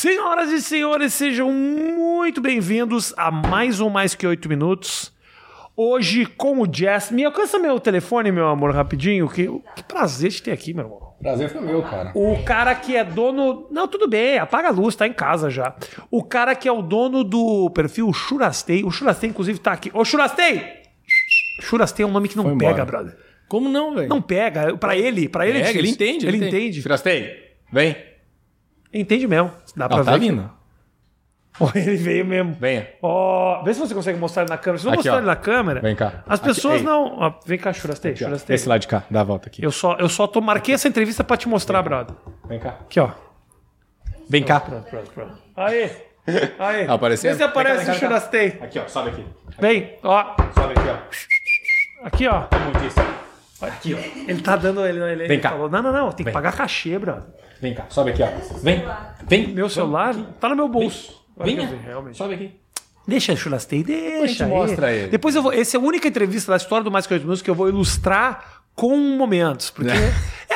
Senhoras 0.00 0.50
e 0.50 0.62
senhores, 0.62 1.12
sejam 1.12 1.52
muito 1.52 2.40
bem-vindos 2.40 3.12
a 3.18 3.30
mais 3.30 3.80
um 3.80 3.90
Mais 3.90 4.14
Que 4.14 4.26
Oito 4.26 4.48
Minutos. 4.48 5.12
Hoje 5.76 6.24
com 6.24 6.58
o 6.62 6.66
Jess. 6.74 7.10
Me 7.10 7.22
alcança 7.22 7.58
meu 7.58 7.78
telefone, 7.78 8.32
meu 8.32 8.48
amor, 8.48 8.74
rapidinho. 8.74 9.28
Que, 9.28 9.46
que 9.76 9.82
prazer 9.82 10.30
te 10.30 10.42
ter 10.42 10.52
aqui, 10.52 10.72
meu 10.72 10.86
irmão. 10.86 11.12
Prazer 11.20 11.50
foi 11.50 11.60
meu, 11.60 11.82
cara. 11.82 12.12
O 12.14 12.42
cara 12.44 12.74
que 12.74 12.96
é 12.96 13.04
dono. 13.04 13.68
Não, 13.70 13.86
tudo 13.86 14.08
bem, 14.08 14.38
apaga 14.38 14.68
a 14.68 14.70
luz, 14.70 14.96
tá 14.96 15.06
em 15.06 15.12
casa 15.12 15.50
já. 15.50 15.76
O 16.10 16.24
cara 16.24 16.54
que 16.54 16.66
é 16.66 16.72
o 16.72 16.80
dono 16.80 17.22
do 17.22 17.68
perfil 17.68 18.10
Churastei. 18.10 18.82
O 18.82 18.90
Churastei, 18.90 19.28
inclusive, 19.28 19.58
tá 19.58 19.72
aqui. 19.72 19.90
Ô, 19.92 20.02
Churastei! 20.02 20.66
Churastei 21.60 22.04
é 22.04 22.08
um 22.08 22.12
nome 22.12 22.26
que 22.26 22.38
não 22.38 22.44
Foi 22.44 22.56
pega, 22.56 22.70
embora. 22.70 22.84
brother. 22.86 23.18
Como 23.46 23.68
não, 23.68 23.94
velho? 23.94 24.08
Não 24.08 24.22
pega. 24.22 24.74
Pra 24.78 24.96
ele, 24.96 25.28
pra 25.28 25.46
ele 25.46 25.58
é 25.58 25.64
Pega, 25.64 25.82
difícil. 25.82 26.06
ele 26.06 26.10
entende. 26.14 26.26
Ele 26.26 26.46
entende. 26.46 26.80
Churastei, 26.80 27.36
vem. 27.70 28.08
Entende 28.92 29.26
mesmo. 29.26 29.50
Dá 29.76 29.88
pra 29.88 29.98
Não, 29.98 30.04
tá 30.04 30.12
ver. 30.12 30.18
vindo. 30.20 30.50
Ó, 31.60 31.68
Ele 31.74 31.96
veio 31.96 32.24
mesmo. 32.24 32.54
Venha. 32.54 32.88
Ó, 33.02 33.62
vê 33.64 33.74
se 33.74 33.80
você 33.80 33.92
consegue 33.94 34.18
mostrar 34.18 34.42
ele 34.44 34.50
na 34.50 34.56
câmera. 34.56 34.78
Se 34.78 34.84
não 34.84 34.92
Aqui, 34.92 34.98
mostrar 34.98 35.14
ó. 35.14 35.18
ele 35.18 35.26
na 35.26 35.36
câmera, 35.36 35.80
Vem 35.80 35.94
cá. 35.96 36.22
as 36.26 36.38
Aqui, 36.38 36.48
pessoas 36.48 36.76
ei. 36.76 36.82
não. 36.82 37.18
ó, 37.18 37.32
vem 37.44 37.58
cá, 37.58 37.72
Churastei. 37.72 38.12
Aqui. 38.12 38.24
Churastei. 38.24 38.54
Esse 38.54 38.68
lado 38.68 38.80
de 38.80 38.88
cá, 38.88 39.02
dá 39.10 39.20
a 39.20 39.24
volta 39.24 39.48
aqui. 39.48 39.62
Eu 39.62 39.70
só, 39.72 39.94
eu 39.98 40.08
só 40.08 40.26
tô, 40.26 40.40
marquei 40.40 40.74
essa 40.74 40.88
entrevista 40.88 41.22
pra 41.24 41.36
te 41.36 41.48
mostrar, 41.48 41.82
brother. 41.82 42.14
Vem 42.48 42.58
cá. 42.60 42.70
Aqui, 42.80 43.00
ó. 43.00 43.10
Vem 44.28 44.42
cá. 44.44 44.60
Pronto, 44.60 44.88
pronto, 44.88 45.10
pronto. 45.10 45.38
Aê! 45.56 45.90
Aê! 46.58 46.84
Tá 46.86 46.94
aparecendo? 46.94 47.32
Vê 47.32 47.36
se 47.38 47.42
aparece 47.42 47.84
cá, 47.86 47.92
o. 47.92 47.94
Churastei. 47.96 48.58
Aqui, 48.60 48.78
ó. 48.78 48.86
Sobe 48.88 49.10
aqui. 49.10 49.26
Vem, 49.58 49.96
ó. 50.04 50.36
Sobe 50.54 50.74
aqui, 50.78 50.88
ó. 50.88 52.06
Aqui, 52.06 52.28
ó. 52.28 52.44
Aqui, 53.66 53.94
ó. 53.94 53.98
Ele 54.30 54.40
tá 54.40 54.56
dando. 54.56 54.86
Ele, 54.86 55.00
ele, 55.00 55.16
Vem 55.26 55.32
ele 55.32 55.38
cá. 55.42 55.50
falou: 55.50 55.68
não, 55.68 55.82
não, 55.82 55.92
não, 55.92 56.08
tem 56.10 56.18
que 56.18 56.24
Vem. 56.24 56.32
pagar 56.32 56.52
cachê, 56.56 56.96
brother. 56.98 57.24
Vem 57.60 57.74
cá. 57.74 57.86
Sobe 57.88 58.10
aqui, 58.10 58.22
ó. 58.22 58.28
Vem. 58.62 58.82
Vem. 59.26 59.48
Meu 59.48 59.68
celular 59.68 60.14
tá 60.40 60.48
no 60.48 60.56
meu 60.56 60.68
bolso. 60.68 61.20
Eu 61.38 61.44
vi, 61.44 61.54
realmente. 61.54 62.16
Sobe 62.16 62.34
aqui. 62.34 62.60
Deixa, 63.06 63.34
Churastei, 63.34 63.82
deixa. 63.82 64.44
aí. 64.44 64.50
mostra 64.50 64.92
ele. 64.92 65.08
Depois 65.08 65.34
eu 65.34 65.42
vou. 65.42 65.52
Essa 65.52 65.76
é 65.76 65.80
a 65.80 65.82
única 65.82 66.06
entrevista 66.08 66.52
da 66.52 66.56
história 66.56 66.84
do 66.84 66.90
Mais 66.90 67.06
Que 67.06 67.14
Oito 67.14 67.22
Minutos 67.22 67.42
que 67.42 67.50
eu 67.50 67.54
vou 67.54 67.68
ilustrar 67.68 68.62
com 68.74 68.96
momentos. 68.96 69.70
Porque. 69.70 69.90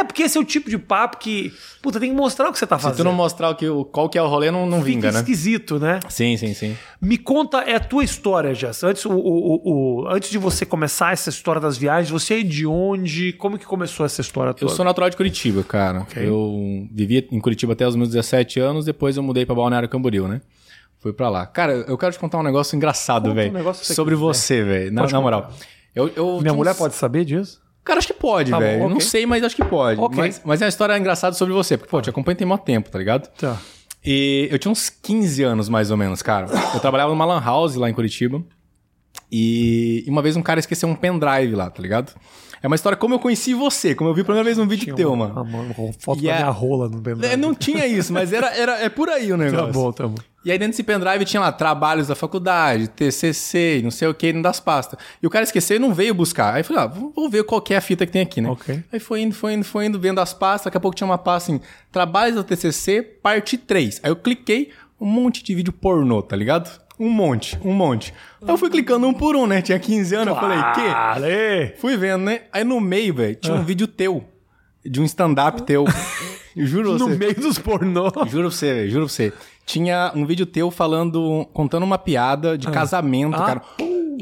Porque 0.05 0.23
esse 0.23 0.37
é 0.39 0.41
o 0.41 0.45
tipo 0.45 0.69
de 0.71 0.79
papo 0.79 1.19
que. 1.19 1.53
Puta, 1.83 1.99
tem 2.01 2.11
que 2.11 2.17
mostrar 2.17 2.49
o 2.49 2.53
que 2.53 2.59
você 2.59 2.67
tá 2.67 2.77
Se 2.79 2.83
fazendo. 2.85 2.99
tu 2.99 3.05
não 3.05 3.13
mostrar 3.13 3.51
o 3.51 3.55
que, 3.55 3.67
qual 3.93 4.09
que 4.09 4.17
é 4.19 4.23
o 4.23 4.27
rolê, 4.27 4.51
não, 4.51 4.65
não 4.67 4.79
Fica 4.79 4.85
vinga, 4.91 5.13
né? 5.13 5.19
esquisito, 5.21 5.79
né? 5.79 6.01
Sim, 6.09 6.37
sim, 6.37 6.55
sim. 6.55 6.77
Me 7.01 7.19
conta, 7.19 7.59
é 7.59 7.75
a 7.77 7.81
tua 7.81 8.03
história, 8.05 8.55
Jess. 8.55 8.83
Antes, 8.85 9.05
o, 9.05 9.13
o- 9.13 10.03
o- 10.05 10.09
antes 10.09 10.31
de 10.31 10.39
você 10.39 10.65
começar 10.65 11.13
essa 11.13 11.29
história 11.31 11.61
das 11.61 11.77
viagens, 11.77 12.11
você 12.11 12.41
é 12.41 12.43
de 12.43 12.67
onde? 12.67 13.33
Como 13.35 13.59
que 13.59 13.67
começou 13.67 14.07
essa 14.07 14.21
história 14.21 14.51
Eu 14.51 14.55
toda? 14.55 14.73
sou 14.75 14.85
natural 14.85 15.11
de 15.11 15.17
Curitiba, 15.17 15.63
cara. 15.63 16.01
Ok. 16.01 16.27
Eu 16.27 16.87
vivia 16.93 17.27
em 17.31 17.41
Curitiba 17.41 17.73
até 17.75 17.87
os 17.87 17.97
meus 17.97 18.09
17 18.11 18.59
anos, 18.61 18.85
depois 18.85 19.17
eu 19.17 19.23
mudei 19.23 19.45
pra 19.45 19.55
Balneário 19.55 19.89
Camboriú, 19.89 20.27
né? 20.29 20.41
Fui 20.99 21.13
pra 21.13 21.29
lá. 21.29 21.45
Cara, 21.47 21.73
eu 21.87 21.99
quero 21.99 22.13
te 22.13 22.19
contar 22.19 22.39
um 22.39 22.43
negócio 22.43 22.75
engraçado, 22.75 23.31
um 23.31 23.35
velho. 23.35 23.53
você 23.63 23.93
sobre 23.93 24.15
você, 24.15 24.63
velho. 24.65 24.91
Na, 24.93 25.07
na 25.07 25.21
moral. 25.21 25.53
Eu, 25.95 26.11
eu 26.17 26.41
Minha 26.41 26.55
mulher 26.55 26.71
uns- 26.71 26.79
pode 26.79 26.95
saber 26.95 27.25
disso? 27.27 27.61
Cara, 27.85 27.99
acho 27.99 28.07
que 28.09 28.15
pode, 28.15 28.51
Tá 28.51 28.59
velho. 28.59 28.81
Não 28.89 28.97
ok. 28.97 29.01
sei, 29.03 29.27
mas 29.27 29.43
acho 29.45 29.55
que 29.55 29.65
pode. 29.65 30.01
Ok. 30.01 30.17
Mas, 30.19 30.41
mas 30.45 30.63
é 30.63 30.65
uma 30.65 30.69
história 30.71 30.97
engraçada 30.99 31.37
sobre 31.37 31.53
você, 31.53 31.77
porque, 31.77 31.91
pô, 31.91 32.01
te 32.01 32.09
acompanho 32.09 32.37
tem 32.39 32.47
muito 32.47 32.63
tempo, 32.63 32.91
tá 32.91 32.99
ligado? 32.99 33.29
Tá. 33.37 33.61
E 34.05 34.49
eu 34.51 34.59
tinha 34.59 34.73
uns 34.73 34.89
15 34.89 35.43
anos, 35.43 35.69
mais 35.69 35.91
ou 35.91 35.97
menos, 35.97 36.23
cara. 36.23 36.47
Eu 36.75 36.81
trabalhava 36.81 37.11
numa 37.11 37.25
lan 37.25 37.41
house 37.43 37.75
lá 37.75 37.89
em 37.91 37.95
Curitiba. 37.95 38.43
E 39.31 40.05
uma 40.07 40.23
vez 40.23 40.37
um 40.37 40.43
cara 40.43 40.61
esqueceu 40.61 40.89
um 40.89 40.95
pendrive 40.95 41.55
lá, 41.55 41.69
tá 41.71 41.83
ligado? 41.83 42.13
É 42.63 42.67
uma 42.67 42.77
história 42.77 42.97
como 42.97 43.15
eu 43.15 43.19
conheci 43.19 43.53
você, 43.53 43.95
como 43.95 44.09
eu 44.11 44.15
vi 44.15 44.23
a 44.23 44.25
primeira 44.25 44.45
vez 44.45 44.57
num 44.57 44.67
vídeo 44.67 44.95
teu, 44.95 45.15
mano. 45.15 45.35
Ah, 45.37 45.45
mano, 45.45 45.75
com 45.75 45.93
foto 45.93 46.21
E 46.21 46.27
da 46.27 46.33
é- 46.33 46.37
minha 46.39 46.51
rola 46.51 46.89
no 46.89 47.01
pendrive. 47.03 47.33
É, 47.33 47.37
não 47.37 47.55
tinha 47.55 47.87
isso, 47.87 48.13
mas 48.13 48.33
era, 48.33 48.55
era, 48.57 48.81
é 48.83 48.89
por 48.89 49.09
aí 49.11 49.31
o 49.33 49.37
negócio. 49.39 49.67
Tá 49.67 49.73
bom, 49.73 49.93
tá 49.93 50.09
bom. 50.09 50.15
E 50.45 50.53
aí 50.53 50.59
dentro 50.59 50.73
desse 50.73 50.83
pendrive 50.83 51.25
tinha 51.25 51.41
lá 51.41 51.51
trabalhos 51.51 52.09
da 52.09 52.15
faculdade, 52.15 52.89
TCC, 52.89 53.81
não 53.83 53.91
sei 53.91 54.09
o 54.09 54.15
que, 54.15 54.33
das 54.35 54.61
pastas. 54.61 54.99
E 55.23 55.27
o 55.27 55.31
cara 55.31 55.43
esqueceu 55.45 55.77
e 55.77 55.81
não 55.81 55.95
veio 55.95 56.15
buscar. 56.15 56.55
Aí 56.55 56.61
eu 56.61 56.65
falei, 56.65 56.83
ah, 56.83 56.87
vou 56.87 57.31
ver 57.31 57.45
qual 57.45 57.65
é 57.71 57.77
a 57.77 57.81
fita 57.81 58.05
que 58.05 58.13
tem 58.13 58.23
aqui, 58.23 58.41
né? 58.41 58.51
Ok. 58.51 58.83
Aí 58.93 59.01
foi 59.01 59.23
indo, 59.23 59.35
foi 59.35 59.55
indo, 59.55 59.65
foi 59.65 59.87
indo, 59.87 59.99
vendo 59.99 60.21
as 60.21 60.35
pastas. 60.35 60.67
Daqui 60.67 60.77
a 60.77 60.81
pouco 60.81 60.95
tinha 60.97 61.07
uma 61.07 61.17
pasta 61.19 61.51
assim, 61.53 61.61
trabalhos 61.91 62.37
da 62.37 62.43
TCC, 62.45 63.03
parte 63.03 63.57
3. 63.57 64.01
Aí 64.03 64.11
eu 64.11 64.17
cliquei, 64.17 64.71
um 65.01 65.07
monte 65.07 65.43
de 65.43 65.55
vídeo 65.55 65.73
pornô, 65.73 66.21
tá 66.23 66.37
ligado? 66.37 66.71
Um 67.01 67.09
monte, 67.11 67.59
um 67.65 67.73
monte. 67.73 68.13
Aí 68.43 68.49
eu 68.51 68.57
fui 68.59 68.71
clicando 68.71 69.07
um 69.07 69.13
por 69.15 69.35
um, 69.35 69.47
né? 69.47 69.61
Tinha 69.63 69.79
15 69.79 70.15
anos, 70.15 70.29
eu 70.35 70.41
falei, 70.41 70.59
que? 70.75 70.81
Fui 71.81 71.97
vendo, 71.97 72.23
né? 72.23 72.43
Aí 72.53 72.63
no 72.65 72.81
meio, 72.81 73.15
velho, 73.15 73.35
tinha 73.35 73.55
um 73.57 73.65
vídeo 73.65 73.87
teu. 73.89 74.25
De 74.85 75.01
um 75.01 75.05
stand-up 75.05 75.63
teu. 75.63 75.87
Eu 76.55 76.67
juro 76.69 76.93
No 76.99 77.09
você. 77.09 77.17
meio 77.17 77.35
dos 77.35 77.59
pornô. 77.59 78.13
Juro 78.29 78.49
pra 78.49 78.57
você, 78.59 78.75
velho, 78.75 78.91
juro 78.91 79.07
pra 79.07 79.13
você. 79.15 79.33
Tinha 79.67 80.13
um 80.15 80.27
vídeo 80.27 80.45
teu 80.47 80.71
falando, 80.71 81.47
contando 81.53 81.83
uma 81.85 81.99
piada 81.99 82.57
de 82.59 82.69
casamento, 82.71 83.35
Ah, 83.37 83.47
cara. 83.47 83.63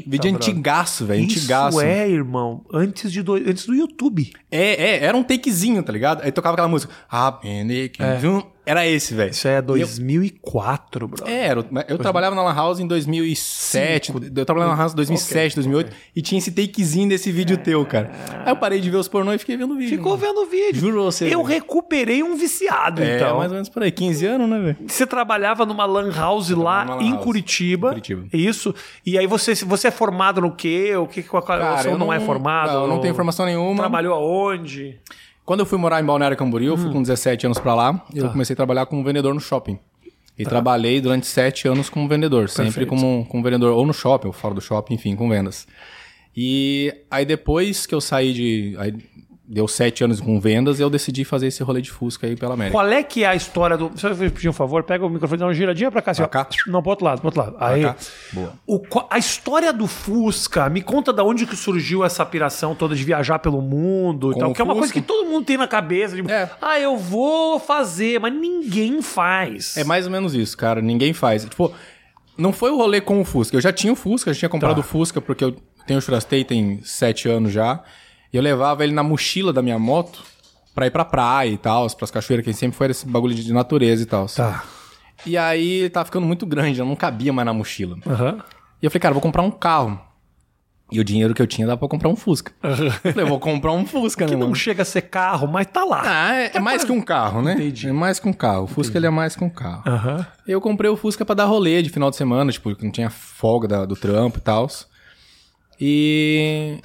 Vídeo 0.05 0.31
brother. 0.31 0.35
antigaço, 0.35 1.05
velho, 1.05 1.23
Isso 1.25 1.37
antigaço. 1.39 1.79
é, 1.81 2.09
irmão, 2.09 2.65
antes, 2.73 3.11
de 3.11 3.21
do, 3.21 3.33
antes 3.35 3.65
do 3.67 3.75
YouTube. 3.75 4.31
É, 4.51 4.83
é, 4.83 5.03
era 5.03 5.15
um 5.15 5.23
takezinho, 5.23 5.83
tá 5.83 5.93
ligado? 5.93 6.21
Aí 6.23 6.31
tocava 6.31 6.53
aquela 6.55 6.67
música. 6.67 6.91
Ah, 7.09 7.31
Penic, 7.31 7.99
zum. 8.19 8.41
Era 8.65 8.87
esse, 8.87 9.13
velho. 9.13 9.31
Isso 9.31 9.47
é 9.47 9.61
2004, 9.61 11.07
bro. 11.07 11.27
É, 11.27 11.47
era, 11.47 11.65
eu 11.89 11.97
trabalhava 11.97 12.33
na 12.35 12.41
Lan 12.43 12.53
House 12.55 12.79
em 12.79 12.87
2007. 12.87 14.13
Eu 14.35 14.45
trabalhava 14.45 14.71
na 14.71 14.75
Lan 14.77 14.81
House 14.81 14.93
em 14.93 14.95
2007, 14.95 15.55
2008. 15.55 15.95
E 16.15 16.21
tinha 16.21 16.39
esse 16.39 16.51
takezinho 16.51 17.09
desse 17.09 17.31
vídeo 17.31 17.57
teu, 17.57 17.85
cara. 17.85 18.11
Aí 18.45 18.51
eu 18.51 18.55
parei 18.55 18.79
de 18.79 18.89
ver 18.89 18.97
os 18.97 19.07
pornô 19.07 19.33
e 19.33 19.37
fiquei 19.37 19.57
vendo 19.57 19.73
o 19.73 19.77
vídeo. 19.77 19.97
Ficou 19.97 20.17
mano. 20.17 20.25
vendo 20.25 20.41
o 20.41 20.45
vídeo. 20.45 20.79
Juro 20.79 21.03
você. 21.03 21.25
Eu 21.25 21.43
velho. 21.43 21.43
recuperei 21.43 22.23
um 22.23 22.35
viciado, 22.37 23.01
É, 23.03 23.17
então. 23.17 23.37
mais 23.37 23.51
ou 23.51 23.55
menos 23.55 23.69
por 23.69 23.83
aí. 23.83 23.91
15 23.91 24.25
anos, 24.25 24.49
né, 24.49 24.59
velho? 24.59 24.77
Você 24.87 25.05
trabalhava 25.05 25.65
numa 25.65 25.85
lan 25.85 26.11
house 26.13 26.49
lá 26.51 26.83
lan 26.83 27.01
em 27.01 27.11
house, 27.11 27.23
Curitiba. 27.23 27.87
em 27.87 27.91
Curitiba. 27.91 28.25
Isso. 28.31 28.73
E 29.05 29.17
aí 29.17 29.27
você, 29.27 29.53
você 29.55 29.89
é 29.89 29.91
formado 29.91 30.39
no 30.41 30.51
quê? 30.55 30.95
O 30.95 31.05
que, 31.07 31.21
qual- 31.23 31.43
você 31.43 31.89
eu 31.89 31.97
não, 31.97 32.11
é 32.13 32.19
formado? 32.19 32.71
Não, 32.71 32.81
eu 32.83 32.87
não 32.87 32.99
tenho 33.01 33.13
formação 33.13 33.45
nenhuma. 33.45 33.77
Trabalhou 33.79 34.13
aonde? 34.13 34.99
Quando 35.45 35.59
eu 35.61 35.65
fui 35.65 35.77
morar 35.77 36.01
em 36.01 36.05
Balneário 36.05 36.37
Camboriú, 36.37 36.73
eu 36.73 36.77
fui 36.77 36.89
Hum. 36.89 36.93
com 36.93 37.01
17 37.01 37.45
anos 37.45 37.59
pra 37.59 37.75
lá, 37.75 37.93
Tá. 37.93 38.03
eu 38.15 38.29
comecei 38.29 38.53
a 38.53 38.57
trabalhar 38.57 38.85
como 38.85 39.03
vendedor 39.03 39.33
no 39.33 39.39
shopping. 39.41 39.77
E 40.37 40.43
trabalhei 40.45 40.99
durante 40.99 41.27
7 41.27 41.67
anos 41.67 41.89
como 41.89 42.07
vendedor, 42.07 42.49
sempre 42.49 42.85
Perfeito. 42.85 42.89
como, 42.89 43.25
como 43.29 43.43
vendedor, 43.43 43.71
ou 43.73 43.85
no 43.85 43.93
shopping, 43.93 44.27
ou 44.27 44.33
fora 44.33 44.53
do 44.55 44.61
shopping, 44.61 44.95
enfim, 44.95 45.15
com 45.15 45.29
vendas. 45.29 45.67
E 46.35 46.91
aí 47.11 47.23
depois 47.25 47.85
que 47.85 47.93
eu 47.93 48.01
saí 48.01 48.33
de. 48.33 48.75
Aí 48.79 48.93
deu 49.53 49.67
7 49.67 50.03
anos 50.03 50.19
com 50.19 50.39
vendas, 50.39 50.79
eu 50.79 50.89
decidi 50.89 51.23
fazer 51.23 51.47
esse 51.47 51.61
rolê 51.63 51.81
de 51.81 51.91
Fusca 51.91 52.25
aí 52.25 52.35
pela 52.35 52.53
América. 52.55 52.73
Qual 52.77 52.87
é 52.87 53.03
que 53.03 53.23
é 53.23 53.27
a 53.27 53.35
história 53.35 53.77
do. 53.77 53.91
Se 53.95 54.05
eu 54.07 54.15
pedir 54.15 54.49
um 54.49 54.53
favor, 54.53 54.83
pega 54.83 55.05
o 55.05 55.09
microfone 55.09 55.37
e 55.37 55.39
dá 55.39 55.45
uma 55.45 55.53
giradinha 55.53 55.91
pra 55.91 56.01
cá. 56.01 56.11
Assim, 56.11 56.23
Pra 56.27 56.41
ó. 56.41 56.43
cá? 56.45 56.49
Não, 56.67 56.81
pro 56.81 56.89
outro 56.91 57.05
lado, 57.05 57.19
pro 57.19 57.27
outro 57.27 57.41
lado. 57.41 57.55
Aí. 57.59 57.83
cá? 57.83 57.95
Boa. 58.33 58.53
O, 58.67 58.81
a 59.09 59.17
história 59.17 59.71
do 59.71 59.85
Fusca, 59.87 60.67
me 60.69 60.81
conta 60.81 61.13
da 61.13 61.23
onde 61.23 61.45
que 61.45 61.55
surgiu 61.55 62.03
essa 62.03 62.25
piração 62.25 62.73
toda 62.75 62.95
de 62.95 63.03
viajar 63.03 63.39
pelo 63.39 63.61
mundo 63.61 64.31
e 64.31 64.33
Com 64.33 64.39
tal. 64.39 64.49
o 64.51 64.53
Que 64.53 64.61
é 64.61 64.63
uma 64.63 64.75
coisa 64.75 64.91
que 64.91 65.01
todo 65.01 65.29
mundo 65.29 65.45
tem 65.45 65.57
na 65.57 65.67
cabeça. 65.67 66.15
De, 66.15 66.31
É. 66.31 66.49
Ah, 66.61 66.79
eu 66.79 66.97
vou 66.97 67.59
fazer, 67.59 68.19
mas 68.19 68.33
ninguém 68.33 69.01
faz. 69.01 69.77
É 69.77 69.83
mais 69.83 70.05
ou 70.05 70.11
menos 70.11 70.33
isso, 70.33 70.57
cara. 70.57 70.81
Ninguém 70.81 71.13
faz. 71.13 71.45
Tipo, 71.45 71.71
não 72.37 72.51
foi 72.51 72.71
o 72.71 72.77
rolê 72.77 72.99
com 73.01 73.21
o 73.21 73.25
Fusca. 73.25 73.55
Eu 73.57 73.61
já 73.61 73.71
tinha 73.71 73.93
o 73.93 73.95
Fusca, 73.95 74.33
já 74.33 74.39
tinha 74.39 74.49
comprado 74.49 74.75
Tá. 74.75 74.79
o 74.79 74.83
Fusca, 74.83 75.21
porque 75.21 75.43
eu 75.43 75.55
tenho 75.85 75.99
o 75.99 76.01
Churastei 76.01 76.43
tem 76.43 76.79
sete 76.83 77.29
anos 77.29 77.51
já. 77.51 77.83
E 78.33 78.37
eu 78.37 78.41
levava 78.41 78.83
ele 78.83 78.93
na 78.93 79.03
mochila 79.03 79.53
da 79.53 79.61
minha 79.61 79.77
moto 79.77 80.23
pra 80.73 80.87
ir 80.87 80.91
pra 80.91 81.05
praia 81.05 81.49
e 81.51 81.57
tal, 81.57 81.87
pras 81.91 82.09
cachoeiras, 82.09 82.43
que 82.43 82.51
sempre 82.51 82.75
foi 82.75 82.89
esse 82.89 83.05
bagulho 83.07 83.35
de 83.35 83.53
natureza 83.53 84.01
e 84.01 84.05
tal. 84.07 84.25
Tá. 84.25 84.63
E 85.25 85.37
aí 85.37 85.81
ele 85.81 85.89
tava 85.91 86.05
ficando 86.05 86.25
muito 86.25 86.45
grande, 86.45 86.79
eu 86.79 86.85
não 86.85 86.95
cabia 86.95 87.31
mais 87.31 87.45
na 87.45 87.53
mochila. 87.53 87.95
Aham. 88.07 88.39
E 88.81 88.85
eu 88.85 88.89
falei, 88.91 88.99
cara, 89.01 89.11
eu 89.11 89.13
vou 89.15 89.21
comprar 89.21 89.43
um 89.43 89.51
carro. 89.51 89.99
E 90.91 90.99
o 90.99 91.03
dinheiro 91.03 91.33
que 91.33 91.41
eu 91.41 91.47
tinha 91.47 91.65
dava 91.65 91.77
pra 91.79 91.87
comprar 91.87 92.09
um 92.09 92.15
Fusca. 92.15 92.51
Eu 92.61 92.75
falei, 93.13 93.23
eu 93.23 93.27
vou 93.27 93.39
comprar 93.39 93.71
um 93.71 93.85
Fusca, 93.85 94.25
né, 94.25 94.29
Que 94.31 94.35
mano? 94.35 94.47
não 94.49 94.55
chega 94.55 94.81
a 94.81 94.85
ser 94.85 95.03
carro, 95.03 95.47
mas 95.47 95.65
tá 95.67 95.83
lá. 95.83 96.01
Ah, 96.03 96.35
é, 96.35 96.51
é 96.55 96.59
mais 96.59 96.83
que 96.83 96.91
um 96.91 97.01
carro, 97.01 97.41
né? 97.41 97.53
Entendi. 97.53 97.87
É 97.87 97.93
mais 97.93 98.19
que 98.19 98.27
um 98.27 98.33
carro. 98.33 98.65
O 98.65 98.67
Fusca 98.67 98.97
ele 98.97 99.07
é 99.07 99.09
mais 99.09 99.35
que 99.35 99.43
um 99.43 99.49
carro. 99.49 99.81
Aham. 99.87 100.25
Eu 100.45 100.59
comprei 100.59 100.89
o 100.91 100.97
Fusca 100.97 101.23
pra 101.25 101.33
dar 101.35 101.45
rolê 101.45 101.81
de 101.81 101.89
final 101.89 102.09
de 102.11 102.15
semana, 102.17 102.51
tipo, 102.51 102.75
que 102.75 102.83
não 102.83 102.91
tinha 102.91 103.09
folga 103.09 103.67
da- 103.67 103.85
do 103.85 103.95
trampo 103.95 104.37
e 104.37 104.41
tal. 104.41 104.67
E. 105.79 106.79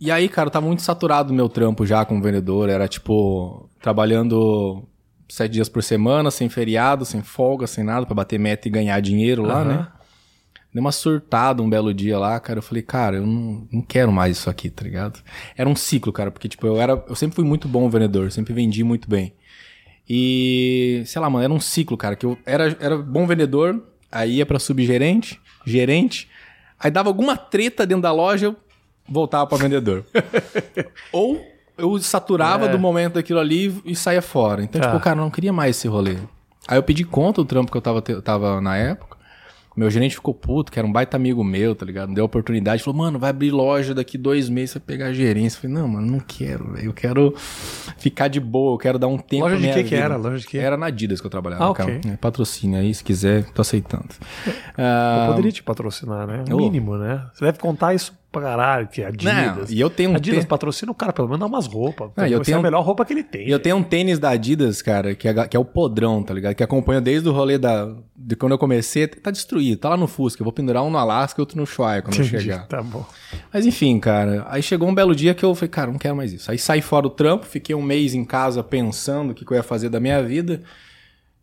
E 0.00 0.10
aí, 0.10 0.28
cara, 0.28 0.50
tava 0.50 0.66
muito 0.66 0.82
saturado 0.82 1.28
do 1.28 1.34
meu 1.34 1.48
trampo 1.48 1.86
já 1.86 2.04
como 2.04 2.22
vendedor. 2.22 2.68
Era 2.68 2.86
tipo, 2.88 3.68
trabalhando 3.80 4.86
sete 5.28 5.52
dias 5.52 5.68
por 5.68 5.82
semana, 5.82 6.30
sem 6.30 6.48
feriado, 6.48 7.04
sem 7.04 7.22
folga, 7.22 7.66
sem 7.66 7.84
nada, 7.84 8.04
pra 8.04 8.14
bater 8.14 8.38
meta 8.38 8.68
e 8.68 8.70
ganhar 8.70 9.00
dinheiro 9.00 9.42
lá, 9.42 9.60
Aham. 9.60 9.64
né? 9.64 9.88
Deu 10.72 10.80
uma 10.80 10.90
surtada 10.90 11.62
um 11.62 11.70
belo 11.70 11.94
dia 11.94 12.18
lá, 12.18 12.38
cara. 12.40 12.58
Eu 12.58 12.62
falei, 12.62 12.82
cara, 12.82 13.16
eu 13.16 13.26
não, 13.26 13.68
não 13.72 13.80
quero 13.80 14.10
mais 14.10 14.36
isso 14.36 14.50
aqui, 14.50 14.68
tá 14.68 14.82
ligado? 14.82 15.20
Era 15.56 15.68
um 15.68 15.76
ciclo, 15.76 16.12
cara, 16.12 16.32
porque, 16.32 16.48
tipo, 16.48 16.66
eu 16.66 16.80
era. 16.80 17.02
Eu 17.08 17.14
sempre 17.14 17.36
fui 17.36 17.44
muito 17.44 17.68
bom 17.68 17.88
vendedor, 17.88 18.32
sempre 18.32 18.52
vendi 18.52 18.82
muito 18.82 19.08
bem. 19.08 19.32
E, 20.08 21.02
sei 21.06 21.22
lá, 21.22 21.30
mano, 21.30 21.44
era 21.44 21.52
um 21.52 21.60
ciclo, 21.60 21.96
cara, 21.96 22.16
que 22.16 22.26
eu 22.26 22.36
era, 22.44 22.76
era 22.80 22.98
bom 22.98 23.26
vendedor, 23.26 23.82
aí 24.10 24.36
ia 24.36 24.46
pra 24.46 24.58
subgerente, 24.58 25.40
gerente, 25.64 26.28
aí 26.78 26.90
dava 26.90 27.08
alguma 27.08 27.36
treta 27.36 27.86
dentro 27.86 28.02
da 28.02 28.12
loja, 28.12 28.46
eu 28.46 28.56
voltava 29.08 29.46
pra 29.46 29.58
vendedor. 29.58 30.04
Ou 31.12 31.40
eu 31.76 31.98
saturava 32.00 32.66
É. 32.66 32.68
do 32.68 32.78
momento 32.78 33.14
daquilo 33.14 33.40
ali 33.40 33.80
e 33.84 33.94
saía 33.96 34.22
fora. 34.22 34.62
Então, 34.62 34.80
Tá. 34.80 34.88
tipo, 34.88 35.00
cara, 35.02 35.18
eu 35.18 35.22
não 35.22 35.30
queria 35.30 35.52
mais 35.52 35.76
esse 35.76 35.88
rolê. 35.88 36.16
Aí 36.68 36.78
eu 36.78 36.82
pedi 36.82 37.04
conta 37.04 37.42
do 37.42 37.44
trampo 37.46 37.70
que 37.70 37.76
eu 37.76 37.82
tava, 37.82 38.00
tava 38.00 38.60
na 38.60 38.76
época. 38.76 39.14
Meu 39.76 39.90
gerente 39.90 40.14
ficou 40.14 40.32
puto, 40.32 40.70
que 40.70 40.78
era 40.78 40.86
um 40.86 40.92
baita 40.92 41.16
amigo 41.16 41.42
meu, 41.42 41.74
tá 41.74 41.84
ligado? 41.84 42.14
Deu 42.14 42.24
oportunidade, 42.24 42.80
falou, 42.80 42.96
mano, 42.96 43.18
vai 43.18 43.30
abrir 43.30 43.50
loja 43.50 43.92
daqui 43.92 44.16
dois 44.16 44.48
meses, 44.48 44.74
vai 44.74 44.80
pegar 44.86 45.06
a 45.06 45.12
gerência. 45.12 45.56
Eu 45.58 45.62
falei, 45.62 45.76
não, 45.76 45.88
mano, 45.88 46.06
não 46.12 46.20
quero, 46.20 46.74
velho. 46.74 46.86
Eu 46.86 46.92
quero 46.92 47.34
ficar 47.98 48.28
de 48.28 48.38
boa, 48.38 48.74
eu 48.74 48.78
quero 48.78 49.00
dar 49.00 49.08
um 49.08 49.18
tempo 49.18 49.42
Loja 49.42 49.56
pra 49.58 49.66
de 49.66 49.74
que 49.82 49.88
que 49.88 49.94
era? 49.96 50.16
Loja 50.16 50.38
de 50.38 50.46
quê? 50.46 50.58
Era 50.58 50.76
na 50.76 50.86
Adidas 50.86 51.20
que 51.20 51.26
eu 51.26 51.30
trabalhava, 51.30 51.68
Ah, 51.68 51.74
cara. 51.74 51.96
ok. 51.96 52.12
É, 52.12 52.16
patrocínio 52.16 52.78
aí, 52.78 52.94
se 52.94 53.02
quiser, 53.02 53.50
tô 53.50 53.62
aceitando. 53.62 54.10
Ah, 54.78 55.24
Eu 55.24 55.30
poderia 55.32 55.50
te 55.50 55.62
patrocinar, 55.64 56.24
né? 56.24 56.44
O 56.52 56.56
mínimo, 56.56 56.96
né? 56.96 57.26
Você 57.34 57.44
deve 57.44 57.58
contar 57.58 57.94
isso 57.94 58.16
pra 58.34 58.42
caralho, 58.42 58.88
que 58.88 59.00
é 59.00 59.06
Adidas. 59.06 59.70
Não, 59.70 59.76
e 59.76 59.80
eu 59.80 59.88
tenho 59.88 60.10
um 60.10 60.16
Adidas 60.16 60.40
tê- 60.44 60.46
patrocina 60.46 60.92
o 60.92 60.94
cara, 60.94 61.12
pelo 61.12 61.28
menos 61.28 61.40
dá 61.40 61.46
umas 61.46 61.66
roupas. 61.66 62.10
Não, 62.16 62.26
eu 62.26 62.38
Você 62.38 62.44
tenho 62.44 62.56
é 62.56 62.58
a 62.58 62.62
melhor 62.62 62.82
roupa 62.84 63.04
que 63.04 63.12
ele 63.12 63.22
tem. 63.22 63.48
E 63.48 63.50
eu 63.50 63.58
tenho 63.58 63.76
um 63.76 63.82
tênis 63.82 64.18
da 64.18 64.30
Adidas, 64.30 64.82
cara, 64.82 65.14
que 65.14 65.26
é, 65.26 65.48
que 65.48 65.56
é 65.56 65.60
o 65.60 65.64
podrão, 65.64 66.22
tá 66.22 66.34
ligado? 66.34 66.54
Que 66.54 66.62
acompanha 66.62 67.00
desde 67.00 67.28
o 67.28 67.32
rolê 67.32 67.56
da, 67.56 67.90
de 68.16 68.36
quando 68.36 68.52
eu 68.52 68.58
comecei. 68.58 69.06
Tá 69.06 69.30
destruído, 69.30 69.78
tá 69.78 69.88
lá 69.88 69.96
no 69.96 70.06
Fusca. 70.06 70.42
Eu 70.42 70.44
vou 70.44 70.52
pendurar 70.52 70.82
um 70.82 70.90
no 70.90 70.98
Alasca 70.98 71.40
e 71.40 71.42
outro 71.42 71.56
no 71.56 71.64
Shuai 71.66 72.02
quando 72.02 72.16
eu 72.18 72.24
Entendi, 72.26 72.42
chegar. 72.42 72.66
Tá 72.66 72.82
bom. 72.82 73.06
Mas 73.52 73.64
enfim, 73.64 73.98
cara. 73.98 74.44
Aí 74.50 74.62
chegou 74.62 74.88
um 74.88 74.94
belo 74.94 75.14
dia 75.14 75.34
que 75.34 75.44
eu 75.44 75.54
falei, 75.54 75.68
cara, 75.68 75.90
não 75.90 75.98
quero 75.98 76.14
mais 76.16 76.32
isso. 76.32 76.50
Aí 76.50 76.58
saí 76.58 76.82
fora 76.82 77.04
do 77.04 77.10
trampo, 77.10 77.46
fiquei 77.46 77.74
um 77.74 77.82
mês 77.82 78.14
em 78.14 78.24
casa 78.24 78.62
pensando 78.62 79.30
o 79.30 79.34
que, 79.34 79.44
que 79.44 79.52
eu 79.52 79.56
ia 79.56 79.62
fazer 79.62 79.88
da 79.88 80.00
minha 80.00 80.22
vida. 80.22 80.62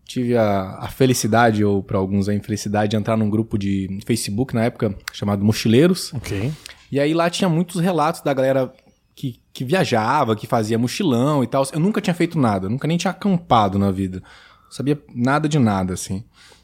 Tive 0.04 0.36
a, 0.36 0.78
a 0.82 0.88
felicidade, 0.90 1.64
ou 1.64 1.82
pra 1.82 1.98
alguns 1.98 2.28
a 2.28 2.34
infelicidade, 2.34 2.90
de 2.92 2.98
entrar 2.98 3.16
num 3.16 3.30
grupo 3.30 3.58
de 3.58 4.00
Facebook 4.06 4.54
na 4.54 4.66
época 4.66 4.94
chamado 5.14 5.42
Mochileiros. 5.42 6.14
Ok. 6.14 6.52
E 6.92 7.00
aí 7.00 7.14
lá 7.14 7.30
tinha 7.30 7.48
muitos 7.48 7.80
relatos 7.80 8.22
da 8.22 8.34
galera 8.34 8.74
que, 9.16 9.40
que 9.54 9.64
viajava, 9.64 10.36
que 10.36 10.46
fazia 10.46 10.78
mochilão 10.78 11.44
e 11.44 11.48
tal. 11.48 11.66
Eu 11.72 11.80
nunca 11.80 12.02
tinha 12.02 12.14
feito 12.14 12.38
nada, 12.38 12.68
nunca 12.68 12.88
nem 12.88 12.98
tinha 12.98 13.12
acampado 13.12 13.80
na 13.80 13.92
vida. 13.92 14.22
Não 14.66 14.72
sabia 14.72 15.02
nada 15.14 15.48
de 15.48 15.58
nada, 15.58 15.94
assim. 15.94 16.24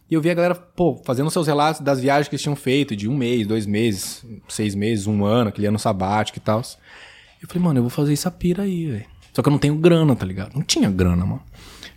E 0.10 0.14
eu 0.14 0.22
vi 0.22 0.30
a 0.30 0.34
galera, 0.34 0.56
pô, 0.56 1.02
fazendo 1.04 1.30
seus 1.30 1.48
relatos 1.48 1.82
das 1.82 2.00
viagens 2.00 2.28
que 2.28 2.36
eles 2.36 2.42
tinham 2.42 2.56
feito, 2.56 2.96
de 2.96 3.10
um 3.10 3.16
mês, 3.16 3.46
dois 3.46 3.66
meses, 3.66 4.26
seis 4.48 4.74
meses, 4.74 5.06
um 5.06 5.26
ano, 5.26 5.50
aquele 5.50 5.68
ano 5.68 5.78
sabático 5.78 6.38
e 6.38 6.42
tal. 6.42 6.62
Eu 7.42 7.48
falei, 7.48 7.64
mano, 7.64 7.80
eu 7.80 7.84
vou 7.84 7.90
fazer 7.90 8.14
essa 8.14 8.32
pira 8.32 8.64
aí, 8.64 8.88
velho. 8.88 9.06
Só 9.34 9.42
que 9.42 9.50
eu 9.50 9.52
não 9.52 9.60
tenho 9.60 9.76
grana, 9.76 10.16
tá 10.16 10.26
ligado? 10.26 10.56
Não 10.56 10.64
tinha 10.64 10.90
grana, 10.90 11.26
mano. 11.26 11.44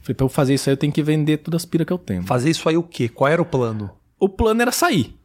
Falei, 0.03 0.15
pra 0.15 0.25
eu 0.25 0.29
fazer 0.29 0.55
isso 0.55 0.69
aí, 0.69 0.75
eu 0.75 0.77
tenho 0.77 0.93
que 0.93 1.03
vender 1.03 1.39
todas 1.39 1.63
as 1.63 1.65
piras 1.65 1.87
que 1.87 1.93
eu 1.93 1.99
tenho. 1.99 2.23
Fazer 2.25 2.51
isso 2.51 2.69
aí 2.69 2.77
o 2.77 2.83
quê? 2.83 3.09
Qual 3.09 3.29
era 3.29 3.41
o 3.41 3.47
plano? 3.47 3.91
O 4.19 4.29
plano 4.29 4.61
era 4.61 4.73
sair. 4.73 5.17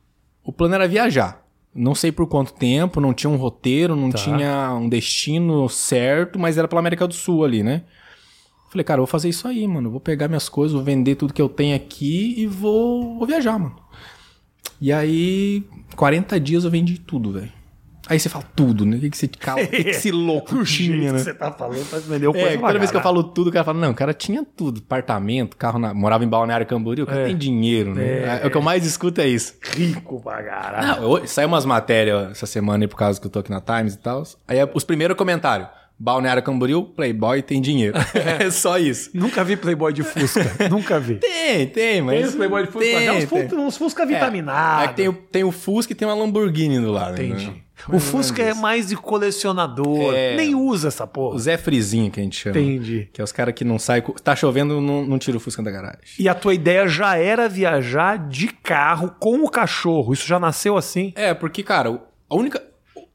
O 0.43 0.53
plano 0.53 0.75
era 0.75 0.87
viajar. 0.87 1.44
Não 1.77 1.93
sei 1.93 2.09
por 2.11 2.25
quanto 2.25 2.53
tempo, 2.53 3.01
não 3.01 3.13
tinha 3.13 3.29
um 3.29 3.35
roteiro, 3.35 3.95
não 3.97 4.09
Tá. 4.09 4.17
tinha 4.17 4.73
um 4.73 4.87
destino 4.87 5.67
certo, 5.67 6.39
mas 6.39 6.57
era 6.57 6.67
pela 6.69 6.79
América 6.79 7.05
do 7.05 7.13
Sul 7.13 7.43
ali, 7.43 7.61
né? 7.63 7.83
Falei, 8.69 8.83
cara, 8.85 9.01
vou 9.01 9.07
fazer 9.07 9.27
isso 9.29 9.45
aí, 9.47 9.67
mano. 9.67 9.91
Vou 9.91 9.99
pegar 9.99 10.27
minhas 10.29 10.47
coisas, 10.47 10.73
vou 10.73 10.83
vender 10.83 11.15
tudo 11.15 11.33
que 11.33 11.41
eu 11.41 11.49
tenho 11.49 11.75
aqui 11.75 12.33
e 12.37 12.47
vou, 12.47 13.17
vou 13.17 13.27
viajar, 13.27 13.59
mano. 13.59 13.75
E 14.79 14.91
aí, 14.91 15.63
40 15.95 16.39
dias 16.39 16.63
eu 16.63 16.71
vendi 16.71 16.97
tudo, 16.99 17.31
velho. 17.33 17.51
Aí 18.07 18.19
você 18.19 18.29
fala 18.29 18.45
tudo, 18.55 18.85
né? 18.85 18.97
O 18.97 18.99
que, 18.99 19.09
que 19.09 19.17
você 19.17 19.27
cala? 19.27 19.61
O 19.63 19.67
que, 19.67 19.83
que 19.83 19.89
esse 19.89 20.11
louco 20.11 20.55
O 20.57 20.63
tinha, 20.63 21.11
né? 21.11 21.17
que 21.17 21.23
você 21.25 21.33
tá 21.33 21.51
falando, 21.51 21.89
tá 21.89 21.97
vendeu 21.99 22.31
coisa 22.31 22.47
É, 22.49 22.57
toda 22.57 22.77
vez 22.79 22.91
que 22.91 22.97
eu 22.97 23.01
falo 23.01 23.23
tudo, 23.23 23.47
o 23.49 23.51
cara 23.51 23.65
fala, 23.65 23.79
não, 23.79 23.91
o 23.91 23.95
cara 23.95 24.13
tinha 24.13 24.45
tudo. 24.55 24.81
Apartamento, 24.85 25.57
carro, 25.57 25.79
na... 25.79 25.93
morava 25.93 26.23
em 26.23 26.27
Balneário 26.27 26.65
Camboriú, 26.67 27.03
o 27.03 27.07
cara 27.07 27.21
É. 27.21 27.25
tem 27.25 27.37
dinheiro, 27.37 27.93
né? 27.95 28.41
É. 28.43 28.47
o 28.47 28.51
que 28.51 28.57
eu 28.57 28.61
mais 28.61 28.85
escuto 28.85 29.19
é 29.21 29.27
isso. 29.27 29.55
Rico 29.61 30.21
pra 30.21 30.43
caralho. 30.43 31.03
Eu- 31.03 31.27
saiu 31.27 31.47
umas 31.47 31.65
matérias 31.65 32.31
essa 32.31 32.45
semana 32.45 32.83
aí 32.83 32.87
por 32.87 32.95
causa 32.97 33.19
que 33.19 33.25
eu 33.27 33.31
tô 33.31 33.39
aqui 33.39 33.49
na 33.51 33.59
Times 33.61 33.95
e 33.95 33.97
tal. 33.99 34.23
Aí 34.47 34.59
é 34.59 34.69
os 34.73 34.83
primeiros 34.83 35.17
comentários. 35.17 35.67
Balneário 35.97 36.43
Camboriú, 36.43 36.83
Playboy 36.83 37.41
tem 37.41 37.61
dinheiro. 37.61 37.97
é 38.13 38.49
só 38.51 38.77
isso. 38.77 39.09
Nunca 39.13 39.43
vi 39.43 39.55
Playboy 39.55 39.93
de 39.93 40.03
Fusca. 40.03 40.43
Nunca 40.69 40.99
vi. 40.99 41.15
Tem, 41.15 41.67
tem, 41.67 42.01
mas. 42.01 42.17
Tem 42.19 42.25
os 42.29 42.35
Playboy 42.35 42.65
de 42.65 42.71
Fusca, 42.71 42.85
tem, 42.87 43.07
é 43.07 43.11
uns, 43.13 43.17
tem. 43.17 43.27
Fusca, 43.27 43.55
uns 43.55 43.77
Fusca 43.77 44.03
É, 44.03 44.05
vitaminados. 44.05 44.83
é 44.83 44.87
que 44.89 44.93
tem, 44.95 45.07
o- 45.07 45.13
tem 45.13 45.43
o 45.43 45.51
Fusca 45.51 45.93
e 45.93 45.95
tem 45.95 46.07
uma 46.07 46.13
Lamborghini 46.15 46.79
do 46.79 46.91
lado. 46.91 47.21
Entendi. 47.21 47.47
né? 47.47 47.53
O 47.89 47.99
Fusca 47.99 48.41
é 48.41 48.53
mais 48.53 48.87
de 48.87 48.95
colecionador. 48.95 50.13
É. 50.13 50.35
Nem 50.35 50.55
usa 50.55 50.87
essa 50.87 51.03
O 51.03 51.07
porra. 51.07 51.39
Zé 51.39 51.57
Frizinho 51.57 52.09
que 52.09 52.19
a 52.19 52.23
gente 52.23 52.37
chama. 52.37 52.57
Entendi. 52.59 53.09
Que 53.11 53.19
é 53.21 53.23
os 53.23 53.31
caras 53.31 53.53
que 53.53 53.63
não 53.65 53.77
saem. 53.77 54.01
Tá 54.23 54.35
chovendo, 54.35 54.79
não, 54.81 55.05
não 55.05 55.19
tira 55.19 55.37
o 55.37 55.39
Fusca 55.39 55.61
da 55.61 55.71
garagem. 55.71 55.99
E 56.17 56.27
a 56.29 56.33
tua 56.33 56.53
ideia 56.53 56.87
já 56.87 57.17
era 57.17 57.47
viajar 57.49 58.17
de 58.29 58.47
carro 58.47 59.13
com 59.19 59.43
o 59.43 59.49
cachorro. 59.49 60.13
Isso 60.13 60.27
já 60.27 60.39
nasceu 60.39 60.77
assim? 60.77 61.11
É, 61.15 61.33
porque, 61.33 61.63
cara, 61.63 62.01
a 62.29 62.35
única. 62.35 62.63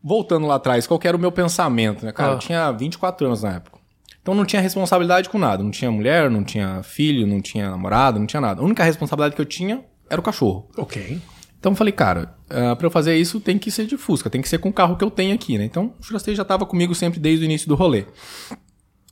Voltando 0.02 0.46
lá 0.46 0.56
atrás, 0.56 0.86
qual 0.86 0.98
era 1.02 1.16
o 1.16 1.20
meu 1.20 1.30
pensamento, 1.30 2.04
né, 2.04 2.12
cara? 2.12 2.32
Ah. 2.32 2.34
Eu 2.34 2.38
tinha 2.38 2.70
24 2.72 3.26
anos 3.26 3.42
na 3.42 3.56
época. 3.56 3.78
Então 4.22 4.34
não 4.34 4.44
tinha 4.44 4.60
responsabilidade 4.60 5.28
com 5.28 5.38
nada. 5.38 5.62
Não 5.62 5.70
tinha 5.70 5.90
mulher, 5.90 6.30
não 6.30 6.44
tinha 6.44 6.82
filho, 6.82 7.26
não 7.26 7.40
tinha 7.40 7.70
namorado, 7.70 8.18
não 8.18 8.26
tinha 8.26 8.40
nada. 8.40 8.60
A 8.60 8.64
única 8.64 8.84
responsabilidade 8.84 9.34
que 9.34 9.40
eu 9.40 9.46
tinha 9.46 9.84
era 10.08 10.20
o 10.20 10.24
cachorro. 10.24 10.68
Ok. 10.76 11.20
Então 11.58 11.72
eu 11.72 11.76
falei, 11.76 11.92
cara, 11.92 12.34
uh, 12.46 12.74
pra 12.76 12.86
eu 12.86 12.90
fazer 12.90 13.16
isso 13.16 13.38
tem 13.38 13.58
que 13.58 13.70
ser 13.70 13.86
de 13.86 13.96
Fusca, 13.96 14.30
tem 14.30 14.40
que 14.40 14.48
ser 14.48 14.58
com 14.58 14.70
o 14.70 14.72
carro 14.72 14.96
que 14.96 15.04
eu 15.04 15.10
tenho 15.10 15.34
aqui, 15.34 15.58
né? 15.58 15.64
Então 15.64 15.94
o 16.00 16.02
Jurastei 16.02 16.34
já 16.34 16.44
tava 16.44 16.64
comigo 16.64 16.94
sempre 16.94 17.20
desde 17.20 17.44
o 17.44 17.46
início 17.46 17.68
do 17.68 17.74
rolê. 17.74 18.06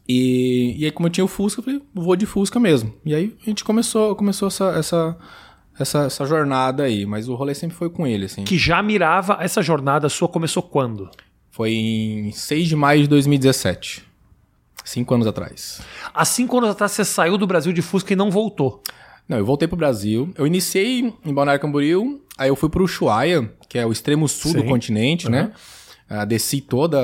E, 0.08 0.74
e 0.78 0.84
aí, 0.86 0.90
como 0.90 1.06
eu 1.06 1.12
tinha 1.12 1.24
o 1.24 1.28
Fusca, 1.28 1.60
eu 1.60 1.64
falei, 1.64 1.82
vou 1.94 2.16
de 2.16 2.24
Fusca 2.24 2.58
mesmo. 2.58 2.94
E 3.04 3.14
aí 3.14 3.36
a 3.42 3.44
gente 3.44 3.62
começou, 3.62 4.16
começou 4.16 4.48
essa, 4.48 4.70
essa, 4.70 5.18
essa, 5.78 6.04
essa 6.04 6.26
jornada 6.26 6.84
aí, 6.84 7.06
mas 7.06 7.28
o 7.28 7.34
rolê 7.34 7.54
sempre 7.54 7.76
foi 7.76 7.90
com 7.90 8.06
ele, 8.06 8.26
assim. 8.26 8.44
Que 8.44 8.58
já 8.58 8.82
mirava. 8.82 9.38
Essa 9.40 9.62
jornada 9.62 10.08
sua 10.08 10.28
começou 10.28 10.62
quando? 10.62 11.10
Foi 11.50 11.72
em 11.72 12.32
6 12.32 12.68
de 12.68 12.76
maio 12.76 13.02
de 13.02 13.08
2017. 13.08 14.04
Cinco 14.84 15.14
anos 15.14 15.26
atrás. 15.26 15.80
Há 16.14 16.24
cinco 16.24 16.56
anos 16.58 16.70
atrás 16.70 16.92
você 16.92 17.04
saiu 17.04 17.36
do 17.36 17.46
Brasil 17.46 17.72
de 17.72 17.82
Fusca 17.82 18.12
e 18.12 18.16
não 18.16 18.30
voltou. 18.30 18.82
Não, 19.28 19.36
eu 19.36 19.44
voltei 19.44 19.68
pro 19.68 19.76
Brasil. 19.76 20.32
Eu 20.36 20.46
iniciei 20.46 21.12
em 21.24 21.34
Balneário 21.34 21.60
Camboriú, 21.60 22.22
aí 22.38 22.48
eu 22.48 22.56
fui 22.56 22.70
pro 22.70 22.84
Ushuaia, 22.84 23.52
que 23.68 23.78
é 23.78 23.84
o 23.84 23.92
extremo 23.92 24.26
sul 24.26 24.52
Sim. 24.52 24.58
do 24.58 24.64
continente, 24.64 25.28
né? 25.28 25.52
Ah, 26.08 26.24
desci 26.24 26.62
toda 26.62 26.98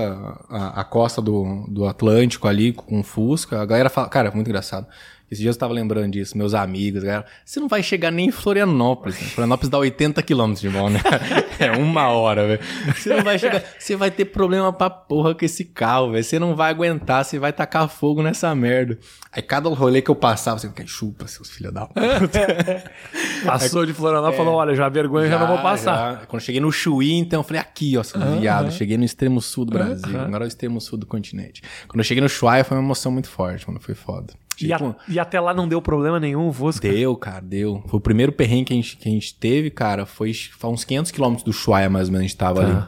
a, 0.48 0.80
a 0.80 0.84
costa 0.84 1.20
do, 1.20 1.66
do 1.68 1.84
Atlântico 1.84 2.48
ali 2.48 2.72
com 2.72 3.02
Fusca. 3.02 3.60
A 3.60 3.66
galera 3.66 3.90
fala, 3.90 4.08
cara, 4.08 4.30
muito 4.30 4.48
engraçado. 4.48 4.86
Esses 5.30 5.42
dias 5.42 5.56
eu 5.56 5.60
tava 5.60 5.72
lembrando 5.72 6.12
disso, 6.12 6.36
meus 6.36 6.54
amigos, 6.54 7.02
galera, 7.02 7.24
você 7.44 7.58
não 7.58 7.66
vai 7.66 7.82
chegar 7.82 8.10
nem 8.10 8.28
em 8.28 8.30
Florianópolis. 8.30 9.20
Né? 9.20 9.26
Florianópolis 9.28 9.70
dá 9.70 9.78
80 9.78 10.22
quilômetros 10.22 10.60
de 10.60 10.68
mão, 10.68 10.88
né? 10.88 11.00
É 11.56 11.70
uma 11.70 12.08
hora, 12.08 12.48
velho. 12.48 12.60
Você 12.96 13.14
não 13.14 13.22
vai 13.22 13.38
chegar, 13.38 13.62
você 13.78 13.94
vai 13.94 14.10
ter 14.10 14.24
problema 14.24 14.72
pra 14.72 14.90
porra 14.90 15.36
com 15.36 15.44
esse 15.44 15.64
carro, 15.64 16.10
velho. 16.10 16.24
Você 16.24 16.36
não 16.36 16.56
vai 16.56 16.70
aguentar, 16.70 17.24
você 17.24 17.38
vai 17.38 17.52
tacar 17.52 17.88
fogo 17.88 18.22
nessa 18.22 18.52
merda. 18.56 18.98
Aí 19.30 19.40
cada 19.40 19.68
rolê 19.68 20.02
que 20.02 20.10
eu 20.10 20.16
passava, 20.16 20.58
você 20.58 20.68
fica, 20.68 20.84
chupa, 20.84 21.28
seus 21.28 21.50
filhos 21.50 21.72
da 21.72 21.86
puta. 21.86 22.90
Passou 23.46 23.86
de 23.86 23.92
Florianópolis 23.92 24.34
e 24.34 24.38
falou: 24.44 24.54
olha, 24.54 24.74
já 24.74 24.88
vergonha 24.88 25.28
já, 25.28 25.38
não 25.38 25.46
vou 25.46 25.58
passar. 25.58 26.20
já. 26.20 26.26
Quando 26.26 26.42
cheguei 26.42 26.60
no 26.60 26.72
Chuí, 26.72 27.12
então 27.12 27.40
eu 27.40 27.44
falei, 27.44 27.60
aqui, 27.60 27.96
ó, 27.96 28.02
seu 28.02 28.20
viado. 28.40 28.72
Cheguei 28.72 28.96
no 28.96 29.04
extremo 29.04 29.40
sul 29.40 29.64
do 29.64 29.72
Brasil, 29.72 30.20
agora 30.20 30.44
é 30.44 30.46
o 30.46 30.48
extremo 30.48 30.80
sul 30.80 30.98
do 30.98 31.06
continente. 31.06 31.62
Quando 31.86 32.00
eu 32.00 32.04
cheguei 32.04 32.20
no 32.20 32.28
Chuí, 32.28 32.64
foi 32.64 32.76
uma 32.76 32.82
emoção 32.82 33.12
muito 33.12 33.28
forte, 33.28 33.66
mano. 33.68 33.80
Foi 33.80 33.94
foda. 33.94 34.32
E, 34.60 34.72
a- 34.72 34.76
Tipo, 34.78 34.96
e 35.08 35.18
até 35.18 35.40
lá 35.40 35.52
não 35.54 35.66
deu 35.68 35.80
problema 35.82 36.18
nenhum, 36.20 36.48
o 36.48 36.52
Fusca. 36.52 36.88
Deu, 36.90 37.16
cara, 37.16 37.40
deu. 37.40 37.82
Foi 37.88 37.98
o 37.98 38.00
primeiro 38.00 38.32
perrengue 38.32 38.64
que 38.66 38.72
a 38.72 38.76
gente, 38.76 38.96
que 38.96 39.08
a 39.08 39.12
gente 39.12 39.34
teve, 39.34 39.70
cara. 39.70 40.06
Foi, 40.06 40.32
foi 40.32 40.70
uns 40.70 40.84
500 40.84 41.10
quilômetros 41.10 41.44
do 41.44 41.52
Chuaia, 41.52 41.88
mais 41.90 42.08
ou 42.08 42.12
menos, 42.12 42.24
a 42.24 42.28
gente 42.28 42.36
tava 42.36 42.60
Tá. 42.62 42.66
ali. 42.68 42.86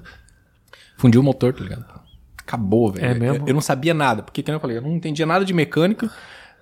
Fundiu 0.96 1.20
o 1.20 1.24
motor, 1.24 1.52
tá 1.52 1.62
ligado? 1.62 1.84
Acabou, 2.38 2.92
velho. 2.92 3.04
É 3.06 3.14
mesmo? 3.14 3.44
Eu, 3.44 3.48
eu 3.48 3.54
não 3.54 3.60
sabia 3.60 3.92
nada, 3.92 4.22
porque, 4.22 4.42
como 4.42 4.56
eu 4.56 4.60
falei, 4.60 4.76
eu 4.78 4.82
não 4.82 4.94
entendia 4.96 5.26
nada 5.26 5.44
de 5.44 5.52
mecânica, 5.52 6.06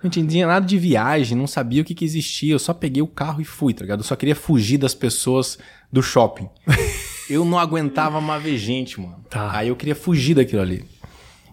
não 0.01 0.07
entendia 0.07 0.45
nada 0.47 0.65
de 0.65 0.77
viagem, 0.77 1.37
não 1.37 1.47
sabia 1.47 1.81
o 1.81 1.85
que, 1.85 1.93
que 1.93 2.03
existia. 2.03 2.53
Eu 2.53 2.59
só 2.59 2.73
peguei 2.73 3.01
o 3.01 3.07
carro 3.07 3.39
e 3.41 3.45
fui, 3.45 3.73
tá 3.73 3.81
ligado? 3.81 3.99
Eu 3.99 4.03
só 4.03 4.15
queria 4.15 4.35
fugir 4.35 4.77
das 4.77 4.93
pessoas 4.95 5.57
do 5.91 6.01
shopping. 6.01 6.49
eu 7.29 7.45
não 7.45 7.57
aguentava 7.59 8.19
mais 8.19 8.41
ver 8.43 8.57
gente, 8.57 8.99
mano. 8.99 9.23
Tá. 9.29 9.55
Aí 9.55 9.67
eu 9.69 9.75
queria 9.75 9.95
fugir 9.95 10.33
daquilo 10.35 10.61
ali. 10.61 10.83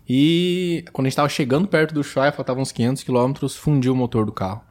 E 0.08 0.84
quando 0.92 1.06
a 1.06 1.08
gente 1.08 1.16
tava 1.16 1.28
chegando 1.28 1.68
perto 1.68 1.94
do 1.94 2.02
Chuaia, 2.02 2.32
faltavam 2.32 2.62
uns 2.62 2.72
500 2.72 3.02
quilômetros, 3.02 3.56
fundiu 3.56 3.92
o 3.92 3.96
motor 3.96 4.26
do 4.26 4.32
carro. 4.32 4.62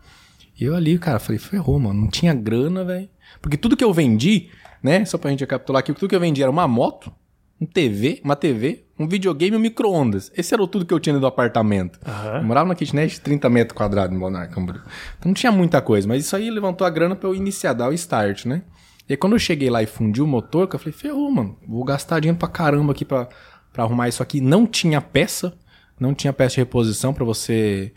E 0.59 0.63
eu 0.63 0.75
ali, 0.75 0.97
cara, 1.00 1.19
falei, 1.19 1.39
ferrou, 1.39 1.79
mano. 1.79 2.01
Não 2.01 2.09
tinha 2.09 2.33
grana, 2.33 2.83
velho. 2.83 3.09
Porque 3.41 3.57
tudo 3.57 3.77
que 3.77 3.83
eu 3.83 3.93
vendi, 3.93 4.50
né? 4.83 5.05
Só 5.05 5.17
pra 5.17 5.31
gente 5.31 5.39
recapitular 5.39 5.79
aqui, 5.79 5.93
tudo 5.93 6.09
que 6.09 6.15
eu 6.15 6.19
vendi 6.19 6.41
era 6.41 6.51
uma 6.51 6.67
moto, 6.67 7.11
um 7.59 7.65
TV, 7.65 8.21
uma 8.23 8.35
TV, 8.35 8.85
um 9.00 9.07
videogame 9.07 9.55
e 9.55 9.57
um 9.57 9.61
micro-ondas. 9.61 10.31
Esse 10.35 10.53
era 10.53 10.67
tudo 10.67 10.85
que 10.85 10.93
eu 10.93 11.00
tinha 11.00 11.17
do 11.17 11.25
apartamento. 11.25 12.00
Aham. 12.05 12.38
Eu 12.38 12.43
morava 12.43 12.67
na 12.67 12.75
kitnet 12.75 13.13
de 13.13 13.21
30 13.21 13.50
metros 13.50 13.77
quadrados 13.77 14.15
em 14.15 14.50
Camboriú. 14.50 14.81
Então 15.17 15.29
não 15.29 15.33
tinha 15.33 15.51
muita 15.51 15.81
coisa, 15.81 16.07
mas 16.07 16.25
isso 16.25 16.35
aí 16.35 16.50
levantou 16.50 16.85
a 16.85 16.89
grana 16.89 17.15
pra 17.15 17.29
eu 17.29 17.35
iniciar, 17.35 17.73
dar 17.73 17.89
o 17.89 17.93
start, 17.93 18.45
né? 18.45 18.63
E 19.09 19.13
aí 19.13 19.17
quando 19.17 19.33
eu 19.33 19.39
cheguei 19.39 19.69
lá 19.69 19.81
e 19.81 19.85
fundi 19.85 20.21
o 20.21 20.27
motor, 20.27 20.69
eu 20.71 20.79
falei, 20.79 20.93
ferrou, 20.93 21.31
mano. 21.31 21.57
Vou 21.67 21.83
gastar 21.83 22.19
dinheiro 22.19 22.38
pra 22.38 22.47
caramba 22.47 22.91
aqui 22.91 23.03
pra, 23.03 23.27
pra 23.73 23.83
arrumar 23.83 24.07
isso 24.09 24.21
aqui. 24.23 24.39
Não 24.41 24.65
tinha 24.65 24.99
peça, 25.01 25.53
não 25.99 26.13
tinha 26.13 26.33
peça 26.33 26.55
de 26.55 26.61
reposição 26.61 27.13
pra 27.13 27.23
você 27.25 27.93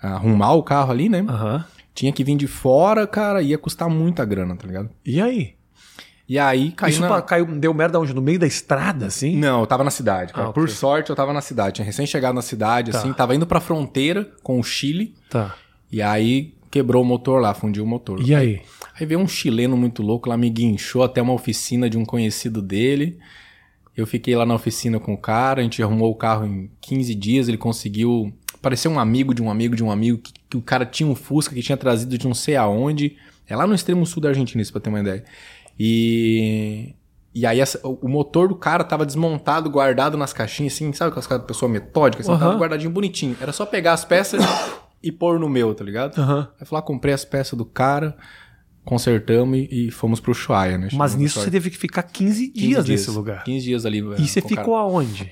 arrumar 0.00 0.52
o 0.52 0.62
carro 0.62 0.90
ali, 0.92 1.08
né? 1.08 1.24
Aham. 1.28 1.64
Tinha 1.94 2.12
que 2.12 2.22
vir 2.22 2.36
de 2.36 2.46
fora, 2.46 3.06
cara, 3.06 3.40
ia 3.40 3.56
custar 3.56 3.88
muita 3.88 4.24
grana, 4.24 4.54
tá 4.54 4.66
ligado? 4.66 4.90
E 5.04 5.20
aí? 5.20 5.54
E 6.28 6.38
aí 6.38 6.72
caiu 6.72 6.90
Isso 6.90 7.00
na... 7.00 7.08
pa- 7.08 7.22
caiu, 7.22 7.46
deu 7.46 7.72
merda 7.72 7.98
onde? 8.00 8.12
No 8.12 8.20
meio 8.20 8.38
da 8.38 8.46
estrada, 8.46 9.06
assim? 9.06 9.36
Não, 9.36 9.60
eu 9.60 9.66
tava 9.66 9.82
na 9.84 9.90
cidade, 9.90 10.32
cara. 10.32 10.48
Ah, 10.48 10.52
Por 10.52 10.68
sorte, 10.68 11.08
eu 11.08 11.16
tava 11.16 11.32
na 11.32 11.40
cidade. 11.40 11.76
Tinha 11.76 11.84
recém 11.86 12.04
chegado 12.04 12.34
na 12.34 12.42
cidade, 12.42 12.90
Tá. 12.90 12.98
assim, 12.98 13.12
tava 13.12 13.34
indo 13.34 13.46
pra 13.46 13.60
fronteira 13.60 14.28
com 14.42 14.58
o 14.58 14.62
Chile. 14.62 15.14
Tá. 15.30 15.54
E 15.90 16.02
aí, 16.02 16.52
quebrou 16.70 17.02
o 17.02 17.06
motor 17.06 17.40
lá, 17.40 17.54
fundiu 17.54 17.84
o 17.84 17.86
motor. 17.86 18.20
E 18.20 18.34
aí? 18.34 18.60
Aí 18.98 19.06
veio 19.06 19.20
um 19.20 19.28
chileno 19.28 19.76
muito 19.76 20.02
louco 20.02 20.28
lá, 20.28 20.36
me 20.36 20.50
guinchou 20.50 21.02
até 21.04 21.22
uma 21.22 21.32
oficina 21.32 21.88
de 21.88 21.96
um 21.96 22.04
conhecido 22.04 22.60
dele. 22.60 23.18
Eu 23.96 24.06
fiquei 24.06 24.36
lá 24.36 24.44
na 24.44 24.54
oficina 24.54 25.00
com 25.00 25.14
o 25.14 25.18
cara, 25.18 25.60
a 25.60 25.62
gente 25.64 25.82
arrumou 25.82 26.10
o 26.10 26.14
carro 26.14 26.44
em 26.46 26.70
15 26.80 27.14
dias, 27.14 27.48
ele 27.48 27.56
conseguiu. 27.56 28.32
Parecer 28.60 28.88
um 28.88 28.98
amigo 28.98 29.32
de 29.34 29.42
um 29.42 29.50
amigo 29.50 29.76
de 29.76 29.84
um 29.84 29.90
amigo, 29.90 30.18
que, 30.18 30.32
que 30.50 30.56
o 30.56 30.62
cara 30.62 30.84
tinha 30.84 31.08
um 31.08 31.14
Fusca 31.14 31.54
que 31.54 31.62
tinha 31.62 31.76
trazido 31.76 32.16
de 32.18 32.26
não 32.26 32.34
sei 32.34 32.56
aonde. 32.56 33.16
É 33.48 33.54
lá 33.54 33.66
no 33.66 33.74
extremo 33.74 34.04
sul 34.04 34.20
da 34.20 34.28
Argentina, 34.30 34.60
isso 34.60 34.72
pra 34.72 34.80
ter 34.80 34.88
uma 34.90 35.00
ideia. 35.00 35.24
E. 35.78 36.94
E 37.34 37.44
aí 37.44 37.60
essa- 37.60 37.78
o 37.86 38.08
motor 38.08 38.48
do 38.48 38.54
cara 38.56 38.82
tava 38.82 39.04
desmontado, 39.04 39.68
guardado 39.68 40.16
nas 40.16 40.32
caixinhas, 40.32 40.72
assim, 40.72 40.90
sabe 40.94 41.10
aquelas 41.10 41.26
caras 41.26 41.42
de 41.42 41.46
pessoa 41.48 41.70
metódica, 41.70 42.22
assim, 42.22 42.32
tava 42.38 42.56
guardadinho 42.58 42.90
bonitinho. 42.90 43.36
Era 43.38 43.52
só 43.52 43.66
pegar 43.66 43.92
as 43.92 44.06
peças 44.06 44.42
e 45.02 45.12
pôr 45.12 45.38
no 45.38 45.46
meu, 45.46 45.74
tá 45.74 45.84
ligado? 45.84 46.18
Aham. 46.18 46.48
Aí 46.58 46.66
fui 46.66 46.74
lá, 46.76 46.80
comprei 46.80 47.12
as 47.12 47.26
peças 47.26 47.52
do 47.56 47.66
cara, 47.66 48.16
consertamos 48.86 49.58
e, 49.58 49.88
e 49.88 49.90
fomos 49.90 50.20
pro 50.20 50.30
Ushuaia, 50.32 50.78
né? 50.78 50.88
Mas 50.94 51.14
nisso 51.14 51.38
você 51.40 51.50
teve 51.50 51.68
que 51.68 51.76
ficar 51.76 52.02
15 52.04 52.48
15 52.48 52.66
dias 52.66 52.88
nesse 52.88 53.10
lugar. 53.10 53.44
15 53.44 53.64
dias 53.64 53.84
ali. 53.84 53.98
é, 53.98 54.20
E 54.22 54.26
você 54.26 54.38
o 54.38 54.42
cara. 54.44 54.56
ficou 54.56 54.76
aonde? 54.76 55.30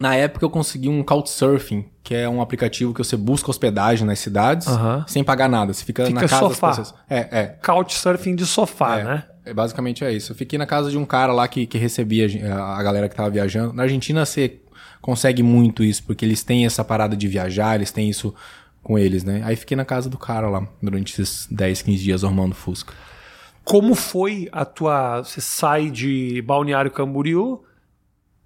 Na 0.00 0.14
época 0.14 0.44
eu 0.44 0.50
consegui 0.50 0.88
um 0.88 1.02
Couchsurfing, 1.02 1.86
que 2.02 2.14
é 2.14 2.28
um 2.28 2.42
aplicativo 2.42 2.92
que 2.92 2.98
você 2.98 3.16
busca 3.16 3.48
hospedagem 3.50 4.06
nas 4.06 4.18
cidades 4.18 4.66
sem 5.06 5.22
pagar 5.24 5.48
nada. 5.48 5.72
Você 5.72 5.84
fica, 5.84 6.04
Fica 6.04 6.20
na 6.20 6.28
casa 6.28 6.38
sofá. 6.48 6.66
das 6.68 6.78
pessoas. 6.78 7.00
É, 7.08 7.18
é. 7.30 7.46
Couchsurfing 7.64 8.34
de 8.34 8.44
sofá, 8.44 8.98
É, 8.98 9.04
né? 9.04 9.24
é, 9.46 9.54
basicamente 9.54 10.04
é 10.04 10.12
isso. 10.12 10.32
Eu 10.32 10.36
fiquei 10.36 10.58
na 10.58 10.66
casa 10.66 10.90
de 10.90 10.98
um 10.98 11.04
cara 11.06 11.32
lá 11.32 11.46
que, 11.48 11.66
que 11.66 11.78
recebia 11.78 12.26
a 12.52 12.82
galera 12.82 13.08
que 13.08 13.14
tava 13.14 13.30
viajando. 13.30 13.72
Na 13.72 13.84
Argentina 13.84 14.26
você 14.26 14.56
consegue 15.00 15.42
muito 15.42 15.82
isso, 15.84 16.02
porque 16.02 16.24
eles 16.24 16.42
têm 16.42 16.66
essa 16.66 16.84
parada 16.84 17.16
de 17.16 17.28
viajar, 17.28 17.76
eles 17.76 17.90
têm 17.90 18.10
isso 18.10 18.34
com 18.86 18.96
eles, 18.96 19.24
né? 19.24 19.42
Aí 19.44 19.56
fiquei 19.56 19.76
na 19.76 19.84
casa 19.84 20.08
do 20.08 20.16
cara 20.16 20.48
lá, 20.48 20.64
durante 20.80 21.12
esses 21.20 21.48
10, 21.50 21.82
15 21.82 22.04
dias 22.04 22.22
arrumando 22.22 22.54
Fusca. 22.54 22.94
Como 23.64 23.96
foi 23.96 24.48
a 24.52 24.64
tua. 24.64 25.24
Você 25.24 25.40
sai 25.40 25.90
de 25.90 26.40
Balneário 26.42 26.90
Camboriú. 26.92 27.62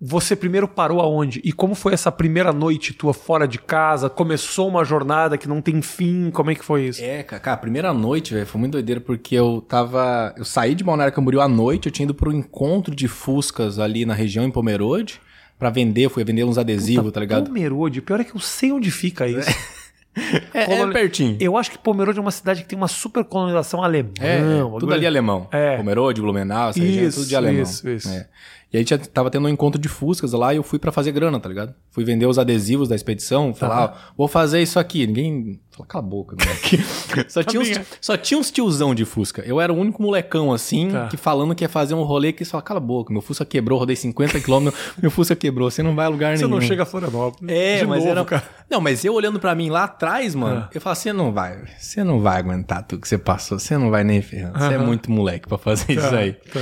Você 0.00 0.34
primeiro 0.34 0.66
parou 0.66 0.98
aonde? 1.02 1.42
E 1.44 1.52
como 1.52 1.74
foi 1.74 1.92
essa 1.92 2.10
primeira 2.10 2.54
noite 2.54 2.94
tua 2.94 3.12
fora 3.12 3.46
de 3.46 3.58
casa? 3.58 4.08
Começou 4.08 4.66
uma 4.66 4.82
jornada 4.82 5.36
que 5.36 5.46
não 5.46 5.60
tem 5.60 5.82
fim? 5.82 6.30
Como 6.30 6.50
é 6.50 6.54
que 6.54 6.64
foi 6.64 6.86
isso? 6.88 7.02
É, 7.04 7.22
ca- 7.22 7.38
cara, 7.38 7.54
a 7.56 7.60
primeira 7.60 7.92
noite, 7.92 8.32
velho, 8.32 8.46
foi 8.46 8.58
muito 8.58 8.72
doideira, 8.72 8.98
porque 8.98 9.34
eu 9.34 9.60
tava. 9.68 10.32
Eu 10.38 10.44
saí 10.46 10.74
de 10.74 10.82
Balneário 10.82 11.14
Camboriú 11.14 11.42
à 11.42 11.46
noite, 11.48 11.84
eu 11.84 11.92
tinha 11.92 12.04
ido 12.04 12.14
pro 12.14 12.32
encontro 12.32 12.94
de 12.96 13.06
Fuscas 13.08 13.78
ali 13.78 14.06
na 14.06 14.14
região 14.14 14.42
em 14.46 14.50
Pomerode, 14.50 15.20
pra 15.58 15.68
vender, 15.68 16.08
fui 16.08 16.24
vender 16.24 16.44
uns 16.44 16.56
adesivos, 16.56 17.12
tá 17.12 17.20
ligado? 17.20 17.44
Pomerode, 17.48 18.00
pior 18.00 18.20
é 18.20 18.24
que 18.24 18.34
eu 18.34 18.40
sei 18.40 18.72
onde 18.72 18.90
fica 18.90 19.28
isso. 19.28 19.50
É, 19.50 19.54
é 20.54 20.64
Coloni- 20.66 20.92
pertinho. 20.92 21.36
Eu 21.40 21.56
acho 21.56 21.70
que 21.70 21.78
Pomerode 21.78 22.18
é 22.18 22.20
uma 22.22 22.30
cidade 22.30 22.62
que 22.62 22.68
tem 22.68 22.76
uma 22.76 22.88
super 22.88 23.24
colonização 23.24 23.82
alemã. 23.82 24.10
É, 24.20 24.38
tudo 24.78 24.92
ali 24.92 25.06
alemão. 25.06 25.46
É. 25.52 25.76
Pomerode, 25.76 26.20
Blumenau, 26.20 26.70
essa 26.70 26.80
região 26.80 27.04
é 27.04 27.06
Isso, 27.08 27.18
tudo 27.20 27.28
de 27.28 27.36
alemão. 27.36 27.62
isso, 27.62 27.88
isso. 27.88 28.08
É. 28.08 28.26
E 28.72 28.78
aí 28.78 28.84
tinha, 28.84 28.98
tava 28.98 29.28
tendo 29.30 29.46
um 29.46 29.48
encontro 29.48 29.80
de 29.80 29.88
Fuscas 29.88 30.32
lá 30.32 30.54
e 30.54 30.56
eu 30.56 30.62
fui 30.62 30.78
pra 30.78 30.92
fazer 30.92 31.10
grana, 31.10 31.40
tá 31.40 31.48
ligado? 31.48 31.74
Fui 31.90 32.04
vender 32.04 32.26
os 32.26 32.38
adesivos 32.38 32.88
da 32.88 32.94
expedição, 32.94 33.52
falar, 33.52 33.84
ó, 33.84 34.12
vou 34.16 34.28
fazer 34.28 34.62
isso 34.62 34.78
aqui. 34.78 35.08
Ninguém. 35.08 35.60
Fala, 35.72 35.86
cala 35.88 36.04
a 36.04 36.08
boca, 36.08 36.36
moleque. 36.38 36.78
só, 37.28 37.42
tinha 37.42 37.60
uns, 37.60 37.68
só 38.00 38.16
tinha 38.16 38.38
uns 38.38 38.48
tiozão 38.52 38.94
de 38.94 39.04
Fusca. 39.04 39.42
Eu 39.44 39.60
era 39.60 39.72
o 39.72 39.76
único 39.76 40.00
molecão 40.00 40.52
assim, 40.52 40.88
Tá. 40.90 41.08
que 41.08 41.16
falando 41.16 41.52
que 41.52 41.64
ia 41.64 41.68
fazer 41.68 41.94
um 41.94 42.02
rolê 42.04 42.32
que 42.32 42.44
fala, 42.44 42.62
cala 42.62 42.78
a 42.78 42.80
boca, 42.80 43.12
meu 43.12 43.20
Fusca 43.20 43.44
quebrou, 43.44 43.76
rodei 43.76 43.96
50 43.96 44.38
km, 44.40 44.68
meu 45.02 45.10
Fusca 45.10 45.34
quebrou, 45.34 45.68
você 45.68 45.82
não 45.82 45.96
vai 45.96 46.06
a 46.06 46.08
lugar 46.08 46.36
Você 46.36 46.44
nenhum. 46.44 46.54
não 46.58 46.62
chega 46.64 46.84
a 46.84 46.86
Florianópolis. 46.86 47.52
É, 47.52 47.78
De 47.80 47.86
mas 47.86 47.98
novo, 48.04 48.10
era. 48.10 48.24
cara. 48.24 48.44
Não, 48.70 48.80
mas 48.80 49.04
eu 49.04 49.14
olhando 49.14 49.40
pra 49.40 49.52
mim 49.52 49.68
lá 49.68 49.82
atrás, 49.84 50.32
mano, 50.34 50.68
eu 50.72 50.80
falo, 50.80 50.94
você 50.94 51.12
não 51.12 51.32
vai, 51.32 51.58
você 51.76 52.04
não 52.04 52.20
vai 52.20 52.38
aguentar 52.38 52.84
tudo 52.86 53.00
que 53.00 53.08
você 53.08 53.18
passou, 53.18 53.58
você 53.58 53.76
não 53.76 53.90
vai 53.90 54.04
nem 54.04 54.22
ferrando. 54.22 54.56
Você 54.60 54.74
é 54.74 54.78
muito 54.78 55.10
moleque 55.10 55.48
pra 55.48 55.58
fazer 55.58 55.92
isso 55.94 56.14
aí. 56.14 56.34
Tá. 56.34 56.60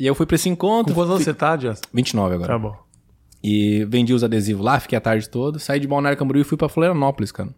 E 0.00 0.06
eu 0.06 0.14
fui 0.14 0.24
pra 0.24 0.34
esse 0.34 0.48
Com 0.48 0.54
encontro. 0.54 0.94
quantos 0.94 1.10
anos 1.10 1.24
você 1.24 1.34
tá, 1.34 1.58
Jess? 1.58 1.82
29 1.92 2.34
agora. 2.36 2.52
Tá 2.54 2.58
bom. 2.58 2.74
E 3.44 3.84
vendi 3.84 4.14
os 4.14 4.24
adesivos 4.24 4.64
lá, 4.64 4.80
fiquei 4.80 4.96
a 4.96 5.00
tarde 5.00 5.28
toda, 5.28 5.58
saí 5.58 5.78
de 5.78 5.86
Balneário 5.86 6.18
Camboriú 6.18 6.40
e 6.40 6.44
fui 6.44 6.56
pra 6.56 6.70
Florianópolis, 6.70 7.30
cara. 7.30 7.50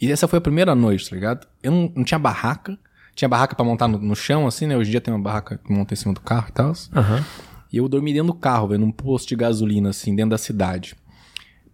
E 0.00 0.10
essa 0.10 0.26
foi 0.26 0.38
a 0.38 0.40
primeira 0.40 0.74
noite, 0.74 1.10
tá 1.10 1.14
ligado? 1.14 1.46
Eu 1.62 1.70
não, 1.70 1.92
não 1.96 2.04
tinha 2.04 2.18
barraca. 2.18 2.78
Tinha 3.14 3.28
barraca 3.28 3.54
pra 3.54 3.64
montar 3.64 3.86
no, 3.86 3.98
no 3.98 4.16
chão, 4.16 4.46
assim, 4.46 4.66
né? 4.66 4.76
Hoje 4.78 4.88
em 4.88 4.92
dia 4.92 5.00
tem 5.00 5.12
uma 5.12 5.20
barraca 5.20 5.58
que 5.58 5.70
monta 5.72 5.92
em 5.92 5.96
cima 5.96 6.14
do 6.14 6.20
carro 6.20 6.46
e 6.48 6.52
tal. 6.52 6.72
Aham. 6.94 7.24
E 7.70 7.76
eu 7.76 7.86
dormi 7.88 8.12
dentro 8.14 8.28
do 8.28 8.34
carro, 8.34 8.68
velho, 8.68 8.80
num 8.80 8.90
posto 8.92 9.28
de 9.28 9.36
gasolina, 9.36 9.90
assim, 9.90 10.14
dentro 10.16 10.30
da 10.30 10.38
cidade. 10.38 10.96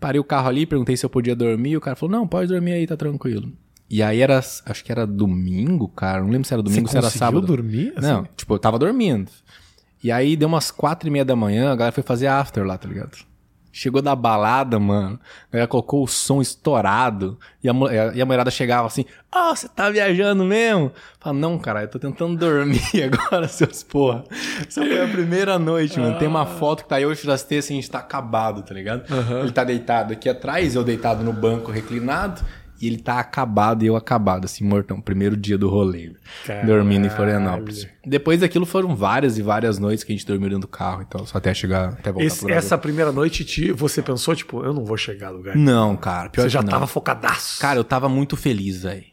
Parei 0.01 0.21
o 0.21 0.25
carro 0.25 0.49
ali, 0.49 0.67
perguntei 0.67 0.97
se 0.97 1.07
eu 1.07 1.11
podia 1.11 1.37
dormir, 1.37 1.71
e 1.71 1.77
o 1.77 1.81
cara 1.81 1.95
falou, 1.95 2.17
não, 2.17 2.27
pode 2.27 2.49
dormir 2.49 2.73
aí, 2.73 2.87
tá 2.87 2.97
tranquilo. 2.97 3.53
E 3.89 4.03
aí 4.03 4.21
era, 4.21 4.39
acho 4.39 4.85
que 4.85 4.91
era 4.91 5.07
domingo, 5.07 5.87
cara, 5.87 6.21
não 6.23 6.31
lembro 6.31 6.49
se 6.49 6.53
era 6.53 6.63
domingo, 6.63 6.89
se 6.89 6.97
era 6.97 7.11
sábado. 7.11 7.47
dormir? 7.47 7.93
assim? 7.95 8.09
Não, 8.09 8.25
tipo, 8.37 8.55
eu 8.55 8.59
tava 8.59 8.77
dormindo. 8.79 9.31
E 10.05 10.13
aí 10.13 10.37
deu 10.37 10.47
umas 10.47 10.71
quatro 10.71 11.09
e 11.09 11.11
meia 11.11 11.25
da 11.25 11.35
manhã, 11.35 11.73
a 11.73 11.75
galera 11.75 11.91
foi 11.91 12.03
fazer 12.03 12.27
after 12.27 12.63
lá, 12.63 12.77
tá 12.77 12.87
ligado? 12.87 13.17
Chegou 13.73 14.03
da 14.03 14.15
balada, 14.15 14.79
mano. 14.79 15.19
A 15.49 15.53
galera 15.53 15.67
colocou 15.67 16.05
o 16.05 16.07
som 16.07 16.43
estourado. 16.43 17.39
E 17.63 17.69
a, 17.69 17.73
e 18.15 18.21
a 18.21 18.27
mulherada 18.27 18.51
chegava 18.51 18.87
assim: 18.87 19.07
Ó, 19.35 19.53
você 19.53 19.67
tá 19.67 19.91
viajando 19.91 20.45
mesmo? 20.45 20.93
Fala, 21.19 21.37
não, 21.37 21.59
cara, 21.59 21.83
eu 21.83 21.89
tô 21.89 21.99
tentando 21.99 22.37
dormir 22.39 23.03
agora, 23.03 23.49
seus 23.49 23.83
porra. 23.83 24.25
Essa 24.61 24.83
foi 24.83 25.03
a 25.03 25.09
primeira 25.09 25.59
noite, 25.59 25.99
mano. 25.99 26.19
Tem 26.19 26.29
uma 26.29 26.45
foto 26.45 26.85
que 26.85 26.91
tá 26.91 27.01
eu 27.01 27.09
e 27.11 27.15
o 27.15 27.17
Churastê 27.17 27.57
assim, 27.57 27.73
a 27.73 27.81
gente 27.81 27.91
tá 27.91 27.99
acabado, 27.99 28.63
tá 28.63 28.75
ligado? 28.75 29.03
Ele 29.41 29.53
tá 29.53 29.65
deitado 29.65 30.13
aqui 30.13 30.29
atrás, 30.29 30.77
eu 30.77 30.85
deitado 30.85 31.25
no 31.25 31.33
banco 31.33 31.73
reclinado. 31.73 32.43
E 32.85 32.87
ele 32.89 32.99
tá 32.99 33.19
acabado 33.19 33.83
e 33.83 33.87
eu 33.87 33.97
acabado, 33.97 34.45
assim, 34.45 34.65
mortão. 34.65 35.01
Primeiro 35.01 35.37
dia 35.37 35.57
do 35.57 35.69
rolê. 35.69 36.13
Caralho. 36.47 36.67
Dormindo 36.67 37.07
em 37.07 37.11
Florianópolis. 37.11 37.89
Depois 38.05 38.41
daquilo 38.41 38.67
foram 38.67 38.95
várias 38.95 39.39
e 39.39 39.43
várias 39.43 39.79
noites 39.79 40.05
que 40.05 40.13
a 40.13 40.17
gente 40.17 40.27
dormiu 40.27 40.49
dentro 40.51 40.63
do 40.63 40.69
carro 40.69 41.03
e 41.03 41.05
tal, 41.07 41.25
só 41.27 41.39
até 41.39 41.55
chegar, 41.55 41.91
até 41.95 42.13
voltar 42.13 42.27
Esse- 42.27 42.51
essa 42.51 42.77
primeira 42.77 43.11
noite, 43.11 43.45
te- 43.45 43.73
você 43.73 44.03
pensou, 44.03 44.37
tipo, 44.37 44.63
eu 44.63 44.75
não 44.75 44.85
vou 44.85 44.97
chegar 44.97 45.29
a 45.29 45.31
lugar. 45.31 45.57
Não, 45.57 45.97
cara, 45.97 46.29
pior 46.29 46.43
Você 46.45 46.49
já 46.51 46.61
não. 46.63 46.69
tava 46.69 46.87
focadaço. 46.87 47.61
Cara, 47.61 47.79
eu 47.79 47.85
tava 47.85 48.09
muito 48.09 48.37
feliz, 48.37 48.83
velho. 48.83 49.05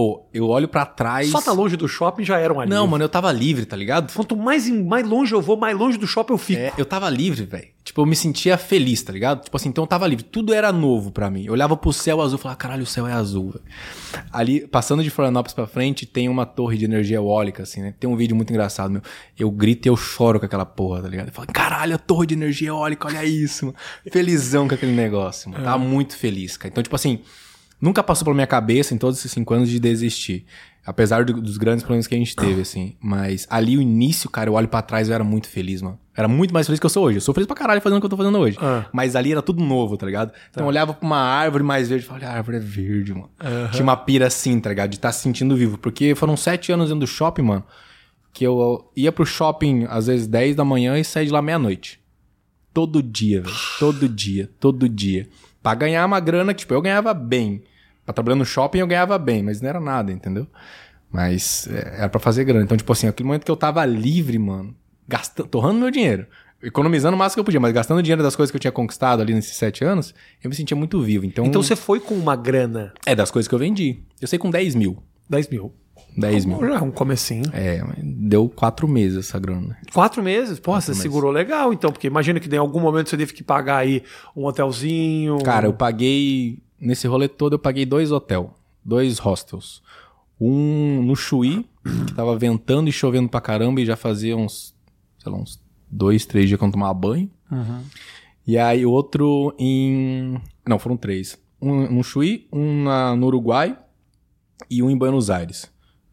Ô, 0.00 0.28
eu 0.32 0.46
olho 0.46 0.68
pra 0.68 0.86
trás. 0.86 1.28
Só 1.28 1.40
tá 1.40 1.50
longe 1.50 1.76
do 1.76 1.88
shopping 1.88 2.22
já 2.22 2.38
era 2.38 2.54
um 2.54 2.60
alívio. 2.60 2.78
Não, 2.78 2.86
mano, 2.86 3.02
eu 3.02 3.08
tava 3.08 3.32
livre, 3.32 3.66
tá 3.66 3.76
ligado? 3.76 4.12
Quanto 4.12 4.36
mais, 4.36 4.70
mais 4.70 5.04
longe 5.04 5.32
eu 5.34 5.42
vou, 5.42 5.56
mais 5.56 5.76
longe 5.76 5.98
do 5.98 6.06
shopping 6.06 6.34
eu 6.34 6.38
fico. 6.38 6.60
É, 6.60 6.72
eu 6.78 6.86
tava 6.86 7.10
livre, 7.10 7.44
velho. 7.44 7.66
Tipo, 7.82 8.02
eu 8.02 8.06
me 8.06 8.14
sentia 8.14 8.56
feliz, 8.56 9.02
tá 9.02 9.12
ligado? 9.12 9.42
Tipo 9.42 9.56
assim, 9.56 9.70
então 9.70 9.82
eu 9.82 9.88
tava 9.88 10.06
livre. 10.06 10.22
Tudo 10.22 10.54
era 10.54 10.70
novo 10.70 11.10
pra 11.10 11.28
mim. 11.28 11.46
Eu 11.46 11.52
olhava 11.52 11.76
pro 11.76 11.92
céu 11.92 12.20
azul 12.20 12.38
e 12.38 12.40
falava, 12.40 12.56
caralho, 12.56 12.84
o 12.84 12.86
céu 12.86 13.08
é 13.08 13.12
azul, 13.12 13.50
velho. 13.50 13.64
Ali, 14.30 14.68
passando 14.68 15.02
de 15.02 15.10
Florianópolis 15.10 15.52
pra 15.52 15.66
frente, 15.66 16.06
tem 16.06 16.28
uma 16.28 16.46
torre 16.46 16.78
de 16.78 16.84
energia 16.84 17.16
eólica, 17.16 17.64
assim, 17.64 17.82
né? 17.82 17.92
Tem 17.98 18.08
um 18.08 18.14
vídeo 18.14 18.36
muito 18.36 18.50
engraçado, 18.50 18.92
meu. 18.92 19.02
Eu 19.36 19.50
grito 19.50 19.86
e 19.86 19.88
eu 19.88 19.96
choro 19.96 20.38
com 20.38 20.46
aquela 20.46 20.64
porra, 20.64 21.02
tá 21.02 21.08
ligado? 21.08 21.26
Eu 21.26 21.32
falo, 21.32 21.48
caralho, 21.52 21.96
a 21.96 21.98
torre 21.98 22.28
de 22.28 22.34
energia 22.34 22.68
eólica, 22.68 23.08
olha 23.08 23.24
isso, 23.24 23.66
mano. 23.66 23.76
Felizão 24.12 24.68
com 24.68 24.76
aquele 24.76 24.92
negócio, 24.92 25.50
mano. 25.50 25.64
Tava 25.64 25.78
muito 25.78 26.16
feliz, 26.16 26.56
cara. 26.56 26.70
Então, 26.70 26.84
tipo 26.84 26.94
assim, 26.94 27.18
nunca 27.80 28.02
passou 28.02 28.24
pela 28.24 28.34
minha 28.34 28.46
cabeça 28.46 28.94
em 28.94 28.98
todos 28.98 29.18
esses 29.18 29.30
cinco 29.32 29.54
anos 29.54 29.68
de 29.68 29.78
desistir. 29.78 30.44
Apesar 30.86 31.22
do- 31.24 31.42
dos 31.42 31.58
grandes 31.58 31.82
problemas 31.84 32.06
que 32.06 32.14
a 32.14 32.18
gente 32.18 32.34
teve, 32.34 32.62
assim. 32.62 32.96
Mas 32.98 33.46
ali 33.50 33.76
o 33.76 33.82
início, 33.82 34.30
cara, 34.30 34.48
eu 34.48 34.54
olho 34.54 34.68
pra 34.68 34.80
trás 34.80 35.06
e 35.06 35.10
eu 35.10 35.14
era 35.14 35.22
muito 35.24 35.46
feliz, 35.46 35.82
mano. 35.82 35.98
Era 36.16 36.26
muito 36.26 36.54
mais 36.54 36.66
feliz 36.66 36.80
que 36.80 36.86
eu 36.86 36.90
sou 36.90 37.04
hoje. 37.04 37.18
Eu 37.18 37.20
sou 37.20 37.34
feliz 37.34 37.46
pra 37.46 37.54
caralho 37.54 37.80
fazendo 37.82 37.98
o 37.98 38.00
que 38.00 38.06
eu 38.06 38.10
tô 38.10 38.16
fazendo 38.16 38.38
hoje. 38.38 38.56
Ah. 38.58 38.86
Mas 38.90 39.14
ali 39.14 39.30
era 39.32 39.42
tudo 39.42 39.62
novo, 39.62 39.98
tá 39.98 40.06
ligado? 40.06 40.32
Então 40.50 40.64
eu 40.64 40.68
olhava 40.68 40.94
pra 40.94 41.06
uma 41.06 41.18
árvore 41.18 41.62
mais 41.62 41.88
verde 41.90 42.04
e 42.04 42.08
falava, 42.08 42.24
olha, 42.24 42.32
a 42.34 42.36
árvore 42.38 42.56
é 42.56 42.60
verde, 42.60 43.12
mano. 43.12 43.28
Tinha 43.70 43.82
uma 43.82 43.96
pira 43.98 44.26
assim, 44.28 44.58
tá 44.58 44.70
ligado? 44.70 44.88
De 44.90 44.96
estar 44.96 45.12
se 45.12 45.20
sentindo 45.22 45.54
vivo. 45.54 45.76
Porque 45.76 46.14
foram 46.14 46.36
sete 46.38 46.72
anos 46.72 46.86
dentro 46.88 47.00
do 47.00 47.06
shopping, 47.06 47.42
mano. 47.42 47.64
Que 48.32 48.44
eu 48.46 48.90
ia 48.96 49.12
pro 49.12 49.26
shopping 49.26 49.84
às 49.90 50.06
vezes 50.06 50.26
10 50.26 50.56
da 50.56 50.64
manhã 50.64 50.98
e 50.98 51.04
saía 51.04 51.26
de 51.26 51.32
lá 51.32 51.42
meia-noite. 51.42 52.00
Todo 52.72 53.02
dia, 53.02 53.42
velho. 53.42 53.54
Todo 53.78 54.08
dia, 54.08 54.50
todo 54.58 54.88
dia. 54.88 55.28
Pra 55.62 55.74
ganhar 55.74 56.04
uma 56.06 56.20
grana 56.20 56.54
que, 56.54 56.60
tipo, 56.60 56.74
eu 56.74 56.82
ganhava 56.82 57.12
bem. 57.12 57.62
Pra 58.04 58.12
trabalhar 58.14 58.36
no 58.36 58.44
shopping 58.44 58.78
eu 58.78 58.86
ganhava 58.86 59.18
bem, 59.18 59.42
mas 59.42 59.60
não 59.60 59.68
era 59.68 59.80
nada, 59.80 60.10
entendeu? 60.12 60.46
Mas 61.10 61.68
é, 61.68 61.96
era 61.98 62.08
pra 62.08 62.20
fazer 62.20 62.44
grana. 62.44 62.64
Então, 62.64 62.76
tipo 62.76 62.92
assim, 62.92 63.06
aquele 63.08 63.26
momento 63.26 63.44
que 63.44 63.50
eu 63.50 63.56
tava 63.56 63.84
livre, 63.84 64.38
mano, 64.38 64.74
gastando, 65.06 65.48
torrando 65.48 65.80
meu 65.80 65.90
dinheiro, 65.90 66.26
economizando 66.62 67.14
o 67.16 67.18
máximo 67.18 67.36
que 67.36 67.40
eu 67.40 67.44
podia, 67.44 67.60
mas 67.60 67.72
gastando 67.72 68.02
dinheiro 68.02 68.22
das 68.22 68.36
coisas 68.36 68.50
que 68.50 68.56
eu 68.56 68.60
tinha 68.60 68.72
conquistado 68.72 69.20
ali 69.22 69.34
nesses 69.34 69.56
sete 69.56 69.84
anos, 69.84 70.14
eu 70.42 70.50
me 70.50 70.56
sentia 70.56 70.76
muito 70.76 71.00
vivo. 71.02 71.24
Então, 71.24 71.44
Então 71.46 71.62
você 71.62 71.76
foi 71.76 72.00
com 72.00 72.14
uma 72.14 72.36
grana, 72.36 72.92
é 73.06 73.14
das 73.14 73.30
coisas 73.30 73.48
que 73.48 73.54
eu 73.54 73.58
vendi. 73.58 74.02
Eu 74.20 74.28
sei 74.28 74.38
com 74.38 74.50
10 74.50 74.74
mil. 74.74 75.02
10 75.28 75.48
mil. 75.48 75.74
10 76.20 76.44
mil. 76.44 76.58
Já 76.60 76.74
é 76.76 76.80
um 76.80 76.90
comecinho. 76.90 77.44
É, 77.52 77.82
deu 78.02 78.48
quatro 78.48 78.86
meses 78.88 79.26
essa 79.26 79.38
grana. 79.38 79.76
Quatro 79.92 80.22
meses? 80.22 80.58
Pô, 80.58 80.72
você 80.80 80.90
meses. 80.90 81.02
segurou 81.02 81.30
legal, 81.30 81.72
então, 81.72 81.90
porque 81.92 82.06
imagina 82.06 82.38
que 82.40 82.52
em 82.54 82.58
algum 82.58 82.80
momento 82.80 83.08
você 83.10 83.16
teve 83.16 83.32
que 83.32 83.42
pagar 83.44 83.78
aí 83.78 84.02
um 84.36 84.44
hotelzinho. 84.44 85.38
Cara, 85.42 85.66
eu 85.66 85.72
paguei. 85.72 86.62
Nesse 86.80 87.06
rolê 87.08 87.26
todo, 87.28 87.54
eu 87.54 87.58
paguei 87.58 87.84
dois 87.84 88.12
hotel, 88.12 88.54
dois 88.84 89.18
hostels. 89.18 89.82
Um 90.40 91.02
no 91.02 91.16
Chuí, 91.16 91.66
que 92.06 92.12
tava 92.14 92.36
ventando 92.38 92.88
e 92.88 92.92
chovendo 92.92 93.28
pra 93.28 93.40
caramba 93.40 93.80
e 93.80 93.86
já 93.86 93.96
fazia 93.96 94.36
uns, 94.36 94.72
sei 95.18 95.32
lá, 95.32 95.38
uns 95.38 95.60
dois, 95.90 96.24
três 96.24 96.46
dias 96.46 96.56
que 96.58 96.62
eu 96.62 96.66
não 96.66 96.72
tomava 96.72 96.94
banho. 96.94 97.28
E 98.46 98.56
aí 98.56 98.86
outro 98.86 99.54
em. 99.58 100.40
Não, 100.66 100.78
foram 100.78 100.96
três. 100.96 101.36
Um 101.60 101.90
no 101.92 102.04
Chuí, 102.04 102.46
um 102.52 102.84
na- 102.84 103.16
no 103.16 103.26
Uruguai 103.26 103.76
e 104.70 104.80
um 104.82 104.88
em 104.88 104.96
Buenos 104.96 105.28
Aires. 105.30 105.68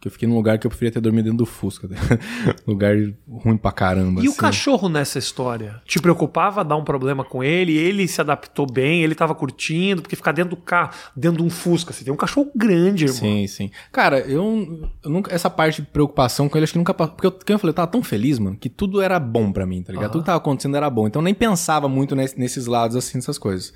Que 0.06 0.10
eu 0.10 0.12
fiquei 0.12 0.30
num 0.30 0.36
lugar 0.36 0.60
que 0.60 0.68
eu 0.68 0.70
preferia 0.70 0.92
ter 0.92 1.02
dormido 1.02 1.24
dentro 1.24 1.40
do 1.40 1.46
Fusca. 1.48 1.90
lugar 2.68 2.96
ruim 3.28 3.58
pra 3.58 3.72
caramba. 3.72 4.22
E 4.22 4.28
o 4.28 4.30
assim. 4.30 4.40
cachorro 4.40 4.88
nessa 4.88 5.18
história? 5.18 5.82
Te 5.84 6.00
preocupava 6.00 6.64
dar 6.64 6.76
um 6.76 6.84
problema 6.84 7.24
com 7.24 7.44
ele? 7.44 7.76
Ele 7.76 8.08
se 8.08 8.22
adaptou 8.22 8.68
bem? 8.72 9.02
Ele 9.04 9.16
tava 9.16 9.34
curtindo? 9.34 10.04
Porque 10.04 10.16
ficar 10.16 10.32
dentro 10.32 10.52
do 10.52 10.62
carro, 10.62 10.92
dentro 11.16 11.38
de 11.42 11.44
um 11.44 11.50
Fusca, 11.50 11.92
você 11.92 12.04
tem 12.04 12.14
um 12.14 12.18
cachorro 12.18 12.52
grande, 12.56 13.06
irmão. 13.06 13.18
Sim, 13.18 13.48
sim. 13.48 13.72
Cara, 13.92 14.20
eu, 14.20 14.88
eu 15.04 15.10
nunca. 15.10 15.34
Essa 15.34 15.50
parte 15.50 15.82
de 15.82 15.88
preocupação 15.88 16.48
com 16.48 16.56
ele, 16.56 16.66
acho 16.66 16.74
que 16.74 16.78
nunca. 16.78 16.94
Porque 16.94 17.26
eu, 17.26 17.32
como 17.32 17.44
eu 17.50 17.58
falei, 17.58 17.72
eu 17.72 17.76
tava 17.76 17.88
tão 17.92 18.04
feliz, 18.04 18.38
mano, 18.38 18.56
que 18.56 18.70
tudo 18.70 19.02
era 19.02 19.20
bom 19.20 19.52
pra 19.52 19.66
mim, 19.66 19.82
tá 19.82 19.92
ligado? 19.92 20.12
Tudo 20.12 20.22
que 20.22 20.28
tava 20.28 20.38
acontecendo 20.38 20.78
era 20.78 20.88
bom. 20.88 21.08
Então 21.08 21.20
eu 21.20 21.26
nem 21.26 21.34
pensava 21.34 21.90
muito 21.90 22.16
nesse- 22.16 22.38
nesses 22.40 22.68
lados, 22.68 22.96
assim, 22.96 23.18
dessas 23.18 23.40
coisas. 23.40 23.74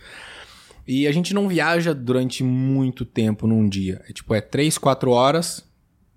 E 0.88 1.06
a 1.08 1.12
gente 1.12 1.34
não 1.36 1.48
viaja 1.48 1.94
durante 1.94 2.44
muito 2.44 3.06
tempo 3.06 3.46
num 3.46 3.68
dia. 3.70 4.02
É 4.10 4.14
tipo, 4.14 4.34
é 4.34 4.42
três, 4.42 4.78
quatro 4.78 5.12
horas. 5.12 5.68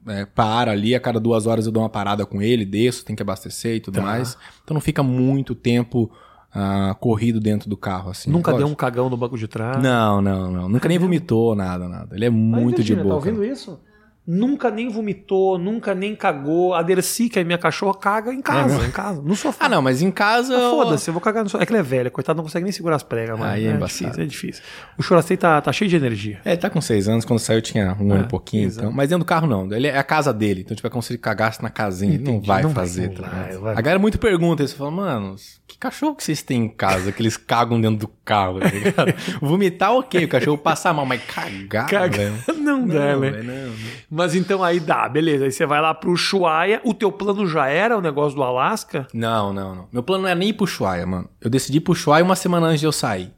É, 0.06 0.24
para 0.24 0.72
ali, 0.72 0.94
a 0.94 1.00
cada 1.00 1.20
duas 1.20 1.46
horas 1.46 1.66
eu 1.66 1.72
dou 1.72 1.82
uma 1.82 1.88
parada 1.88 2.26
com 2.26 2.42
ele, 2.42 2.64
desço, 2.64 3.04
tem 3.04 3.14
que 3.14 3.22
abastecer 3.22 3.76
e 3.76 3.80
tudo 3.80 3.96
Tá. 3.96 4.02
mais. 4.02 4.36
Então 4.64 4.74
não 4.74 4.80
fica 4.80 5.02
muito 5.02 5.54
tempo 5.54 6.10
ah, 6.54 6.94
corrido 7.00 7.38
dentro 7.40 7.70
do 7.70 7.76
carro, 7.76 8.10
assim. 8.10 8.30
Nunca 8.30 8.52
deu 8.52 8.66
um 8.66 8.74
cagão 8.74 9.08
no 9.08 9.16
banco 9.16 9.38
de 9.38 9.48
trás? 9.48 9.82
Não, 9.82 10.20
não, 10.20 10.50
não. 10.50 10.68
Nunca 10.68 10.88
nem 10.88 10.98
vomitou, 10.98 11.54
nada, 11.54 11.88
nada. 11.88 12.14
Ele 12.14 12.24
é 12.24 12.30
muito 12.30 12.82
de 12.82 12.94
Virgínia, 12.94 13.02
boa. 13.04 13.14
Tá 13.14 13.16
ouvindo 13.28 13.44
isso? 13.44 13.80
Nunca 14.24 14.70
nem 14.70 14.88
vomitou, 14.88 15.58
nunca 15.58 15.94
nem 15.96 16.14
cagou. 16.14 16.74
A 16.74 16.82
Dercy, 16.82 17.28
que 17.28 17.40
é 17.40 17.44
minha 17.44 17.58
cachorra, 17.58 17.98
caga 17.98 18.32
em 18.32 18.40
casa, 18.40 18.86
em 18.86 18.90
casa, 18.92 19.20
no 19.20 19.34
sofá. 19.34 19.66
Ah, 19.66 19.68
não, 19.68 19.82
mas 19.82 20.00
em 20.00 20.12
casa. 20.12 20.56
Ah, 20.56 20.70
Foda-se, 20.70 21.08
eu 21.10 21.12
vou 21.12 21.20
cagar 21.20 21.42
no 21.42 21.50
sofá. 21.50 21.62
É 21.64 21.66
que 21.66 21.72
ele 21.72 21.80
é 21.80 21.82
velho, 21.82 22.08
coitado, 22.10 22.36
não 22.36 22.44
consegue 22.44 22.62
nem 22.62 22.72
segurar 22.72 22.94
as 22.96 23.02
pregas, 23.02 23.36
mano. 23.36 23.50
Aí 23.50 23.66
é 23.66 23.70
é 23.70 23.76
difícil, 23.76 24.22
é 24.22 24.24
difícil. 24.26 24.62
O 24.96 25.02
Choracei 25.02 25.36
tá, 25.36 25.60
tá 25.60 25.72
cheio 25.72 25.88
de 25.90 25.96
energia. 25.96 26.40
É, 26.44 26.52
ele 26.52 26.60
tá 26.60 26.70
com 26.70 26.80
seis 26.80 27.08
anos, 27.08 27.24
quando 27.24 27.40
saiu 27.40 27.60
tinha 27.60 27.96
um 28.00 28.12
ano 28.12 28.22
É, 28.22 28.26
e 28.26 28.28
pouquinho. 28.28 28.66
exato. 28.66 28.86
Então, 28.86 28.96
mas 28.96 29.08
dentro 29.08 29.24
do 29.24 29.28
carro 29.28 29.48
não. 29.48 29.72
Ele 29.72 29.88
é 29.88 29.98
a 29.98 30.04
casa 30.04 30.32
dele. 30.32 30.60
Então, 30.60 30.76
tipo, 30.76 30.86
é 30.86 30.90
como 30.90 31.02
se 31.02 31.12
ele 31.14 31.18
cagasse 31.18 31.60
na 31.60 31.68
casinha. 31.70 32.14
Ele 32.14 32.22
não 32.22 32.32
Entendi, 32.34 32.46
vai 32.46 32.62
não 32.62 32.70
vai, 32.70 32.84
fazer, 32.86 33.08
não 33.08 33.14
tá 33.24 33.28
vai, 33.28 33.56
vai. 33.58 33.72
A 33.76 33.80
galera 33.80 33.98
muito 33.98 34.20
pergunta. 34.20 34.64
Você 34.64 34.76
fala, 34.76 34.90
mano, 34.92 35.34
que 35.66 35.76
cachorro 35.76 36.14
que 36.14 36.22
vocês 36.22 36.42
têm 36.42 36.66
em 36.66 36.68
casa 36.68 37.10
que 37.10 37.20
eles 37.20 37.36
cagam 37.36 37.80
dentro 37.80 37.96
do 37.98 38.08
carro, 38.24 38.60
tá 38.60 38.68
ligado? 38.68 39.14
Vomitar, 39.42 39.92
ok. 39.94 40.24
O 40.24 40.28
cachorro 40.28 40.58
passar 40.58 40.94
mal, 40.94 41.04
mas 41.04 41.20
cagar, 41.24 41.86
Caga- 41.88 42.16
velho. 42.18 42.34
Não, 42.62 42.86
dá, 42.86 43.16
né? 43.16 43.30
velho, 43.30 43.42
não, 43.44 43.54
não. 43.54 43.72
Mas 44.14 44.34
então 44.34 44.62
aí 44.62 44.78
dá, 44.78 45.08
beleza. 45.08 45.46
Aí 45.46 45.50
você 45.50 45.64
vai 45.64 45.80
lá 45.80 45.94
pro 45.94 46.12
Ushuaia. 46.12 46.82
O 46.84 46.92
teu 46.92 47.10
plano 47.10 47.46
já 47.46 47.66
era 47.68 47.96
o 47.96 48.00
negócio 48.02 48.36
do 48.36 48.42
Alasca? 48.42 49.06
Não, 49.14 49.54
não, 49.54 49.74
não. 49.74 49.88
Meu 49.90 50.02
plano 50.02 50.24
não 50.24 50.28
era 50.28 50.38
nem 50.38 50.50
ir 50.50 50.52
pro 50.52 50.64
Ushuaia, 50.64 51.06
mano. 51.06 51.30
Eu 51.40 51.48
decidi 51.48 51.78
ir 51.78 51.80
pro 51.80 51.92
Ushuaia 51.94 52.22
uma 52.22 52.36
semana 52.36 52.66
antes 52.66 52.80
de 52.80 52.86
eu 52.86 52.92
sair. 52.92 53.32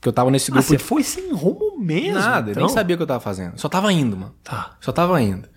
Que 0.00 0.08
eu 0.08 0.12
tava 0.12 0.30
nesse 0.30 0.52
Ah, 0.52 0.54
grupo 0.54 0.68
você 0.68 0.76
de... 0.76 0.82
foi 0.84 1.02
sem 1.02 1.32
rumo 1.32 1.76
mesmo? 1.80 2.20
Nada, 2.20 2.50
eu 2.50 2.52
então? 2.52 2.66
nem 2.66 2.72
sabia 2.72 2.94
o 2.94 2.96
que 2.98 3.02
eu 3.02 3.06
tava 3.06 3.18
fazendo. 3.18 3.58
Só 3.58 3.68
tava 3.68 3.92
indo, 3.92 4.16
mano. 4.16 4.32
Tá. 4.44 4.76
Só 4.80 4.92
tava 4.92 5.20
indo. 5.20 5.48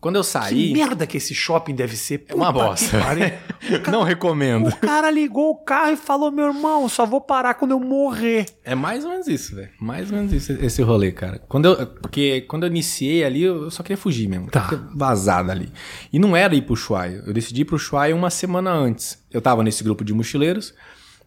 Quando 0.00 0.16
eu 0.16 0.22
Que 0.22 0.28
saí... 0.28 0.72
merda 0.72 1.06
que 1.06 1.16
esse 1.16 1.34
shopping 1.34 1.74
deve 1.74 1.96
ser. 1.96 2.24
É 2.28 2.34
uma 2.34 2.52
Puta 2.52 2.64
que 2.64 2.70
bosta. 2.70 2.98
pariu. 3.00 3.32
Não 3.90 4.02
recomendo. 4.04 4.68
O 4.68 4.76
cara 4.76 5.10
ligou 5.10 5.50
o 5.50 5.56
carro 5.56 5.90
e 5.92 5.96
falou: 5.96 6.30
meu 6.30 6.46
irmão, 6.46 6.88
só 6.88 7.04
vou 7.04 7.20
parar 7.20 7.54
quando 7.54 7.72
eu 7.72 7.80
morrer. 7.80 8.46
É 8.64 8.74
mais 8.74 9.04
ou 9.04 9.10
menos 9.10 9.26
isso, 9.26 9.56
velho. 9.56 9.70
Mais 9.80 10.10
ou 10.10 10.16
menos 10.16 10.32
isso, 10.32 10.52
esse 10.52 10.82
rolê, 10.82 11.10
cara. 11.10 11.40
Quando 11.48 11.66
eu, 11.66 11.86
porque 11.86 12.42
quando 12.42 12.62
eu 12.64 12.68
iniciei 12.68 13.24
ali, 13.24 13.42
eu 13.42 13.70
só 13.70 13.82
queria 13.82 13.96
fugir 13.96 14.28
mesmo. 14.28 14.48
Tá. 14.50 14.68
Vazar 14.94 15.44
dali. 15.44 15.68
E 16.12 16.18
não 16.18 16.36
era 16.36 16.54
ir 16.54 16.62
pro 16.62 16.74
Ushuaia. 16.74 17.24
Eu 17.26 17.32
decidi 17.32 17.62
ir 17.62 17.64
pro 17.64 17.76
Ushuaia 17.76 18.14
uma 18.14 18.30
semana 18.30 18.70
antes. 18.70 19.18
Eu 19.30 19.40
tava 19.42 19.62
nesse 19.64 19.82
grupo 19.82 20.04
de 20.04 20.14
mochileiros 20.14 20.72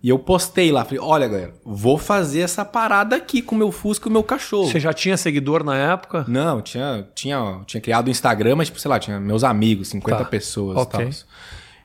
e 0.04 0.10
eu 0.10 0.18
postei 0.20 0.72
lá. 0.72 0.84
Falei, 0.84 1.00
olha, 1.00 1.28
galera, 1.28 1.54
vou 1.64 1.98
fazer 1.98 2.42
essa 2.42 2.66
parada 2.66 3.16
aqui 3.16 3.42
com 3.42 3.56
o 3.56 3.58
meu 3.58 3.72
Fusca 3.72 4.08
e 4.08 4.10
o 4.10 4.14
meu 4.14 4.24
cachorro. 4.24 4.68
Você 4.70 4.80
já 4.80 4.94
tinha 4.94 5.16
seguidor 5.18 5.64
na 5.64 5.76
época? 5.78 6.26
Não, 6.28 6.62
tinha, 6.62 7.08
tinha, 7.14 7.62
tinha 7.66 7.82
criado 7.82 8.08
o 8.08 8.12
Instagram, 8.12 8.56
mas, 8.56 8.68
tipo, 8.68 8.80
sei 8.80 8.90
lá, 8.90 9.00
tinha 9.00 9.20
meus 9.20 9.44
amigos, 9.44 9.90
50 9.90 10.18
Tá. 10.18 10.26
pessoas 10.26 10.78
Ok. 10.78 11.00
e 11.00 11.04
tal. 11.04 11.12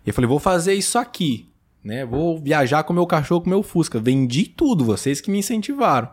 E 0.04 0.08
eu 0.10 0.14
falei, 0.14 0.28
vou 0.28 0.38
fazer 0.38 0.74
isso 0.74 0.98
aqui, 0.98 1.50
né? 1.84 2.04
Vou 2.06 2.38
viajar 2.40 2.82
com 2.84 2.92
o 2.92 2.96
meu 2.96 3.06
cachorro, 3.06 3.40
com 3.40 3.46
o 3.48 3.50
meu 3.50 3.62
Fusca. 3.62 3.98
Vendi 3.98 4.44
tudo, 4.44 4.84
vocês 4.84 5.20
que 5.20 5.30
me 5.30 5.38
incentivaram. 5.38 6.08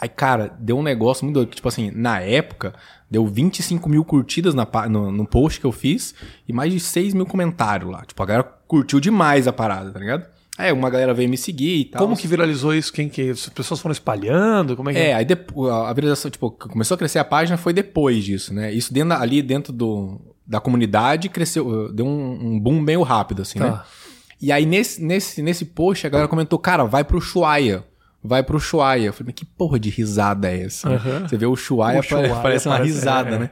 Aí, 0.00 0.08
cara, 0.08 0.54
deu 0.60 0.78
um 0.78 0.82
negócio 0.82 1.24
muito 1.24 1.34
doido. 1.34 1.50
Tipo 1.54 1.66
assim, 1.68 1.90
na 1.92 2.20
época, 2.20 2.72
deu 3.10 3.26
25 3.26 3.88
mil 3.88 4.04
curtidas 4.04 4.54
na, 4.54 4.66
no, 4.88 5.10
no 5.10 5.26
post 5.26 5.58
que 5.60 5.66
eu 5.66 5.72
fiz 5.72 6.14
e 6.46 6.52
mais 6.52 6.72
de 6.72 6.78
6 6.78 7.14
mil 7.14 7.26
comentários 7.26 7.90
lá. 7.90 8.04
Tipo, 8.04 8.22
a 8.22 8.26
galera 8.26 8.44
curtiu 8.68 9.00
demais 9.00 9.48
a 9.48 9.52
parada, 9.52 9.90
tá 9.90 9.98
ligado? 9.98 10.26
Aí 10.58 10.72
uma 10.72 10.90
galera 10.90 11.14
veio 11.14 11.28
me 11.30 11.38
seguir 11.38 11.76
e 11.80 11.84
tal. 11.84 12.02
Como 12.02 12.16
que 12.16 12.26
viralizou 12.26 12.74
isso? 12.74 12.92
Quem 12.92 13.08
que. 13.08 13.30
As 13.30 13.48
pessoas 13.48 13.78
foram 13.78 13.92
espalhando? 13.92 14.76
Como 14.76 14.90
é 14.90 14.92
que 14.92 14.98
É, 14.98 15.14
aí 15.14 15.24
depois, 15.24 15.72
a 15.72 15.92
viralização, 15.92 16.28
tipo, 16.30 16.50
começou 16.50 16.96
a 16.96 16.98
crescer 16.98 17.20
a 17.20 17.24
página 17.24 17.56
foi 17.56 17.72
depois 17.72 18.24
disso, 18.24 18.52
né? 18.52 18.72
Isso 18.72 18.92
dentro, 18.92 19.16
ali 19.16 19.40
dentro 19.40 19.72
do, 19.72 20.20
da 20.44 20.60
comunidade 20.60 21.28
cresceu, 21.28 21.92
deu 21.92 22.04
um, 22.04 22.54
um 22.54 22.60
boom 22.60 22.80
meio 22.80 23.02
rápido, 23.02 23.42
assim, 23.42 23.60
Tá. 23.60 23.70
né? 23.70 23.80
E 24.42 24.50
aí 24.52 24.66
nesse, 24.66 25.02
nesse, 25.02 25.42
nesse 25.42 25.64
post 25.64 26.06
a 26.06 26.10
galera 26.10 26.28
comentou, 26.28 26.58
cara, 26.58 26.84
vai 26.84 27.04
pro 27.04 27.18
Ushuaia. 27.18 27.84
Vai 28.22 28.42
pro 28.42 28.56
Ushuaia. 28.56 29.06
Eu 29.06 29.12
falei, 29.12 29.26
mas 29.32 29.34
que 29.36 29.44
porra 29.44 29.78
de 29.78 29.90
risada 29.90 30.50
é 30.50 30.62
essa? 30.64 30.88
Aham. 30.90 31.28
Você 31.28 31.36
vê 31.36 31.46
o 31.46 31.52
Ushuaia, 31.52 31.98
O 31.98 32.00
Ushuaia 32.00 32.28
pare- 32.30 32.42
parece 32.42 32.68
uma 32.68 32.76
parece- 32.78 32.92
risada, 32.94 33.36
é. 33.36 33.38
né? 33.38 33.50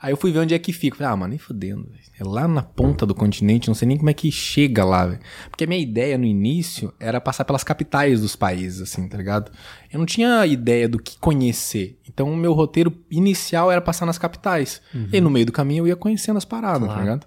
Aí 0.00 0.12
eu 0.12 0.16
fui 0.16 0.30
ver 0.30 0.40
onde 0.40 0.54
é 0.54 0.58
que 0.58 0.72
fica. 0.74 0.96
Falei, 0.96 1.12
ah, 1.12 1.16
mano, 1.16 1.30
nem 1.30 1.38
fudendo. 1.38 1.84
velho. 1.90 1.96
É 2.18 2.24
lá 2.24 2.46
na 2.46 2.62
ponta 2.62 3.04
do 3.06 3.14
continente, 3.14 3.68
não 3.68 3.74
sei 3.74 3.88
nem 3.88 3.96
como 3.96 4.10
é 4.10 4.14
que 4.14 4.30
chega 4.30 4.84
lá, 4.84 5.06
velho. 5.06 5.20
Porque 5.50 5.64
a 5.64 5.66
minha 5.66 5.80
ideia 5.80 6.16
no 6.18 6.24
início 6.24 6.92
era 7.00 7.20
passar 7.20 7.44
pelas 7.44 7.64
capitais 7.64 8.20
dos 8.20 8.36
países, 8.36 8.80
assim, 8.82 9.08
tá 9.08 9.16
ligado? 9.16 9.50
Eu 9.92 9.98
não 9.98 10.06
tinha 10.06 10.44
ideia 10.46 10.88
do 10.88 10.98
que 10.98 11.18
conhecer. 11.18 11.98
Então 12.08 12.30
o 12.30 12.36
meu 12.36 12.52
roteiro 12.52 12.92
inicial 13.10 13.70
era 13.72 13.80
passar 13.80 14.04
nas 14.06 14.18
capitais. 14.18 14.80
E 14.94 15.16
aí, 15.16 15.20
no 15.20 15.30
meio 15.30 15.46
do 15.46 15.52
caminho 15.52 15.82
eu 15.82 15.88
ia 15.88 15.96
conhecendo 15.96 16.36
as 16.36 16.44
paradas, 16.44 16.82
Uhum. 16.82 16.86
Claro. 16.88 16.98
tá 17.00 17.04
ligado? 17.04 17.26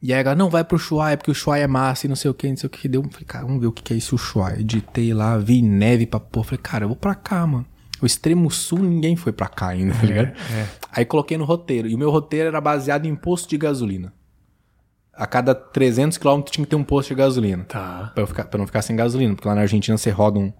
E 0.00 0.12
aí 0.12 0.20
a 0.20 0.22
galera, 0.22 0.38
não, 0.38 0.48
vai 0.50 0.62
pro 0.62 0.76
Ushuaia, 0.76 1.16
porque 1.16 1.30
o 1.30 1.32
Ushuaia 1.32 1.64
é 1.64 1.66
massa 1.66 2.06
e 2.06 2.08
não 2.08 2.14
sei 2.14 2.30
o 2.30 2.34
que, 2.34 2.48
não 2.48 2.56
sei 2.56 2.68
o 2.68 2.70
que. 2.70 2.86
Deu, 2.88 3.02
falei, 3.10 3.24
cara, 3.26 3.44
vamos 3.46 3.60
ver 3.60 3.66
o 3.66 3.72
que 3.72 3.82
que 3.82 3.92
é 3.94 3.96
esse 3.96 4.14
Ushuaia. 4.14 4.60
Editei 4.60 5.12
lá, 5.12 5.36
vi 5.38 5.60
neve 5.60 6.06
pra 6.06 6.20
pôr. 6.20 6.44
Falei, 6.44 6.60
cara, 6.62 6.84
eu 6.84 6.88
vou 6.88 6.96
pra 6.96 7.16
cá, 7.16 7.44
mano. 7.46 7.66
O 8.00 8.06
extremo 8.06 8.50
sul, 8.50 8.78
ninguém 8.78 9.16
foi 9.16 9.32
pra 9.32 9.48
cá 9.48 9.68
ainda, 9.68 9.92
tá 9.94 10.06
ligado? 10.06 10.32
Aí 10.92 11.04
coloquei 11.04 11.36
no 11.36 11.44
roteiro. 11.44 11.88
E 11.88 11.94
o 11.94 11.98
meu 11.98 12.10
roteiro 12.10 12.48
era 12.48 12.60
baseado 12.60 13.06
em 13.06 13.14
posto 13.16 13.48
de 13.48 13.58
gasolina. 13.58 14.12
A 15.12 15.26
cada 15.26 15.52
300 15.54 16.16
km 16.16 16.42
tinha 16.42 16.64
que 16.64 16.70
ter 16.70 16.76
um 16.76 16.84
posto 16.84 17.08
de 17.08 17.16
gasolina. 17.16 17.64
Tá. 17.64 18.12
Pra, 18.14 18.22
eu 18.22 18.26
ficar, 18.26 18.44
pra 18.44 18.58
não 18.58 18.66
ficar 18.66 18.82
sem 18.82 18.94
gasolina. 18.94 19.34
Porque 19.34 19.48
lá 19.48 19.54
na 19.54 19.62
Argentina 19.62 19.98
você 19.98 20.10
roda 20.10 20.38
um 20.38 20.52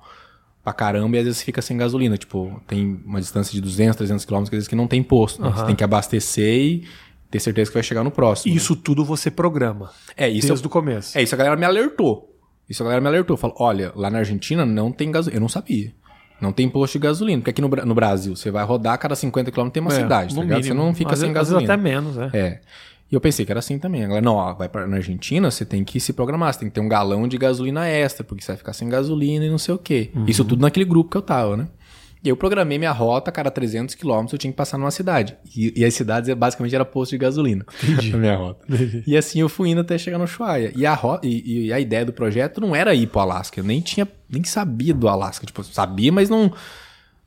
pra 0.65 0.73
caramba 0.73 1.17
e 1.17 1.21
às 1.21 1.25
vezes 1.27 1.43
fica 1.43 1.63
sem 1.63 1.77
gasolina. 1.77 2.17
Tipo, 2.17 2.61
tem 2.67 3.01
uma 3.05 3.21
distância 3.21 3.53
de 3.53 3.61
200, 3.61 3.97
300 3.97 4.25
km 4.25 4.37
que 4.39 4.43
às 4.43 4.51
vezes 4.51 4.69
que 4.69 4.75
não 4.75 4.89
tem 4.89 5.01
posto. 5.03 5.41
né? 5.41 5.53
Você 5.55 5.65
tem 5.65 5.77
que 5.77 5.85
abastecer 5.85 6.61
e 6.61 6.89
ter 7.31 7.39
certeza 7.39 7.71
que 7.71 7.75
vai 7.75 7.83
chegar 7.85 8.03
no 8.03 8.11
próximo. 8.11 8.53
Isso 8.55 8.75
tudo 8.75 9.05
você 9.05 9.31
programa. 9.31 9.91
É, 10.17 10.29
isso 10.29 10.49
desde 10.49 10.67
o 10.67 10.71
começo. 10.71 11.17
é, 11.17 11.23
isso 11.23 11.35
a 11.37 11.39
galera 11.39 11.57
me 11.57 11.65
alertou. 11.65 12.37
Isso 12.69 12.83
a 12.83 12.85
galera 12.85 13.01
me 13.01 13.07
alertou. 13.07 13.37
Falou, 13.37 13.57
olha, 13.61 13.93
lá 13.95 14.11
na 14.11 14.19
Argentina 14.19 14.67
não 14.67 14.91
tem 14.91 15.11
gasolina. 15.13 15.37
Eu 15.37 15.41
não 15.43 15.49
sabia. 15.49 15.95
Não 16.41 16.53
tem 16.53 16.69
posto 16.69 16.93
de 16.95 16.99
gasolina. 17.01 17.41
Porque 17.41 17.51
aqui 17.51 17.61
no, 17.63 17.69
no 17.69 17.95
Brasil, 17.95 18.35
você 18.37 18.51
vai 18.51 18.65
rodar 18.65 18.99
cada 18.99 19.15
50 19.17 19.51
km 19.51 19.69
tem 19.71 19.81
uma 19.81 19.93
É, 19.93 19.97
cidade, 19.97 20.35
tá 20.35 20.41
ligado? 20.43 20.63
Você 20.65 20.75
não 20.75 20.95
fica 20.95 21.13
Às 21.13 21.19
sem 21.19 21.33
vezes- 21.33 21.41
às 21.43 21.49
vezes 21.51 21.67
gasolina. 21.69 21.75
até 21.75 21.83
menos, 21.83 22.19
é. 22.19 22.31
É. 22.39 22.61
E 23.11 23.15
eu 23.15 23.21
pensei 23.23 23.47
que 23.47 23.51
era 23.51 23.59
assim 23.59 23.79
também. 23.79 24.05
A 24.05 24.07
galera, 24.07 24.25
não, 24.25 24.35
ó, 24.35 24.53
vai 24.53 24.69
pra, 24.69 24.87
na 24.87 24.97
Argentina, 24.99 25.51
você 25.51 25.65
tem 25.65 25.83
que 25.83 25.99
se 25.99 26.13
programar. 26.13 26.53
Você 26.53 26.61
tem 26.61 26.69
que 26.69 26.75
ter 26.75 26.81
um 26.81 26.89
galão 26.89 27.27
de 27.27 27.39
gasolina 27.39 27.87
extra, 27.89 28.23
porque 28.23 28.45
você 28.45 28.53
vai 28.53 28.57
ficar 28.59 28.73
sem 28.75 28.87
gasolina 28.89 29.45
e 29.47 29.51
não 29.51 29.57
sei 29.57 29.75
o 29.75 29.79
quê. 29.79 30.11
Uhum. 30.15 30.27
Isso 30.27 30.45
tudo 30.45 30.61
naquele 30.61 30.85
grupo 30.85 31.11
que 31.11 31.17
eu 31.17 31.23
tava, 31.23 31.57
né? 31.57 31.69
E 32.23 32.29
eu 32.29 32.37
programei 32.37 32.79
minha 32.79 32.91
rota, 32.91 33.31
cada 33.31 33.51
300 33.51 33.95
quilômetros 33.95 34.33
eu 34.33 34.39
tinha 34.39 34.51
que 34.53 34.57
passar 34.57 34.77
numa 34.77 34.91
cidade. 34.91 35.37
E, 35.57 35.73
e 35.77 35.85
as 35.85 35.95
cidades 35.95 36.33
basicamente 36.35 36.75
era 36.75 36.85
posto 36.85 37.13
de 37.13 37.19
gasolina. 37.19 37.65
Entendi. 37.83 38.11
Na 38.13 38.19
minha 38.19 38.37
rota. 38.37 38.65
E 39.07 39.17
assim 39.17 39.41
eu 39.41 39.49
fui 39.49 39.71
indo 39.71 39.81
até 39.83 39.97
chegar 39.97 40.19
no 40.19 40.25
Ushuaia. 40.25 40.73
E 40.75 40.85
a, 40.85 40.95
ro- 40.95 41.21
e, 41.23 41.67
e 41.67 41.73
a 41.73 41.79
ideia 41.79 42.05
do 42.05 42.13
projeto 42.13 42.61
não 42.61 42.75
era 42.75 42.93
ir 42.95 43.07
pro 43.07 43.21
Alasca. 43.21 43.61
Eu 43.61 43.65
nem 43.65 43.81
tinha, 43.81 44.07
nem 44.29 44.43
sabia 44.43 44.93
do 44.93 45.09
Alasca. 45.09 45.47
Tipo, 45.47 45.63
sabia, 45.63 46.11
mas 46.11 46.29
não, 46.29 46.53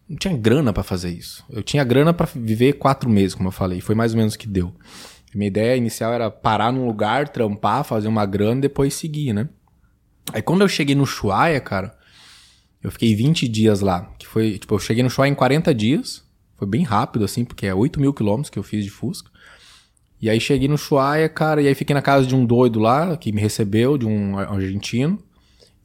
não 0.10 0.17
tinha 0.17 0.36
grana 0.36 0.73
pra 0.73 0.84
fazer 0.84 1.10
isso. 1.10 1.43
Eu 1.49 1.63
tinha 1.63 1.84
grana 1.86 2.13
pra 2.13 2.27
viver 2.36 2.73
quatro 2.73 3.10
meses, 3.10 3.34
como 3.34 3.47
eu 3.47 3.54
falei. 3.54 3.80
Foi 3.80 3.95
mais 3.95 4.12
ou 4.12 4.17
menos 4.17 4.34
o 4.34 4.38
que 4.39 4.47
deu. 4.47 4.73
Minha 5.34 5.47
ideia 5.47 5.77
inicial 5.77 6.12
era 6.12 6.30
parar 6.30 6.73
num 6.73 6.86
lugar, 6.86 7.30
trampar, 7.30 7.86
fazer 7.86 8.10
uma 8.10 8.25
grana 8.25 8.58
e 8.58 8.62
depois 8.63 8.93
seguir, 8.93 9.32
né? 9.32 9.47
Aí 10.34 10.41
quando 10.41 10.62
eu 10.62 10.67
cheguei 10.67 10.93
no 10.95 11.04
Ushuaia, 11.04 11.62
cara, 11.62 11.95
eu 12.84 12.91
fiquei 12.91 13.15
20 13.15 13.48
dias 13.48 13.82
lá. 13.82 14.12
Que 14.17 14.28
foi, 14.28 14.58
tipo, 14.58 14.74
eu 14.76 14.80
cheguei 14.80 15.04
no 15.04 15.08
Ushuaia 15.08 15.30
em 15.32 15.36
40 15.36 15.74
dias. 15.74 16.24
Foi 16.58 16.67
bem 16.67 16.84
rápido, 16.84 17.26
assim, 17.26 17.44
porque 17.44 17.65
é 17.65 17.74
8 17.74 18.00
mil 18.00 18.13
quilômetros 18.13 18.50
que 18.50 18.60
eu 18.60 18.63
fiz 18.63 18.84
de 18.84 18.91
Fusca. 18.91 19.30
E 20.22 20.30
aí 20.30 20.39
cheguei 20.39 20.67
no 20.67 20.76
Ushuaia, 20.76 21.28
cara, 21.28 21.62
e 21.62 21.67
aí 21.67 21.74
fiquei 21.74 21.94
na 21.96 22.02
casa 22.02 22.28
de 22.28 22.36
um 22.36 22.46
doido 22.46 22.80
lá, 22.80 23.17
que 23.17 23.32
me 23.32 23.41
recebeu, 23.41 23.98
de 23.98 24.06
um 24.06 24.38
argentino. 24.38 25.17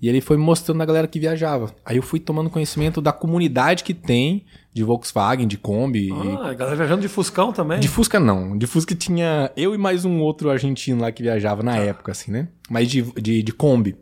E 0.00 0.10
ele 0.10 0.20
foi 0.20 0.36
me 0.36 0.42
mostrando 0.42 0.82
a 0.82 0.84
galera 0.84 1.06
que 1.08 1.18
viajava. 1.18 1.74
Aí 1.82 1.96
eu 1.96 2.02
fui 2.02 2.20
tomando 2.20 2.50
conhecimento 2.50 3.00
da 3.00 3.12
comunidade 3.12 3.82
que 3.82 3.94
tem 3.94 4.44
de 4.74 4.84
Volkswagen, 4.84 5.48
de 5.48 5.56
Kombi. 5.56 6.08
e- 6.08 6.12
Ah, 6.12 6.50
a 6.50 6.54
galera 6.54 6.76
viajando 6.76 7.00
de 7.00 7.08
Fuscão 7.08 7.50
também. 7.50 7.80
de 7.80 7.88
Fusca 7.88 8.20
não. 8.20 8.58
De 8.58 8.66
Fusca 8.66 8.94
tinha 8.94 9.50
eu 9.56 9.74
e 9.74 9.78
mais 9.78 10.04
um 10.04 10.20
outro 10.20 10.50
argentino 10.50 11.00
lá 11.00 11.10
que 11.10 11.22
viajava 11.22 11.62
na 11.62 11.78
época, 11.78 12.12
assim, 12.12 12.30
né? 12.30 12.48
Mas 12.68 12.90
de, 12.90 13.00
de, 13.18 13.42
de 13.42 13.52
Kombi. 13.54 13.96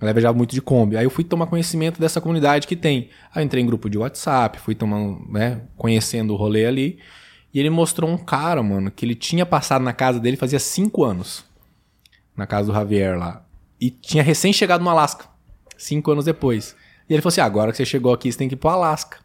Ela 0.00 0.12
viajava 0.12 0.36
muito 0.36 0.54
de 0.54 0.62
Kombi. 0.62 0.96
Aí 0.96 1.04
eu 1.04 1.10
fui 1.10 1.22
tomar 1.22 1.46
conhecimento 1.46 2.00
dessa 2.00 2.20
comunidade 2.20 2.66
que 2.66 2.74
tem. 2.74 3.10
Aí 3.34 3.44
entrei 3.44 3.62
em 3.62 3.66
grupo 3.66 3.90
de 3.90 3.98
WhatsApp, 3.98 4.58
fui 4.58 4.74
tomando, 4.74 5.30
né? 5.30 5.62
Conhecendo 5.76 6.32
o 6.32 6.36
rolê 6.36 6.64
ali. 6.64 6.98
E 7.52 7.60
ele 7.60 7.68
mostrou 7.68 8.08
um 8.08 8.16
cara, 8.16 8.62
mano, 8.62 8.90
que 8.90 9.04
ele 9.04 9.14
tinha 9.14 9.44
passado 9.44 9.82
na 9.82 9.92
casa 9.92 10.18
dele 10.18 10.36
fazia 10.36 10.58
cinco 10.58 11.04
anos. 11.04 11.44
Na 12.34 12.46
casa 12.46 12.68
do 12.68 12.74
Javier 12.74 13.18
lá. 13.18 13.44
E 13.80 13.90
tinha 13.90 14.22
recém 14.22 14.52
chegado 14.52 14.82
no 14.82 14.88
Alasca. 14.88 15.26
Cinco 15.76 16.12
anos 16.12 16.24
depois. 16.24 16.74
E 17.08 17.12
ele 17.12 17.20
falou 17.20 17.30
assim: 17.30 17.40
ah, 17.40 17.46
agora 17.46 17.70
que 17.70 17.76
você 17.76 17.84
chegou 17.84 18.12
aqui, 18.12 18.30
você 18.30 18.38
tem 18.38 18.48
que 18.48 18.54
ir 18.54 18.58
pro 18.58 18.70
Alasca. 18.70 19.18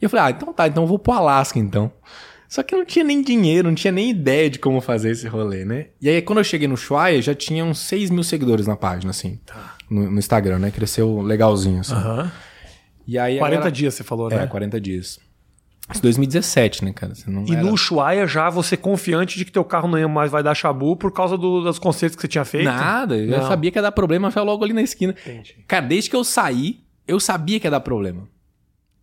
E 0.00 0.04
eu 0.04 0.08
falei, 0.08 0.26
ah, 0.26 0.30
então 0.30 0.52
tá, 0.52 0.66
então 0.66 0.84
eu 0.84 0.86
vou 0.86 0.98
pro 0.98 1.12
Alasca 1.12 1.58
então. 1.58 1.92
Só 2.48 2.62
que 2.62 2.74
eu 2.74 2.78
não 2.78 2.86
tinha 2.86 3.04
nem 3.04 3.22
dinheiro, 3.22 3.68
não 3.68 3.74
tinha 3.74 3.92
nem 3.92 4.10
ideia 4.10 4.50
de 4.50 4.58
como 4.58 4.80
fazer 4.80 5.10
esse 5.10 5.28
rolê, 5.28 5.64
né? 5.64 5.88
E 6.00 6.08
aí, 6.08 6.20
quando 6.20 6.38
eu 6.38 6.44
cheguei 6.44 6.66
no 6.66 6.74
Ushuaia, 6.74 7.22
já 7.22 7.32
tinha 7.32 7.64
uns 7.64 7.78
6 7.78 8.10
mil 8.10 8.24
seguidores 8.24 8.66
na 8.66 8.74
página, 8.74 9.10
assim. 9.10 9.38
Tá. 9.46 9.76
No, 9.90 10.10
no 10.10 10.18
Instagram, 10.18 10.58
né? 10.60 10.70
Cresceu 10.70 11.20
legalzinho, 11.20 11.80
assim. 11.80 11.94
Aham. 11.94 12.30
E 13.06 13.18
aí, 13.18 13.38
40 13.38 13.56
agora- 13.58 13.72
dias 13.72 13.94
você 13.94 14.04
falou, 14.04 14.30
É, 14.30 14.36
né? 14.36 14.46
40 14.46 14.80
dias. 14.80 15.18
Isso 15.92 16.00
2017, 16.02 16.84
né, 16.84 16.92
cara? 16.92 17.12
E 17.48 17.52
era- 17.52 17.62
no 17.64 17.72
Ushuaia 17.72 18.24
já 18.24 18.48
você 18.48 18.76
confiante 18.76 19.36
de 19.36 19.44
que 19.44 19.50
teu 19.50 19.64
carro 19.64 19.88
não 19.88 20.08
mais 20.08 20.30
vai 20.30 20.40
dar 20.42 20.54
chabu 20.54 20.94
por 20.94 21.10
causa 21.12 21.36
do- 21.36 21.62
dos 21.62 21.80
concertos 21.80 22.14
que 22.14 22.22
você 22.22 22.28
tinha 22.28 22.44
feito? 22.44 22.66
Nada, 22.66 23.16
eu 23.16 23.38
Não. 23.40 23.48
sabia 23.48 23.72
que 23.72 23.78
ia 23.78 23.82
dar 23.82 23.90
problema 23.90 24.30
já 24.30 24.40
logo 24.42 24.62
ali 24.62 24.72
na 24.72 24.82
esquina. 24.82 25.16
Entendi. 25.26 25.56
Cara, 25.66 25.84
desde 25.86 26.08
que 26.08 26.14
eu 26.14 26.22
saí, 26.22 26.78
eu 27.08 27.18
sabia 27.18 27.58
que 27.58 27.66
ia 27.66 27.70
dar 27.72 27.80
problema. 27.80 28.28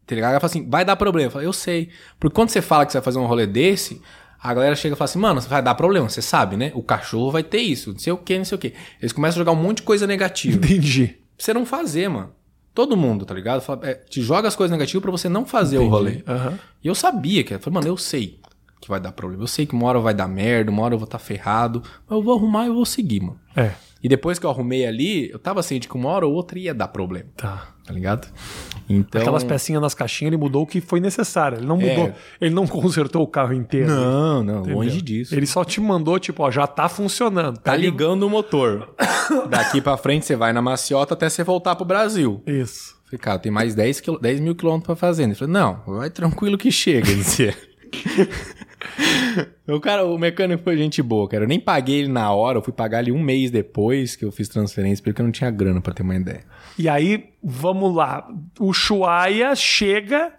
Tá 0.05 0.15
ligado? 0.15 0.31
Ela 0.31 0.39
fala 0.39 0.49
assim, 0.49 0.69
vai 0.69 0.85
dar 0.85 0.95
problema. 0.95 1.27
Eu 1.27 1.31
falei, 1.31 1.47
eu 1.47 1.51
sei. 1.51 1.89
Porque 2.17 2.33
quando 2.33 2.47
você 2.47 2.61
fala 2.61 2.85
que 2.85 2.93
você 2.93 2.99
vai 2.99 3.03
fazer 3.03 3.19
um 3.19 3.25
rolê 3.25 3.45
desse, 3.45 4.01
a 4.41 4.53
galera 4.53 4.75
chega 4.75 4.93
e 4.93 4.97
fala 4.97 5.05
assim, 5.05 5.19
mano, 5.19 5.41
vai 5.41 5.61
dar 5.61 5.75
problema, 5.75 6.09
você 6.09 6.21
sabe, 6.21 6.55
né? 6.57 6.71
O 6.75 6.83
cachorro 6.83 7.31
vai 7.31 7.43
ter 7.43 7.59
isso, 7.59 7.91
não 7.91 7.99
sei 7.99 8.13
o 8.13 8.17
que, 8.17 8.37
não 8.37 8.45
sei 8.45 8.55
o 8.55 8.59
que. 8.59 8.73
Eles 9.01 9.11
começam 9.11 9.37
a 9.37 9.41
jogar 9.41 9.51
um 9.51 9.61
monte 9.61 9.77
de 9.77 9.83
coisa 9.83 10.05
negativa. 10.05 10.57
Entendi. 10.57 11.07
pra 11.07 11.17
você 11.37 11.53
não 11.53 11.65
fazer, 11.65 12.07
mano. 12.07 12.31
Todo 12.73 12.95
mundo, 12.95 13.25
tá 13.25 13.33
ligado? 13.33 13.61
Fala, 13.61 13.87
é, 13.87 13.95
te 13.95 14.21
joga 14.21 14.47
as 14.47 14.55
coisas 14.55 14.71
negativas 14.71 15.01
pra 15.01 15.11
você 15.11 15.27
não 15.27 15.45
fazer 15.45 15.79
o 15.79 15.87
rolê. 15.87 16.23
Aham. 16.27 16.59
E 16.83 16.87
eu 16.87 16.93
sabia 16.93 17.43
que, 17.43 17.53
eu 17.53 17.59
falei, 17.59 17.73
mano, 17.75 17.87
eu 17.87 17.97
sei 17.97 18.39
que 18.79 18.87
vai 18.87 18.99
dar 18.99 19.11
problema. 19.11 19.43
Eu 19.43 19.47
sei 19.47 19.65
que 19.65 19.73
uma 19.73 19.87
hora 19.87 19.99
vai 19.99 20.13
dar 20.13 20.27
merda, 20.27 20.69
uma 20.69 20.83
hora 20.83 20.93
eu 20.93 20.99
vou 20.99 21.05
estar 21.05 21.17
ferrado. 21.19 21.81
Mas 22.07 22.17
eu 22.17 22.23
vou 22.23 22.37
arrumar 22.37 22.65
e 22.65 22.67
eu 22.67 22.75
vou 22.75 22.85
seguir, 22.85 23.21
mano. 23.21 23.39
É. 23.55 23.71
E 24.03 24.07
depois 24.07 24.37
que 24.37 24.45
eu 24.45 24.49
arrumei 24.49 24.85
ali, 24.85 25.29
eu 25.31 25.39
tava 25.39 25.63
ciente 25.63 25.87
que 25.87 25.95
uma 25.95 26.09
hora 26.09 26.25
ou 26.27 26.33
outra 26.33 26.57
ia 26.59 26.73
dar 26.73 26.87
problema. 26.87 27.29
Tá. 27.35 27.69
Tá 27.85 27.93
ligado? 27.93 28.27
Então. 28.89 29.21
Aquelas 29.21 29.43
pecinhas 29.45 29.81
nas 29.81 29.93
caixinhas, 29.93 30.33
ele 30.33 30.37
mudou 30.41 30.63
o 30.63 30.67
que 30.67 30.81
foi 30.81 30.99
necessário. 30.99 31.57
Ele 31.59 31.65
não 31.65 31.77
mudou. 31.77 32.07
É. 32.07 32.15
Ele 32.41 32.53
não 32.53 32.67
consertou 32.67 33.23
o 33.23 33.27
carro 33.27 33.53
inteiro. 33.53 33.87
Não, 33.87 34.43
não, 34.43 34.59
entendeu? 34.59 34.77
longe 34.77 35.01
disso. 35.01 35.33
Ele 35.33 35.47
só 35.47 35.63
te 35.63 35.79
mandou, 35.79 36.19
tipo, 36.19 36.43
ó, 36.43 36.51
já 36.51 36.67
tá 36.67 36.89
funcionando. 36.89 37.55
Tá 37.57 37.71
Pega- 37.71 37.77
ligando 37.83 38.23
o 38.23 38.29
motor. 38.29 38.93
Daqui 39.49 39.79
pra 39.81 39.95
frente 39.97 40.25
você 40.25 40.35
vai 40.35 40.51
na 40.51 40.61
maciota 40.61 41.13
até 41.13 41.29
você 41.29 41.43
voltar 41.43 41.75
pro 41.75 41.85
Brasil. 41.85 42.41
Isso. 42.45 42.95
Falei, 43.05 43.19
cara, 43.19 43.39
tem 43.39 43.51
mais 43.51 43.73
10, 43.73 44.01
quil... 44.01 44.19
10 44.19 44.41
mil 44.41 44.53
quilômetros 44.53 44.85
pra 44.87 44.95
fazer. 44.95 45.23
Ele 45.23 45.33
falou, 45.35 45.53
não, 45.53 45.81
vai 45.87 46.09
tranquilo 46.09 46.57
que 46.57 46.69
chega. 46.71 47.09
Ele 47.09 47.21
dizia. 47.23 47.55
o 49.67 49.79
cara, 49.79 50.05
o 50.05 50.17
mecânico 50.17 50.63
foi 50.63 50.77
gente 50.77 51.01
boa, 51.01 51.27
cara. 51.27 51.43
Eu 51.43 51.47
nem 51.47 51.59
paguei 51.59 51.99
ele 51.99 52.07
na 52.09 52.31
hora, 52.31 52.57
eu 52.57 52.61
fui 52.61 52.73
pagar 52.73 52.99
ele 53.01 53.11
um 53.11 53.21
mês 53.21 53.51
depois 53.51 54.15
que 54.15 54.25
eu 54.25 54.31
fiz 54.31 54.47
transferência, 54.49 55.03
porque 55.03 55.21
eu 55.21 55.25
não 55.25 55.31
tinha 55.31 55.49
grana 55.51 55.81
pra 55.81 55.93
ter 55.93 56.03
uma 56.03 56.15
ideia. 56.15 56.41
E 56.77 56.87
aí, 56.89 57.29
vamos 57.43 57.95
lá. 57.95 58.27
O 58.59 58.67
Ushuaia 58.67 59.55
chega. 59.55 60.31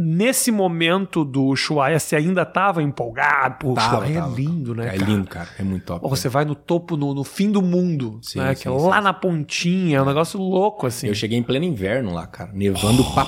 Nesse 0.00 0.52
momento 0.52 1.24
do 1.24 1.42
Ushuaia, 1.46 1.98
você 1.98 2.14
ainda 2.14 2.46
tava 2.46 2.80
empolgado. 2.80 3.56
Pô, 3.58 3.72
o 3.72 3.74
Tava, 3.74 3.96
Ushuaia 3.96 4.20
tava. 4.20 4.32
é 4.32 4.36
lindo, 4.36 4.72
né? 4.72 4.86
É 4.86 4.90
cara? 4.96 5.10
lindo, 5.10 5.26
cara. 5.28 5.48
É 5.58 5.62
muito 5.64 5.84
top. 5.86 6.04
Ou 6.04 6.08
você 6.08 6.28
vai 6.28 6.44
no 6.44 6.54
topo, 6.54 6.96
no, 6.96 7.12
no 7.12 7.24
fim 7.24 7.50
do 7.50 7.60
mundo, 7.60 8.20
Sim, 8.22 8.38
né? 8.38 8.54
sim, 8.54 8.62
que 8.62 8.68
é 8.68 8.78
sim, 8.78 8.86
lá 8.86 9.00
na 9.00 9.12
pontinha, 9.12 9.98
é 9.98 10.02
um 10.02 10.04
negócio 10.06 10.38
louco, 10.40 10.86
assim. 10.86 11.08
Eu 11.08 11.14
cheguei 11.16 11.36
em 11.36 11.42
pleno 11.42 11.64
inverno 11.64 12.14
lá, 12.14 12.28
cara. 12.28 12.52
Nevando 12.54 13.02
pra, 13.12 13.26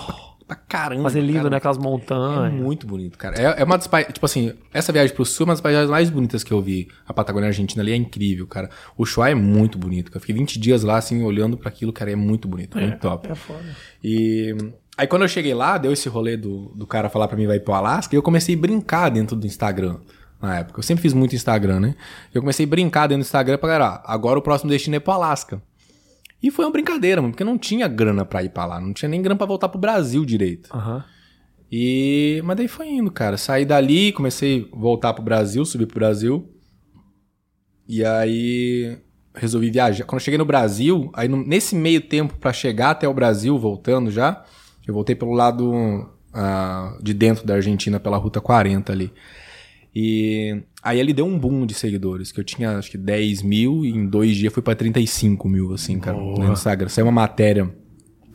pra 0.51 0.57
caramba. 0.57 1.05
Mas 1.05 1.17
é 1.17 1.21
lindo, 1.21 1.39
cara. 1.39 1.51
né? 1.51 1.57
Aquelas 1.57 1.77
É 1.77 1.81
montanhas. 1.81 2.53
muito 2.53 2.87
bonito, 2.87 3.17
cara. 3.17 3.37
É, 3.41 3.61
é 3.61 3.65
uma 3.65 3.79
das 3.79 3.89
Tipo 4.13 4.27
assim, 4.27 4.53
essa 4.73 4.93
viagem 4.93 5.15
pro 5.15 5.25
sul 5.25 5.45
é 5.45 5.49
uma 5.49 5.53
das 5.55 5.61
paisagens 5.61 5.91
mais 5.91 6.11
bonitas 6.11 6.43
que 6.43 6.53
eu 6.53 6.61
vi. 6.61 6.89
A 7.07 7.15
Patagônia 7.15 7.47
Argentina 7.49 7.83
ali 7.83 7.93
é 7.93 7.97
incrível, 7.97 8.47
cara. 8.47 8.69
O 8.97 9.03
Ushuaia 9.05 9.33
é 9.33 9.35
muito 9.35 9.79
bonito, 9.79 10.07
cara. 10.11 10.17
Eu 10.19 10.21
fiquei 10.21 10.35
20 10.35 10.59
dias 10.59 10.83
lá, 10.83 10.97
assim, 10.99 11.23
olhando 11.23 11.57
pra 11.57 11.69
aquilo, 11.69 11.93
cara. 11.93 12.11
É 12.11 12.17
muito 12.17 12.49
bonito, 12.49 12.77
muito 12.79 12.99
top. 12.99 13.31
É 13.31 13.35
foda. 13.35 13.65
E 14.03 14.55
aí 14.99 15.07
quando 15.07 15.23
eu 15.23 15.29
cheguei 15.29 15.55
lá, 15.55 15.79
deu 15.79 15.93
esse 15.93 16.09
rolê 16.09 16.37
do, 16.37 16.73
do 16.75 16.87
cara 16.87 17.09
falar 17.09 17.29
pra 17.29 17.37
mim 17.37 17.47
vai 17.47 17.57
ir 17.57 17.61
pro 17.61 17.75
Alasca, 17.75 18.15
e 18.15 18.19
eu 18.19 18.23
comecei 18.23 18.55
a 18.55 18.59
brincar 18.59 19.09
dentro 19.11 19.37
do 19.37 19.47
Instagram. 19.47 19.97
Na 20.43 20.61
época. 20.61 20.79
Eu 20.79 20.83
sempre 20.83 21.03
fiz 21.03 21.13
muito 21.13 21.35
Instagram, 21.35 21.81
né? 21.81 21.95
Eu 22.33 22.41
comecei 22.41 22.65
a 22.65 22.69
brincar 22.69 23.07
dentro 23.07 23.23
do 23.23 23.27
Instagram 23.27 23.59
pra 23.59 23.69
galera, 23.69 24.03
agora 24.07 24.39
o 24.39 24.43
próximo 24.43 24.71
destino 24.71 24.97
é 24.97 24.99
pro 24.99 25.13
Alasca. 25.13 25.61
E 26.43 26.51
foi 26.51 26.65
uma 26.65 26.71
brincadeira, 26.71 27.21
mano, 27.21 27.33
porque 27.33 27.45
não 27.45 27.59
tinha 27.59 27.87
grana 27.87 28.25
pra 28.25 28.43
ir 28.43 28.49
pra 28.49 28.65
lá. 28.65 28.81
Não 28.81 28.93
tinha 28.93 29.09
nem 29.09 29.21
grana 29.21 29.37
pra 29.37 29.47
voltar 29.47 29.69
pro 29.69 29.79
Brasil 29.79 30.25
direito. 30.25 30.71
Aham. 30.75 31.05
E. 31.71 32.41
Mas 32.45 32.57
daí 32.57 32.69
foi 32.69 32.89
indo, 32.89 33.11
cara. 33.11 33.37
Saí 33.37 33.65
dali, 33.65 34.13
comecei 34.13 34.69
a 34.73 34.77
voltar 34.77 35.13
pro 35.13 35.23
Brasil, 35.23 35.65
subir 35.65 35.87
pro 35.87 36.01
Brasil. 36.01 36.49
E 37.87 38.05
aí. 38.05 38.99
Resolvi 39.35 39.71
viajar. 39.71 40.05
Quando 40.05 40.21
eu 40.21 40.25
cheguei 40.25 40.39
no 40.39 40.45
Brasil, 40.45 41.11
aí 41.15 41.29
nesse 41.29 41.77
meio 41.77 42.01
tempo 42.01 42.37
pra 42.39 42.53
chegar 42.53 42.91
até 42.91 43.09
o 43.09 43.15
Brasil, 43.15 43.57
voltando 43.57 44.11
já, 44.11 44.45
eu 44.87 44.93
voltei 44.93 45.15
pelo 45.15 45.33
lado 45.33 46.11
ah, 46.35 46.97
de 47.01 47.15
dentro 47.15 47.47
da 47.47 47.55
Argentina, 47.55 48.01
pela 48.01 48.17
Ruta 48.17 48.41
40 48.41 48.93
ali. 48.93 49.13
E 49.95 50.63
aí 50.83 51.01
ele 51.01 51.13
deu 51.13 51.27
um 51.27 51.39
boom 51.39 51.67
de 51.67 51.75
seguidores, 51.75 52.31
que 52.31 52.39
eu 52.41 52.45
tinha 52.45 52.79
acho 52.79 52.91
que 52.91 52.97
10 52.99 53.43
mil 53.43 53.85
e 53.85 53.91
em 53.91 54.07
dois 54.07 54.37
dias 54.37 54.53
foi 54.53 54.63
pra 54.63 54.75
35 54.75 55.49
mil, 55.49 55.73
assim, 55.75 55.99
cara, 55.99 56.17
no 56.17 56.53
Instagram. 56.53 56.89
Saiu 56.89 57.07
uma 57.07 57.13
matéria 57.13 57.69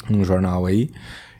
num 0.09 0.23
jornal 0.23 0.65
aí 0.65 0.89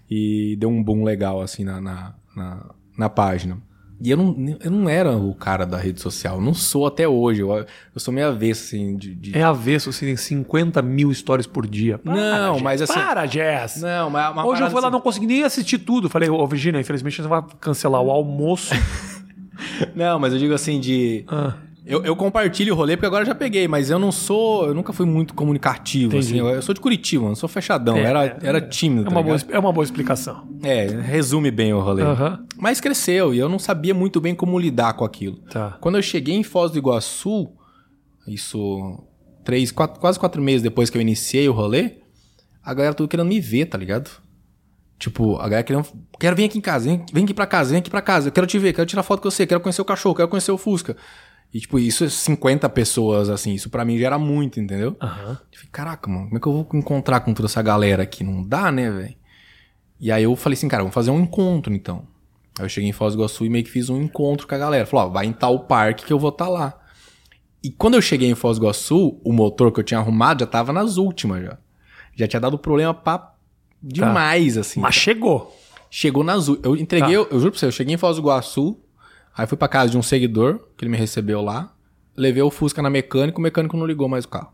e 0.10 0.56
deu 0.58 0.70
um 0.70 0.82
boom 0.84 1.04
legal, 1.04 1.42
assim, 1.42 1.64
na, 1.64 1.82
na, 1.82 2.16
na, 2.36 2.70
na 2.98 3.10
página. 3.10 3.58
E 4.02 4.12
eu 4.12 4.18
não, 4.18 4.58
eu 4.62 4.70
não 4.70 4.90
era 4.90 5.16
o 5.16 5.34
cara 5.34 5.66
da 5.66 5.78
rede 5.78 6.02
social, 6.02 6.42
não 6.42 6.54
sou 6.54 6.86
até 6.86 7.08
hoje. 7.08 7.40
Eu, 7.42 7.50
eu 7.54 7.66
sou 7.96 8.14
meio 8.14 8.28
avesso, 8.28 8.66
assim, 8.76 8.98
de. 8.98 9.16
de- 9.16 9.38
É 9.38 9.42
avesso, 9.42 9.92
você 9.92 10.06
tem 10.06 10.18
50 10.18 10.82
mil 10.82 11.14
stories 11.14 11.48
por 11.48 11.66
dia. 11.66 11.98
Para, 11.98 12.14
Não, 12.14 12.54
Jess, 12.56 12.62
mas 12.64 12.82
assim- 12.82 12.94
Para, 12.94 13.26
Jess. 13.26 13.82
Não, 13.82 14.10
mas 14.10 14.34
uma 14.34 14.46
Hoje 14.46 14.62
eu 14.62 14.70
fui 14.70 14.82
lá, 14.82 14.88
assim- 14.88 14.94
não 14.94 15.00
consegui 15.02 15.28
nem 15.28 15.44
assistir 15.44 15.78
tudo. 15.78 16.10
Falei, 16.10 16.30
ô 16.30 16.46
Virginia, 16.46 16.80
infelizmente 16.82 17.22
você 17.22 17.28
vai 17.28 17.42
cancelar 17.62 18.02
o 18.02 18.12
almoço. 18.12 18.74
Não, 19.96 20.20
mas 20.20 20.34
eu 20.34 20.40
digo 20.40 20.54
assim, 20.54 20.80
de. 20.80 21.24
Ah, 21.28 21.54
Eu, 21.86 22.04
eu 22.04 22.16
compartilho 22.16 22.74
o 22.74 22.76
rolê 22.78 22.98
porque 22.98 23.06
agora 23.06 23.24
já 23.24 23.36
peguei, 23.36 23.68
mas 23.68 23.92
eu 23.92 24.00
não 24.00 24.12
sou. 24.12 24.66
Eu 24.66 24.74
nunca 24.74 24.92
fui 24.92 25.06
muito 25.06 25.34
comunicativo, 25.36 26.16
Entendi. 26.16 26.26
assim. 26.34 26.40
Eu, 26.40 26.48
eu 26.50 26.62
sou 26.62 26.74
de 26.74 26.82
Curitiba, 26.82 27.26
não 27.26 27.36
sou 27.36 27.48
fechadão. 27.48 27.96
É, 27.96 28.02
era, 28.02 28.26
é, 28.26 28.38
era 28.42 28.62
tímido. 28.62 29.02
é, 29.04 29.06
tá 29.06 29.12
uma 29.12 29.22
boa, 29.24 29.38
é 29.50 29.60
uma 29.60 29.72
boa 29.72 29.84
explicação. 29.84 30.48
É, 30.64 30.88
resume 30.88 31.52
bem 31.52 31.74
o 31.74 31.80
rolê. 31.80 32.02
Aham. 32.02 32.44
Mas 32.58 32.82
cresceu 32.82 33.34
e 33.36 33.38
eu 33.38 33.48
não 33.48 33.60
sabia 33.60 33.94
muito 33.94 34.20
bem 34.20 34.34
como 34.34 34.58
lidar 34.58 34.94
com 34.94 35.06
aquilo. 35.06 35.38
Tá. 35.52 35.78
Quando 35.80 35.96
eu 35.98 36.02
cheguei 36.02 36.36
em 36.36 36.42
Foz 36.44 36.72
do 36.72 36.80
Iguaçu, 36.80 37.50
isso 38.28 39.04
três, 39.44 39.72
quatro, 39.72 40.00
quase 40.00 40.20
quatro 40.20 40.42
meses 40.42 40.64
depois 40.64 40.90
que 40.90 40.98
eu 40.98 41.02
iniciei 41.02 41.48
o 41.48 41.54
rolê, 41.54 41.98
a 42.64 42.74
galera 42.74 42.96
tudo 42.96 43.08
querendo 43.08 43.28
me 43.28 43.40
ver, 43.40 43.66
tá 43.68 43.78
ligado? 43.78 44.10
Tipo, 44.98 45.38
a 45.38 45.44
galera 45.44 45.64
querendo. 45.64 45.86
Quero 46.20 46.36
vir 46.36 46.46
aqui 46.46 46.58
em 46.58 46.62
casa, 46.62 46.86
vem, 46.86 47.06
vem 47.12 47.24
aqui 47.26 47.34
pra 47.34 47.46
casa, 47.46 47.72
vem 47.72 47.80
aqui 47.80 47.90
pra 47.90 48.02
casa. 48.02 48.30
Eu 48.30 48.32
quero 48.32 48.48
te 48.48 48.58
ver, 48.58 48.74
quero 48.74 48.86
tirar 48.88 49.04
foto 49.04 49.22
com 49.22 49.30
você, 49.30 49.46
quero 49.46 49.60
conhecer 49.60 49.82
o 49.82 49.86
cachorro, 49.86 50.16
quero 50.16 50.28
conhecer 50.28 50.52
o 50.52 50.58
Fusca. 50.58 50.96
E, 51.54 51.60
tipo, 51.60 51.80
isso 51.80 52.04
é 52.04 52.10
50 52.10 52.68
pessoas, 52.70 53.30
assim, 53.30 53.54
isso 53.54 53.70
pra 53.70 53.86
mim 53.86 53.98
já 53.98 54.08
era 54.08 54.20
muito, 54.20 54.60
entendeu? 54.60 54.96
Aham. 55.02 55.40
Eu 55.52 55.58
falei, 55.58 55.70
caraca, 55.72 56.10
mano, 56.10 56.26
como 56.26 56.38
é 56.38 56.40
que 56.40 56.48
eu 56.48 56.54
vou 56.54 56.68
encontrar 56.74 57.22
com 57.22 57.34
toda 57.34 57.48
essa 57.48 57.62
galera 57.62 58.04
aqui? 58.04 58.24
Não 58.24 58.44
dá, 58.44 58.72
né, 58.72 58.90
velho? 58.90 59.16
E 60.00 60.12
aí 60.12 60.24
eu 60.24 60.36
falei 60.36 60.56
assim, 60.56 60.68
cara, 60.68 60.84
vamos 60.84 60.94
fazer 60.94 61.12
um 61.12 61.20
encontro, 61.20 61.74
então. 61.74 62.08
Aí 62.60 62.66
eu 62.66 62.70
cheguei 62.70 62.90
em 62.90 62.94
Foz 62.94 63.14
do 63.14 63.20
Iguaçu 63.20 63.46
e 63.46 63.50
meio 63.50 63.64
que 63.64 63.72
fiz 63.72 63.90
um 63.90 64.02
encontro 64.02 64.48
com 64.48 64.56
a 64.56 64.58
galera. 64.58 64.86
Falei, 64.86 65.06
ó, 65.08 65.10
vai 65.10 65.26
em 65.26 65.34
tal 65.34 65.60
parque 65.60 66.06
que 66.06 66.14
eu 66.14 66.20
vou 66.20 66.30
estar 66.30 66.50
lá. 66.50 66.78
E 67.64 67.72
quando 67.72 67.96
eu 67.96 68.02
cheguei 68.02 68.30
em 68.30 68.36
Foz 68.36 68.58
do 68.58 68.66
Iguaçu, 68.66 69.20
o 69.24 69.34
motor 69.34 69.72
que 69.72 69.80
eu 69.80 69.84
tinha 69.84 70.00
arrumado 70.00 70.42
já 70.42 70.48
tava 70.48 70.72
nas 70.72 70.98
últimas 70.98 71.44
já. 71.44 71.58
Já 72.16 72.28
tinha 72.28 72.40
dado 72.40 72.58
problema 72.58 72.94
pra 72.94 73.35
demais, 73.94 74.58
assim. 74.58 74.80
Mas 74.80 74.96
chegou. 74.96 75.56
Chegou 75.90 76.24
nas 76.24 76.48
últimas. 76.48 76.66
Eu 76.66 76.76
entreguei, 76.82 77.10
Tá. 77.10 77.14
eu, 77.14 77.28
eu 77.32 77.40
juro 77.40 77.52
pra 77.52 77.60
você, 77.60 77.66
eu 77.68 77.72
cheguei 77.72 77.94
em 77.94 77.98
Foz 77.98 78.18
do 78.18 78.22
Iguaçu, 78.24 78.78
aí 79.38 79.46
fui 79.48 79.58
pra 79.58 79.68
casa 79.68 79.92
de 79.92 79.98
um 79.98 80.02
seguidor, 80.02 80.60
que 80.78 80.84
ele 80.84 80.92
me 80.92 80.98
recebeu 80.98 81.42
lá, 81.42 81.74
levei 82.18 82.42
o 82.42 82.50
Fusca 82.52 82.82
na 82.82 82.90
mecânica, 82.90 83.38
o 83.38 83.42
mecânico 83.42 83.78
não 83.78 83.86
ligou 83.86 84.08
mais 84.10 84.26
o 84.26 84.30
carro. 84.30 84.52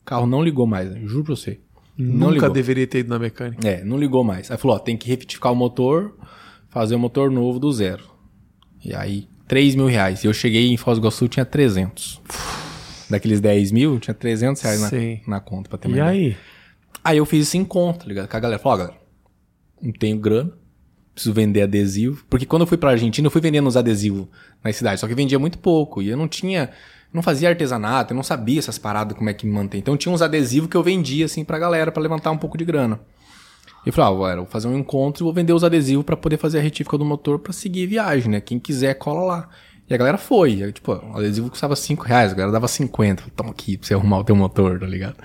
O 0.00 0.04
carro 0.04 0.26
não 0.26 0.42
ligou 0.42 0.66
mais, 0.66 0.90
né? 0.90 1.00
juro 1.04 1.24
pra 1.24 1.36
você. 1.36 1.60
Não 1.98 2.28
Nunca 2.28 2.32
ligou. 2.32 2.50
deveria 2.50 2.86
ter 2.86 3.00
ido 3.00 3.10
na 3.10 3.18
mecânica. 3.18 3.68
É, 3.68 3.84
não 3.84 3.98
ligou 3.98 4.24
mais. 4.24 4.50
Aí 4.50 4.56
falou, 4.56 4.76
ó, 4.76 4.78
tem 4.80 4.96
que 4.96 5.06
retificar 5.08 5.52
o 5.52 5.56
motor, 5.56 6.14
fazer 6.70 6.94
o 6.94 6.98
motor 6.98 7.30
novo 7.30 7.58
do 7.58 7.70
zero. 7.70 8.04
E 8.82 8.94
aí, 8.94 9.28
3 9.46 9.74
mil 9.74 9.86
reais. 9.86 10.24
E 10.24 10.26
eu 10.26 10.32
cheguei 10.32 10.70
em 10.72 10.76
Foz 10.78 10.96
do 10.98 11.02
Iguaçu, 11.02 11.28
tinha 11.28 11.44
300. 11.44 12.20
Daqueles 13.10 13.40
10 13.40 13.72
mil, 13.72 13.98
tinha 13.98 14.14
300 14.14 14.62
reais 14.62 14.80
na, 14.80 14.90
na 15.26 15.40
conta, 15.40 15.68
pra 15.68 15.76
ter 15.78 15.88
E 15.88 15.92
ideia. 15.92 16.36
Aí? 17.02 17.18
Eu 17.18 17.26
fiz 17.26 17.48
esse 17.48 17.58
encontro, 17.58 18.02
tá 18.02 18.06
ligado? 18.06 18.28
Com 18.28 18.36
a 18.36 18.40
galera. 18.40 18.62
Falou, 18.62 18.74
ó, 18.74 18.78
galera, 18.78 19.00
não 19.80 19.92
tenho 19.92 20.18
grana, 20.18 20.52
preciso 21.14 21.34
vender 21.34 21.62
adesivo. 21.62 22.24
Porque 22.28 22.46
quando 22.46 22.62
eu 22.62 22.66
fui 22.66 22.76
pra 22.78 22.90
Argentina, 22.90 23.26
eu 23.26 23.30
fui 23.30 23.40
vendendo 23.40 23.66
os 23.66 23.76
adesivos 23.76 24.26
na 24.62 24.72
cidade, 24.72 25.00
só 25.00 25.08
que 25.08 25.14
vendia 25.14 25.38
muito 25.38 25.58
pouco. 25.58 26.02
E 26.02 26.08
eu 26.08 26.16
não 26.16 26.28
tinha, 26.28 26.70
não 27.12 27.22
fazia 27.22 27.48
artesanato, 27.48 28.12
eu 28.12 28.16
não 28.16 28.22
sabia 28.22 28.58
essas 28.58 28.78
paradas, 28.78 29.16
como 29.16 29.30
é 29.30 29.34
que 29.34 29.46
me 29.46 29.52
mantém. 29.52 29.80
Então 29.80 29.96
tinha 29.96 30.12
uns 30.12 30.22
adesivos 30.22 30.68
que 30.68 30.76
eu 30.76 30.82
vendia, 30.82 31.24
assim, 31.24 31.44
pra 31.44 31.58
galera, 31.58 31.90
pra 31.90 32.02
levantar 32.02 32.30
um 32.30 32.38
pouco 32.38 32.58
de 32.58 32.64
grana. 32.64 33.00
E 33.84 33.90
falei, 33.90 34.12
ah, 34.12 34.18
galera, 34.18 34.36
vou 34.42 34.50
fazer 34.50 34.68
um 34.68 34.76
encontro 34.76 35.22
e 35.22 35.24
vou 35.24 35.32
vender 35.32 35.54
os 35.54 35.64
adesivos 35.64 36.04
pra 36.04 36.16
poder 36.16 36.36
fazer 36.36 36.58
a 36.58 36.60
retífica 36.60 36.98
do 36.98 37.04
motor 37.04 37.38
pra 37.38 37.52
seguir 37.52 37.86
viagem, 37.86 38.30
né? 38.30 38.40
Quem 38.40 38.58
quiser, 38.58 38.94
cola 38.94 39.22
lá. 39.22 39.48
E 39.90 39.94
a 39.94 39.96
galera 39.96 40.16
foi. 40.16 40.62
Aí, 40.62 40.72
tipo, 40.72 40.92
o 40.92 41.16
adesivo 41.18 41.50
custava 41.50 41.74
5 41.74 42.04
reais, 42.04 42.30
a 42.30 42.34
galera 42.34 42.52
dava 42.52 42.68
50. 42.68 43.22
Falei, 43.22 43.34
Toma 43.36 43.50
aqui 43.50 43.76
pra 43.76 43.88
você 43.88 43.94
arrumar 43.94 44.18
o 44.20 44.24
teu 44.24 44.36
motor, 44.36 44.78
tá 44.78 44.86
ligado? 44.86 45.16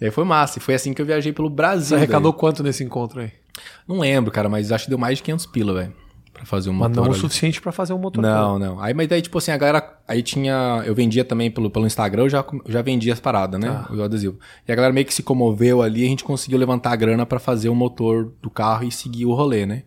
E 0.00 0.06
aí 0.06 0.10
foi 0.10 0.24
massa. 0.24 0.58
E 0.58 0.60
foi 0.62 0.74
assim 0.74 0.92
que 0.92 1.00
eu 1.00 1.06
viajei 1.06 1.32
pelo 1.32 1.48
Brasil. 1.48 1.90
Você 1.90 1.94
arrecadou 1.94 2.32
quanto 2.32 2.64
nesse 2.64 2.82
encontro 2.82 3.20
aí? 3.20 3.28
daí. 3.28 3.62
Não 3.86 4.00
lembro, 4.00 4.32
cara, 4.32 4.48
mas 4.48 4.72
acho 4.72 4.84
que 4.84 4.90
deu 4.90 4.98
mais 4.98 5.18
de 5.18 5.22
500 5.22 5.46
pila, 5.46 5.74
velho. 5.74 5.94
Pra 6.32 6.44
fazer 6.44 6.70
um 6.70 6.72
Mas 6.72 6.88
motor 6.90 7.02
não 7.04 7.10
o 7.10 7.12
ali. 7.12 7.20
suficiente 7.20 7.60
pra 7.60 7.72
fazer 7.72 7.92
um 7.92 7.98
motor. 7.98 8.22
Não, 8.22 8.58
não. 8.58 8.80
Aí, 8.80 8.94
mas 8.94 9.08
daí, 9.08 9.20
tipo 9.22 9.38
assim, 9.38 9.50
a 9.50 9.56
galera. 9.56 9.98
Aí 10.06 10.22
tinha. 10.22 10.82
Eu 10.84 10.94
vendia 10.94 11.24
também 11.24 11.50
pelo, 11.50 11.68
pelo 11.68 11.86
Instagram, 11.86 12.24
eu 12.24 12.28
já, 12.28 12.44
já 12.66 12.80
vendia 12.82 13.12
as 13.12 13.18
paradas, 13.18 13.60
né? 13.60 13.68
Tá. 13.68 13.92
O 13.92 14.02
adesivo. 14.02 14.38
E 14.66 14.70
a 14.70 14.74
galera 14.74 14.92
meio 14.92 15.04
que 15.06 15.14
se 15.14 15.22
comoveu 15.22 15.82
ali, 15.82 16.04
a 16.04 16.08
gente 16.08 16.22
conseguiu 16.22 16.58
levantar 16.58 16.92
a 16.92 16.96
grana 16.96 17.26
pra 17.26 17.40
fazer 17.40 17.68
o 17.68 17.74
motor 17.74 18.32
do 18.40 18.50
carro 18.50 18.84
e 18.84 18.92
seguir 18.92 19.26
o 19.26 19.34
rolê, 19.34 19.66
né? 19.66 19.82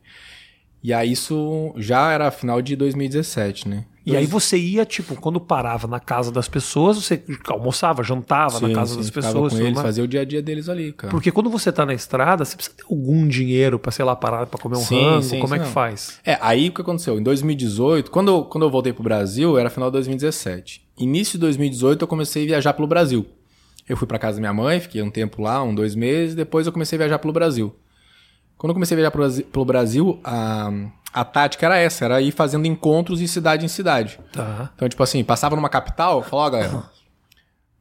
E 0.83 0.93
aí 0.93 1.11
isso 1.11 1.73
já 1.77 2.11
era 2.11 2.29
final 2.31 2.61
de 2.61 2.75
2017, 2.75 3.69
né? 3.69 3.85
E 4.05 4.17
aí 4.17 4.25
você 4.25 4.57
ia, 4.57 4.83
tipo, 4.85 5.15
quando 5.15 5.39
parava 5.39 5.87
na 5.87 5.99
casa 5.99 6.31
das 6.31 6.47
pessoas, 6.49 6.97
você 6.97 7.21
almoçava, 7.47 8.03
jantava 8.03 8.59
na 8.59 8.67
Sim, 8.69 8.73
casa 8.73 8.93
sim, 8.93 8.97
das 8.99 9.09
pessoas. 9.11 9.53
com 9.53 9.59
eles, 9.59 9.73
mais. 9.73 9.85
fazia 9.85 10.03
o 10.03 10.07
dia 10.07 10.21
a 10.21 10.25
dia 10.25 10.41
deles 10.41 10.67
ali, 10.69 10.91
cara. 10.91 11.11
Porque 11.11 11.31
quando 11.31 11.49
você 11.51 11.71
tá 11.71 11.85
na 11.85 11.93
estrada, 11.93 12.43
você 12.43 12.55
precisa 12.55 12.75
ter 12.75 12.83
algum 12.89 13.27
dinheiro 13.27 13.77
pra, 13.77 13.91
sei 13.91 14.03
lá, 14.03 14.15
parar 14.15 14.47
pra 14.47 14.59
comer 14.59 14.77
um 14.77 14.81
Sim, 14.81 15.03
rango. 15.05 15.21
sim, 15.23 15.39
Como 15.39 15.53
é 15.53 15.59
que 15.59 15.65
não. 15.65 15.71
faz? 15.71 16.19
É, 16.25 16.37
aí 16.41 16.69
o 16.69 16.71
que 16.73 16.81
aconteceu? 16.81 17.19
Em 17.19 17.23
2018, 17.23 18.09
quando, 18.09 18.29
eu- 18.31 18.43
quando 18.45 18.63
eu 18.63 18.71
voltei 18.71 18.91
pro 18.91 19.03
Brasil, 19.03 19.57
era 19.57 19.69
final 19.69 19.89
de 19.89 19.93
2017. 19.93 20.81
Início 20.97 21.33
de 21.33 21.39
2018, 21.41 22.01
eu 22.01 22.07
comecei 22.07 22.43
a 22.43 22.47
viajar 22.47 22.73
pelo 22.73 22.87
Brasil. 22.87 23.25
Eu 23.87 23.97
fui 23.97 24.07
pra 24.07 24.17
casa 24.17 24.37
da 24.37 24.41
minha 24.41 24.53
mãe, 24.53 24.79
fiquei 24.79 25.01
um 25.01 25.09
tempo 25.11 25.41
lá, 25.41 25.61
um, 25.63 25.75
dois 25.75 25.95
meses, 25.95 26.33
depois 26.35 26.65
eu 26.65 26.73
comecei 26.73 26.97
a 26.97 26.99
viajar 27.01 27.19
pelo 27.19 27.33
Brasil. 27.33 27.75
Quando 28.61 28.69
eu 28.69 28.73
comecei 28.75 28.93
a 28.93 28.97
viajar 28.97 29.09
pelo 29.09 29.23
Brasi- 29.23 29.43
pelo 29.43 29.65
Brasil, 29.65 30.19
a, 30.23 30.69
a 31.11 31.25
tática 31.25 31.65
era 31.65 31.79
essa, 31.79 32.05
era 32.05 32.21
ir 32.21 32.31
fazendo 32.31 32.67
encontros 32.67 33.17
de 33.17 33.27
cidade 33.27 33.65
em 33.65 33.67
cidade. 33.67 34.19
Tá. 34.31 34.69
Então, 34.75 34.87
tipo 34.87 35.01
assim, 35.01 35.23
passava 35.23 35.55
numa 35.55 35.67
capital, 35.67 36.21
falava, 36.21 36.47
ó, 36.47 36.49
galera, 36.61 36.83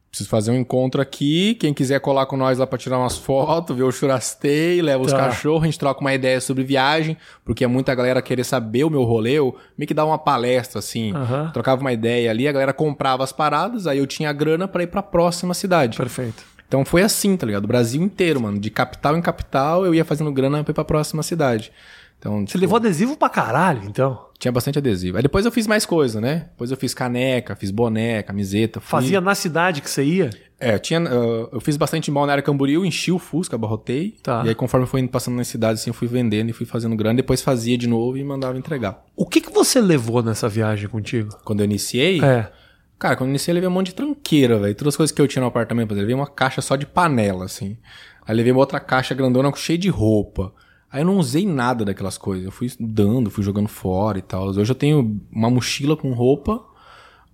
preciso 0.09 0.27
fazer 0.29 0.49
um 0.51 0.55
encontro 0.55 0.99
aqui, 1.01 1.53
quem 1.55 1.73
quiser 1.73 2.01
colar 2.01 2.25
com 2.25 2.35
nós 2.35 2.57
lá 2.57 2.67
pra 2.67 2.77
tirar 2.77 2.97
umas 2.97 3.15
fotos, 3.17 3.77
ver 3.77 3.83
o 3.83 3.91
churastei, 3.93 4.81
leva 4.81 5.03
os 5.03 5.11
Tá. 5.13 5.19
cachorros, 5.19 5.61
a 5.61 5.65
gente 5.67 5.79
troca 5.79 6.01
uma 6.01 6.13
ideia 6.13 6.41
sobre 6.41 6.63
viagem, 6.65 7.15
porque 7.45 7.63
é 7.63 7.67
muita 7.67 7.93
galera 7.95 8.21
querer 8.21 8.43
saber 8.43 8.83
o 8.83 8.89
meu 8.89 9.03
rolê, 9.03 9.33
eu 9.33 9.55
meio 9.77 9.87
que 9.87 9.93
dava 9.93 10.09
uma 10.09 10.17
palestra, 10.17 10.79
assim, 10.79 11.13
Aham. 11.15 11.51
trocava 11.53 11.79
uma 11.79 11.93
ideia 11.93 12.29
ali, 12.29 12.45
a 12.47 12.51
galera 12.51 12.73
comprava 12.73 13.23
as 13.23 13.31
paradas, 13.31 13.87
aí 13.87 13.99
eu 13.99 14.07
tinha 14.07 14.33
grana 14.33 14.67
pra 14.67 14.83
ir 14.83 14.87
pra 14.87 15.01
próxima 15.01 15.53
cidade. 15.53 15.95
Perfeito. 15.97 16.43
Então 16.71 16.85
foi 16.85 17.01
assim, 17.01 17.35
tá 17.35 17.45
ligado? 17.45 17.65
O 17.65 17.67
Brasil 17.67 18.01
inteiro, 18.01 18.39
mano, 18.39 18.57
de 18.57 18.69
capital 18.69 19.17
em 19.17 19.21
capital, 19.21 19.85
eu 19.85 19.93
ia 19.93 20.05
fazendo 20.05 20.31
grana 20.31 20.63
pra 20.63 20.71
ir 20.71 20.73
pra 20.73 20.85
próxima 20.85 21.21
cidade. 21.21 21.69
Então, 22.17 22.39
Você 22.39 22.45
tipo, 22.45 22.59
levou 22.59 22.77
adesivo 22.77 23.17
pra 23.17 23.27
caralho, 23.27 23.81
então. 23.83 24.27
tinha 24.39 24.53
bastante 24.53 24.77
adesivo. 24.79 25.17
Aí 25.17 25.23
depois 25.23 25.43
eu 25.45 25.51
fiz 25.51 25.67
mais 25.67 25.85
coisa, 25.85 26.21
né? 26.21 26.45
Depois 26.51 26.71
eu 26.71 26.77
fiz 26.77 26.93
caneca, 26.93 27.57
fiz 27.57 27.71
boné, 27.71 28.23
camiseta. 28.23 28.79
fui- 28.79 28.89
Fazia 29.01 29.19
na 29.19 29.35
cidade 29.35 29.81
que 29.81 29.89
você 29.89 30.01
ia? 30.05 30.29
É, 30.57 30.77
tinha, 30.79 31.01
uh, 31.01 31.49
eu 31.51 31.59
fiz 31.59 31.75
bastante 31.75 32.09
em 32.09 32.13
Balneário 32.13 32.41
Camboriú, 32.41 32.85
enchi 32.85 33.11
o 33.11 33.19
Fusca, 33.19 33.57
abarrotei. 33.57 34.15
Tá. 34.23 34.41
E 34.45 34.49
aí, 34.49 34.55
conforme 34.55 34.85
eu 34.85 34.87
fui 34.87 35.01
indo 35.01 35.09
passando 35.09 35.35
nas 35.35 35.49
cidades, 35.49 35.81
assim, 35.81 35.89
eu 35.89 35.93
fui 35.93 36.07
vendendo 36.07 36.51
e 36.51 36.53
fui 36.53 36.65
fazendo 36.65 36.95
grana. 36.95 37.15
Depois 37.15 37.41
fazia 37.41 37.77
de 37.77 37.87
novo 37.87 38.15
e 38.17 38.23
mandava 38.23 38.57
entregar. 38.57 39.03
O 39.13 39.25
que, 39.25 39.41
que 39.41 39.51
você 39.51 39.81
levou 39.81 40.23
nessa 40.23 40.47
viagem 40.47 40.87
contigo? 40.87 41.35
Quando 41.43 41.59
eu 41.59 41.65
iniciei, 41.65 42.23
É. 42.23 42.49
cara, 43.01 43.15
quando 43.15 43.29
eu 43.29 43.31
iniciei, 43.31 43.51
eu 43.51 43.55
levei 43.55 43.67
um 43.67 43.71
monte 43.71 43.87
de 43.87 43.95
tranqueira, 43.95 44.59
velho. 44.59 44.75
Todas 44.75 44.93
as 44.93 44.97
coisas 44.97 45.11
que 45.11 45.19
eu 45.19 45.27
tinha 45.27 45.41
no 45.41 45.47
apartamento, 45.47 45.91
eu 45.91 45.97
levei 45.97 46.13
uma 46.13 46.27
caixa 46.27 46.61
só 46.61 46.75
de 46.75 46.85
panela, 46.85 47.45
assim. 47.45 47.75
Aí 48.23 48.35
levei 48.35 48.51
uma 48.51 48.59
outra 48.59 48.79
caixa 48.79 49.15
grandona 49.15 49.51
cheia 49.55 49.77
de 49.77 49.89
roupa. 49.89 50.53
Aí 50.91 51.01
eu 51.01 51.05
não 51.05 51.17
usei 51.17 51.43
nada 51.47 51.83
daquelas 51.83 52.15
coisas. 52.15 52.45
Eu 52.45 52.51
fui 52.51 52.71
dando, 52.79 53.31
fui 53.31 53.43
jogando 53.43 53.67
fora 53.67 54.19
e 54.19 54.21
tal. 54.21 54.49
Hoje 54.49 54.71
eu 54.71 54.75
tenho 54.75 55.19
uma 55.31 55.49
mochila 55.49 55.97
com 55.97 56.13
roupa, 56.13 56.63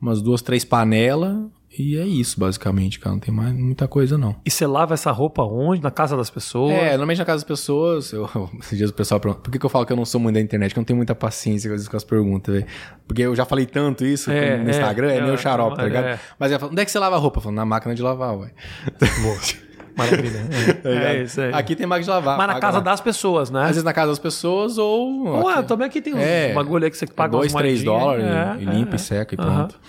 umas 0.01 0.21
duas, 0.21 0.41
três 0.41 0.63
panelas. 0.63 1.37
E 1.79 1.95
é 1.97 2.05
isso, 2.05 2.39
basicamente, 2.39 2.99
cara. 2.99 3.13
Não 3.13 3.19
tem 3.19 3.33
mais 3.33 3.53
muita 3.53 3.87
coisa, 3.87 4.17
não. 4.17 4.35
E 4.43 4.49
você 4.49 4.65
lava 4.65 4.95
essa 4.95 5.11
roupa 5.11 5.43
onde? 5.43 5.83
Na 5.83 5.91
casa 5.91 6.17
das 6.17 6.29
pessoas? 6.29 6.73
É, 6.73 6.89
normalmente 6.91 7.19
na 7.19 7.25
casa 7.25 7.37
das 7.37 7.47
pessoas, 7.47 8.11
eu, 8.11 8.27
esses 8.59 8.77
dias 8.77 8.89
o 8.89 8.93
pessoal 8.93 9.19
pergunta, 9.19 9.41
por 9.43 9.51
que, 9.51 9.59
que 9.59 9.65
eu 9.65 9.69
falo 9.69 9.85
que 9.85 9.93
eu 9.93 9.97
não 9.97 10.05
sou 10.05 10.19
muito 10.19 10.35
da 10.35 10.41
internet? 10.41 10.73
Que 10.73 10.79
eu 10.79 10.81
não 10.81 10.85
tenho 10.85 10.97
muita 10.97 11.13
paciência 11.13 11.69
com 11.69 11.75
as- 11.75 11.87
com 11.87 11.97
as 11.97 12.03
perguntas, 12.03 12.53
velho. 12.55 12.65
Porque 13.07 13.21
eu 13.21 13.35
já 13.35 13.45
falei 13.45 13.65
tanto 13.67 14.03
isso 14.05 14.31
É, 14.31 14.57
no 14.57 14.69
Instagram, 14.69 15.11
é, 15.11 15.17
é, 15.17 15.21
meio 15.21 15.37
xarope, 15.37 15.75
tá 15.77 15.83
ligado? 15.83 16.05
é. 16.05 16.19
Mas 16.39 16.51
ela 16.51 16.59
fala, 16.59 16.71
onde 16.71 16.81
é 16.81 16.85
que 16.85 16.91
você 16.91 16.97
lava 16.99 17.15
a 17.15 17.19
roupa? 17.19 17.37
Eu 17.37 17.43
falo, 17.43 17.55
na 17.55 17.65
máquina 17.65 17.93
de 17.93 18.01
lavar, 18.01 18.35
ué. 18.37 18.51
Maravilha. 19.97 20.39
Tá 20.83 20.89
É, 20.89 20.93
ligado? 20.93 21.07
é 21.15 21.23
isso 21.23 21.41
aí. 21.41 21.53
Aqui 21.53 21.75
tem 21.75 21.87
máquina 21.87 22.03
de 22.03 22.09
lavar. 22.09 22.37
Mas 22.37 22.47
na 22.47 22.59
casa 22.59 22.77
lá. 22.77 22.83
das 22.83 23.01
pessoas, 23.01 23.49
né? 23.49 23.61
Às 23.63 23.67
vezes 23.69 23.83
na 23.83 23.93
casa 23.93 24.09
das 24.09 24.19
pessoas 24.19 24.77
ou... 24.77 25.43
Ué, 25.45 25.53
aqui- 25.55 25.67
também 25.67 25.87
aqui 25.87 26.01
tem 26.01 26.13
uns 26.13 26.19
É, 26.21 26.53
bagulho 26.53 26.85
aí 26.85 26.91
que 26.91 26.97
você 26.97 27.07
paga 27.07 27.31
dois, 27.31 27.53
três 27.53 27.83
dólares 27.83 28.23
É, 28.25 28.57
e 28.59 28.67
é, 28.67 28.71
limpa 28.73 28.93
é. 28.93 28.95
e 28.95 28.99
seca 28.99 29.35
e 29.35 29.37
Aham. 29.41 29.55
pronto. 29.67 29.79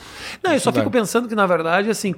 Não, 0.43 0.53
eu 0.55 0.61
só 0.61 0.71
vai. 0.71 0.81
fico 0.83 0.91
pensando 0.91 1.29
que, 1.29 1.35
na 1.35 1.47
verdade, 1.47 1.91
assim, 1.91 2.15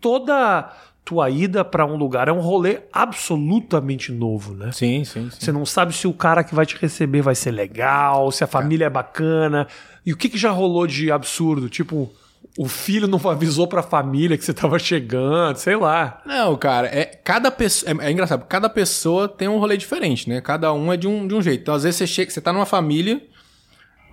toda 0.00 0.70
tua 1.04 1.28
ida 1.30 1.64
pra 1.64 1.84
um 1.84 1.96
lugar 1.96 2.28
é 2.28 2.32
um 2.32 2.40
rolê 2.40 2.80
absolutamente 2.92 4.12
novo, 4.12 4.54
né? 4.54 4.70
Sim, 4.72 5.04
sim, 5.04 5.28
sim. 5.30 5.36
Você 5.40 5.52
não 5.52 5.66
sabe 5.66 5.92
se 5.92 6.06
o 6.06 6.12
cara 6.12 6.44
que 6.44 6.54
vai 6.54 6.64
te 6.64 6.76
receber 6.76 7.22
vai 7.22 7.34
ser 7.34 7.50
legal, 7.50 8.30
se 8.30 8.44
a 8.44 8.46
família 8.46 8.86
é 8.86 8.90
bacana. 8.90 9.66
E 10.06 10.12
o 10.12 10.16
que, 10.16 10.28
que 10.28 10.38
já 10.38 10.50
rolou 10.50 10.86
de 10.86 11.10
absurdo? 11.10 11.68
Tipo, 11.68 12.10
o 12.58 12.68
filho 12.68 13.06
não 13.08 13.18
avisou 13.30 13.66
pra 13.66 13.82
família 13.82 14.36
que 14.36 14.44
você 14.44 14.52
tava 14.52 14.78
chegando, 14.78 15.56
sei 15.56 15.76
lá. 15.76 16.20
Não, 16.26 16.56
cara, 16.56 16.86
é 16.88 17.04
cada 17.06 17.50
pessoa. 17.50 17.90
É, 18.02 18.08
é 18.08 18.10
engraçado, 18.12 18.44
cada 18.46 18.68
pessoa 18.68 19.28
tem 19.28 19.48
um 19.48 19.58
rolê 19.58 19.76
diferente, 19.76 20.28
né? 20.28 20.40
Cada 20.40 20.72
um 20.72 20.92
é 20.92 20.96
de 20.96 21.08
um, 21.08 21.26
de 21.26 21.34
um 21.34 21.40
jeito. 21.42 21.62
Então, 21.62 21.74
às 21.74 21.82
vezes 21.82 21.96
você 21.98 22.06
chega, 22.06 22.30
você 22.30 22.40
tá 22.40 22.52
numa 22.52 22.66
família. 22.66 23.22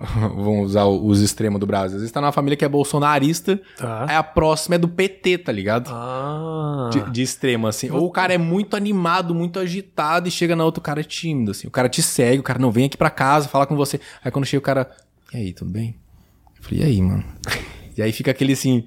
Vamos 0.00 0.70
usar 0.70 0.86
os 0.86 1.20
extremos 1.20 1.60
do 1.60 1.66
Brasil. 1.66 1.96
Às 1.96 2.00
vezes 2.00 2.10
tá 2.10 2.22
numa 2.22 2.32
família 2.32 2.56
que 2.56 2.64
é 2.64 2.68
bolsonarista, 2.68 3.60
Tá. 3.76 4.06
aí 4.08 4.16
a 4.16 4.22
próxima 4.22 4.76
é 4.76 4.78
do 4.78 4.88
PT, 4.88 5.36
tá 5.36 5.52
ligado? 5.52 5.90
Ah. 5.92 6.88
De, 6.90 7.10
de 7.10 7.20
extremo, 7.22 7.66
assim. 7.66 7.90
Ou 7.90 8.06
o 8.06 8.10
cara 8.10 8.32
é 8.32 8.38
muito 8.38 8.74
animado, 8.74 9.34
muito 9.34 9.58
agitado, 9.58 10.26
e 10.26 10.30
chega 10.30 10.56
na 10.56 10.64
outra, 10.64 10.80
o 10.80 10.82
cara 10.82 11.00
é 11.00 11.04
tímido, 11.04 11.50
assim. 11.50 11.68
O 11.68 11.70
cara 11.70 11.86
te 11.90 12.02
segue, 12.02 12.38
o 12.40 12.42
cara 12.42 12.58
não 12.58 12.70
vem 12.70 12.86
aqui 12.86 12.96
pra 12.96 13.10
casa 13.10 13.46
falar 13.48 13.66
com 13.66 13.76
você. 13.76 14.00
Aí 14.24 14.30
quando 14.30 14.46
chega 14.46 14.60
o 14.60 14.62
cara, 14.64 14.90
e 15.34 15.36
aí, 15.36 15.52
tudo 15.52 15.70
bem? 15.70 15.94
Eu 16.56 16.62
falei, 16.64 16.80
e 16.80 16.84
aí, 16.84 17.02
mano? 17.02 17.24
E 18.00 18.04
aí 18.04 18.12
fica 18.12 18.30
aquele 18.30 18.52
assim, 18.54 18.84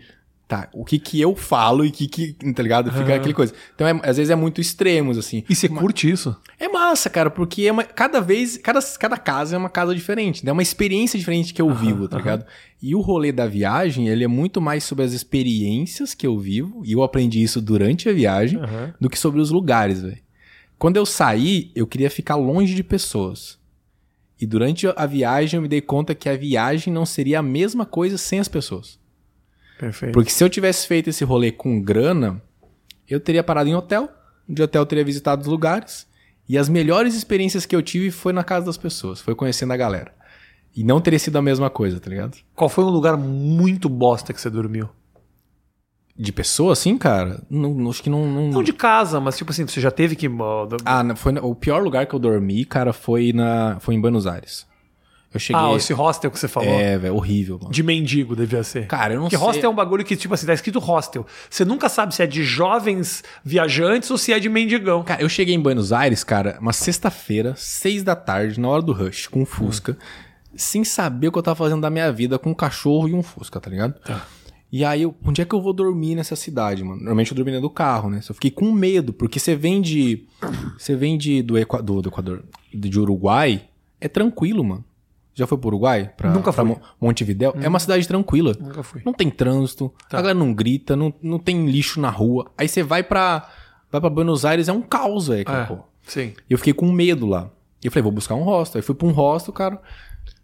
tá, 0.48 0.70
o 0.74 0.84
que 0.84 1.00
que 1.00 1.20
eu 1.22 1.36
falo 1.36 1.86
e 1.86 1.90
o 1.90 1.92
que 1.92 2.08
que, 2.08 2.34
tá 2.54 2.62
ligado? 2.62 2.92
Fica 2.92 3.16
aquele 3.16 3.34
coisa. 3.34 3.54
Então, 3.74 3.88
é- 3.88 4.00
às 4.04 4.18
vezes 4.18 4.30
é 4.30 4.36
muito 4.36 4.60
extremos, 4.60 5.18
assim. 5.18 5.44
E 5.50 5.56
você 5.56 5.68
curte 5.70 6.10
isso? 6.10 6.36
É 6.60 6.68
massa, 6.68 7.10
cara, 7.10 7.30
porque 7.32 7.64
é 7.64 7.72
uma, 7.72 7.84
cada 7.84 8.20
vez, 8.20 8.58
cada, 8.58 8.80
cada 9.00 9.18
casa 9.18 9.56
é 9.56 9.58
uma 9.58 9.70
casa 9.70 9.96
diferente, 9.96 10.44
né? 10.44 10.50
É 10.50 10.54
uma 10.54 10.62
experiência 10.62 11.18
diferente 11.18 11.54
que 11.54 11.62
eu 11.62 11.74
vivo, 11.74 12.08
tá 12.08 12.18
ligado? 12.18 12.46
E 12.82 12.94
o 12.96 13.00
rolê 13.02 13.32
da 13.32 13.48
viagem, 13.48 14.10
ele 14.10 14.24
é 14.24 14.28
muito 14.28 14.60
mais 14.62 14.84
sobre 14.84 15.06
as 15.06 15.14
experiências 15.14 16.14
que 16.14 16.28
eu 16.28 16.38
vivo, 16.38 16.82
e 16.86 16.92
eu 16.92 17.02
aprendi 17.04 17.42
isso 17.42 17.62
durante 17.62 18.10
a 18.10 18.14
viagem, 18.14 18.60
do 19.00 19.10
que 19.10 19.18
sobre 19.18 19.40
os 19.40 19.50
lugares, 19.52 20.02
velho. 20.02 20.18
Quando 20.78 20.98
eu 20.98 21.06
saí, 21.06 21.72
eu 21.76 21.88
queria 21.88 22.10
ficar 22.10 22.36
longe 22.36 22.76
de 22.76 22.84
pessoas. 22.84 23.58
E 24.42 24.46
durante 24.46 24.86
a 24.88 25.06
viagem 25.06 25.58
eu 25.58 25.62
me 25.62 25.68
dei 25.70 25.80
conta 25.80 26.14
que 26.14 26.28
a 26.28 26.36
viagem 26.36 26.92
não 26.92 27.06
seria 27.06 27.40
a 27.40 27.44
mesma 27.44 27.86
coisa 27.86 28.18
sem 28.18 28.40
as 28.40 28.50
pessoas. 28.50 29.00
Perfeito. 29.80 30.14
Porque 30.14 30.30
se 30.32 30.44
eu 30.44 30.50
tivesse 30.50 30.88
feito 30.88 31.10
esse 31.10 31.24
rolê 31.24 31.52
com 31.52 31.82
grana, 31.82 32.42
eu 33.10 33.20
teria 33.20 33.44
parado 33.44 33.70
em 33.70 33.76
hotel, 33.76 34.10
de 34.48 34.62
hotel 34.62 34.82
eu 34.82 34.86
teria 34.86 35.04
visitado 35.06 35.42
os 35.42 35.48
lugares, 35.48 36.08
e 36.48 36.58
as 36.58 36.68
melhores 36.70 37.16
experiências 37.16 37.66
que 37.66 37.76
eu 37.76 37.82
tive 37.82 38.12
foi 38.12 38.34
na 38.34 38.44
casa 38.44 38.66
das 38.66 38.78
pessoas, 38.78 39.20
foi 39.22 39.34
conhecendo 39.36 39.74
a 39.74 39.78
galera. 39.78 40.14
E 40.76 40.84
não 40.84 41.00
teria 41.00 41.20
sido 41.20 41.38
a 41.38 41.42
mesma 41.42 41.70
coisa, 41.70 42.00
tá 42.00 42.10
ligado? 42.10 42.38
Qual 42.56 42.70
foi 42.70 42.84
um 42.84 42.90
lugar 42.90 43.16
muito 43.18 43.88
bosta 43.88 44.34
que 44.34 44.42
você 44.42 44.50
dormiu? 44.50 44.90
De 46.16 46.32
pessoa, 46.32 46.74
assim, 46.74 46.96
cara, 46.98 47.42
não, 47.50 47.90
acho 47.90 48.04
que 48.04 48.10
não... 48.10 48.28
não- 48.28 48.50
Não 48.50 48.64
de 48.64 48.74
casa, 48.74 49.20
mas 49.20 49.36
tipo 49.38 49.52
assim, 49.52 49.66
você 49.66 49.82
já 49.82 49.90
teve 49.90 50.16
que. 50.16 50.28
Ah, 50.86 51.04
foi 51.16 51.34
o 51.42 51.56
pior 51.56 51.82
lugar 51.84 52.06
que 52.06 52.14
eu 52.14 52.20
dormi, 52.20 52.66
cara, 52.66 52.94
foi, 52.94 53.34
na, 53.34 53.80
foi 53.80 53.96
em 53.96 54.02
Buenos 54.02 54.28
Aires. 54.28 54.68
Eu 55.34 55.40
cheguei... 55.40 55.62
Ah, 55.62 55.76
esse 55.76 55.92
hostel 55.94 56.30
que 56.30 56.40
você 56.40 56.48
falou. 56.48 56.70
É, 56.70 56.98
velho, 56.98 57.16
horrível, 57.16 57.58
mano. 57.60 57.72
De 57.72 57.82
mendigo 57.82 58.36
devia 58.36 58.64
ser. 58.64 58.88
Cara, 58.88 59.14
eu 59.14 59.18
não 59.18 59.24
Porque 59.26 59.38
sei... 59.38 59.46
hostel 59.46 59.70
é 59.70 59.74
um 59.74 59.76
bagulho 59.76 60.06
que, 60.06 60.16
tipo 60.16 60.34
assim, 60.34 60.46
tá 60.46 60.54
escrito 60.54 60.80
hostel. 60.80 61.26
Você 61.50 61.66
nunca 61.66 61.90
sabe 61.90 62.14
se 62.14 62.22
é 62.22 62.28
de 62.28 62.44
jovens 62.44 63.24
viajantes 63.44 64.12
ou 64.12 64.18
se 64.18 64.32
é 64.32 64.40
de 64.40 64.50
mendigão. 64.50 65.04
Cara, 65.04 65.22
eu 65.22 65.30
cheguei 65.30 65.56
em 65.56 65.60
Buenos 65.60 65.92
Aires, 65.92 66.24
cara, 66.24 66.58
uma 66.62 66.74
sexta-feira, 66.74 67.54
seis 67.58 68.04
da 68.04 68.16
tarde, 68.16 68.60
na 68.60 68.68
hora 68.70 68.82
do 68.82 68.94
rush, 68.94 69.28
com 69.28 69.42
um 69.42 69.46
Fusca, 69.46 69.98
sem 70.56 70.84
saber 70.84 71.30
o 71.30 71.32
que 71.32 71.38
eu 71.40 71.44
tava 71.44 71.56
fazendo 71.56 71.82
da 71.82 71.90
minha 71.90 72.12
vida 72.12 72.38
com 72.38 72.52
um 72.52 72.54
cachorro 72.54 73.08
e 73.08 73.14
um 73.14 73.24
Fusca, 73.24 73.60
tá 73.60 73.70
ligado? 73.70 73.96
E 74.72 74.84
aí, 74.84 75.04
eu, 75.04 75.16
onde 75.24 75.40
é 75.40 75.46
que 75.46 75.54
eu 75.54 75.62
vou 75.62 75.72
dormir 75.72 76.16
nessa 76.16 76.36
cidade, 76.36 76.84
mano? 76.84 76.98
Normalmente 76.98 77.32
eu 77.32 77.36
dormi 77.36 77.52
dentro 77.52 77.68
do 77.68 77.74
carro, 77.74 78.10
né? 78.10 78.22
Eu 78.28 78.34
fiquei 78.34 78.50
com 78.50 78.72
medo, 78.72 79.14
porque 79.14 79.40
você 79.40 79.56
vem 79.56 79.80
de. 79.82 80.26
Você 80.78 80.96
vem 80.96 81.16
de, 81.16 81.44
do, 81.44 81.58
Equa- 81.60 81.82
do, 81.82 82.02
do 82.02 82.10
Equador, 82.10 82.44
de 82.74 83.00
Uruguai, 83.00 83.66
é 84.02 84.08
tranquilo, 84.08 84.64
mano. 84.64 84.84
Já 85.36 85.48
foi 85.48 85.58
pro 85.58 85.68
Uruguai? 85.70 86.12
Pra, 86.16 86.30
Nunca 86.32 86.54
pra 86.54 86.64
fui. 86.64 86.74
Mon- 86.76 86.80
Montevidéu? 87.02 87.56
É 87.60 87.68
uma 87.68 87.80
cidade 87.80 88.08
tranquila. 88.08 88.56
Nunca 88.60 88.84
fui. 88.84 89.02
Não 89.06 89.14
tem 89.14 89.30
trânsito, 89.32 89.92
Tá. 90.10 90.20
a 90.20 90.22
galera 90.22 90.38
não 90.38 90.54
grita, 90.54 90.96
não, 90.96 91.14
não 91.22 91.40
tem 91.40 91.66
lixo 91.66 92.00
na 92.00 92.10
rua. 92.10 92.52
Aí 92.58 92.68
você 92.68 92.84
vai 92.84 93.02
pra, 93.04 93.50
vai 93.92 94.00
pra 94.00 94.10
Buenos 94.10 94.46
Aires, 94.46 94.68
é 94.68 94.74
um 94.74 94.82
caos, 94.82 95.28
velho, 95.28 95.50
É. 95.50 95.66
pô. 95.66 95.80
Sim. 96.04 96.34
E 96.50 96.54
eu 96.54 96.58
fiquei 96.58 96.74
com 96.74 96.92
medo 96.92 97.26
lá. 97.26 97.50
E 97.84 97.88
eu 97.88 97.92
falei, 97.92 98.04
vou 98.04 98.12
buscar 98.12 98.36
um 98.36 98.44
hostel. 98.44 98.80
Aí 98.80 98.84
fui 98.86 98.94
pra 98.96 99.08
um 99.08 99.12
hostel, 99.12 99.54
cara. 99.54 99.82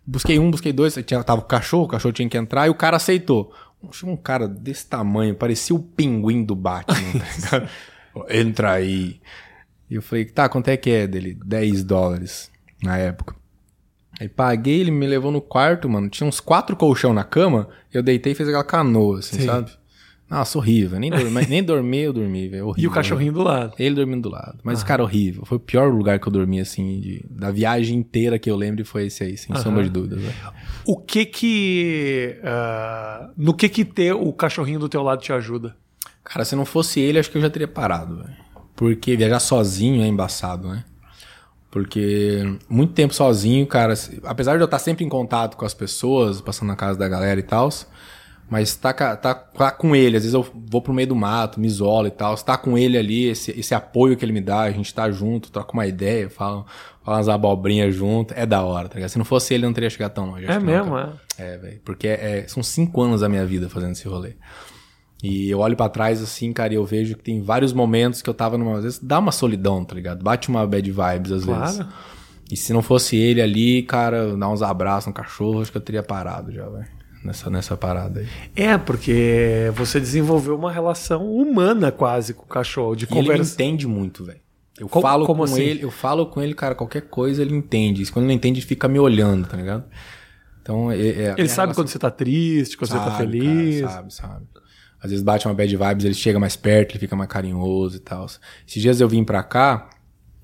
Busquei 0.05 0.39
um, 0.39 0.49
busquei 0.49 0.73
dois. 0.73 0.95
Tinha, 1.05 1.23
tava 1.23 1.41
o 1.41 1.45
cachorro, 1.45 1.83
o 1.83 1.87
cachorro 1.87 2.11
tinha 2.13 2.27
que 2.27 2.37
entrar 2.37 2.65
e 2.65 2.69
o 2.69 2.75
cara 2.75 2.97
aceitou. 2.97 3.53
Um 4.03 4.17
cara 4.17 4.47
desse 4.47 4.87
tamanho, 4.87 5.35
parecia 5.35 5.75
o 5.75 5.79
pinguim 5.79 6.43
do 6.43 6.55
Batman. 6.55 6.97
tá? 7.49 7.69
Entra 8.29 8.71
aí. 8.73 9.21
E 9.89 9.95
eu 9.95 10.01
falei, 10.01 10.25
tá, 10.25 10.49
quanto 10.49 10.67
é 10.69 10.75
que 10.77 10.89
é 10.89 11.07
dele? 11.07 11.37
10 11.45 11.83
dólares 11.83 12.51
na 12.83 12.97
época. 12.97 13.35
Aí 14.19 14.27
paguei, 14.27 14.81
ele 14.81 14.91
me 14.91 15.07
levou 15.07 15.31
no 15.31 15.41
quarto, 15.41 15.87
mano. 15.89 16.09
Tinha 16.09 16.27
uns 16.27 16.39
quatro 16.39 16.75
colchão 16.75 17.13
na 17.13 17.23
cama. 17.23 17.69
Eu 17.93 18.03
deitei 18.03 18.33
e 18.33 18.35
fiz 18.35 18.47
aquela 18.47 18.63
canoa, 18.63 19.19
assim, 19.19 19.39
Sim. 19.39 19.45
sabe? 19.45 19.71
Nossa, 20.29 20.57
horrível. 20.59 20.99
Nem 20.99 21.09
dormi, 21.09 21.45
nem 21.49 21.63
dormi 21.63 21.99
eu 22.01 22.13
dormi, 22.13 22.47
velho. 22.49 22.73
E 22.77 22.85
o 22.85 22.91
cachorrinho 22.91 23.31
do 23.33 23.41
lado. 23.41 23.73
Ele 23.79 23.95
dormindo 23.95 24.23
do 24.23 24.29
lado. 24.29 24.59
Mas, 24.63 24.83
cara, 24.83 25.01
horrível. 25.01 25.43
Foi 25.45 25.57
o 25.57 25.59
pior 25.59 25.91
lugar 25.91 26.19
que 26.19 26.27
eu 26.27 26.31
dormi, 26.31 26.59
assim, 26.59 26.99
de- 26.99 27.25
da 27.29 27.49
viagem 27.49 27.97
inteira 27.97 28.37
que 28.37 28.51
eu 28.51 28.55
lembro 28.55 28.85
foi 28.85 29.07
esse 29.07 29.23
aí, 29.23 29.35
sem 29.37 29.55
sombra 29.55 29.83
de 29.83 29.89
dúvidas. 29.89 30.21
velho. 30.21 30.33
O 30.85 30.97
que 30.97 31.25
que. 31.25 32.39
ah, 32.43 33.29
no 33.37 33.53
que 33.53 33.67
que 33.69 33.83
ter 33.85 34.13
o 34.13 34.31
cachorrinho 34.33 34.79
do 34.79 34.89
teu 34.89 35.01
lado 35.01 35.21
te 35.21 35.33
ajuda? 35.33 35.75
Cara, 36.23 36.45
se 36.45 36.55
não 36.55 36.65
fosse 36.65 36.99
ele, 36.99 37.17
acho 37.17 37.31
que 37.31 37.37
eu 37.37 37.41
já 37.41 37.49
teria 37.49 37.67
parado, 37.67 38.17
velho. 38.17 38.35
Porque 38.75 39.15
viajar 39.17 39.39
sozinho 39.39 40.03
é 40.03 40.07
embaçado, 40.07 40.67
né? 40.69 40.83
Porque 41.71 42.57
muito 42.67 42.93
tempo 42.93 43.13
sozinho, 43.13 43.65
cara, 43.67 43.93
apesar 44.23 44.55
de 44.55 44.61
eu 44.61 44.65
estar 44.65 44.79
sempre 44.79 45.05
em 45.05 45.09
contato 45.09 45.55
com 45.55 45.65
as 45.65 45.73
pessoas, 45.73 46.41
passando 46.41 46.69
na 46.69 46.75
casa 46.75 46.97
da 46.97 47.07
galera 47.07 47.39
e 47.39 47.43
tal, 47.43 47.69
mas 48.49 48.75
tá, 48.75 48.91
tá, 48.91 49.35
tá 49.35 49.71
com 49.71 49.95
ele, 49.95 50.17
às 50.17 50.23
vezes 50.23 50.33
eu 50.33 50.43
vou 50.67 50.81
pro 50.81 50.91
meio 50.91 51.09
do 51.09 51.15
mato, 51.15 51.59
me 51.59 51.67
isolo 51.67 52.07
e 52.07 52.11
tal, 52.11 52.35
tá 52.37 52.57
com 52.57 52.75
ele 52.75 52.97
ali, 52.97 53.27
esse, 53.27 53.51
esse 53.51 53.75
apoio 53.75 54.17
que 54.17 54.25
ele 54.25 54.31
me 54.31 54.41
dá, 54.41 54.61
a 54.61 54.71
gente 54.71 54.91
tá 54.91 55.11
junto, 55.11 55.51
troca 55.51 55.71
uma 55.71 55.85
ideia, 55.85 56.27
fala, 56.27 56.65
fala 57.03 57.17
umas 57.17 57.29
abobrinhas 57.29 57.93
junto, 57.93 58.33
é 58.33 58.47
da 58.47 58.63
hora, 58.63 58.89
tá 58.89 58.95
ligado? 58.95 59.09
Se 59.09 59.19
não 59.19 59.25
fosse 59.25 59.53
ele, 59.53 59.65
eu 59.65 59.69
não 59.69 59.73
teria 59.73 59.91
chegado 59.91 60.13
tão 60.13 60.31
longe. 60.31 60.45
É 60.45 60.57
não, 60.57 60.61
mesmo, 60.61 60.91
cara. 60.91 61.13
é. 61.37 61.53
É, 61.53 61.57
velho. 61.57 61.81
Porque 61.85 62.07
é- 62.07 62.45
são 62.47 62.63
cinco 62.63 63.01
anos 63.01 63.21
da 63.21 63.29
minha 63.29 63.45
vida 63.45 63.69
fazendo 63.69 63.91
esse 63.91 64.07
rolê. 64.07 64.33
E 65.21 65.49
eu 65.49 65.59
olho 65.59 65.75
pra 65.75 65.89
trás 65.89 66.21
assim, 66.21 66.53
cara, 66.53 66.71
e 66.73 66.77
eu 66.77 66.85
vejo 66.85 67.15
que 67.15 67.23
tem 67.23 67.41
vários 67.41 67.73
momentos 67.73 68.21
que 68.21 68.29
eu 68.29 68.33
tava 68.33 68.57
numa. 68.57 68.77
Às 68.77 68.83
vezes 68.83 68.99
dá 69.03 69.19
uma 69.19 69.31
solidão, 69.33 69.83
tá 69.83 69.93
ligado? 69.93 70.23
Bate 70.23 70.47
uma 70.49 70.65
bad 70.65 70.89
vibes 70.89 71.31
às 71.31 71.43
vezes. 71.45 71.77
Claro. 71.77 71.87
E 72.51 72.55
se 72.57 72.71
não 72.73 72.81
fosse 72.81 73.15
ele 73.17 73.41
ali, 73.41 73.83
cara, 73.83 74.35
dar 74.35 74.49
uns 74.49 74.61
abraços 74.61 75.07
no 75.07 75.13
cachorro, 75.13 75.61
acho 75.61 75.71
que 75.71 75.77
eu 75.77 75.81
teria 75.81 76.01
parado 76.01 76.51
já, 76.51 76.67
velho. 76.69 76.87
Nessa, 77.23 77.49
nessa 77.49 77.75
parada 77.75 78.21
aí. 78.21 78.27
É, 78.55 78.77
porque 78.77 79.69
você 79.75 79.99
desenvolveu 79.99 80.55
uma 80.55 80.71
relação 80.71 81.29
humana 81.29 81.91
quase 81.91 82.33
com 82.33 82.43
o 82.43 82.47
cachorro, 82.47 82.95
de 82.95 83.03
E 83.03 83.07
ele 83.11 83.27
conversa. 83.27 83.53
entende 83.55 83.85
muito, 83.85 84.23
velho. 84.23 84.39
Eu 84.79 84.87
Co- 84.87 85.01
falo 85.01 85.25
com 85.25 85.43
assim? 85.43 85.61
ele, 85.61 85.83
eu 85.83 85.91
falo 85.91 86.27
com 86.27 86.41
ele, 86.41 86.53
cara, 86.53 86.73
qualquer 86.73 87.01
coisa 87.01 87.41
ele 87.41 87.53
entende. 87.53 88.03
E 88.03 88.05
Quando 88.07 88.23
ele 88.23 88.27
não 88.29 88.35
entende, 88.37 88.61
ele 88.61 88.65
fica 88.65 88.87
me 88.87 88.97
olhando, 88.97 89.45
tá 89.45 89.57
ligado? 89.57 89.83
Então, 90.61 90.89
é, 90.89 90.95
é- 90.97 90.99
Ele 91.31 91.35
minha 91.35 91.47
sabe 91.49 91.73
quando 91.75 91.89
você 91.89 91.99
tá 91.99 92.09
triste, 92.09 92.77
quando 92.77 92.89
você 92.91 92.97
tá 92.97 93.11
Sabe, 93.11 93.17
feliz. 93.17 93.81
cara, 93.81 93.91
sabe, 93.93 94.13
sabe. 94.13 94.45
Às 95.01 95.11
vezes 95.11 95.23
bate 95.23 95.47
uma 95.47 95.53
bad 95.53 95.75
vibes, 95.75 96.05
ele 96.05 96.13
chega 96.13 96.39
mais 96.39 96.55
perto, 96.55 96.91
ele 96.91 96.99
fica 96.99 97.15
mais 97.15 97.29
carinhoso 97.29 97.97
e 97.97 97.99
tal. 97.99 98.25
Esses 98.25 98.81
dias 98.81 98.99
eu 98.99 99.07
vim 99.07 99.23
pra 99.23 99.41
cá, 99.43 99.89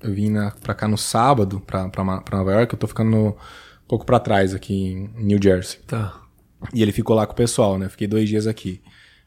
eu 0.02 0.14
vim 0.14 0.30
na, 0.30 0.50
pra 0.50 0.74
cá 0.74 0.88
no 0.88 0.96
sábado, 0.96 1.60
pra, 1.60 1.88
pra, 1.88 2.20
pra 2.22 2.38
Nova 2.38 2.52
York, 2.52 2.72
eu 2.74 2.78
tô 2.78 2.86
ficando 2.86 3.10
no- 3.10 3.28
um 3.28 3.88
pouco 3.88 4.04
pra 4.06 4.18
trás 4.18 4.54
aqui 4.54 4.74
em 4.74 5.10
New 5.24 5.38
Jersey. 5.42 5.80
Tá. 5.86 6.20
E 6.72 6.82
ele 6.82 6.90
ficou 6.92 7.14
lá 7.14 7.26
com 7.26 7.32
o 7.34 7.36
pessoal, 7.36 7.78
né? 7.78 7.88
Fiquei 7.88 8.06
dois 8.06 8.28
dias 8.28 8.46
aqui. 8.46 8.80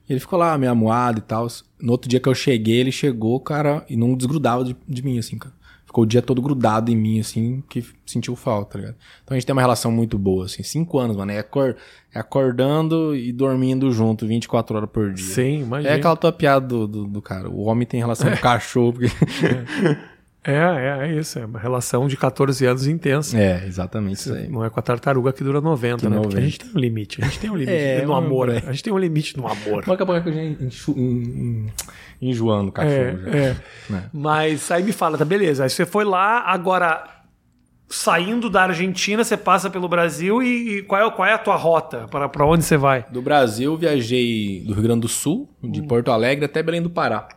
E 0.08 0.12
ele 0.14 0.20
ficou 0.20 0.40
lá, 0.40 0.58
meio 0.58 0.72
amuado 0.72 1.20
e 1.20 1.22
tal. 1.22 1.48
No 1.80 1.92
outro 1.92 2.10
dia 2.10 2.20
que 2.20 2.28
eu 2.28 2.34
cheguei, 2.36 2.78
ele 2.80 2.92
chegou, 2.92 3.40
cara, 3.40 3.86
e 3.88 3.96
não 3.96 4.16
desgrudava 4.16 4.64
de, 4.64 4.76
de 4.88 5.04
mim, 5.04 5.20
assim, 5.20 5.38
cara. 5.38 5.54
Ficou 5.90 6.04
o 6.04 6.08
dia 6.08 6.22
todo 6.22 6.40
grudado 6.40 6.92
em 6.92 6.96
mim, 6.96 7.20
assim, 7.20 7.64
que 7.68 7.84
sentiu 8.06 8.36
falta, 8.36 8.74
tá 8.74 8.78
ligado? 8.80 8.96
Então 9.24 9.36
a 9.36 9.40
gente 9.40 9.48
tem 9.48 9.54
uma 9.56 9.62
relação 9.62 9.92
muito 9.92 10.20
boa, 10.20 10.46
assim. 10.46 10.62
Cinco 10.62 11.00
anos, 11.00 11.18
mano. 11.18 11.32
É, 11.32 11.40
acor- 11.40 11.76
é 12.14 12.20
acordando 12.20 13.16
e 13.16 13.32
dormindo 13.32 13.92
junto 13.92 14.28
24 14.28 14.78
horas 14.78 14.90
por 14.92 15.12
dia. 15.12 15.26
Sim, 15.26 15.62
imagina. 15.64 15.92
É 15.92 15.98
aquela 15.98 16.16
tua 16.16 16.32
piada 16.32 16.68
do, 16.68 16.88
do, 16.88 17.08
do 17.08 17.22
cara. 17.24 17.50
O 17.50 17.62
homem 17.64 17.88
tem 17.88 18.00
relação 18.00 18.30
com 18.30 18.36
o 18.36 18.40
cachorro. 18.40 18.94
Porque... 18.94 19.08
É, 19.08 19.98
é, 20.44 21.08
é 21.08 21.14
isso. 21.14 21.38
É 21.40 21.46
uma 21.46 21.60
relação 21.60 22.08
de 22.08 22.16
14 22.16 22.66
anos 22.66 22.88
intensa. 22.88 23.38
é, 23.38 23.66
exatamente 23.68 24.18
isso 24.18 24.34
aí. 24.34 24.48
Não 24.48 24.64
é 24.64 24.70
com 24.70 24.80
a 24.80 24.84
tartaruga 24.84 25.34
que 25.34 25.44
dura 25.44 25.60
90, 25.62 25.98
Que 25.98 26.10
né? 26.10 26.16
Porque 26.16 26.38
a 26.38 26.40
90. 26.40 26.42
gente 26.42 26.60
tem 26.60 26.70
um 26.76 26.80
limite. 26.80 27.22
A 27.22 27.26
gente 27.26 27.40
tem 27.40 27.50
um 27.50 27.56
limite 27.58 27.72
É, 27.78 28.06
no 28.06 28.14
amor. 28.16 28.50
aí. 28.50 28.64
A 28.66 28.72
gente 28.72 28.84
tem 28.84 28.94
um 28.94 28.98
limite 28.98 29.38
no 29.38 29.46
amor. 29.48 29.84
Daqui 29.86 30.04
a 30.04 30.06
pouco 30.06 30.32
já 30.32 30.44
enxu- 30.44 30.96
en- 30.98 31.68
en- 31.68 31.68
enjoando 32.22 32.70
o 32.70 32.72
cachorro. 32.72 33.20
já. 33.26 33.30
É, 33.30 33.38
é. 33.50 33.56
Né? 33.90 34.04
Mas 34.14 34.70
aí 34.72 34.84
me 34.84 34.92
fala, 34.92 35.18
tá 35.18 35.26
beleza. 35.26 35.64
Aí 35.64 35.70
você 35.70 35.86
foi 35.86 36.04
lá, 36.06 36.42
agora 36.46 37.04
saindo 37.92 38.50
da 38.52 38.64
Argentina, 38.64 39.24
você 39.24 39.36
passa 39.36 39.68
pelo 39.70 39.90
Brasil 39.90 40.44
e, 40.44 40.78
e 40.78 40.82
qual, 40.84 41.02
é, 41.08 41.12
qual 41.12 41.28
é 41.28 41.34
a 41.34 41.38
tua 41.40 41.56
rota? 41.56 42.08
Para 42.08 42.30
pra 42.30 42.46
onde 42.46 42.64
você 42.64 42.78
vai? 42.78 43.04
Do 43.12 43.20
Brasil, 43.22 43.76
viajei 43.76 44.64
do 44.66 44.74
Rio 44.74 44.84
Grande 44.84 45.02
do 45.02 45.08
Sul, 45.08 45.50
de 45.64 45.82
Porto 45.82 46.12
Alegre 46.12 46.46
até 46.46 46.62
Belém 46.62 46.84
do 46.84 46.90
Pará. 46.92 47.28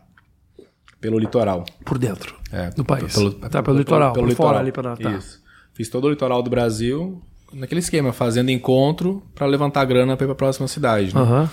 Pelo 1.03 1.19
litoral. 1.19 1.67
Por 1.85 1.99
dentro 1.99 2.35
É, 2.51 2.71
do 2.71 2.83
país. 2.85 3.13
pelo- 3.13 3.33
tá 3.35 3.63
pelo, 3.63 3.77
litoral, 3.77 4.15
por 4.15 4.31
fora 4.35 4.59
ali 4.61 4.73
para 4.73 4.97
tá. 4.97 5.11
Isso. 5.11 5.43
Fiz 5.75 5.91
todo 5.91 6.07
o 6.07 6.11
litoral 6.11 6.43
do 6.43 6.49
Brasil 6.49 7.21
naquele 7.53 7.81
esquema, 7.81 8.13
fazendo 8.13 8.51
encontro 8.51 9.23
pra 9.35 9.45
levantar 9.47 9.85
grana 9.85 10.17
pra 10.17 10.25
ir 10.25 10.29
pra 10.29 10.35
próxima 10.35 10.67
cidade. 10.67 11.15
né? 11.15 11.21
Aham. 11.21 11.51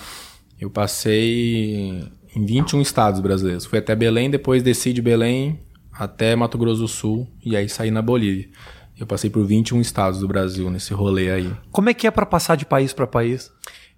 Eu 0.61 0.69
passei 0.69 2.03
em 2.35 2.45
21 2.45 2.81
estados 2.81 3.19
brasileiros. 3.19 3.65
Fui 3.65 3.79
até 3.79 3.95
Belém, 3.95 4.29
depois 4.29 4.61
desci 4.63 4.93
de 4.93 5.01
Belém 5.01 5.59
até 5.91 6.35
Mato 6.35 6.57
Grosso 6.57 6.81
do 6.81 6.87
Sul 6.87 7.27
e 7.43 7.55
aí 7.57 7.67
saí 7.67 7.91
na 7.91 8.01
Bolívia. 8.01 8.47
Eu 8.99 9.07
passei 9.07 9.29
por 9.29 9.45
21 9.45 9.79
estados 9.81 10.19
do 10.19 10.27
Brasil 10.27 10.69
nesse 10.69 10.93
rolê 10.93 11.31
aí. 11.31 11.51
Como 11.71 11.89
é 11.89 11.93
que 11.93 12.05
é 12.05 12.11
pra 12.11 12.25
passar 12.25 12.55
de 12.55 12.65
país 12.65 12.91
pra 12.93 13.07
país? 13.07 13.51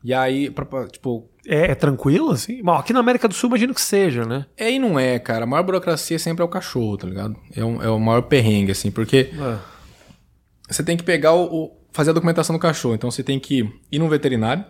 E 0.04 0.14
aí, 0.14 0.50
pra- 0.50 0.88
tipo, 0.88 1.28
É, 1.47 1.71
é 1.71 1.75
tranquilo 1.75 2.30
assim? 2.32 2.62
Bom, 2.63 2.73
aqui 2.73 2.93
na 2.93 2.99
América 2.99 3.27
do 3.27 3.34
Sul 3.34 3.49
imagino 3.49 3.73
que 3.73 3.82
seja, 3.82 4.25
né? 4.25 4.45
É 4.56 4.71
e 4.71 4.77
não 4.80 4.99
é, 4.99 5.17
cara. 5.17 5.43
A 5.43 5.47
maior 5.47 5.63
burocracia 5.63 6.19
sempre 6.19 6.41
é 6.41 6.45
o 6.45 6.49
cachorro, 6.49 6.97
tá 6.97 7.08
ligado? 7.08 7.36
É, 7.56 7.63
um- 7.65 7.82
é 7.82 7.89
o 7.89 7.99
maior 7.99 8.21
perrengue, 8.23 8.71
assim, 8.71 8.91
porque 8.91 9.32
você 10.69 10.84
tem 10.84 10.95
que 10.95 11.04
pegar 11.04 11.34
o, 11.34 11.43
o- 11.45 11.71
fazer 11.91 12.12
a 12.12 12.13
documentação 12.13 12.56
do 12.56 12.60
cachorro. 12.60 12.93
Então 12.95 13.10
você 13.12 13.23
tem 13.23 13.39
que 13.39 13.67
ir 13.91 13.99
num 13.99 14.08
veterinário. 14.08 14.63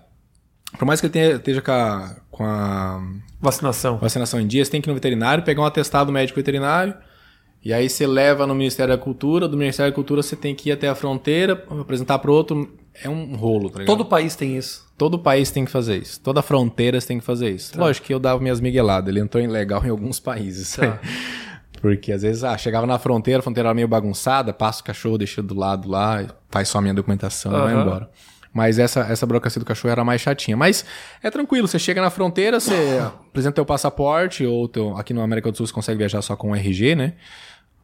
Por 0.79 0.85
mais 0.85 1.01
que 1.01 1.07
ele 1.07 1.13
tenha- 1.13 1.31
esteja 1.35 1.61
com 1.61 1.71
a, 1.71 2.15
com 2.31 2.45
a 2.45 3.01
Vacinação. 3.41 3.97
vacinação 3.97 4.39
em 4.39 4.47
dia, 4.47 4.63
você 4.63 4.71
tem 4.71 4.79
que 4.81 4.87
ir 4.87 4.91
no 4.91 4.95
veterinário, 4.95 5.43
pegar 5.43 5.61
um 5.61 5.65
atestado 5.65 6.11
médico 6.11 6.37
veterinário. 6.37 6.93
E 7.63 7.73
aí 7.73 7.89
você 7.89 8.07
leva 8.07 8.47
no 8.47 8.55
Ministério 8.55 8.95
da 8.95 9.01
Cultura. 9.03 9.47
Do 9.47 9.57
Ministério 9.57 9.91
da 9.91 9.95
Cultura 9.95 10.23
você 10.23 10.35
tem 10.35 10.55
que 10.55 10.69
ir 10.69 10.71
até 10.71 10.87
a 10.87 10.95
fronteira, 10.95 11.63
apresentar 11.79 12.17
pro 12.19 12.33
outro. 12.33 12.73
É 13.03 13.09
um 13.09 13.35
rolo, 13.35 13.69
tá 13.69 13.79
ligado? 13.79 13.97
Todo 13.97 14.05
país 14.05 14.35
tem 14.35 14.57
isso. 14.57 14.85
Todo 14.97 15.17
país 15.17 15.49
tem 15.49 15.65
que 15.65 15.71
fazer 15.71 15.97
isso. 15.97 16.19
Toda 16.19 16.41
fronteira 16.41 16.99
você 16.99 17.07
tem 17.07 17.19
que 17.19 17.25
fazer 17.25 17.49
isso. 17.49 17.77
Lógico 17.79 18.07
que 18.07 18.13
eu 18.13 18.19
dava 18.19 18.39
minhas 18.39 18.59
migueladas. 18.59 19.09
Ele 19.09 19.19
entrou 19.19 19.43
ilegal 19.43 19.83
em 19.85 19.89
alguns 19.89 20.19
países. 20.21 20.75
Tá. 20.75 20.99
Porque 21.81 22.11
às 22.11 22.21
vezes, 22.21 22.43
ah, 22.43 22.57
chegava 22.57 22.85
na 22.85 22.99
fronteira, 22.99 23.39
a 23.39 23.41
fronteira 23.41 23.69
era 23.69 23.73
meio 23.73 23.87
bagunçada, 23.87 24.53
passa 24.53 24.81
o 24.81 24.83
cachorro, 24.83 25.17
deixa 25.17 25.41
do 25.41 25.55
lado 25.55 25.89
lá, 25.89 26.27
faz 26.49 26.69
só 26.69 26.77
a 26.77 26.81
minha 26.81 26.93
documentação 26.93 27.51
e 27.51 27.59
vai 27.59 27.73
embora. 27.73 28.09
Mas 28.53 28.77
essa, 28.77 29.01
essa 29.01 29.25
burocracia 29.25 29.59
do 29.59 29.65
cachorro 29.65 29.91
era 29.91 30.03
mais 30.03 30.21
chatinha. 30.21 30.57
Mas 30.57 30.85
é 31.23 31.31
tranquilo, 31.31 31.67
você 31.67 31.79
chega 31.79 32.01
na 32.01 32.09
fronteira, 32.09 32.59
você 32.59 32.99
apresenta 33.29 33.55
teu 33.55 33.65
passaporte, 33.65 34.45
ou 34.45 34.67
teu, 34.67 34.95
aqui 34.97 35.13
no 35.13 35.21
América 35.21 35.49
do 35.49 35.57
Sul 35.57 35.65
você 35.65 35.73
consegue 35.73 35.97
viajar 35.97 36.21
só 36.21 36.35
com 36.35 36.51
o 36.51 36.55
RG, 36.55 36.95
né? 36.95 37.13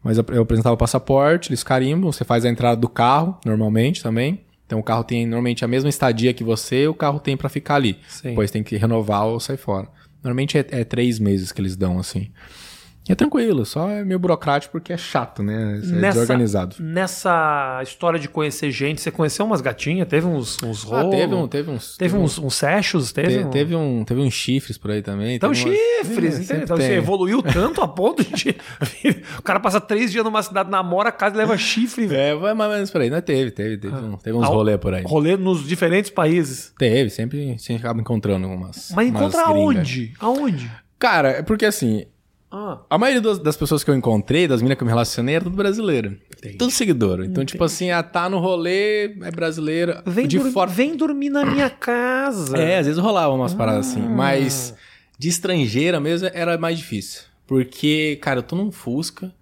Mas 0.04 0.18
eu 0.18 0.42
apresentava 0.42 0.76
o 0.76 0.78
passaporte, 0.78 1.50
eles 1.50 1.64
carimbam, 1.64 2.12
você 2.12 2.24
faz 2.24 2.46
a 2.46 2.50
entrada 2.50 2.80
do 2.80 2.88
carro, 2.88 3.38
normalmente 3.44 4.04
também. 4.04 4.46
Então 4.68 4.80
o 4.80 4.84
carro 4.84 5.04
tem 5.04 5.26
normalmente 5.26 5.66
a 5.66 5.68
mesma 5.68 5.90
estadia 5.90 6.34
que 6.34 6.44
você, 6.44 6.88
o 6.88 6.94
carro 6.94 7.20
tem 7.20 7.36
pra 7.36 7.48
ficar 7.48 7.76
ali. 7.76 7.98
Sim. 8.08 8.30
Depois 8.30 8.52
tem 8.52 8.62
que 8.62 8.76
renovar 8.76 9.26
ou 9.26 9.40
sair 9.40 9.58
fora. 9.58 9.88
Normalmente 10.22 10.58
é, 10.58 10.66
é 10.70 10.84
três 10.84 11.18
meses 11.20 11.54
que 11.54 11.62
eles 11.62 11.78
dão, 11.78 11.98
assim. 11.98 12.30
E 13.08 13.12
é 13.12 13.16
tranquilo, 13.16 13.66
só 13.66 13.90
é 13.90 14.04
meio 14.04 14.20
burocrático 14.20 14.72
porque 14.74 14.92
é 14.92 14.98
chato, 14.98 15.42
né? 15.42 15.78
É 15.84 16.12
desorganizado. 16.12 16.76
Nessa 16.80 17.80
história 17.84 18.20
de 18.20 18.28
conhecer 18.28 18.70
gente, 18.72 19.00
você 19.02 19.10
conheceu 19.12 19.46
umas 19.46 19.62
gatinhas? 19.62 20.08
Teve 20.08 20.26
uns, 20.28 20.62
uns 20.62 20.84
Ah, 20.92 21.02
rolos? 21.02 21.16
teve, 21.16 21.34
um, 21.36 21.48
teve 21.48 21.72
uns. 21.72 21.96
Teve 21.98 22.18
uns, 22.18 22.38
uns 22.38 22.56
sechos? 22.56 23.12
Teve, 23.14 23.38
Te- 23.40 23.44
um... 23.46 23.50
teve, 23.50 23.76
um, 23.76 24.04
teve 24.04 24.20
uns 24.22 24.34
chifres 24.34 24.78
por 24.78 24.92
aí 24.92 25.02
também. 25.02 25.36
Então, 25.36 25.52
teve 25.52 25.66
umas- 25.70 25.78
chifres, 25.78 26.36
É, 26.36 26.44
entendeu? 26.44 26.64
Então, 26.64 26.78
você 26.78 26.94
evoluiu 26.96 27.42
tanto 27.54 27.82
a 27.82 27.88
ponto 27.88 28.24
de. 28.24 28.50
o 29.40 29.42
cara 29.42 29.60
passa 29.60 29.80
três 29.80 30.12
dias 30.12 30.24
numa 30.24 30.44
cidade, 30.44 30.70
namora 30.70 31.10
a 31.10 31.12
casa 31.12 31.36
e 31.36 31.38
leva 31.38 31.58
chifre. 31.58 32.14
É, 32.14 32.36
vai 32.36 32.54
mais 32.54 32.70
ou 32.70 32.76
menos 32.76 32.92
por 32.92 33.02
aí. 33.02 33.10
Não, 33.10 33.22
teve, 33.22 33.52
teve, 33.52 33.78
teve, 33.78 33.96
um- 33.96 34.18
teve 34.18 34.38
uns 34.38 34.44
Ah, 34.44 34.48
rolê 34.48 34.78
por 34.78 34.94
aí. 34.94 35.04
Rolê 35.06 35.38
nos 35.38 35.66
diferentes 35.68 36.12
países. 36.12 36.74
Teve, 36.78 37.10
sempre, 37.10 37.58
sempre 37.58 37.84
acaba 37.84 38.02
encontrando 38.02 38.48
umas. 38.48 38.92
Mas 38.96 39.10
umas 39.10 39.22
encontra 39.22 39.44
gringas. 39.46 39.58
aonde? 39.78 40.14
Aonde? 40.20 40.72
Cara, 41.00 41.30
é 41.30 41.42
porque 41.44 41.66
assim, 41.66 42.06
Ah, 42.50 42.80
a 42.90 42.98
maioria 42.98 43.22
das, 43.22 43.40
das 43.40 43.58
pessoas 43.58 43.84
que 43.84 43.90
eu 43.92 43.96
encontrei, 43.96 44.48
das 44.48 44.62
minas 44.62 44.78
que 44.78 44.84
eu 44.84 44.86
me 44.86 44.92
relacionei, 44.92 45.36
era 45.36 45.44
tudo 45.44 45.56
brasileira. 45.58 46.18
Tudo 46.58 46.72
seguidor. 46.72 47.24
Então, 47.26 47.44
tipo 47.44 47.64
assim, 47.64 47.92
ah, 47.92 48.02
tá 48.02 48.30
no 48.30 48.40
rolê, 48.40 49.06
é 49.22 49.32
brasileira. 49.32 50.02
vem, 50.06 50.28
de 50.28 50.40
fora. 50.52 50.70
vem 50.70 50.96
dormir 50.96 51.30
na 51.30 51.46
minha 51.46 51.70
casa. 51.70 52.58
É, 52.58 52.80
às 52.80 52.86
vezes 52.88 53.02
rolava 53.02 53.34
umas 53.34 53.54
paradas 53.54 53.88
assim. 53.90 54.02
Ah. 54.02 54.10
Mas 54.10 54.74
de 55.20 55.28
estrangeira 55.28 56.00
mesmo 56.00 56.30
era 56.34 56.58
mais 56.58 56.78
difícil. 56.78 57.24
Porque, 57.46 58.18
cara, 58.22 58.40
eu 58.40 58.44
tô 58.44 58.56
num 58.56 58.72
Fusca, 58.72 59.34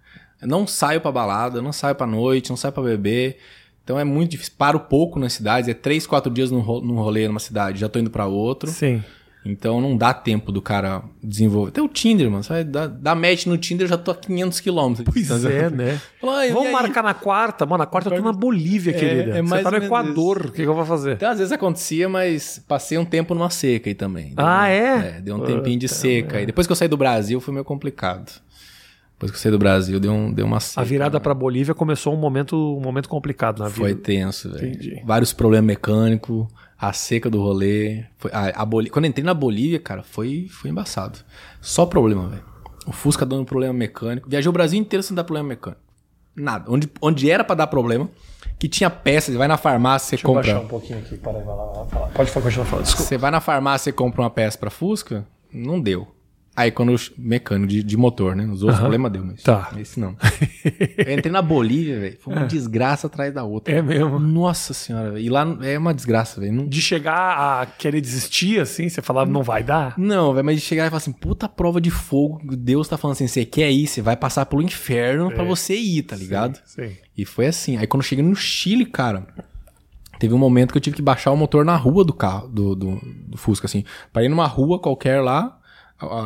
não 0.42 0.66
saio 0.66 1.00
pra 1.00 1.12
balada, 1.12 1.60
não 1.62 1.72
saio 1.72 1.94
pra 1.94 2.06
noite, 2.06 2.50
não 2.50 2.56
saio 2.56 2.72
pra 2.72 2.82
beber. 2.82 3.36
Então 3.84 3.98
é 4.00 4.04
muito 4.04 4.32
difícil. 4.32 4.54
Paro 4.58 4.80
pouco 4.80 5.18
nas 5.20 5.32
cidades, 5.32 5.68
é 5.68 5.74
três, 5.74 6.06
quatro 6.08 6.32
dias 6.32 6.50
num 6.50 6.60
ro- 6.60 6.80
num 6.80 6.96
rolê 6.96 7.28
numa 7.28 7.38
cidade, 7.38 7.78
já 7.80 7.88
tô 7.88 7.98
indo 8.00 8.10
pra 8.10 8.26
outro. 8.26 8.68
Sim. 8.70 9.02
Então 9.48 9.80
não 9.80 9.96
dá 9.96 10.12
tempo 10.12 10.50
do 10.50 10.60
cara 10.60 11.02
desenvolver. 11.22 11.70
Tem 11.70 11.82
o 11.82 11.88
Tinder, 11.88 12.30
mano. 12.30 12.42
Sai, 12.42 12.64
dá, 12.64 12.86
dá 12.86 13.14
match 13.14 13.46
no 13.46 13.56
Tinder, 13.56 13.84
eu 13.84 13.88
já 13.90 13.96
tô 13.96 14.10
a 14.10 14.14
500 14.14 14.60
quilômetros. 14.60 15.06
Pois 15.12 15.44
é, 15.44 15.68
né? 15.70 16.00
Fala, 16.20 16.38
"Ai, 16.38 16.48
e 16.50 16.52
Vamos 16.52 16.66
aí?" 16.68 16.72
marcar 16.72 17.02
na 17.02 17.14
quarta? 17.14 17.64
Mano, 17.64 17.78
na 17.78 17.86
quarta 17.86 18.08
eu 18.10 18.16
tô 18.16 18.22
na 18.22 18.32
Bolívia, 18.32 18.92
querida. 18.92 19.38
é 19.38 19.42
Você 19.42 19.62
tá 19.62 19.70
no 19.70 19.76
Equador. 19.78 20.46
O 20.46 20.52
que, 20.52 20.62
que 20.62 20.68
eu 20.68 20.74
vou 20.74 20.84
fazer? 20.84 21.12
Então, 21.12 21.30
às 21.30 21.38
vezes 21.38 21.52
acontecia, 21.52 22.08
mas 22.08 22.62
passei 22.66 22.98
um 22.98 23.04
tempo 23.04 23.34
numa 23.34 23.50
seca 23.50 23.88
aí 23.90 23.94
também. 23.94 24.32
Ah, 24.36 24.62
um- 24.62 24.66
é? 24.66 25.20
deu 25.20 25.36
um 25.36 25.40
tempinho 25.44 25.78
de 25.78 25.86
Puta 25.86 25.98
seca. 26.00 26.40
E 26.42 26.46
depois 26.46 26.66
que 26.66 26.72
eu 26.72 26.76
saí 26.76 26.88
do 26.88 26.96
Brasil, 26.96 27.40
foi 27.40 27.54
meio 27.54 27.64
complicado. 27.64 28.32
Depois 29.14 29.30
que 29.32 29.38
eu 29.38 29.40
saí 29.40 29.50
do 29.50 29.58
Brasil, 29.58 29.98
deu, 29.98 30.12
um, 30.12 30.30
deu 30.30 30.44
uma 30.44 30.60
seca. 30.60 30.82
A 30.82 30.84
virada 30.84 31.18
pra 31.18 31.32
Bolívia 31.32 31.72
começou 31.74 32.12
um 32.12 32.18
momento, 32.18 32.54
um 32.76 32.80
momento 32.80 33.08
complicado 33.08 33.60
na 33.62 33.70
Foi 33.70 33.90
vida. 33.90 34.02
tenso, 34.02 34.52
velho. 34.52 35.00
Vários 35.06 35.32
problemas 35.32 35.66
mecânicos, 35.66 36.46
a 36.78 36.92
seca 36.92 37.28
do 37.30 37.40
rolê. 37.40 38.04
Foi, 38.18 38.30
a, 38.32 38.62
a 38.62 38.64
Bolí- 38.64 38.90
Quando 38.90 39.04
eu 39.06 39.08
entrei 39.10 39.24
na 39.24 39.34
Bolívia, 39.34 39.78
cara, 39.80 40.02
foi, 40.02 40.46
foi 40.50 40.70
embaçado. 40.70 41.18
Só 41.60 41.86
problema, 41.86 42.28
velho. 42.28 42.44
O 42.86 42.92
Fusca 42.92 43.26
dando 43.26 43.44
problema 43.44 43.72
mecânico. 43.74 44.28
Viajei 44.28 44.48
o 44.48 44.52
Brasil 44.52 44.78
inteiro 44.78 45.02
sem 45.02 45.14
dar 45.16 45.24
problema 45.24 45.48
mecânico. 45.48 45.80
Nada. 46.34 46.70
Onde, 46.70 46.88
onde 47.00 47.30
era 47.30 47.42
pra 47.42 47.54
dar 47.56 47.66
problema, 47.66 48.08
que 48.58 48.68
tinha 48.68 48.90
peça, 48.90 49.32
você 49.32 49.38
vai 49.38 49.48
na 49.48 49.56
farmácia, 49.56 50.06
você 50.10 50.16
Deixa 50.16 50.26
eu 50.26 50.34
compra. 50.34 50.52
baixar 50.52 50.64
um 50.64 50.68
pouquinho 50.68 50.98
aqui. 50.98 51.16
Para 51.16 51.38
aí, 51.38 51.44
vai 51.44 51.56
lá, 51.56 51.64
vai 51.84 52.00
lá. 52.02 52.08
Pode 52.08 52.30
continuar 52.30 52.66
falando. 52.66 52.84
Desculpa. 52.84 53.08
Você 53.08 53.18
vai 53.18 53.30
na 53.30 53.40
farmácia 53.40 53.90
e 53.90 53.92
compra 53.92 54.20
uma 54.22 54.30
peça 54.30 54.56
pra 54.58 54.70
Fusca, 54.70 55.26
não 55.52 55.80
deu. 55.80 56.06
Aí 56.56 56.70
quando 56.70 56.92
eu, 56.92 56.96
mecânico 57.18 57.66
de, 57.68 57.82
de 57.82 57.96
motor, 57.98 58.34
né? 58.34 58.46
Os 58.46 58.62
outros 58.62 58.80
problemas 58.80 59.12
deu, 59.12 59.22
mas 59.22 59.42
Tá. 59.42 59.72
esse 59.78 60.00
não. 60.00 60.16
eu 61.06 61.12
entrei 61.12 61.30
na 61.30 61.42
Bolívia, 61.42 62.00
velho. 62.00 62.16
Foi 62.18 62.32
uma 62.34 62.46
desgraça 62.46 63.06
atrás 63.08 63.34
da 63.34 63.44
outra. 63.44 63.74
É 63.74 63.82
mesmo. 63.82 64.18
Nossa 64.18 64.72
senhora, 64.72 65.10
velho. 65.12 65.22
E 65.24 65.28
lá 65.28 65.46
é 65.62 65.76
uma 65.78 65.92
desgraça, 65.92 66.40
velho. 66.40 66.54
Não, 66.54 66.66
De 66.66 66.80
chegar 66.80 67.60
a 67.60 67.66
querer 67.66 68.00
desistir, 68.00 68.58
assim, 68.58 68.88
você 68.88 69.02
falava, 69.02 69.30
não 69.30 69.42
vai 69.42 69.62
dar? 69.62 69.94
não 69.98 70.32
velho, 70.32 70.46
mas 70.46 70.56
de 70.56 70.62
chegar 70.62 70.86
e 70.86 70.88
falar 70.88 70.96
assim, 70.98 71.12
puta 71.12 71.46
prova 71.46 71.78
de 71.78 71.90
fogo, 71.90 72.40
Deus 72.56 72.88
tá 72.88 72.96
falando 72.96 73.16
assim, 73.16 73.26
você 73.28 73.44
quer 73.44 73.70
ir, 73.70 73.86
você 73.86 74.00
vai 74.00 74.16
passar 74.16 74.46
pelo 74.46 74.62
inferno 74.62 75.30
pra 75.30 75.44
você 75.44 75.74
ir, 75.76 76.04
tá 76.04 76.16
ligado? 76.16 76.58
Sim. 76.64 76.90
E 77.18 77.24
foi 77.26 77.46
assim. 77.48 77.76
Aí 77.76 77.86
quando 77.86 78.02
eu 78.02 78.08
cheguei 78.08 78.24
no 78.24 78.34
Chile, 78.34 78.86
cara, 78.86 79.26
teve 80.18 80.32
um 80.32 80.38
momento 80.38 80.72
que 80.72 80.78
eu 80.78 80.82
tive 80.82 80.96
que 80.96 81.02
baixar 81.02 81.30
o 81.32 81.36
motor 81.36 81.64
na 81.66 81.76
rua 81.76 82.02
do 82.02 82.14
carro, 82.14 82.48
do, 82.48 82.74
do, 82.74 83.00
do 83.28 83.36
Fusca, 83.36 83.66
assim. 83.66 83.84
Parei 84.10 84.28
numa 84.28 84.46
rua 84.46 84.78
qualquer 84.78 85.20
lá, 85.20 85.58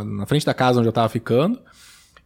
na 0.04 0.26
frente 0.26 0.44
da 0.46 0.54
casa 0.54 0.78
onde 0.78 0.88
eu 0.88 0.92
tava 0.92 1.08
ficando. 1.08 1.58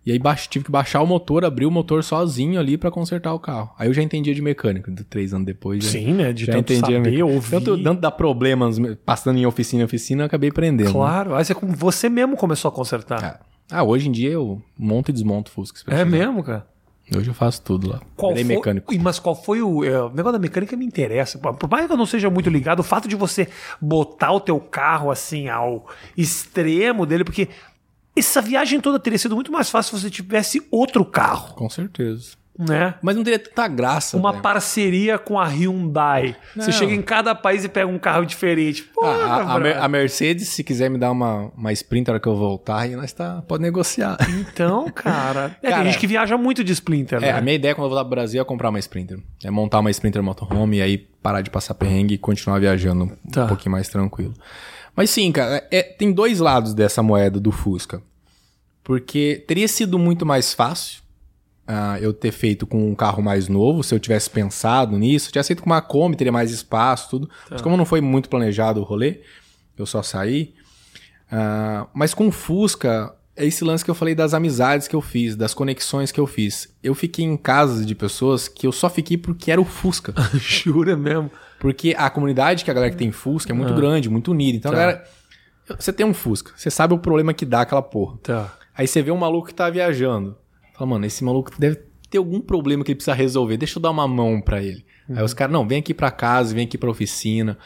E 0.06 0.12
aí 0.12 0.20
tive 0.50 0.66
que 0.66 0.70
baixar 0.70 1.00
o 1.00 1.06
motor, 1.06 1.46
abrir 1.46 1.64
o 1.64 1.70
motor 1.70 2.04
sozinho 2.04 2.60
ali 2.60 2.76
pra 2.76 2.90
consertar 2.90 3.32
o 3.32 3.38
carro. 3.38 3.70
Aí 3.78 3.88
eu 3.88 3.94
já 3.94 4.02
entendia 4.02 4.34
de 4.34 4.42
mecânica, 4.42 4.92
três 5.08 5.32
anos 5.32 5.46
depois. 5.46 5.82
já- 5.82 5.90
Sim, 5.90 6.12
né? 6.12 6.30
De 6.30 6.44
já 6.44 6.52
tanto 6.52 6.74
entendia 6.74 6.98
saber, 7.02 7.22
ouvir. 7.22 7.50
Tanto, 7.50 7.82
tanto 7.82 8.00
dar 8.02 8.10
problemas 8.10 8.76
passando 9.06 9.38
em 9.38 9.46
oficina 9.46 9.80
em 9.82 9.84
oficina, 9.86 10.22
eu 10.22 10.26
acabei 10.26 10.50
aprendendo. 10.50 10.88
né? 10.88 10.92
Claro. 10.92 11.34
Aí 11.34 11.42
você, 11.42 11.54
você 11.54 12.08
mesmo 12.10 12.36
começou 12.36 12.68
a 12.68 12.72
consertar. 12.72 13.24
Ah, 13.24 13.40
Ah, 13.78 13.82
hoje 13.82 14.10
em 14.10 14.12
dia 14.12 14.28
eu 14.30 14.60
monto 14.78 15.10
e 15.10 15.14
desmonto 15.14 15.50
Fusca. 15.50 15.80
É 15.90 16.04
mesmo, 16.04 16.44
cara? 16.44 16.66
Hoje 17.14 17.28
eu 17.28 17.34
faço 17.34 17.60
tudo 17.62 17.88
lá. 17.88 18.00
Qual 18.16 18.32
Virei 18.32 18.44
foi, 18.44 18.54
mecânico. 18.56 18.94
Mas 19.00 19.18
qual 19.18 19.34
foi 19.34 19.60
o, 19.60 19.84
é, 19.84 20.02
o 20.02 20.08
negócio 20.08 20.32
da 20.32 20.38
mecânica 20.38 20.76
me 20.76 20.86
interessa. 20.86 21.38
Por 21.38 21.54
por 21.54 21.68
mais 21.68 21.86
que 21.86 21.92
eu 21.92 21.96
não 21.96 22.06
seja 22.06 22.30
muito 22.30 22.48
ligado, 22.48 22.80
o 22.80 22.84
fato 22.84 23.08
de 23.08 23.14
você 23.14 23.48
botar 23.80 24.32
o 24.32 24.40
teu 24.40 24.58
carro 24.58 25.10
assim 25.10 25.48
ao 25.48 25.86
extremo 26.16 27.04
dele, 27.04 27.24
porque 27.24 27.48
essa 28.16 28.40
viagem 28.40 28.80
toda 28.80 28.98
teria 28.98 29.18
sido 29.18 29.34
muito 29.34 29.52
mais 29.52 29.68
fácil 29.68 29.96
se 29.96 30.02
você 30.02 30.10
tivesse 30.10 30.66
outro 30.70 31.04
carro, 31.04 31.54
Com 31.54 31.68
certeza. 31.68 32.36
Né? 32.58 32.94
Mas 33.02 33.16
não 33.16 33.24
teria 33.24 33.38
tanta 33.38 33.66
graça. 33.66 34.16
Uma 34.16 34.30
velho. 34.30 34.42
parceria 34.42 35.18
com 35.18 35.38
a 35.40 35.46
Hyundai. 35.46 36.36
Você 36.54 36.66
Não. 36.70 36.72
chega 36.72 36.92
em 36.94 37.02
cada 37.02 37.34
país 37.34 37.64
e 37.64 37.68
pega 37.68 37.86
um 37.86 37.98
carro 37.98 38.24
diferente. 38.24 38.88
Ah, 39.02 39.06
a, 39.06 39.56
a 39.56 39.84
a 39.84 39.88
Mercedes, 39.88 40.48
se 40.48 40.62
quiser 40.62 40.88
me 40.88 40.96
dar 40.98 41.10
uma, 41.10 41.50
uma 41.56 41.72
Sprinter 41.72 42.12
na 42.12 42.14
hora 42.14 42.20
que 42.22 42.28
eu 42.28 42.36
voltar, 42.36 42.78
aí 42.80 42.94
nós 42.94 43.12
tá, 43.12 43.42
pode 43.48 43.62
negociar. 43.62 44.16
Então, 44.28 44.88
cara. 44.94 45.56
É, 45.62 45.68
Cara, 45.70 45.82
tem 45.82 45.90
gente 45.92 46.00
que 46.00 46.06
viaja 46.06 46.36
muito 46.38 46.62
de 46.62 46.72
Splinter, 46.72 47.18
É, 47.18 47.32
né? 47.32 47.32
a 47.32 47.40
minha 47.40 47.54
ideia 47.56 47.74
quando 47.74 47.86
eu 47.86 47.90
voltar 47.90 48.04
pro 48.04 48.10
Brasil 48.10 48.40
é 48.40 48.44
comprar 48.44 48.68
uma 48.70 48.78
Sprinter. 48.78 49.18
É 49.42 49.50
montar 49.50 49.80
uma 49.80 49.90
Sprinter 49.90 50.22
motorhome 50.22 50.76
e 50.78 50.82
aí 50.82 50.96
parar 50.98 51.40
de 51.40 51.50
passar 51.50 51.74
perrengue 51.74 52.14
e 52.14 52.18
continuar 52.18 52.60
viajando 52.60 53.10
Tá. 53.32 53.44
um 53.44 53.48
pouquinho 53.48 53.72
mais 53.72 53.88
tranquilo. 53.88 54.34
Mas 54.96 55.10
sim, 55.10 55.32
cara, 55.32 55.66
é- 55.72 55.82
tem 55.82 56.12
dois 56.12 56.38
lados 56.38 56.72
dessa 56.72 57.02
moeda 57.02 57.40
do 57.40 57.50
Fusca. 57.50 58.00
Porque 58.82 59.42
teria 59.48 59.66
sido 59.66 59.98
muito 59.98 60.24
mais 60.26 60.52
fácil 60.52 61.02
ah, 61.66 61.98
eu 62.00 62.12
ter 62.12 62.32
feito 62.32 62.66
com 62.66 62.90
um 62.90 62.94
carro 62.94 63.22
mais 63.22 63.48
novo, 63.48 63.82
se 63.82 63.94
eu 63.94 63.98
tivesse 63.98 64.28
pensado 64.28 64.98
nisso. 64.98 65.28
Eu 65.28 65.32
tivesse 65.32 65.48
feito 65.48 65.62
com 65.62 65.70
uma 65.70 65.80
Kombi, 65.80 66.16
teria 66.16 66.32
mais 66.32 66.50
espaço, 66.50 67.10
tudo. 67.10 67.30
Mas 67.50 67.62
como 67.62 67.76
não 67.76 67.84
foi 67.84 68.00
muito 68.00 68.28
planejado 68.28 68.80
o 68.80 68.84
rolê, 68.84 69.20
eu 69.76 69.86
só 69.86 70.02
saí. 70.02 70.54
Ah, 71.30 71.86
mas 71.94 72.12
com 72.14 72.28
o 72.28 72.32
Fusca, 72.32 73.14
é 73.36 73.44
esse 73.44 73.64
lance 73.64 73.84
que 73.84 73.90
eu 73.90 73.94
falei 73.94 74.14
das 74.14 74.34
amizades 74.34 74.86
que 74.86 74.94
eu 74.94 75.00
fiz, 75.00 75.34
das 75.34 75.54
conexões 75.54 76.12
que 76.12 76.20
eu 76.20 76.26
fiz. 76.26 76.68
Eu 76.82 76.94
fiquei 76.94 77.24
em 77.24 77.36
casas 77.36 77.84
de 77.84 77.94
pessoas 77.94 78.46
que 78.46 78.66
eu 78.66 78.72
só 78.72 78.88
fiquei 78.88 79.16
porque 79.16 79.50
era 79.50 79.60
o 79.60 79.64
Fusca. 79.64 80.14
Jura 80.34 80.96
mesmo. 80.96 81.30
Porque 81.58 81.94
a 81.96 82.10
comunidade 82.10 82.64
que 82.64 82.70
a 82.70 82.74
galera 82.74 82.92
que 82.92 82.98
tem 82.98 83.10
Fusca 83.10 83.52
é 83.52 83.54
muito 83.54 83.74
grande, 83.74 84.08
muito 84.10 84.30
unida. 84.30 84.58
Então, 84.58 84.70
Tá. 84.70 84.76
a 84.76 84.80
galera. 84.80 85.04
Você 85.78 85.92
tem 85.94 86.04
um 86.04 86.12
Fusca, 86.12 86.52
você 86.54 86.70
sabe 86.70 86.92
o 86.92 86.98
problema 86.98 87.32
que 87.32 87.46
dá 87.46 87.62
aquela 87.62 87.80
porra. 87.80 88.18
Tá. 88.22 88.54
Aí 88.76 88.86
você 88.86 89.00
vê 89.00 89.10
um 89.10 89.16
maluco 89.16 89.48
que 89.48 89.54
tá 89.54 89.70
viajando. 89.70 90.36
Fala, 90.74 90.90
mano, 90.90 91.06
esse 91.06 91.24
maluco 91.24 91.50
deve 91.58 91.80
ter 92.10 92.18
algum 92.18 92.40
problema 92.40 92.84
que 92.84 92.90
ele 92.90 92.96
precisa 92.96 93.14
resolver. 93.14 93.56
Deixa 93.56 93.78
eu 93.78 93.82
dar 93.82 93.90
uma 93.90 94.06
mão 94.06 94.40
pra 94.40 94.62
ele. 94.62 94.84
Aí 95.08 95.22
os 95.22 95.34
caras, 95.34 95.52
não, 95.52 95.66
vem 95.66 95.78
aqui 95.78 95.94
pra 95.94 96.10
casa, 96.10 96.54
vem 96.54 96.64
aqui 96.64 96.76
pra 96.76 96.90
oficina. 96.90 97.58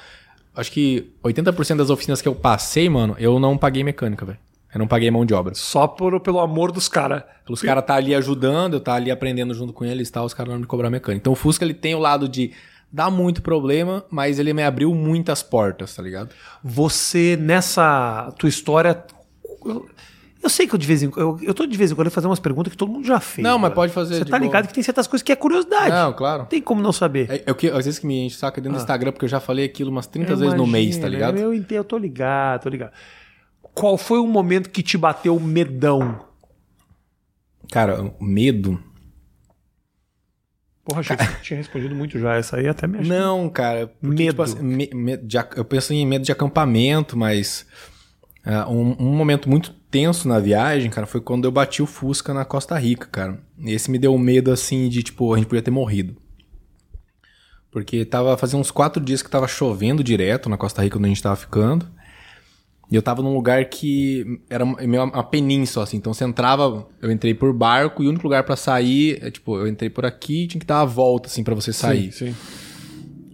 Acho 0.54 0.72
que 0.72 1.12
80% 1.22 1.76
das 1.76 1.90
oficinas 1.90 2.20
que 2.20 2.28
eu 2.28 2.34
passei, 2.34 2.88
mano, 2.88 3.16
eu 3.18 3.38
não 3.38 3.56
paguei 3.56 3.84
mecânica, 3.84 4.26
velho. 4.26 4.38
Eu 4.74 4.78
não 4.78 4.86
paguei 4.86 5.11
mão 5.11 5.24
de 5.24 5.32
obra. 5.32 5.54
Só 5.54 5.86
por, 5.86 6.20
pelo 6.20 6.40
amor 6.40 6.70
dos 6.70 6.88
caras. 6.88 7.22
Os 7.48 7.62
caras 7.62 7.84
tá 7.86 7.94
ali 7.94 8.14
ajudando, 8.14 8.74
eu 8.74 8.80
tá 8.80 8.94
ali 8.94 9.11
aprendendo 9.11 9.54
junto 9.54 9.72
com 9.72 9.84
eles 9.84 10.09
e 10.09 10.12
tal, 10.12 10.26
os 10.26 10.34
caras 10.34 10.52
não 10.52 10.61
me 10.61 10.66
cobrar 10.66 10.90
mecânica. 10.90 11.20
Então 11.20 11.32
o 11.32 11.36
Fusca 11.36 11.64
ele 11.64 11.72
tem 11.72 11.94
o 11.94 11.98
lado 11.98 12.28
de 12.28 12.52
dar 12.92 13.11
muito 13.11 13.40
problema, 13.40 14.04
mas 14.11 14.38
ele 14.38 14.52
me 14.52 14.62
abriu 14.62 14.94
muitas 14.94 15.42
portas, 15.42 15.94
tá 15.94 16.02
ligado? 16.02 16.34
Você, 16.62 17.36
nessa 17.36 18.32
tua 18.38 18.48
história. 18.48 19.04
Eu, 20.41 20.45
eu 20.45 20.49
sei 20.51 20.66
que 20.66 20.74
eu 20.74 20.78
de 20.78 20.86
vez 20.86 21.03
em 21.03 21.11
quando. 21.11 21.41
Eu, 21.41 21.49
eu 21.49 21.55
tô 21.55 21.66
de 21.66 21.76
vez 21.76 21.91
em 21.91 21.95
quando 21.95 22.11
fazer 22.11 22.26
umas 22.26 22.39
perguntas 22.41 22.70
que 22.70 22.76
todo 22.76 22.91
mundo 22.93 23.07
já 23.07 23.20
fez. 23.20 23.43
Não, 23.43 23.59
mas 23.59 23.70
né? 23.70 23.74
pode 23.74 23.93
fazer 23.93 24.14
Você 24.18 24.24
tá 24.24 24.39
boa. 24.39 24.41
ligado 24.47 24.66
que 24.68 24.74
tem 24.74 24.82
certas 24.82 25.07
coisas 25.07 25.22
que 25.22 25.32
é 25.32 25.36
curiosidade. 25.36 25.91
Não, 25.91 26.12
claro. 26.12 26.39
Não 26.43 26.47
tem 26.47 26.61
como 26.62 26.80
não 26.82 26.93
saber. 26.93 27.30
É, 27.30 27.43
é 27.47 27.53
o 27.53 27.55
que, 27.55 27.68
às 27.68 27.84
vezes 27.84 27.99
que 27.99 28.07
me 28.07 28.26
enche 28.26 28.36
o 28.36 28.39
saco 28.39 28.59
é 28.59 28.62
dentro 28.62 28.78
do 28.78 28.80
Instagram, 28.80 29.12
porque 29.12 29.24
eu 29.24 29.28
já 29.28 29.41
falei 29.41 29.64
aquilo 29.64 29.91
umas 29.91 30.07
30 30.07 30.36
vezes 30.36 30.55
no 30.55 30.66
mês, 30.66 30.97
tá 30.97 31.09
ligado? 31.09 31.39
Eu, 31.39 31.53
entendo, 31.55 31.78
eu 31.78 31.84
tô 31.84 31.99
ligado, 31.99 32.62
tô 32.62 32.68
ligado. 32.68 32.93
Qual 33.74 33.97
foi 33.97 34.18
o 34.18 34.26
momento 34.26 34.70
que 34.70 34.82
te 34.82 34.97
bateu 34.99 35.39
medão? 35.39 36.20
Cara, 37.70 38.03
o 38.18 38.24
medo. 38.24 38.82
Porra, 40.84 41.01
achei 41.01 41.16
que 41.16 41.43
tinha 41.43 41.57
respondido 41.59 41.95
muito 41.95 42.18
já. 42.18 42.36
Essa 42.36 42.57
aí 42.57 42.66
até 42.66 42.86
me 42.86 42.99
achei. 42.99 43.11
Não, 43.11 43.49
cara. 43.51 43.89
porque, 44.01 44.07
Medo. 44.16 44.30
tipo 44.30 44.43
assim, 44.43 44.62
me- 44.62 44.91
medo 44.95 45.26
de 45.26 45.36
eu 45.57 45.64
penso 45.64 45.93
em 45.93 46.07
medo 46.07 46.24
de 46.24 46.32
acampamento, 46.32 47.16
mas 47.16 47.66
ah, 47.66 47.97
um, 48.68 48.97
um 48.99 49.16
momento 49.16 49.49
muito 49.49 49.74
tenso 49.91 50.28
na 50.28 50.39
viagem, 50.39 50.91
cara, 50.91 51.07
foi 51.07 51.20
quando 51.20 51.45
eu 51.45 51.53
bati 51.53 51.82
o 51.82 51.86
Fusca 51.86 52.32
na 52.32 52.45
Costa 52.45 52.78
Rica, 52.78 53.07
cara. 53.07 53.41
Esse 53.64 53.91
me 53.91 53.99
deu 53.99 54.14
um 54.14 54.18
medo, 54.18 54.51
assim, 54.51 54.89
de, 54.89 55.03
tipo, 55.03 55.32
a 55.32 55.36
gente 55.36 55.47
podia 55.47 55.62
ter 55.62 55.70
morrido. 55.70 56.16
Porque 57.70 58.05
tava 58.05 58.36
fazendo 58.36 58.61
uns 58.61 58.70
quatro 58.70 59.03
dias 59.03 59.22
que 59.22 59.30
tava 59.30 59.47
chovendo 59.47 60.03
direto 60.03 60.49
na 60.49 60.57
Costa 60.57 60.82
Rica, 60.82 60.97
onde 60.97 61.07
a 61.07 61.09
gente 61.09 61.22
tava 61.22 61.36
ficando. 61.36 61.89
E 62.91 62.97
eu 62.97 63.03
tava 63.03 63.22
num 63.22 63.34
lugar 63.34 63.66
que 63.66 64.41
era 64.49 64.64
meio 64.64 65.05
uma 65.05 65.22
península, 65.22 65.84
assim. 65.84 65.99
Então 65.99 66.14
você 66.14 66.24
entrava, 66.24 66.89
eu 67.03 67.12
entrei 67.12 67.34
por 67.34 67.53
barco 67.53 68.03
e 68.03 68.07
o 68.07 68.09
único 68.09 68.24
lugar 68.24 68.45
pra 68.45 68.57
sair, 68.57 69.18
é 69.22 69.30
tipo, 69.30 69.59
eu 69.59 69.68
entrei 69.68 69.91
por 69.91 70.07
aqui 70.07 70.45
e 70.45 70.47
tinha 70.47 70.61
que 70.61 70.66
dar 70.66 70.80
a 70.80 70.86
volta, 70.86 71.28
assim, 71.28 71.45
pra 71.45 71.55
você 71.55 71.72
sair. 71.72 72.11
Sim, 72.12 72.32
sim. 72.32 72.36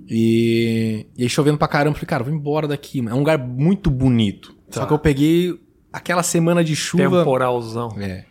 E, 0.08 1.06
e 1.16 1.22
aí 1.22 1.28
chovendo 1.28 1.56
pra 1.56 1.68
caramba, 1.68 1.90
eu 1.90 1.94
falei, 1.94 2.08
cara, 2.08 2.24
vou 2.24 2.34
embora 2.34 2.66
daqui. 2.66 2.98
É 2.98 3.14
um 3.14 3.18
lugar 3.18 3.38
muito 3.38 3.90
bonito. 3.90 4.53
Tá. 4.74 4.80
Só 4.82 4.86
que 4.86 4.92
eu 4.92 4.98
peguei 4.98 5.58
aquela 5.92 6.22
semana 6.22 6.62
de 6.64 6.74
chuva. 6.76 7.18
Temporalzão. 7.20 7.94
É. 7.98 8.24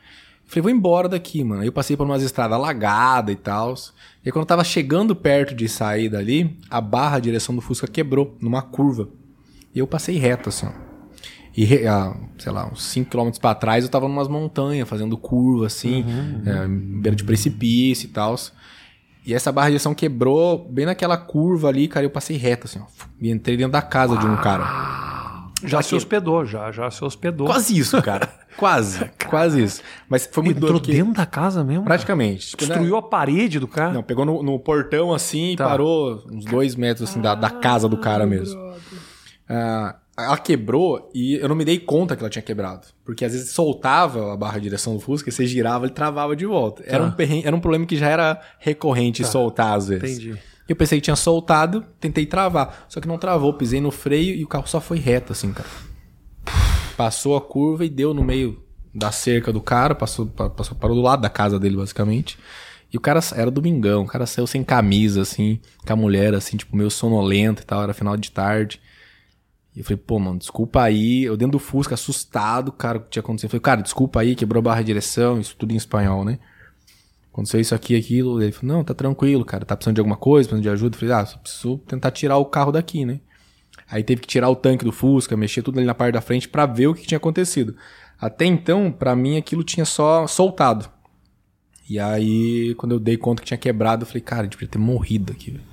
Falei, 0.46 0.62
vou 0.62 0.72
embora 0.72 1.10
daqui, 1.10 1.44
mano. 1.44 1.62
Aí 1.62 1.68
eu 1.68 1.72
passei 1.74 1.98
por 1.98 2.06
umas 2.06 2.22
estradas 2.22 2.56
alagadas 2.56 3.34
e 3.34 3.38
tal. 3.38 3.74
E 4.24 4.28
aí 4.28 4.32
quando 4.32 4.44
eu 4.44 4.48
tava 4.48 4.64
chegando 4.64 5.16
perto 5.16 5.56
de 5.56 5.68
sair 5.68 6.10
dali, 6.10 6.58
a 6.70 6.80
barra, 6.80 7.18
a 7.18 7.20
direção 7.20 7.56
do 7.56 7.62
Fusca 7.62 7.88
quebrou 7.88 8.38
numa 8.40 8.62
curva. 8.62 9.08
E 9.74 9.80
eu 9.80 9.88
passei 9.88 10.18
reto, 10.18 10.50
assim, 10.50 10.68
ó. 10.68 10.72
E, 11.56 11.64
re- 11.66 11.86
ah, 11.88 12.16
sei 12.38 12.52
lá, 12.52 12.68
uns 12.68 12.82
5km 12.94 13.40
pra 13.40 13.54
trás 13.56 13.84
eu 13.84 13.90
tava 13.90 14.08
numas 14.08 14.28
montanhas, 14.28 14.88
fazendo 14.90 15.16
curva, 15.18 15.68
assim, 15.68 16.04
é, 16.46 16.68
beira 16.68 17.16
de 17.16 17.24
precipício 17.24 18.08
e 18.08 18.10
tal. 18.10 18.36
E 19.26 19.34
essa 19.34 19.52
barra 19.52 19.68
de 19.68 19.74
direção 19.74 19.94
quebrou 19.96 20.68
bem 20.70 20.86
naquela 20.86 21.16
curva 21.16 21.70
ali, 21.70 21.88
cara. 21.88 22.06
e 22.06 22.08
Eu 22.08 22.12
passei 22.12 22.38
reto, 22.38 22.66
assim, 22.66 22.80
ó. 22.80 22.86
E 23.22 23.32
entrei 23.32 23.56
dentro 23.56 23.72
da 23.72 23.82
casa 23.82 24.18
de 24.18 24.26
um 24.26 24.36
cara. 24.38 25.33
Já 25.66 25.82
se 25.82 25.96
hospedou, 25.96 26.46
já, 26.46 26.72
já 26.72 26.90
se 26.92 27.04
hospedou. 27.04 27.48
Quase 27.48 27.78
isso, 27.78 28.02
cara. 28.02 28.28
Quase, 28.56 29.10
quase 29.28 29.64
isso. 29.64 29.82
Mas 30.08 30.30
foi 30.32 30.44
muito 30.44 30.58
Entrou 30.64 30.80
dentro 30.80 31.12
da 31.14 31.26
casa 31.26 31.64
mesmo? 31.64 31.82
cara? 31.86 31.96
Praticamente. 31.96 32.50
Tipo, 32.50 32.66
né? 32.66 32.70
Destruiu 32.70 32.96
a 32.96 33.02
parede 33.02 33.58
do 33.60 33.68
carro? 33.68 33.96
Não, 33.96 34.04
pegou 34.04 34.24
no, 34.26 34.44
no 34.44 34.60
portão 34.60 35.12
assim 35.12 35.56
Tá. 35.58 35.64
e 35.66 35.68
parou 35.70 36.24
uns 36.32 36.46
dois 36.46 36.76
metros 36.76 37.10
assim 37.10 37.20
da, 37.20 37.34
da 37.34 37.50
casa 37.50 37.90
do 37.90 37.98
cara 37.98 38.28
mesmo. 38.28 38.60
Ah, 39.50 39.96
ela 40.16 40.38
quebrou 40.38 41.10
e 41.16 41.34
eu 41.36 41.50
não 41.50 41.56
me 41.56 41.66
dei 41.66 41.80
conta 41.80 42.16
que 42.16 42.22
ela 42.22 42.30
tinha 42.30 42.44
quebrado. 42.44 42.86
Porque 43.04 43.26
às 43.26 43.32
vezes 43.34 43.50
soltava 43.50 44.32
a 44.34 44.38
barra 44.38 44.58
de 44.60 44.66
direção 44.66 44.94
do 44.94 45.00
Fusca 45.00 45.30
e 45.30 45.32
você 45.32 45.48
girava 45.48 45.86
ele 45.86 45.94
travava 45.94 46.36
de 46.36 46.46
volta. 46.46 46.84
Era, 46.86 47.04
um 47.04 47.12
perren- 47.12 47.42
era 47.44 47.56
um 47.56 47.60
problema 47.60 47.88
que 47.88 47.98
já 47.98 48.08
era 48.08 48.40
recorrente 48.60 49.26
soltar 49.26 49.76
às 49.76 49.88
vezes. 49.88 50.20
Entendi. 50.20 50.40
Eu 50.68 50.76
pensei 50.76 51.00
que 51.00 51.04
tinha 51.04 51.16
soltado, 51.16 51.84
tentei 52.00 52.26
travar. 52.26 52.86
Só 52.88 53.02
que 53.02 53.08
não 53.08 53.18
travou, 53.18 53.54
pisei 53.54 53.82
no 53.82 53.92
freio 53.92 54.36
e 54.36 54.44
o 54.44 54.48
carro 54.48 54.68
só 54.68 54.80
foi 54.80 54.98
reto 54.98 55.34
assim, 55.34 55.52
cara. 55.52 55.68
Passou 56.96 57.36
a 57.36 57.42
curva 57.42 57.86
e 57.86 57.90
deu 57.90 58.14
no 58.14 58.24
meio 58.24 58.64
da 58.94 59.12
cerca 59.12 59.52
do 59.52 59.60
cara, 59.60 59.96
passou, 59.96 60.28
pa- 60.28 60.50
passou 60.50 60.78
parou 60.78 60.96
do 60.96 61.02
lado 61.02 61.22
da 61.22 61.30
casa 61.30 61.60
dele, 61.60 61.76
basicamente. 61.76 62.38
E 62.92 62.98
o 62.98 63.02
cara 63.02 63.20
era 63.36 63.50
domingão, 63.50 64.04
o 64.04 64.08
cara 64.08 64.28
saiu 64.28 64.46
sem 64.46 64.64
camisa, 64.64 65.24
assim, 65.24 65.60
com 65.86 65.92
a 65.94 65.96
mulher, 65.96 66.36
assim, 66.36 66.56
tipo, 66.56 66.76
meio 66.78 66.92
sonolenta 66.92 67.64
e 67.64 67.66
tal, 67.66 67.82
era 67.82 67.94
final 67.94 68.16
de 68.16 68.30
tarde. 68.32 68.80
E 69.76 69.80
eu 69.80 69.84
falei, 69.84 69.98
pô, 69.98 70.20
mano, 70.20 70.38
desculpa 70.38 70.84
aí. 70.84 71.24
Eu 71.24 71.36
dentro 71.36 71.54
do 71.54 71.60
Fusca, 71.60 71.96
assustado, 71.96 72.72
cara, 72.72 73.00
o 73.00 73.02
que 73.02 73.10
tinha 73.10 73.22
acontecido. 73.22 73.48
Eu 73.48 73.50
falei, 73.50 73.62
cara, 73.62 73.82
desculpa 73.82 74.22
aí, 74.22 74.36
quebrou 74.36 74.60
a 74.60 74.64
barra 74.64 74.82
de 74.82 74.86
direção, 74.88 75.40
isso 75.40 75.56
tudo 75.58 75.74
em 75.74 75.76
espanhol, 75.78 76.24
né? 76.24 76.38
Aconteceu 77.34 77.60
isso 77.60 77.74
aqui, 77.74 77.96
aquilo. 77.96 78.40
Ele 78.40 78.52
falou, 78.52 78.78
não, 78.78 78.84
tá 78.84 78.94
tranquilo, 78.94 79.44
cara, 79.44 79.66
tá 79.66 79.76
precisando 79.76 79.96
de 79.96 80.02
alguma 80.02 80.16
coisa, 80.16 80.48
precisando 80.48 80.62
de 80.62 80.70
ajuda. 80.70 80.96
Eu 80.96 81.00
falei, 81.00 81.16
ah, 81.16 81.26
só 81.26 81.38
preciso 81.40 81.78
tentar 81.80 82.12
tirar 82.12 82.38
o 82.38 82.46
carro 82.46 82.72
daqui, 82.72 83.04
né? 83.04 83.20
Aí 83.90 84.04
teve 84.04 84.22
que 84.22 84.28
tirar 84.28 84.50
o 84.50 84.56
tanque 84.56 84.86
do 84.86 84.92
Fusca, 84.92 85.36
mexer 85.36 85.64
tudo 85.64 85.80
ali 85.80 85.88
na 85.88 85.96
parte 85.96 86.14
da 86.14 86.22
frente 86.22 86.48
pra 86.48 86.68
ver 86.68 86.88
o 86.88 86.94
que 86.94 87.08
tinha 87.08 87.18
acontecido. 87.18 87.76
Até 88.22 88.46
então, 88.46 88.92
pra 88.92 89.16
mim, 89.16 89.36
aquilo 89.36 89.64
tinha 89.64 89.84
só 89.84 90.28
soltado. 90.28 90.88
E 91.90 92.00
aí, 92.00 92.76
quando 92.76 92.94
eu 92.94 93.00
dei 93.00 93.18
conta 93.18 93.42
que 93.42 93.48
tinha 93.48 93.58
quebrado, 93.58 94.04
eu 94.04 94.08
falei, 94.08 94.22
cara, 94.22 94.42
a 94.42 94.44
gente 94.46 94.56
podia 94.56 94.70
ter 94.70 94.78
morrido 94.78 95.34
aqui, 95.34 95.52
velho. 95.52 95.64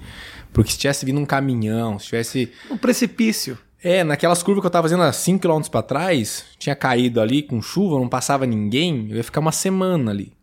Porque 0.55 0.73
se 0.73 0.79
tivesse 0.79 1.05
vindo 1.05 1.21
um 1.21 1.27
caminhão, 1.27 1.99
se 1.99 2.07
tivesse. 2.07 2.53
Um 2.71 2.77
precipício. 2.77 3.57
É, 3.83 4.03
naquelas 4.03 4.43
curvas 4.43 4.63
que 4.63 4.67
eu 4.67 4.71
tava 4.71 4.89
fazendo 4.89 5.03
há 5.03 5.11
5km 5.11 5.69
pra 5.71 5.83
trás, 5.83 6.47
tinha 6.59 6.75
caído 6.75 7.21
ali 7.21 7.43
com 7.43 7.61
chuva, 7.63 8.01
não 8.01 8.09
passava 8.09 8.47
ninguém, 8.47 9.09
eu 9.11 9.17
ia 9.17 9.25
ficar 9.25 9.41
uma 9.41 9.53
semana 9.53 10.11
ali, 10.11 10.35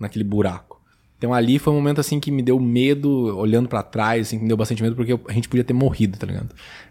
naquele 0.00 0.24
buraco. 0.24 0.80
Então 1.18 1.34
ali 1.34 1.58
foi 1.58 1.72
um 1.72 1.76
momento 1.76 2.00
assim 2.00 2.18
que 2.18 2.30
me 2.30 2.42
deu 2.42 2.58
medo, 2.58 3.36
olhando 3.36 3.68
pra 3.68 3.82
trás, 3.82 4.26
assim, 4.28 4.38
que 4.38 4.42
me 4.42 4.48
deu 4.48 4.56
bastante 4.56 4.82
medo, 4.82 4.96
porque 4.96 5.18
a 5.28 5.32
gente 5.32 5.48
podia 5.48 5.62
ter 5.62 5.74
morrido, 5.74 6.18
tá 6.18 6.26
ligado? 6.26 6.48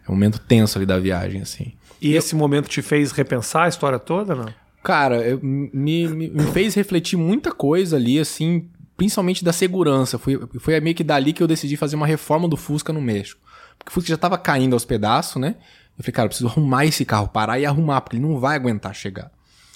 É 0.08 0.12
um 0.12 0.14
momento 0.14 0.40
tenso 0.40 0.78
ali 0.78 0.86
da 0.86 1.00
viagem, 1.00 1.42
assim. 1.42 1.74
E 2.00 2.14
esse 2.14 2.36
momento 2.36 2.70
te 2.70 2.82
fez 2.84 3.12
repensar 3.12 3.64
a 3.66 3.68
história 3.68 3.98
toda, 3.98 4.36
não? 4.36 4.46
Cara, 4.84 5.18
eu- 5.28 5.40
me, 5.42 6.08
me, 6.08 6.30
me 6.30 6.44
fez 6.54 6.76
refletir 6.76 7.18
muita 7.18 7.52
coisa 7.52 7.96
ali, 7.98 8.20
assim, 8.20 8.70
principalmente 8.96 9.44
da 9.44 9.52
segurança. 9.52 10.20
Foi, 10.20 10.40
foi 10.60 10.80
meio 10.80 10.96
que 10.96 11.04
dali 11.04 11.34
que 11.34 11.42
eu 11.42 11.48
decidi 11.48 11.76
fazer 11.76 11.96
uma 11.96 12.06
reforma 12.08 12.48
do 12.48 12.56
Fusca 12.56 12.94
no 12.94 13.02
México. 13.02 13.42
Porque 13.80 13.90
o 13.90 13.94
Fusca 13.94 14.10
já 14.10 14.18
tava 14.18 14.38
caindo 14.38 14.74
aos 14.74 14.86
pedaços, 14.86 15.42
né? 15.42 15.56
Eu 15.98 16.04
falei, 16.04 16.14
cara, 16.14 16.26
eu 16.28 16.30
preciso 16.30 16.48
arrumar 16.50 16.86
esse 16.86 17.04
carro, 17.04 17.28
parar 17.28 17.60
e 17.60 17.66
arrumar, 17.66 18.00
porque 18.02 18.16
ele 18.18 18.24
não 18.26 18.40
vai 18.40 18.56
aguentar 18.56 18.94
chegar. 18.94 19.32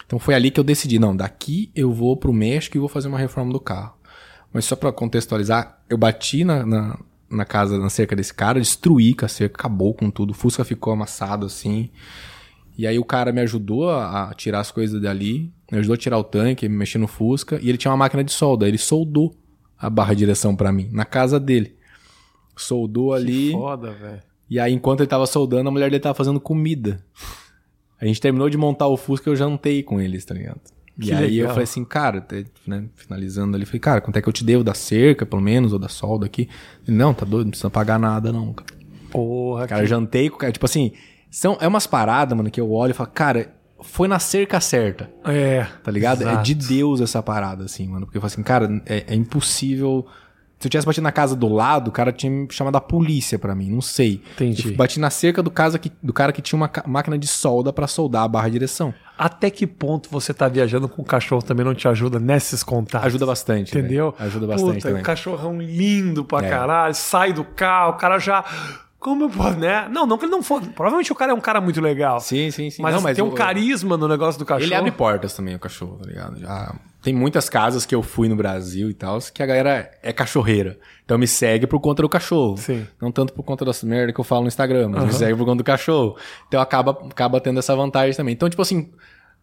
Então 0.06 0.20
foi 0.20 0.34
ali 0.36 0.52
que 0.52 0.60
eu 0.60 0.64
decidi, 0.64 1.00
não, 1.00 1.16
daqui 1.16 1.72
eu 1.76 1.92
vou 1.92 2.16
pro 2.18 2.34
México 2.34 2.78
e 2.78 2.80
vou 2.80 2.90
fazer 2.90 3.08
uma 3.08 3.18
reforma 3.20 3.52
do 3.52 3.60
carro. 3.60 3.94
Mas 4.52 4.66
só 4.66 4.76
pra 4.76 4.92
contextualizar, 4.92 5.82
eu 5.90 5.98
bati 5.98 6.44
na, 6.44 6.66
na, 6.66 7.00
na 7.30 7.46
casa, 7.46 7.78
na 7.80 7.90
cerca 7.90 8.16
desse 8.16 8.34
cara, 8.34 8.60
destruí 8.60 9.14
com 9.16 9.26
a 9.26 9.28
cerca, 9.28 9.56
acabou 9.60 9.94
com 9.94 10.12
tudo. 10.12 10.32
O 10.32 10.34
Fusca 10.34 10.64
ficou 10.64 10.94
amassado 10.94 11.46
assim. 11.46 11.90
E 12.78 12.86
aí 12.86 13.00
o 13.00 13.06
cara 13.06 13.32
me 13.32 13.42
ajudou 13.42 13.90
a, 13.90 14.30
a 14.30 14.34
tirar 14.34 14.60
as 14.60 14.72
coisas 14.72 15.02
dali, 15.02 15.52
me 15.72 15.80
ajudou 15.80 15.94
a 15.96 15.98
tirar 15.98 16.18
o 16.18 16.24
tanque, 16.24 16.68
me 16.70 16.76
mexer 16.76 16.98
no 16.98 17.08
Fusca, 17.08 17.60
e 17.62 17.70
ele 17.70 17.78
tinha 17.78 17.92
uma 17.92 17.98
máquina 17.98 18.24
de 18.24 18.32
solda, 18.32 18.68
ele 18.68 18.78
soldou 18.80 19.36
a 19.78 19.90
barra 19.90 20.14
de 20.14 20.20
direção 20.20 20.56
pra 20.56 20.72
mim, 20.72 20.90
na 20.92 21.06
casa 21.06 21.40
dele. 21.40 21.76
Soldou 22.56 23.14
ali, 23.14 23.52
Foda, 23.52 23.92
velho. 23.92 24.22
e 24.50 24.60
aí 24.60 24.72
enquanto 24.74 25.02
ele 25.02 25.08
tava 25.08 25.26
soldando, 25.26 25.70
a 25.70 25.72
mulher 25.72 25.90
dele 25.90 26.02
tava 26.02 26.16
fazendo 26.16 26.40
comida. 26.40 27.04
A 28.04 28.08
gente 28.08 28.20
terminou 28.20 28.50
de 28.50 28.58
montar 28.58 28.88
o 28.88 28.98
Fusca 28.98 29.30
e 29.30 29.32
eu 29.32 29.36
jantei 29.36 29.82
com 29.82 30.02
eles, 30.02 30.26
tá 30.26 30.34
ligado? 30.34 30.60
E 31.00 31.06
Que 31.06 31.14
aí 31.14 31.38
eu 31.38 31.44
legal. 31.44 31.50
falei 31.52 31.64
assim, 31.64 31.86
cara, 31.86 32.26
né, 32.68 32.84
finalizando 32.96 33.56
ali, 33.56 33.66
falei, 33.66 33.80
cara, 33.80 34.02
quanto 34.02 34.18
é 34.18 34.22
que 34.22 34.28
eu 34.28 34.34
te 34.34 34.44
devo 34.44 34.64
da 34.64 34.74
cerca, 34.74 35.26
pelo 35.26 35.42
menos, 35.42 35.74
ou 35.74 35.80
da 35.80 35.88
solda 35.88 36.26
aqui? 36.26 36.50
Ele, 36.88 36.98
não, 36.98 37.14
tá 37.14 37.26
doido, 37.26 37.46
não 37.46 37.52
precisa 37.52 37.70
pagar 37.70 37.98
nada 37.98 38.32
não, 38.32 38.54
cara. 38.54 38.70
Porra, 39.10 39.68
Cara, 39.68 39.84
eu 39.84 39.88
jantei 39.88 40.30
com 40.30 40.36
o 40.36 40.40
cara. 40.40 40.52
Tipo 40.52 40.66
assim, 40.66 40.92
são, 41.32 41.58
é 41.62 41.68
umas 41.68 41.88
paradas, 41.88 42.36
mano, 42.36 42.52
que 42.52 42.60
eu 42.60 42.70
olho 42.72 42.92
e 42.92 42.94
falo, 42.94 43.10
cara, 43.12 43.54
foi 43.82 44.08
na 44.08 44.20
cerca 44.20 44.60
certa, 44.60 45.06
que... 45.24 45.32
É. 45.32 45.68
tá 45.84 45.92
ligado? 45.92 46.22
É 46.24 46.26
Exato. 46.26 46.44
de 46.44 46.56
Deus 46.56 47.00
essa 47.00 47.24
parada, 47.24 47.64
assim, 47.66 47.88
mano. 47.88 48.06
Porque 48.06 48.18
eu 48.18 48.22
falo 48.22 48.32
assim, 48.32 48.44
cara, 48.44 48.82
é, 48.86 49.06
é 49.08 49.16
impossível. 49.16 50.06
Se 50.64 50.68
eu 50.68 50.72
tivesse 50.72 50.86
batido 50.88 51.04
na 51.04 51.12
casa 51.12 51.36
do 51.36 51.50
lado, 51.50 51.90
o 51.90 51.92
cara 51.92 52.14
tinha 52.14 52.48
chamado 52.50 52.78
a 52.78 52.80
polícia 52.80 53.38
pra 53.38 53.54
mim, 53.54 53.70
não 53.70 53.82
sei. 53.82 54.22
Entendi. 54.36 54.70
Eu 54.70 54.76
bati 54.78 54.98
na 54.98 55.10
cerca 55.10 55.44
do, 55.44 55.52
casa 55.52 55.78
que, 55.78 55.92
do 56.02 56.14
cara 56.14 56.32
que 56.32 56.42
tinha 56.42 56.56
uma 56.56 56.72
máquina 56.88 57.18
de 57.18 57.28
solda 57.28 57.74
pra 57.74 57.86
soldar 57.86 58.24
a 58.24 58.28
barra 58.30 58.46
de 58.48 58.54
direção. 58.54 58.94
Até 59.18 59.50
que 59.50 59.68
ponto 59.68 60.10
você 60.10 60.34
tá 60.34 60.48
viajando 60.48 60.88
com 60.88 61.02
o 61.02 61.06
cachorro 61.06 61.42
também 61.42 61.66
não 61.66 61.76
te 61.76 61.86
ajuda 61.86 62.18
nesses 62.18 62.64
contatos? 62.64 63.08
Ajuda 63.08 63.26
bastante. 63.26 63.78
Entendeu? 63.78 64.12
velho. 64.18 64.26
Ajuda 64.26 64.48
bastante 64.48 64.76
Puta, 64.76 64.88
também. 64.88 65.02
o 65.02 65.06
cachorrão 65.06 65.60
lindo 65.62 66.24
pra 66.24 66.46
É. 66.48 66.50
caralho, 66.50 66.96
sai 66.96 67.34
do 67.34 67.44
carro, 67.44 67.92
o 67.92 67.98
cara 67.98 68.18
já. 68.18 68.42
Como 69.00 69.26
eu 69.26 69.30
posso, 69.30 69.60
né? 69.60 69.90
Não, 69.92 70.06
não 70.08 70.18
que 70.18 70.24
ele 70.24 70.32
não 70.32 70.42
for. 70.42 70.62
Provavelmente 70.62 71.12
o 71.12 71.16
cara 71.16 71.34
é 71.34 71.36
um 71.36 71.42
cara 71.42 71.60
muito 71.60 71.82
legal. 71.82 72.22
Sim, 72.22 72.50
sim, 72.52 72.70
sim. 72.70 72.82
Mas, 72.82 72.96
Não, 73.04 73.14
tem 73.14 73.22
um 73.22 73.28
o- 73.28 73.32
carisma 73.34 73.98
no 73.98 74.08
negócio 74.08 74.40
do 74.40 74.46
cachorro. 74.46 74.66
Ele 74.66 74.76
abre 74.76 74.92
portas 74.92 75.34
também, 75.34 75.54
o 75.56 75.60
cachorro, 75.60 75.98
tá 76.02 76.08
ligado? 76.08 76.40
Já 76.40 76.74
tem 77.04 77.14
muitas 77.14 77.50
casas 77.50 77.86
que 77.86 77.94
eu 77.94 78.02
fui 78.02 78.30
no 78.30 78.36
Brasil 78.36 78.90
e 78.90 78.94
tal, 78.94 79.20
que 79.34 79.44
a 79.44 79.46
galera 79.46 79.92
é 80.02 80.14
cachorreira. 80.14 80.80
Então 81.04 81.18
me 81.18 81.28
segue 81.28 81.68
por 81.68 81.80
conta 81.82 82.02
do 82.02 82.08
cachorro. 82.08 82.58
Sim. 82.58 82.88
Não 83.02 83.12
tanto 83.12 83.34
por 83.34 83.44
conta 83.44 83.66
das 83.66 83.84
merda 83.84 84.14
que 84.14 84.20
eu 84.20 84.24
falo 84.24 84.44
no 84.44 84.48
Instagram, 84.48 84.88
mas 84.90 85.06
me 85.06 85.14
segue 85.14 85.36
por 85.38 85.44
conta 85.46 85.58
do 85.58 85.64
cachorro. 85.66 86.16
Então 86.48 86.62
acaba, 86.62 86.92
acaba 86.92 87.42
tendo 87.42 87.60
essa 87.60 87.76
vantagem 87.76 88.16
também. 88.16 88.34
Então, 88.34 88.50
tipo 88.50 88.62
assim, 88.62 88.90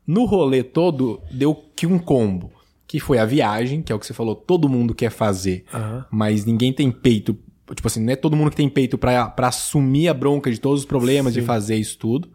no 0.07 0.25
rolê 0.25 0.63
todo, 0.63 1.21
deu 1.31 1.55
que 1.77 1.87
um 1.87 1.99
combo. 1.99 2.51
Que 2.87 2.99
foi 2.99 3.19
a 3.19 3.25
viagem, 3.25 3.83
que 3.83 3.93
é 3.93 3.95
o 3.95 3.99
que 4.01 4.07
você 4.07 4.15
falou, 4.15 4.35
todo 4.35 4.69
mundo 4.69 4.93
quer 4.95 5.11
fazer, 5.11 5.65
Aham. 5.73 6.05
mas 6.11 6.45
ninguém 6.45 6.73
tem 6.73 6.91
peito. 6.91 7.39
Tipo 7.73 7.87
assim, 7.87 8.03
não 8.03 8.13
é 8.13 8.17
todo 8.17 8.35
mundo 8.37 8.51
que 8.51 8.57
tem 8.57 8.69
peito 8.69 8.99
pra, 8.99 9.27
pra 9.29 9.47
assumir 9.47 10.09
a 10.09 10.15
bronca 10.15 10.51
de 10.51 10.59
todos 10.59 10.81
os 10.81 10.87
problemas 10.87 11.35
de 11.35 11.41
Sim. 11.41 11.47
fazer 11.47 11.77
isso 11.77 11.97
tudo. 11.99 12.29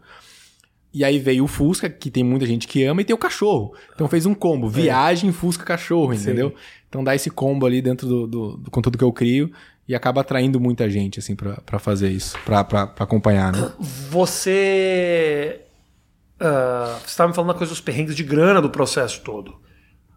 E 0.96 1.04
aí 1.04 1.18
veio 1.18 1.44
o 1.44 1.46
Fusca, 1.46 1.90
que 1.90 2.10
tem 2.10 2.24
muita 2.24 2.46
gente 2.46 2.66
que 2.66 2.82
ama, 2.84 3.02
e 3.02 3.04
tem 3.04 3.14
o 3.14 3.18
cachorro. 3.18 3.74
Então 3.94 4.08
fez 4.08 4.24
um 4.24 4.32
combo, 4.32 4.66
viagem, 4.66 5.30
Fusca, 5.30 5.62
cachorro, 5.62 6.14
entendeu? 6.22 6.54
Então 6.88 7.04
dá 7.04 7.14
esse 7.14 7.28
combo 7.28 7.66
ali 7.66 7.82
dentro 7.82 8.08
do, 8.08 8.26
do, 8.26 8.56
do 8.56 8.70
conteúdo 8.70 8.96
que 8.96 9.04
eu 9.04 9.12
crio 9.12 9.52
e 9.86 9.94
acaba 9.94 10.22
atraindo 10.22 10.58
muita 10.58 10.88
gente, 10.88 11.18
assim, 11.18 11.36
pra, 11.36 11.60
pra 11.66 11.78
fazer 11.78 12.08
isso, 12.08 12.34
pra 12.46 12.60
acompanhar, 12.98 13.52
né? 13.52 13.70
Você. 13.78 15.60
ah, 16.40 16.98
você 17.02 17.08
estava 17.08 17.28
me 17.28 17.34
falando 17.34 17.52
da 17.52 17.58
coisa 17.58 17.74
dos 17.74 17.80
perrengues 17.82 18.16
de 18.16 18.24
grana 18.24 18.62
do 18.62 18.70
processo 18.70 19.20
todo. 19.20 19.54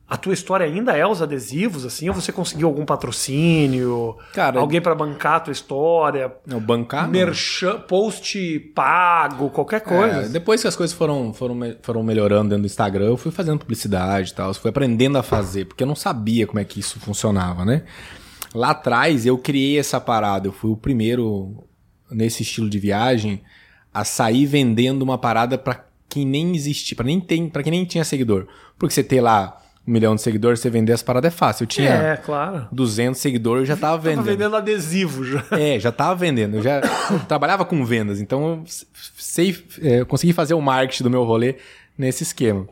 A 0.10 0.18
tua 0.18 0.34
história 0.34 0.66
ainda 0.66 0.98
é 0.98 1.06
os 1.06 1.22
adesivos, 1.22 1.86
assim, 1.86 2.10
ou 2.10 2.16
você 2.16 2.32
conseguiu 2.32 2.68
algum 2.68 2.84
patrocínio? 2.84 4.18
Cara, 4.34 4.60
alguém 4.60 4.82
pra 4.82 4.96
bancar 4.96 5.36
a 5.36 5.40
tua 5.42 5.52
história? 5.52 6.34
Não, 6.48 6.60
bancar. 6.60 7.04
não. 7.04 7.12
merchan, 7.12 7.80
post 7.82 8.60
pago, 8.74 9.52
qualquer 9.52 9.82
coisa. 9.82 10.22
É, 10.24 10.30
depois 10.30 10.64
que 10.64 10.68
as 10.68 10.76
coisas 10.76 10.96
foram, 10.96 11.32
foram, 11.32 11.60
foram 11.84 12.02
melhorando 12.02 12.50
dentro 12.50 12.64
do 12.64 12.66
Instagram, 12.66 13.06
eu 13.06 13.18
fui 13.18 13.32
fazendo 13.32 13.60
publicidade 13.60 14.32
e 14.32 14.34
tal, 14.34 14.52
fui 14.56 14.72
aprendendo 14.72 15.16
a 15.16 15.22
fazer, 15.22 15.66
porque 15.66 15.84
eu 15.84 15.88
não 15.88 15.96
sabia 15.96 16.48
como 16.48 16.60
é 16.60 16.66
que 16.66 16.80
isso 16.80 17.00
funcionava, 17.00 17.64
né? 17.64 17.84
Lá 18.56 18.72
atrás 18.72 19.28
eu 19.28 19.38
criei 19.38 19.78
essa 19.78 20.02
parada, 20.02 20.48
eu 20.48 20.52
fui 20.52 20.72
o 20.72 20.78
primeiro 20.78 21.68
nesse 22.10 22.42
estilo 22.42 22.68
de 22.68 22.80
viagem 22.80 23.44
a 23.94 24.04
sair 24.04 24.48
vendendo 24.48 25.04
uma 25.04 25.20
parada 25.20 25.56
pra 25.56 25.86
quem 26.10 26.26
nem 26.26 26.56
existia, 26.56 26.98
para 26.98 27.06
nem 27.06 27.20
tem, 27.20 27.48
para 27.48 27.62
quem 27.62 27.72
nem 27.72 27.86
tinha 27.86 28.04
seguidor. 28.04 28.48
Porque 28.78 28.92
você 28.92 29.04
ter 29.04 29.22
lá 29.22 29.62
um 29.90 29.92
milhão 29.92 30.16
de 30.16 30.22
seguidores, 30.22 30.60
você 30.60 30.70
vender 30.70 30.94
as 30.94 31.02
paradas 31.02 31.34
é 31.34 31.36
fácil. 31.36 31.64
Eu 31.64 31.68
tinha 31.68 31.90
É, 31.90 32.18
claro. 32.18 32.68
200 32.72 33.20
seguidores, 33.20 33.62
eu 33.62 33.66
já 33.66 33.76
tava 33.76 33.98
Tava 33.98 34.10
vendendo. 34.10 34.26
vendendo 34.26 34.56
adesivo 34.56 35.26
já. 35.26 35.44
É, 35.58 35.80
já 35.80 35.92
tava 35.92 36.16
vendendo. 36.16 36.58
Eu 36.58 36.62
já 36.62 36.80
trabalhava 37.28 37.66
com 37.66 37.84
vendas, 37.84 38.22
então 38.22 38.50
eu 38.50 38.64
sei, 39.18 39.58
é, 39.82 40.02
eu 40.02 40.06
consegui 40.06 40.32
fazer 40.34 40.54
o 40.54 40.62
marketing 40.62 41.04
do 41.04 41.10
meu 41.10 41.24
rolê 41.24 41.56
nesse 41.98 42.24
esquema. 42.24 42.68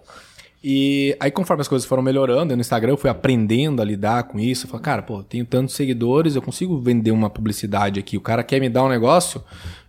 E 0.64 1.16
aí, 1.20 1.32
conforme 1.32 1.62
as 1.62 1.68
coisas 1.68 1.88
foram 1.88 2.02
melhorando, 2.04 2.56
no 2.56 2.62
Instagram 2.62 2.94
eu 2.94 2.98
fui 2.98 3.10
aprendendo 3.10 3.82
a 3.82 3.86
lidar 3.86 4.24
com 4.24 4.40
isso. 4.40 4.66
Eu 4.66 4.70
falei, 4.72 4.84
cara, 4.84 5.02
pô, 5.02 5.24
tenho 5.24 5.46
tantos 5.46 5.76
seguidores, 5.76 6.36
eu 6.36 6.42
consigo 6.42 6.80
vender 6.80 7.12
uma 7.12 7.30
publicidade 7.30 8.00
aqui. 8.00 8.18
O 8.18 8.22
cara 8.22 8.44
quer 8.44 8.60
me 8.60 8.68
dar 8.68 8.84
um 8.84 8.90
negócio, 8.90 9.42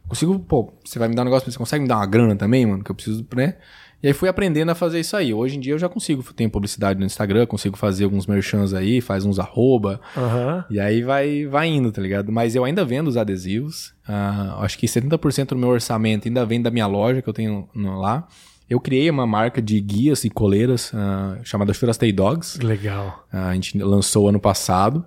consigo, 0.07 0.39
pô, 0.39 0.73
você 0.85 0.99
vai 0.99 1.09
me 1.09 1.15
dar 1.15 1.23
um 1.23 1.25
negócio, 1.25 1.47
mas 1.47 1.55
você 1.55 1.59
consegue 1.59 1.83
me 1.83 1.89
dar 1.89 1.97
uma 1.97 2.07
grana 2.07 2.37
também, 2.37 2.65
mano, 2.67 2.85
que 2.85 2.91
eu 2.91 2.95
preciso, 2.95 3.27
né? 3.35 3.55
E 4.03 4.07
aí 4.07 4.13
fui 4.13 4.29
aprendendo 4.29 4.71
a 4.71 4.75
fazer 4.75 5.01
isso 5.01 5.17
aí. 5.17 5.35
Hoje 5.35 5.57
em 5.57 5.61
dia 5.61 5.73
eu 5.75 5.79
já 5.79 5.89
consigo, 5.89 6.23
tenho 6.33 6.49
publicidade 6.51 7.01
no 7.01 7.05
Instagram, 7.07 7.47
consigo 7.47 7.77
fazer 7.77 8.05
alguns 8.05 8.27
merchans 8.27 8.73
aí, 8.73 9.01
faz 9.01 9.25
uns 9.25 9.39
arroba, 9.41 10.01
Aham. 10.17 10.65
e 10.71 10.79
aí 10.79 11.03
vai, 11.03 11.47
vai 11.47 11.67
indo, 11.69 11.91
tá 11.91 12.01
ligado? 12.01 12.31
Mas 12.31 12.55
eu 12.55 12.65
ainda 12.65 12.85
vendo 12.85 13.09
os 13.09 13.17
adesivos. 13.17 13.93
Ah, 14.07 14.59
acho 14.61 14.79
que 14.79 14.87
70% 14.87 15.49
do 15.49 15.57
meu 15.57 15.71
orçamento 15.71 16.29
ainda 16.29 16.47
vem 16.47 16.63
da 16.63 16.71
minha 16.71 16.87
loja 16.87 17.21
que 17.21 17.29
eu 17.29 17.35
tenho 17.35 17.69
no- 17.75 17.99
lá. 17.99 18.27
Eu 18.71 18.79
criei 18.79 19.09
uma 19.09 19.27
marca 19.27 19.63
de 19.63 19.81
guias 19.81 20.25
e 20.25 20.31
coleiras 20.31 20.93
uh, 20.93 21.39
chamada 21.43 21.73
Shurastay 21.73 22.13
Dogs. 22.13 22.59
Legal. 22.63 23.25
Uh, 23.33 23.37
a 23.39 23.55
gente 23.55 23.79
lançou 23.79 24.29
ano 24.29 24.39
passado. 24.39 25.05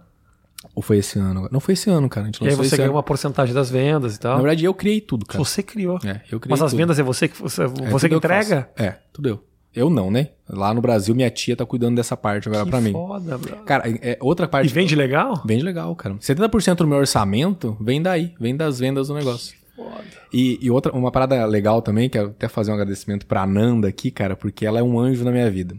Ou 0.76 0.82
foi 0.82 0.97
esse 0.97 1.18
ano? 1.20 1.49
Não 1.51 1.59
foi 1.59 1.74
esse 1.74 1.89
ano, 1.89 2.07
cara. 2.07 2.26
A 2.26 2.28
gente 2.28 2.43
E 2.43 2.47
aí 2.47 2.55
você 2.55 2.78
ganhou 2.78 2.93
uma 2.95 3.03
porcentagem 3.03 3.53
das 3.53 3.70
vendas 3.70 4.16
e 4.16 4.20
tal. 4.20 4.36
Na 4.38 4.41
verdade, 4.43 4.64
eu 4.66 4.74
criei 4.74 5.01
tudo, 5.01 5.26
cara. 5.26 5.43
você 5.43 5.62
criou. 5.64 5.97
É, 6.05 6.22
eu 6.32 6.39
criei 6.39 6.51
Mas 6.51 6.62
as 6.62 6.72
tudo. 6.72 6.78
vendas 6.80 6.99
é 6.99 7.03
você 7.03 7.28
que, 7.28 7.39
você, 7.41 7.64
É, 7.64 7.68
você 7.68 8.07
que 8.07 8.16
entrega? 8.16 8.70
É, 8.78 8.95
tudo 9.12 9.30
eu. 9.30 9.43
Eu 9.74 9.89
não, 9.89 10.12
né? 10.12 10.30
Lá 10.49 10.74
no 10.74 10.82
Brasil, 10.82 11.16
minha 11.16 11.30
tia 11.30 11.55
tá 11.55 11.66
cuidando 11.66 11.95
dessa 11.95 12.16
parte 12.18 12.47
agora 12.49 12.66
Que 12.66 12.70
pra 12.72 12.82
mim. 12.82 12.91
foda, 12.91 13.38
bro. 13.38 13.55
Cara, 13.64 13.84
é, 14.01 14.18
outra 14.20 14.45
E 14.45 14.49
parte. 14.49 14.74
vende 14.74 14.95
legal? 14.95 15.41
Vende 15.45 15.64
legal, 15.64 15.95
cara. 15.95 16.16
70% 16.16 16.76
do 16.76 16.88
meu 16.88 16.97
orçamento 16.97 17.78
vem 17.80 18.01
daí, 18.01 18.34
vem 18.39 18.55
das 18.55 18.80
vendas 18.80 19.07
do 19.07 19.14
negócio. 19.14 19.55
Foda. 19.76 20.03
E, 20.34 20.59
e 20.62 20.70
outra, 20.70 20.91
uma 20.93 21.09
parada 21.09 21.43
legal 21.45 21.82
também, 21.82 22.09
que 22.09 22.18
eu 22.18 22.28
até 22.28 22.49
fazer 22.49 22.72
um 22.72 22.74
agradecimento 22.76 23.26
pra 23.26 23.43
Ananda 23.43 23.88
aqui, 23.88 24.12
cara, 24.12 24.36
porque 24.36 24.66
ela 24.66 24.78
é 24.80 24.84
um 24.84 24.99
anjo 24.99 25.24
na 25.24 25.32
minha 25.32 25.49
vida. 25.49 25.76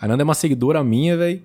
A 0.00 0.06
Ananda 0.06 0.22
é 0.22 0.24
uma 0.24 0.34
seguidora 0.34 0.82
minha, 0.82 1.16
velho, 1.16 1.40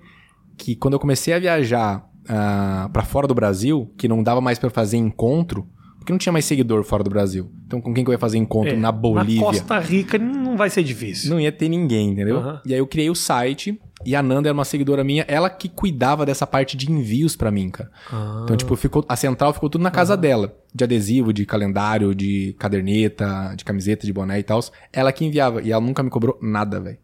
que 0.58 0.74
quando 0.74 0.94
eu 0.94 1.00
comecei 1.00 1.32
a 1.32 1.38
viajar 1.38 2.04
ah, 2.28 2.88
pra 2.92 3.02
fora 3.02 3.26
do 3.26 3.34
Brasil, 3.34 3.92
que 3.96 4.08
não 4.08 4.22
dava 4.22 4.40
mais 4.40 4.58
pra 4.58 4.70
fazer 4.70 4.96
encontro, 4.96 5.66
porque 5.98 6.12
não 6.12 6.18
tinha 6.18 6.32
mais 6.32 6.44
seguidor 6.44 6.82
fora 6.82 7.04
do 7.04 7.10
Brasil. 7.10 7.50
Então 7.66 7.80
com 7.80 7.94
quem 7.94 8.04
que 8.04 8.10
eu 8.10 8.12
ia 8.12 8.18
fazer 8.18 8.38
encontro 8.38 8.74
É, 8.74 8.76
na 8.76 8.90
Bolívia? 8.90 9.40
Na 9.40 9.46
Costa 9.46 9.78
Rica 9.78 10.18
não 10.18 10.56
vai 10.56 10.68
ser 10.68 10.82
difícil. 10.82 11.30
Não 11.30 11.40
ia 11.40 11.52
ter 11.52 11.68
ninguém, 11.68 12.10
entendeu? 12.10 12.38
Aham. 12.38 12.60
E 12.66 12.72
aí 12.74 12.78
eu 12.80 12.86
criei 12.86 13.08
o 13.08 13.14
site 13.14 13.80
e 14.04 14.16
a 14.16 14.22
Nanda 14.22 14.48
era 14.48 14.54
uma 14.54 14.64
seguidora 14.64 15.04
minha, 15.04 15.24
ela 15.28 15.48
que 15.48 15.68
cuidava 15.68 16.26
dessa 16.26 16.44
parte 16.46 16.76
de 16.76 16.90
envios 16.90 17.36
pra 17.36 17.50
mim, 17.52 17.70
cara. 17.70 17.90
Ah. 18.10 18.40
Então, 18.42 18.56
tipo, 18.56 18.74
ficou, 18.74 19.04
a 19.08 19.14
central 19.14 19.52
ficou 19.52 19.70
tudo 19.70 19.82
na 19.82 19.90
casa 19.92 20.16
dela. 20.16 20.56
De 20.74 20.82
adesivo, 20.82 21.32
de 21.32 21.46
calendário, 21.46 22.14
de 22.14 22.56
caderneta, 22.58 23.54
de 23.56 23.64
camiseta, 23.64 24.04
de 24.04 24.12
boné 24.12 24.40
e 24.40 24.42
tal. 24.42 24.60
Ela 24.92 25.12
que 25.12 25.24
enviava. 25.24 25.62
E 25.62 25.70
ela 25.70 25.80
nunca 25.80 26.02
me 26.02 26.10
cobrou 26.10 26.36
nada, 26.42 26.80
velho. 26.80 26.98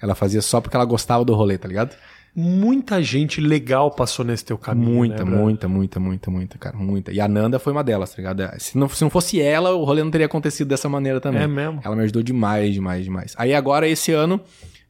Ela 0.00 0.14
fazia 0.14 0.40
só 0.40 0.60
porque 0.60 0.76
ela 0.76 0.84
gostava 0.84 1.24
do 1.24 1.34
rolê, 1.34 1.58
tá 1.58 1.66
ligado? 1.66 1.96
Muita 2.40 3.02
gente 3.02 3.40
legal 3.40 3.90
passou 3.90 4.24
nesse 4.24 4.44
teu 4.44 4.56
caminho. 4.56 4.94
muita, 4.94 5.24
né, 5.24 5.36
muita, 5.36 5.66
muita, 5.66 5.98
muita, 5.98 6.30
muita, 6.30 6.56
cara. 6.56 6.76
Muita. 6.76 7.10
E 7.10 7.20
a 7.20 7.26
Nanda 7.26 7.58
foi 7.58 7.72
uma 7.72 7.82
delas, 7.82 8.10
tá 8.10 8.16
ligado? 8.18 8.48
Se 8.60 8.78
não, 8.78 8.88
se 8.88 9.02
não 9.02 9.10
fosse 9.10 9.42
ela, 9.42 9.74
o 9.74 9.82
rolê 9.82 10.04
não 10.04 10.10
teria 10.12 10.26
acontecido 10.26 10.68
dessa 10.68 10.88
maneira 10.88 11.20
também. 11.20 11.42
É 11.42 11.48
mesmo? 11.48 11.80
Ela 11.82 11.96
me 11.96 12.02
ajudou 12.04 12.22
demais, 12.22 12.72
demais, 12.72 13.02
demais. 13.02 13.34
Aí 13.36 13.52
agora, 13.52 13.88
esse 13.88 14.12
ano, 14.12 14.40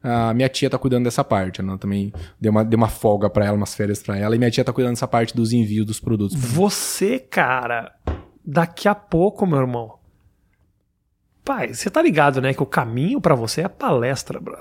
a 0.03 0.31
minha 0.31 0.47
tia 0.47 0.69
tá 0.69 0.77
cuidando 0.77 1.05
dessa 1.05 1.23
parte. 1.23 1.59
Ela 1.59 1.75
também 1.75 2.13
deu 2.39 2.51
uma, 2.51 2.63
deu 2.63 2.77
uma 2.77 2.87
folga 2.87 3.27
pra 3.31 3.47
ela, 3.47 3.57
umas 3.57 3.73
férias 3.73 4.03
pra 4.03 4.15
ela. 4.15 4.35
E 4.35 4.37
minha 4.37 4.51
tia 4.51 4.63
tá 4.63 4.71
cuidando 4.71 4.93
dessa 4.93 5.07
parte 5.07 5.35
dos 5.35 5.51
envios 5.51 5.87
dos 5.87 5.99
produtos. 5.99 6.39
Você, 6.39 7.17
cara, 7.17 7.95
daqui 8.45 8.87
a 8.87 8.93
pouco, 8.93 9.47
meu 9.47 9.57
irmão. 9.57 9.95
Pai, 11.43 11.73
você 11.73 11.89
tá 11.89 11.99
ligado, 11.99 12.41
né? 12.41 12.53
Que 12.53 12.61
o 12.61 12.67
caminho 12.67 13.19
pra 13.19 13.33
você 13.33 13.61
é 13.61 13.65
a 13.65 13.69
palestra, 13.69 14.39
bro. 14.39 14.55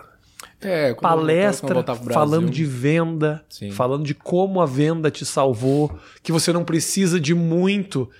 É, 0.60 0.92
Palestra 0.94 1.82
Brasil- 1.82 2.12
falando 2.12 2.50
de 2.50 2.64
venda, 2.64 3.44
Sim. 3.48 3.70
falando 3.70 4.04
de 4.04 4.14
como 4.14 4.60
a 4.60 4.66
venda 4.66 5.10
te 5.10 5.24
salvou, 5.24 5.96
que 6.22 6.32
você 6.32 6.52
não 6.52 6.64
precisa 6.64 7.20
de 7.20 7.34
muito. 7.34 8.10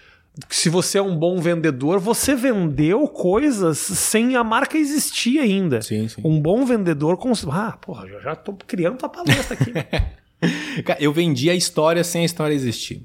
Se 0.49 0.69
você 0.69 0.99
é 0.99 1.03
um 1.03 1.17
bom 1.17 1.41
vendedor, 1.41 1.99
você 1.99 2.37
vendeu 2.37 3.09
coisas 3.09 3.77
sem 3.79 4.37
a 4.37 4.45
marca 4.45 4.79
existir 4.79 5.41
ainda. 5.41 5.83
Sim, 5.83 6.07
sim. 6.07 6.21
Um 6.25 6.41
bom 6.41 6.65
vendedor. 6.65 7.17
Cons... 7.17 7.45
Ah, 7.51 7.77
porra, 7.81 8.07
já, 8.07 8.21
já 8.21 8.37
tô 8.37 8.53
criando 8.67 8.99
tua 8.99 9.09
palestra 9.09 9.57
aqui. 9.61 9.73
Eu 11.01 11.13
vendi 11.13 11.51
a 11.51 11.55
história 11.57 12.05
sem 12.05 12.23
a 12.23 12.25
história 12.25 12.55
existir. 12.55 13.03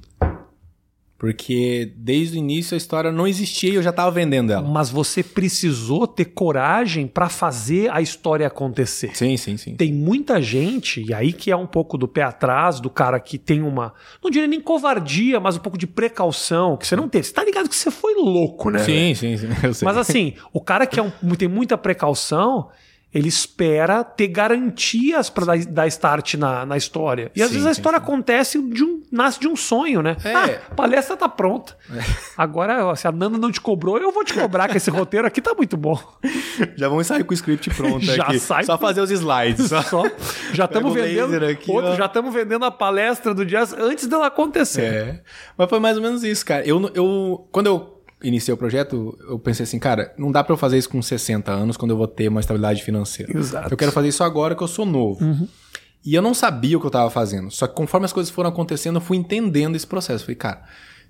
Porque 1.24 1.94
desde 1.96 2.36
o 2.36 2.38
início 2.38 2.76
a 2.76 2.78
história 2.78 3.10
não 3.10 3.26
existia 3.26 3.70
e 3.70 3.76
eu 3.76 3.82
já 3.82 3.94
tava 3.94 4.12
vendendo 4.12 4.52
ela. 4.52 4.68
Mas 4.68 4.90
você 4.90 5.24
precisou 5.24 6.06
ter 6.06 6.26
coragem 6.26 7.08
pra 7.08 7.30
fazer 7.30 7.90
a 7.94 8.02
história 8.02 8.46
acontecer. 8.46 9.16
Sim, 9.16 9.38
sim, 9.38 9.56
sim. 9.56 9.74
Tem 9.78 9.94
muita 9.94 10.42
gente, 10.42 11.02
e 11.02 11.14
aí 11.14 11.32
que 11.32 11.50
é 11.50 11.56
um 11.56 11.66
pouco 11.66 11.98
do 11.98 12.10
pé 12.10 12.24
atrás, 12.24 12.82
do 12.82 12.90
cara 12.90 13.18
que 13.22 13.38
tem 13.38 13.62
uma. 13.62 13.94
Não 14.22 14.30
diria 14.30 14.50
nem 14.50 14.60
covardia, 14.60 15.40
mas 15.40 15.56
um 15.56 15.60
pouco 15.62 15.78
de 15.78 15.88
precaução, 15.88 16.76
que 16.76 16.86
você 16.86 16.98
não 16.98 17.08
teve. 17.08 17.26
Você 17.26 17.32
tá 17.34 17.46
ligado 17.46 17.70
que 17.70 17.76
você 17.78 17.90
foi 17.90 18.16
louco, 18.16 18.70
né? 18.70 18.80
Sim, 18.80 19.16
sim, 19.16 19.38
sim. 19.38 19.48
Mas 19.82 19.96
assim, 19.96 20.34
o 20.52 20.60
cara 20.60 20.86
que 20.86 21.00
é 21.00 21.04
um- 21.04 21.36
tem 21.38 21.48
muita 21.48 21.78
precaução, 21.78 22.68
ele 23.14 23.28
espera 23.30 24.04
ter 24.04 24.28
garantias 24.28 25.30
pra 25.30 25.46
dar, 25.46 25.58
dar 25.66 25.88
start 25.88 26.34
na, 26.36 26.66
na 26.66 26.76
história. 26.78 27.32
E 27.36 27.42
às 27.42 27.50
Sim, 27.50 27.54
vezes 27.56 27.68
a 27.68 27.72
história 27.72 28.00
sim. 28.00 28.04
acontece 28.04 28.62
de 28.62 28.84
um. 28.84 29.02
nasce 29.12 29.40
de 29.40 29.48
um 29.48 29.56
sonho, 29.56 30.02
né? 30.02 30.18
É. 30.24 30.34
Ah, 30.34 30.46
a 30.72 30.76
palestra 30.76 31.16
tá 31.16 31.30
pronta. 31.30 31.78
Agora, 32.38 32.86
ó, 32.86 32.96
se 32.96 33.08
a 33.08 33.12
Nanda 33.12 33.38
não 33.38 33.52
te 33.52 33.62
cobrou, 33.62 33.98
eu 33.98 34.12
vou 34.12 34.24
te 34.24 34.34
cobrar, 34.34 34.68
que 34.68 34.78
esse 34.78 34.90
roteiro 34.90 35.28
aqui 35.28 35.42
tá 35.42 35.54
muito 35.54 35.78
bom. 35.78 36.00
Já 36.76 36.90
vamos 36.90 37.06
sair 37.08 37.24
com 37.24 37.32
o 37.32 37.34
script 37.36 37.70
pronto 37.70 38.04
Já 38.04 38.24
aqui. 38.24 38.40
sai 38.40 38.64
Só 38.64 38.78
com- 38.78 38.86
fazer 38.86 39.02
os 39.02 39.12
slides. 39.12 39.68
Só. 39.70 39.82
Só. 39.84 40.04
Já 40.54 40.66
estamos 40.66 40.94
vendendo. 40.94 41.46
aqui, 41.46 41.72
outro, 41.72 41.96
já 41.96 42.06
estamos 42.06 42.34
vendendo 42.34 42.66
a 42.66 42.72
palestra 42.72 43.34
do 43.34 43.46
Jazz 43.46 43.74
antes 43.74 44.08
dela 44.08 44.28
acontecer. 44.28 44.82
É. 44.82 45.22
Mas 45.58 45.70
foi 45.70 45.80
mais 45.80 45.98
ou 45.98 46.04
menos 46.04 46.24
isso, 46.24 46.46
cara. 46.46 46.66
Eu, 46.68 46.90
eu, 46.96 47.48
quando 47.52 47.68
eu 47.68 47.93
iniciei 48.24 48.54
o 48.54 48.58
projeto, 48.58 49.18
eu 49.28 49.38
pensei 49.38 49.64
assim, 49.64 49.78
cara, 49.78 50.14
não 50.18 50.32
dá 50.32 50.44
pra 50.44 50.54
eu 50.54 50.58
fazer 50.58 50.78
isso 50.78 50.90
com 50.90 51.02
60 51.02 51.52
anos 51.52 51.78
quando 51.78 51.92
eu 51.92 51.98
vou 51.98 52.08
ter 52.08 52.30
uma 52.30 52.40
estabilidade 52.40 52.82
financeira. 52.82 53.38
Exato. 53.38 53.74
Eu 53.74 53.78
quero 53.78 53.92
fazer 53.92 54.08
isso 54.08 54.24
agora 54.24 54.56
que 54.56 54.64
eu 54.64 54.68
sou 54.68 54.86
novo. 54.86 55.20
E 56.06 56.16
eu 56.16 56.22
não 56.22 56.34
sabia 56.34 56.78
o 56.78 56.82
que 56.82 56.88
eu 56.88 56.92
tava 56.92 57.10
fazendo. 57.10 57.50
Só 57.52 57.68
que 57.68 57.76
conforme 57.76 58.06
as 58.06 58.14
coisas 58.14 58.32
foram 58.32 58.50
acontecendo, 58.50 58.98
eu 58.98 59.02
fui 59.02 59.18
entendendo 59.18 59.76
esse 59.76 59.88
processo. 59.88 60.26
Falei, 60.26 60.36
cara, 60.36 60.64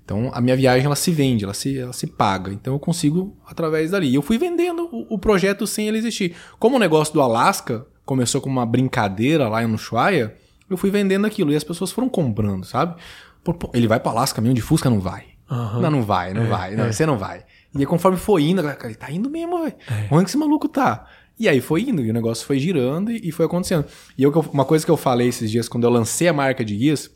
então 0.04 0.30
a 0.34 0.42
minha 0.42 0.56
viagem 0.56 0.86
ela 0.86 0.96
se 0.96 1.12
vende, 1.12 1.44
ela 1.44 1.54
se, 1.54 1.80
ela 1.80 1.94
se 1.94 2.08
paga. 2.08 2.52
Então 2.52 2.74
eu 2.74 2.80
consigo 2.80 3.36
através 3.46 3.92
dali. 3.92 4.10
E 4.10 4.16
eu 4.16 4.22
fui 4.22 4.38
vendendo 4.38 4.88
o, 4.92 5.16
o 5.16 5.20
projeto 5.20 5.66
sem 5.66 5.88
ele 5.88 5.98
existir. 5.98 6.36
Como 6.60 6.76
o 6.76 6.80
negócio 6.80 7.14
do 7.14 7.22
Alasca 7.22 7.86
começou 8.06 8.42
como 8.42 8.60
uma 8.60 8.66
brincadeira 8.66 9.48
lá 9.48 9.66
no 9.68 9.76
Ushuaia, 9.76 10.36
eu 10.70 10.78
fui 10.78 10.92
vendendo 10.92 11.26
aquilo. 11.26 11.52
E 11.52 11.56
as 11.56 11.64
pessoas 11.64 11.92
foram 11.92 12.10
comprando, 12.10 12.66
sabe? 12.66 12.96
Pô, 13.44 13.72
ele 13.74 13.88
vai 13.88 14.00
pro 14.00 14.12
Alasca 14.12 14.42
mesmo 14.42 14.56
de 14.56 14.62
Fusca? 14.62 14.90
Não 14.90 15.00
vai. 15.00 15.33
Não, 15.50 15.92
não 15.92 16.02
vai, 16.02 16.34
não 16.34 16.48
vai. 16.48 16.76
Não, 16.76 16.92
Você 16.92 17.06
não 17.06 17.18
vai. 17.18 17.44
E 17.76 17.80
aí, 17.80 17.86
conforme 17.86 18.18
foi 18.18 18.44
indo, 18.44 18.62
cara, 18.64 18.78
ele 18.86 18.96
tá 18.96 19.12
indo 19.12 19.30
mesmo, 19.30 19.60
velho. 19.64 19.76
Onde 20.12 20.26
que 20.26 20.30
esse 20.30 20.38
maluco 20.38 20.68
tá? 20.68 21.06
E 21.40 21.50
aí 21.50 21.60
foi 21.60 21.82
indo, 21.82 22.02
e 22.04 22.10
o 22.10 22.14
negócio 22.14 22.46
foi 22.46 22.60
girando 22.60 23.12
e, 23.12 23.30
e 23.30 23.32
foi 23.32 23.46
acontecendo. 23.46 23.86
E 24.18 24.22
eu, 24.24 24.32
uma 24.54 24.64
coisa 24.66 24.86
que 24.86 24.92
eu 24.92 24.98
falei 24.98 25.28
esses 25.28 25.50
dias, 25.50 25.68
quando 25.68 25.84
eu 25.84 25.90
lancei 25.90 26.28
a 26.28 26.34
marca 26.34 26.64
de 26.64 26.76
guias, 26.76 27.10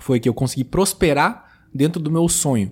foi 0.00 0.20
que 0.20 0.28
eu 0.28 0.34
consegui 0.34 0.62
prosperar 0.64 1.44
dentro 1.74 2.00
do 2.00 2.10
meu 2.10 2.28
sonho. 2.28 2.70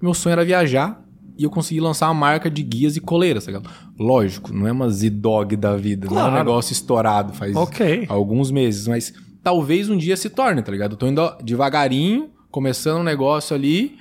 Meu 0.00 0.14
sonho 0.14 0.32
era 0.32 0.44
viajar 0.44 1.04
e 1.36 1.42
eu 1.42 1.50
consegui 1.50 1.80
lançar 1.80 2.06
uma 2.08 2.14
marca 2.14 2.48
de 2.48 2.62
guias 2.62 2.96
e 2.96 3.00
coleiras, 3.00 3.44
ligado? 3.46 3.68
Lógico, 3.98 4.52
não 4.52 4.66
é 4.68 4.72
uma 4.72 4.88
Z-Dog 4.88 5.56
da 5.56 5.76
vida, 5.76 6.06
não 6.06 6.12
é 6.16 6.20
Claro. 6.20 6.34
um 6.34 6.38
negócio 6.38 6.72
estourado 6.72 7.32
faz 7.32 7.54
Ok. 7.56 8.06
alguns 8.08 8.50
meses, 8.52 8.86
mas 8.86 9.12
talvez 9.42 9.90
um 9.90 9.96
dia 9.96 10.16
se 10.16 10.30
torne, 10.30 10.62
tá 10.62 10.70
ligado? 10.70 10.92
Eu 10.92 10.96
tô 10.96 11.06
indo 11.08 11.28
devagarinho, 11.42 12.30
começando 12.50 13.00
um 13.00 13.04
negócio 13.04 13.54
ali, 13.54 13.98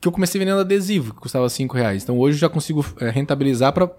que 0.00 0.08
eu 0.08 0.12
comecei 0.12 0.38
vendendo 0.38 0.60
adesivo, 0.60 1.14
que 1.14 1.20
custava 1.20 1.48
5 1.48 1.76
reais. 1.76 2.02
Então 2.02 2.18
hoje 2.18 2.36
eu 2.36 2.40
já 2.40 2.48
consigo 2.48 2.84
é, 3.00 3.10
rentabilizar 3.10 3.72
pra 3.72 3.90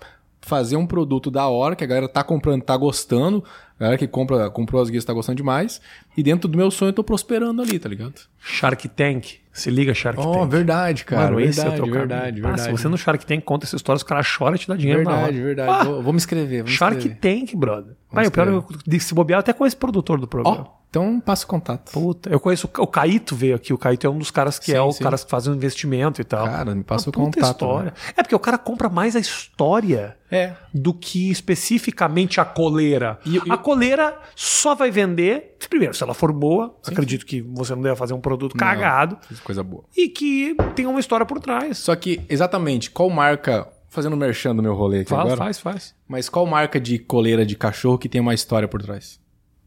fazer 0.44 0.76
um 0.76 0.88
produto 0.88 1.30
da 1.30 1.48
hora, 1.48 1.76
que 1.76 1.84
a 1.84 1.88
galera 1.88 2.08
tá 2.10 2.24
comprando, 2.24 2.64
tá 2.64 2.76
gostando, 2.76 3.44
a 3.80 3.84
galera 3.84 3.98
que 4.00 4.08
compra, 4.08 4.50
comprou 4.50 4.82
as 4.82 4.90
guias 4.90 5.06
tá 5.06 5.14
gostando 5.14 5.36
demais, 5.36 5.80
e 6.18 6.24
dentro 6.24 6.48
do 6.50 6.58
meu 6.58 6.72
sonho 6.72 6.90
eu 6.90 6.94
tô 6.94 7.04
prosperando 7.04 7.62
ali, 7.62 7.78
tá 7.78 7.88
ligado? 7.88 8.16
Shark 8.40 8.90
Tank. 8.90 9.36
Se 9.54 9.70
liga, 9.70 9.94
Shark 9.94 10.20
Oh, 10.20 10.32
Tank. 10.40 10.50
verdade, 10.50 11.06
cara, 11.06 11.26
Mano, 11.26 11.40
esse 11.42 11.60
é 11.60 11.64
o 11.68 11.70
verdade, 11.72 11.92
verdade, 11.92 12.42
verdade. 12.42 12.62
Ah, 12.62 12.64
se 12.64 12.72
você 12.72 12.88
no 12.88 12.98
Shark 12.98 13.24
Tank 13.24 13.44
conta 13.44 13.66
essa 13.68 13.76
história, 13.76 13.98
os 13.98 14.04
caras 14.04 14.26
choram 14.26 14.56
e 14.56 14.60
te 14.60 14.68
dá 14.68 14.76
dinheiro 14.76 15.04
na 15.04 15.12
Verdade, 15.12 15.38
hora. 15.38 15.46
verdade. 15.46 15.70
Ah, 15.72 15.84
Vou, 15.84 16.02
vou 16.02 16.14
me 16.14 16.18
inscrever, 16.18 16.64
vou 16.64 16.72
Shark 16.72 16.98
inscrever. 16.98 17.20
Tank, 17.42 17.56
brother. 17.56 17.96
Pai, 18.12 18.26
o 18.26 18.32
pior 18.32 18.48
é 18.48 18.62
que 18.88 18.96
eu- 18.96 19.00
se 19.00 19.14
bobear, 19.14 19.42
até 19.42 19.54
conheço 19.54 19.76
o 19.76 19.80
produtor 19.80 20.20
do 20.20 20.28
programa. 20.28 20.68
Então 20.92 21.22
passa 21.22 21.46
o 21.46 21.48
contato. 21.48 21.90
Puta, 21.94 22.30
eu 22.30 22.38
conheço 22.38 22.70
o- 22.78 22.86
Caíto 22.88 23.34
veio 23.34 23.56
aqui. 23.56 23.72
O 23.74 23.78
Caíto 23.78 24.06
é 24.06 24.10
um 24.10 24.18
dos 24.18 24.30
caras 24.30 24.60
que 24.60 24.66
Sim, 24.66 24.74
é 24.74 24.82
o 24.82 24.92
sim. 24.92 25.02
caras 25.02 25.24
que 25.24 25.32
fazem 25.32 25.54
o 25.54 25.56
investimento 25.56 26.20
e 26.20 26.24
tal. 26.26 26.46
Cara, 26.46 26.76
me 26.76 26.84
passa 26.84 27.10
Uma 27.10 27.12
o 27.12 27.26
contato. 27.26 27.46
história. 27.64 27.86
né? 27.92 28.14
É 28.18 28.22
porque 28.22 28.36
o 28.36 28.40
cara 28.40 28.58
compra 28.58 28.90
mais 28.90 29.16
a 29.16 29.20
história 29.20 30.18
É. 30.30 30.54
do 30.74 30.94
que 30.94 31.32
especificamente 31.32 32.42
a 32.42 32.46
coleira. 32.46 33.18
E- 33.26 33.38
e- 33.38 33.42
a 33.52 33.58
coleira 33.58 34.18
só 34.36 34.76
vai 34.76 34.92
vender, 34.92 35.56
primeiro, 35.70 35.94
se 35.94 36.04
ela 36.04 36.14
for 36.14 36.34
boa, 36.34 36.76
acredito 36.86 37.26
que 37.26 37.40
você 37.42 37.74
não 37.74 37.82
deve 37.82 37.96
fazer 37.96 38.14
um 38.14 38.20
produto 38.20 38.58
cagado, 38.58 39.18
Fiz 39.30 39.40
Coisa 39.40 39.64
boa. 39.64 39.86
e 39.96 40.10
que 40.10 40.56
tem 40.76 40.86
uma 40.88 41.00
história 41.00 41.26
por 41.26 41.40
trás. 41.40 41.78
Só 41.78 41.96
que, 41.96 42.20
exatamente, 42.30 42.92
qual 42.92 43.10
marca. 43.10 43.68
Fazendo 43.94 44.16
merchan 44.16 44.56
do 44.56 44.64
meu 44.64 44.74
rolê 44.74 45.02
aqui 45.02 45.10
Fala, 45.10 45.24
agora. 45.24 45.38
faz, 45.38 45.60
faz. 45.60 45.94
Mas 46.08 46.30
qual 46.30 46.46
marca 46.46 46.80
de 46.80 46.98
coleira 46.98 47.46
de 47.46 47.58
cachorro 47.58 47.98
que 47.98 48.08
tem 48.08 48.22
uma 48.22 48.34
história 48.34 48.66
por 48.66 48.82
trás? 48.82 49.20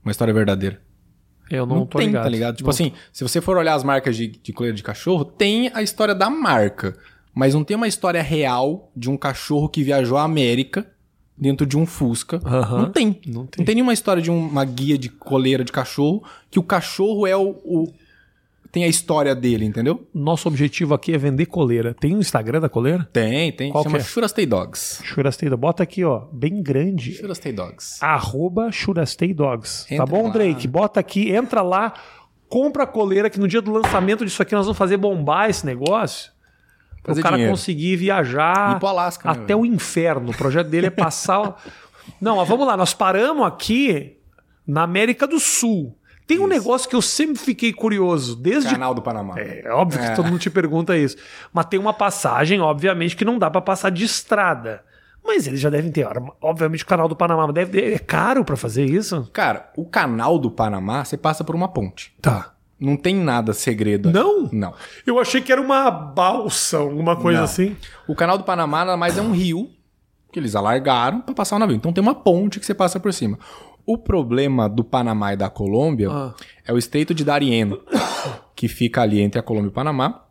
Uma 0.03 0.13
história 0.13 0.33
verdadeira. 0.33 0.81
Eu 1.51 1.67
não, 1.67 1.85
tô 1.87 1.99
tem, 1.99 2.07
ligado. 2.09 2.23
tá 2.25 2.29
ligado? 2.29 2.57
Tipo 2.57 2.67
Não- 2.69 2.71
assim, 2.71 2.93
se 3.13 3.23
você 3.23 3.41
for 3.41 3.57
olhar 3.57 3.75
as 3.75 3.85
marcas 3.85 4.17
de, 4.17 4.29
de 4.29 4.53
coleira 4.53 4.77
de 4.77 4.83
cachorro, 4.83 5.25
tem 5.25 5.71
a 5.75 5.83
história 5.83 6.15
da 6.15 6.29
marca. 6.31 6.97
Mas 7.35 7.53
não 7.55 7.65
tem 7.65 7.77
uma 7.77 7.89
história 7.89 8.23
real 8.23 8.91
de 8.97 9.11
um 9.11 9.17
cachorro 9.17 9.69
que 9.69 9.83
viajou 9.83 10.17
à 10.17 10.23
América 10.23 10.87
dentro 11.37 11.67
de 11.67 11.77
um 11.77 11.85
Fusca. 11.85 12.41
Não 12.45 12.91
tem. 12.91 13.21
Não 13.27 13.45
tem. 13.47 13.59
Não 13.59 13.65
tem 13.65 13.75
nenhuma 13.75 13.93
história 13.93 14.23
de 14.23 14.31
um- 14.31 14.47
uma 14.49 14.65
guia 14.65 14.97
de 14.97 15.09
coleira 15.09 15.65
de 15.65 15.73
cachorro 15.73 16.23
que 16.51 16.59
o 16.59 16.63
cachorro 16.63 17.27
é 17.27 17.37
o, 17.37 17.51
o 17.65 17.93
tem 18.75 18.85
a 18.85 18.89
história 18.89 19.35
dele, 19.35 19.65
entendeu? 19.65 20.07
Nosso 20.13 20.49
objetivo 20.49 20.93
aqui 20.95 21.15
é 21.15 21.19
vender 21.19 21.47
coleira. 21.47 21.95
Tem 21.95 22.15
um 22.15 22.19
Instagram 22.19 22.61
da 22.61 22.69
coleira? 22.69 23.09
Tem, 23.13 23.53
tem. 23.53 23.71
Qual 23.71 23.85
chama 23.85 23.97
que 23.99 24.03
é? 24.03 24.05
Churastei 24.05 24.45
Dogs. 24.45 25.01
Churastei 25.05 25.49
Dogs. 25.49 25.61
Bota 25.61 25.83
aqui, 25.85 26.05
ó, 26.05 26.25
bem 26.33 26.61
grande. 26.63 27.15
Churastei 27.15 27.53
Dogs. 27.53 27.99
Arroba 28.03 28.73
Churastei 28.73 29.33
Dogs. 29.33 29.87
Tá 29.89 29.95
Entra 29.95 30.07
bom, 30.07 30.25
lá. 30.27 30.31
Drake? 30.33 30.67
Bota 30.67 30.99
aqui, 31.01 31.31
entra 31.33 31.63
lá, 31.63 31.95
compra 32.49 32.83
a 32.83 32.87
coleira 32.87 33.31
que 33.31 33.39
no 33.39 33.47
dia 33.49 33.63
do 33.63 33.73
lançamento 33.73 34.25
disso 34.25 34.43
aqui 34.43 34.55
nós 34.55 34.67
vamos 34.67 34.77
fazer 34.77 34.97
bombar 34.97 35.49
esse 35.49 35.65
negócio. 35.65 36.33
Para 37.03 37.13
o 37.13 37.15
Fazer 37.15 37.23
cara 37.23 37.37
dinheiro. 37.37 37.53
conseguir 37.53 37.97
viajar 37.97 38.79
Alasca, 38.83 39.31
até 39.31 39.55
o 39.55 39.65
inferno. 39.65 40.31
O 40.33 40.37
projeto 40.37 40.69
dele 40.69 40.87
é 40.87 40.91
passar. 40.91 41.41
o- 41.41 41.55
Não, 42.21 42.37
mas 42.37 42.49
vamos 42.49 42.67
lá, 42.67 42.77
nós 42.77 42.93
paramos 42.93 43.47
aqui 43.47 44.17
na 44.67 44.83
América 44.83 45.27
do 45.27 45.39
Sul. 45.39 45.97
Tem 46.27 46.39
um 46.39 46.47
negócio 46.47 46.89
que 46.89 46.97
eu 46.97 47.03
sempre 47.03 47.37
fiquei 47.39 47.73
curioso, 47.73 48.35
desde 48.35 48.71
Canal 48.71 48.95
do 48.95 49.03
Panamá. 49.03 49.35
é 49.39 49.69
óbvio 49.71 50.01
que 50.01 50.07
É. 50.07 50.15
todo 50.15 50.27
mundo 50.27 50.39
te 50.39 50.49
pergunta 50.49 50.97
isso. 50.97 51.17
Mas 51.53 51.67
tem 51.67 51.79
uma 51.79 51.93
passagem, 51.93 52.61
obviamente, 52.61 53.15
que 53.15 53.25
não 53.25 53.39
dá 53.39 53.51
pra 53.51 53.61
passar 53.61 53.91
de 53.91 54.05
estrada. 54.05 54.83
Mas 55.27 55.47
eles 55.47 55.61
já 55.61 55.71
devem 55.71 55.91
ter. 55.91 56.07
Obviamente, 56.41 56.83
o 56.83 56.87
canal 56.87 57.09
do 57.09 57.17
Panamá 57.17 57.51
deve 57.53 57.73
ter. 57.73 57.93
É 57.95 57.99
caro 57.99 58.45
pra 58.45 58.57
fazer 58.57 58.85
isso? 58.85 59.29
Cara, 59.33 59.71
o 59.77 59.85
canal 59.85 60.39
do 60.39 60.51
Panamá, 60.51 61.05
você 61.05 61.17
passa 61.17 61.43
por 61.45 61.55
uma 61.55 61.69
ponte. 61.69 62.15
Tá. 62.21 62.53
Não 62.79 62.97
tem 62.97 63.15
nada 63.15 63.53
segredo. 63.55 64.11
Não? 64.11 64.49
Não. 64.53 64.75
Eu 65.07 65.19
achei 65.19 65.41
que 65.41 65.51
era 65.53 65.61
uma 65.61 65.91
balsa, 65.91 66.79
alguma 66.79 67.17
coisa 67.17 67.39
Não. 67.39 67.45
assim. 67.45 67.77
O 68.07 68.15
canal 68.15 68.37
do 68.37 68.45
Panamá 68.45 68.85
nada 68.85 68.97
mais 68.97 69.17
é 69.17 69.23
um 69.23 69.31
rio 69.33 69.71
que 70.33 70.39
eles 70.39 70.55
alargaram 70.57 71.21
pra 71.21 71.35
passar 71.35 71.57
o 71.57 71.59
navio. 71.59 71.77
Então 71.77 71.93
tem 71.93 72.03
uma 72.03 72.15
ponte 72.15 72.59
que 72.61 72.67
você 72.67 72.75
passa 72.75 72.99
por 73.01 73.13
cima. 73.15 73.39
O 73.87 73.99
problema 73.99 74.69
do 74.69 74.83
Panamá 74.83 75.35
e 75.35 75.37
da 75.37 75.51
Colômbia 75.51 76.11
Ah. 76.11 76.35
é 76.67 76.73
o 76.73 76.79
Estreito 76.79 77.15
de 77.15 77.25
Darien, 77.25 77.73
que 78.57 78.69
fica 78.69 79.03
ali 79.03 79.21
entre 79.21 79.39
a 79.39 79.43
Colômbia 79.43 79.69
e 79.69 79.71
o 79.71 79.75
Panamá. 79.75 80.25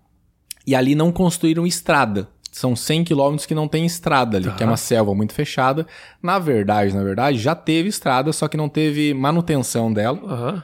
E 0.65 0.73
ali 0.75 0.95
não 0.95 1.11
construíram 1.11 1.65
estrada. 1.67 2.27
São 2.51 2.75
100 2.75 3.03
quilômetros 3.03 3.45
que 3.45 3.55
não 3.55 3.67
tem 3.67 3.85
estrada 3.85 4.37
ali, 4.37 4.51
que 4.51 4.63
é 4.63 4.65
uma 4.65 4.77
selva 4.77 5.13
muito 5.15 5.33
fechada. 5.33 5.85
Na 6.21 6.37
verdade, 6.39 6.95
na 6.95 7.03
verdade, 7.03 7.37
já 7.39 7.55
teve 7.55 7.89
estrada, 7.89 8.31
só 8.31 8.47
que 8.47 8.55
não 8.55 8.69
teve 8.69 9.13
manutenção 9.13 9.91
dela. 9.91 10.19
Aham. 10.23 10.63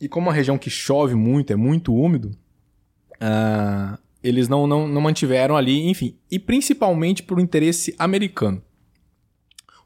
E 0.00 0.08
como 0.08 0.26
uma 0.28 0.32
região 0.34 0.58
que 0.58 0.68
chove 0.68 1.14
muito, 1.14 1.52
é 1.52 1.56
muito 1.56 1.94
úmido, 1.94 2.32
ah, 3.20 3.98
eles 4.22 4.48
não, 4.48 4.66
não, 4.66 4.86
não 4.86 5.00
mantiveram 5.00 5.56
ali, 5.56 5.88
enfim. 5.88 6.16
E 6.30 6.38
principalmente 6.38 7.22
por 7.22 7.40
interesse 7.40 7.94
americano. 7.98 8.62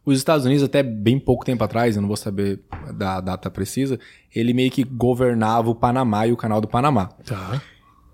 Os 0.06 0.16
Estados 0.16 0.46
Unidos, 0.46 0.62
até 0.62 0.84
bem 0.84 1.18
pouco 1.18 1.44
tempo 1.44 1.64
atrás, 1.64 1.96
eu 1.96 2.00
não 2.00 2.06
vou 2.06 2.16
saber 2.16 2.60
da 2.94 3.20
data 3.20 3.50
precisa, 3.50 3.98
ele 4.32 4.54
meio 4.54 4.70
que 4.70 4.84
governava 4.84 5.68
o 5.68 5.74
Panamá 5.74 6.28
e 6.28 6.32
o 6.32 6.36
canal 6.36 6.60
do 6.60 6.68
Panamá. 6.68 7.06
Tá. 7.26 7.60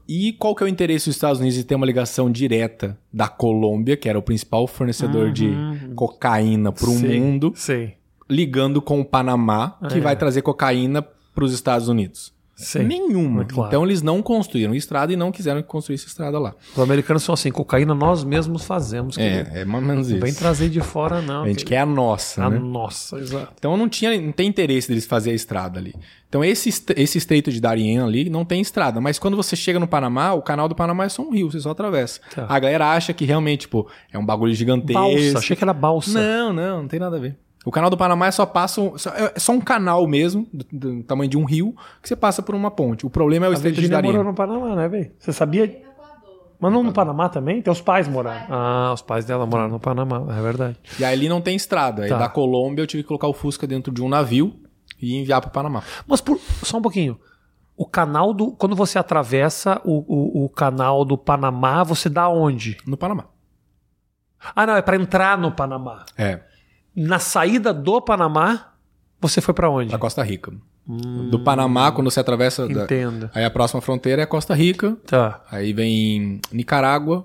E 0.08 0.32
qual 0.32 0.54
que 0.54 0.62
é 0.62 0.66
o 0.66 0.68
interesse 0.68 1.06
dos 1.06 1.16
Estados 1.16 1.38
Unidos 1.38 1.56
de 1.56 1.64
ter 1.64 1.74
uma 1.74 1.84
ligação 1.86 2.30
direta 2.30 2.98
da 3.12 3.28
Colômbia, 3.28 3.96
que 3.96 4.08
era 4.08 4.18
o 4.18 4.22
principal 4.22 4.66
fornecedor 4.66 5.30
de 5.30 5.50
cocaína 5.94 6.72
para 6.72 6.88
o 6.88 6.98
mundo, 6.98 7.52
Sei. 7.54 7.94
ligando 8.28 8.80
com 8.80 9.00
o 9.00 9.04
Panamá, 9.04 9.78
que 9.90 9.98
É. 9.98 10.00
vai 10.00 10.16
trazer 10.16 10.40
cocaína 10.42 11.02
para 11.02 11.44
os 11.44 11.52
Estados 11.52 11.88
Unidos? 11.88 12.31
Sei. 12.54 12.84
Nenhuma. 12.84 13.42
É 13.42 13.44
claro. 13.46 13.68
Então 13.68 13.84
eles 13.84 14.02
não 14.02 14.22
construíram 14.22 14.74
estrada 14.74 15.12
e 15.12 15.16
não 15.16 15.32
quiseram 15.32 15.62
construir 15.62 15.94
essa 15.96 16.06
estrada 16.06 16.38
lá. 16.38 16.54
Os 16.76 16.78
americanos 16.78 17.22
são 17.22 17.32
assim: 17.32 17.50
cocaína 17.50 17.94
nós 17.94 18.22
mesmos 18.24 18.64
fazemos. 18.64 19.16
querido. 19.16 19.50
É, 19.54 19.62
é 19.62 19.64
mais 19.64 19.82
ou 19.82 19.88
menos 19.88 20.08
Não 20.08 20.16
isso. 20.16 20.24
vem 20.24 20.34
trazer 20.34 20.68
de 20.68 20.80
fora, 20.80 21.22
não. 21.22 21.42
A 21.44 21.46
gente 21.48 21.56
querido. 21.64 21.68
quer 21.70 21.78
a 21.78 21.86
nossa, 21.86 22.44
A 22.44 22.50
né? 22.50 22.58
nossa, 22.58 23.18
exato. 23.18 23.54
Então 23.58 23.76
não 23.76 23.88
tinha, 23.88 24.20
não 24.20 24.32
tem 24.32 24.48
interesse 24.48 24.88
deles 24.88 25.06
fazer 25.06 25.30
a 25.30 25.34
estrada 25.34 25.78
ali. 25.78 25.94
Então 26.28 26.44
esse, 26.44 26.68
esse 26.96 27.18
estreito 27.18 27.50
de 27.50 27.60
Darien 27.60 28.00
ali 28.00 28.30
não 28.30 28.44
tem 28.44 28.60
estrada, 28.60 29.00
mas 29.00 29.18
quando 29.18 29.36
você 29.36 29.56
chega 29.56 29.78
no 29.80 29.88
Panamá, 29.88 30.32
o 30.32 30.42
canal 30.42 30.68
do 30.68 30.74
Panamá 30.74 31.04
é 31.04 31.08
só 31.08 31.22
um 31.22 31.30
rio, 31.30 31.50
você 31.50 31.60
só 31.60 31.70
atravessa. 31.70 32.20
Tá. 32.34 32.46
A 32.48 32.58
galera 32.58 32.90
acha 32.92 33.12
que 33.12 33.24
realmente, 33.24 33.62
tipo, 33.62 33.86
é 34.12 34.18
um 34.18 34.24
bagulho 34.24 34.54
gigantesco. 34.54 34.92
Balsa, 35.02 35.38
achei 35.38 35.56
que 35.56 35.64
era 35.64 35.72
balsa. 35.72 36.18
Não, 36.18 36.52
não, 36.52 36.82
não 36.82 36.88
tem 36.88 37.00
nada 37.00 37.16
a 37.16 37.20
ver. 37.20 37.36
O 37.64 37.70
canal 37.70 37.88
do 37.90 37.96
Panamá 37.96 38.26
é 38.26 38.30
só 38.30 38.44
passa 38.44 38.80
um, 38.80 38.98
só- 38.98 39.10
é 39.10 39.38
só 39.38 39.52
um 39.52 39.60
canal 39.60 40.06
mesmo, 40.06 40.48
do, 40.52 40.66
do 40.72 41.02
tamanho 41.04 41.30
de 41.30 41.36
um 41.38 41.44
rio, 41.44 41.74
que 42.02 42.08
você 42.08 42.16
passa 42.16 42.42
por 42.42 42.54
uma 42.54 42.70
ponte. 42.70 43.06
O 43.06 43.10
problema 43.10 43.46
é 43.46 43.48
o 43.48 43.52
A 43.52 43.54
estreito 43.54 43.76
de 43.76 43.80
Virgínia 43.82 43.98
Darien. 43.98 44.12
morou 44.16 44.30
no 44.32 44.36
Panamá, 44.36 44.74
né, 44.74 44.88
velho? 44.88 45.12
Você 45.18 45.32
sabia? 45.32 45.82
Mas 46.58 46.72
não 46.72 46.82
no 46.84 46.92
Panamá 46.92 47.28
também? 47.28 47.60
Teus 47.60 47.80
pais 47.80 48.06
moraram. 48.06 48.46
Ah, 48.48 48.92
os 48.94 49.02
pais 49.02 49.24
dela 49.24 49.44
moraram 49.46 49.70
no 49.70 49.80
Panamá, 49.80 50.24
é 50.36 50.40
verdade. 50.42 50.76
E 50.98 51.04
aí 51.04 51.12
ali 51.12 51.28
não 51.28 51.40
tem 51.40 51.56
estrada. 51.56 52.02
Aí 52.04 52.08
Tá. 52.08 52.18
da 52.18 52.28
Colômbia 52.28 52.82
eu 52.82 52.86
tive 52.86 53.02
que 53.02 53.08
colocar 53.08 53.26
o 53.26 53.32
Fusca 53.32 53.66
dentro 53.66 53.92
de 53.92 54.00
um 54.02 54.08
navio 54.08 54.54
e 55.00 55.16
enviar 55.16 55.40
pro 55.40 55.50
Panamá. 55.50 55.82
Mas 56.06 56.20
por, 56.20 56.38
só 56.62 56.78
um 56.78 56.82
pouquinho. 56.82 57.18
O 57.76 57.84
canal 57.84 58.32
do. 58.32 58.52
Quando 58.52 58.76
você 58.76 58.96
atravessa 58.98 59.80
o, 59.84 60.04
o, 60.42 60.44
o 60.44 60.48
canal 60.48 61.04
do 61.04 61.18
Panamá, 61.18 61.82
você 61.82 62.08
dá 62.08 62.28
onde? 62.28 62.76
No 62.86 62.96
Panamá. 62.96 63.24
Ah, 64.54 64.66
não, 64.66 64.76
é 64.76 64.82
pra 64.82 64.94
entrar 64.96 65.36
no 65.38 65.50
Panamá. 65.52 66.04
É, 66.16 66.40
Na 66.94 67.18
saída 67.18 67.72
do 67.72 68.00
Panamá, 68.00 68.72
você 69.20 69.40
foi 69.40 69.54
pra 69.54 69.70
onde? 69.70 69.88
pra 69.90 69.98
Costa 69.98 70.22
Rica. 70.22 70.52
Do 70.86 71.38
Panamá, 71.38 71.92
quando 71.92 72.10
você 72.10 72.18
atravessa. 72.20 72.66
da- 72.68 72.84
Entendo. 72.84 73.30
Aí 73.32 73.44
a 73.44 73.50
próxima 73.50 73.80
fronteira 73.80 74.22
é 74.22 74.26
Costa 74.26 74.52
Rica. 74.54 74.96
Tá. 75.06 75.40
Aí 75.50 75.72
vem 75.72 76.40
Nicarágua, 76.50 77.24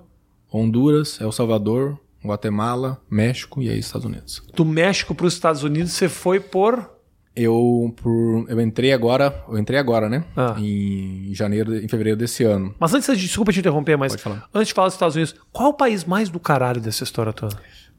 Honduras, 0.52 1.20
El 1.20 1.32
Salvador, 1.32 1.98
Guatemala, 2.24 3.00
México 3.10 3.60
e 3.60 3.68
aí 3.68 3.78
Estados 3.78 4.06
Unidos. 4.06 4.42
Do 4.54 4.64
México 4.64 5.14
pros 5.14 5.34
Estados 5.34 5.62
Unidos, 5.64 5.92
você 5.92 6.08
foi 6.08 6.38
por. 6.40 6.96
Eu, 7.34 7.94
por, 8.02 8.46
eu 8.48 8.60
entrei 8.60 8.92
agora, 8.92 9.44
eu 9.48 9.56
entrei 9.58 9.78
agora, 9.78 10.08
né? 10.08 10.24
Ah. 10.36 10.56
Em 10.58 11.32
janeiro, 11.34 11.76
em 11.76 11.86
fevereiro 11.86 12.18
desse 12.18 12.42
ano. 12.42 12.74
Mas 12.80 12.92
antes, 12.94 13.06
de- 13.16 13.22
desculpa 13.26 13.52
te 13.52 13.60
interromper, 13.60 13.96
mas 13.96 14.12
antes 14.52 14.68
de 14.68 14.74
falar 14.74 14.88
dos 14.88 14.94
Estados 14.94 15.14
Unidos, 15.14 15.34
qual 15.52 15.68
é 15.68 15.70
o 15.70 15.74
país 15.74 16.04
mais 16.04 16.28
do 16.30 16.40
caralho 16.40 16.80
dessa 16.80 17.04
história 17.04 17.32
toda? 17.32 17.56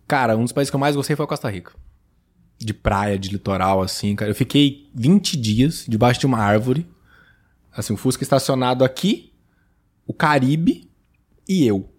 Cara, 0.10 0.36
um 0.36 0.42
dos 0.42 0.52
países 0.52 0.72
que 0.72 0.76
eu 0.76 0.80
mais 0.80 0.96
gostei 0.96 1.16
foi 1.16 1.24
a 1.24 1.28
Costa 1.28 1.48
Rica. 1.48 1.72
De 2.58 2.74
praia, 2.74 3.18
de 3.18 3.30
litoral, 3.30 3.80
assim, 3.80 4.16
cara. 4.16 4.32
Eu 4.32 4.36
fiquei 4.36 4.90
20 4.96 5.38
dias 5.38 5.86
debaixo 5.88 6.20
de 6.20 6.26
uma 6.26 6.40
árvore. 6.40 6.90
Assim, 7.72 7.94
o 7.94 7.98
Fusca 7.98 8.24
estacionado 8.24 8.84
aqui, 8.84 9.32
o 10.08 10.12
Caribe 10.12 10.90
e 11.48 11.64
eu. 11.64 11.94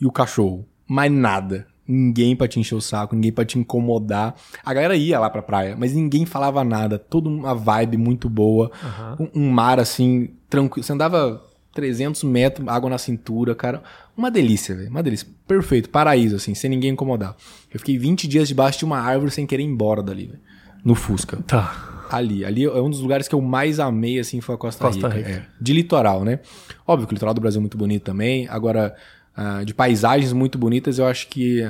E 0.00 0.06
o 0.06 0.12
cachorro. 0.12 0.68
Mais 0.86 1.10
nada. 1.10 1.66
Ninguém 1.86 2.36
pra 2.36 2.46
te 2.46 2.60
encher 2.60 2.76
o 2.76 2.80
saco, 2.80 3.16
ninguém 3.16 3.32
pra 3.32 3.44
te 3.44 3.58
incomodar. 3.58 4.36
A 4.64 4.72
galera 4.72 4.94
ia 4.94 5.18
lá 5.18 5.28
pra 5.28 5.42
praia, 5.42 5.74
mas 5.76 5.92
ninguém 5.94 6.24
falava 6.24 6.62
nada. 6.62 6.96
Toda 6.96 7.28
uma 7.28 7.56
vibe 7.56 7.96
muito 7.96 8.30
boa. 8.30 8.70
Um, 9.18 9.42
um 9.42 9.50
mar, 9.50 9.80
assim, 9.80 10.36
tranquilo. 10.48 10.84
Você 10.84 10.92
andava 10.92 11.42
300 11.78 12.24
metros, 12.24 12.66
água 12.66 12.90
na 12.90 12.98
cintura, 12.98 13.54
cara. 13.54 13.84
Uma 14.16 14.32
delícia, 14.32 14.74
velho. 14.74 14.90
Uma 14.90 15.00
delícia. 15.00 15.28
Perfeito. 15.46 15.88
Paraíso, 15.90 16.34
assim, 16.34 16.52
sem 16.52 16.68
ninguém 16.68 16.90
incomodar. 16.90 17.36
Eu 17.72 17.78
fiquei 17.78 17.96
20 17.96 18.26
dias 18.26 18.48
debaixo 18.48 18.80
de 18.80 18.84
uma 18.84 18.98
árvore 18.98 19.30
sem 19.30 19.46
querer 19.46 19.62
ir 19.62 19.66
embora 19.66 20.02
dali, 20.02 20.26
velho. 20.26 20.40
No 20.84 20.96
Fusca. 20.96 21.36
Tá. 21.46 22.06
Ali. 22.10 22.44
Ali 22.44 22.64
é 22.64 22.82
um 22.82 22.90
dos 22.90 23.00
lugares 23.00 23.28
que 23.28 23.34
eu 23.36 23.40
mais 23.40 23.78
amei, 23.78 24.18
assim, 24.18 24.40
foi 24.40 24.56
a 24.56 24.58
Costa, 24.58 24.84
Costa 24.84 25.06
Rica. 25.06 25.28
Rica. 25.28 25.42
É. 25.42 25.46
De 25.60 25.72
litoral, 25.72 26.24
né? 26.24 26.40
Óbvio 26.84 27.06
que 27.06 27.12
o 27.12 27.14
litoral 27.14 27.32
do 27.32 27.40
Brasil 27.40 27.60
é 27.60 27.62
muito 27.62 27.78
bonito 27.78 28.02
também. 28.02 28.48
Agora, 28.48 28.96
ah, 29.36 29.62
de 29.62 29.72
paisagens 29.72 30.32
muito 30.32 30.58
bonitas, 30.58 30.98
eu 30.98 31.06
acho 31.06 31.28
que 31.28 31.62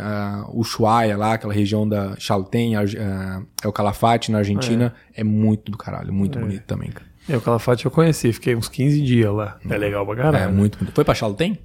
o 0.49 0.61
Ushuaia 0.61 1.19
lá, 1.19 1.35
aquela 1.35 1.53
região 1.53 1.87
da 1.87 2.17
Chaltén, 2.19 2.77
é 2.77 3.69
o 3.69 3.73
Calafate, 3.73 4.33
na 4.33 4.39
Argentina, 4.39 4.95
é, 5.15 5.23
muito 5.23 5.71
do 5.71 5.77
caralho. 5.77 6.11
Muito 6.11 6.39
bonito 6.39 6.63
também, 6.63 6.91
cara. 6.91 7.07
Eu, 7.29 7.41
Calafate, 7.41 7.85
eu 7.85 7.91
conheci, 7.91 8.33
fiquei 8.33 8.57
uns 8.57 8.69
15 8.69 9.03
dias 9.03 9.33
lá. 9.33 9.59
É 9.69 9.77
legal 9.77 10.07
pra 10.07 10.17
caralho. 10.17 10.45
É 10.45 10.49
muito. 10.49 10.79
Foi 10.95 11.05
pra 11.05 11.15
Chaltén? 11.15 11.59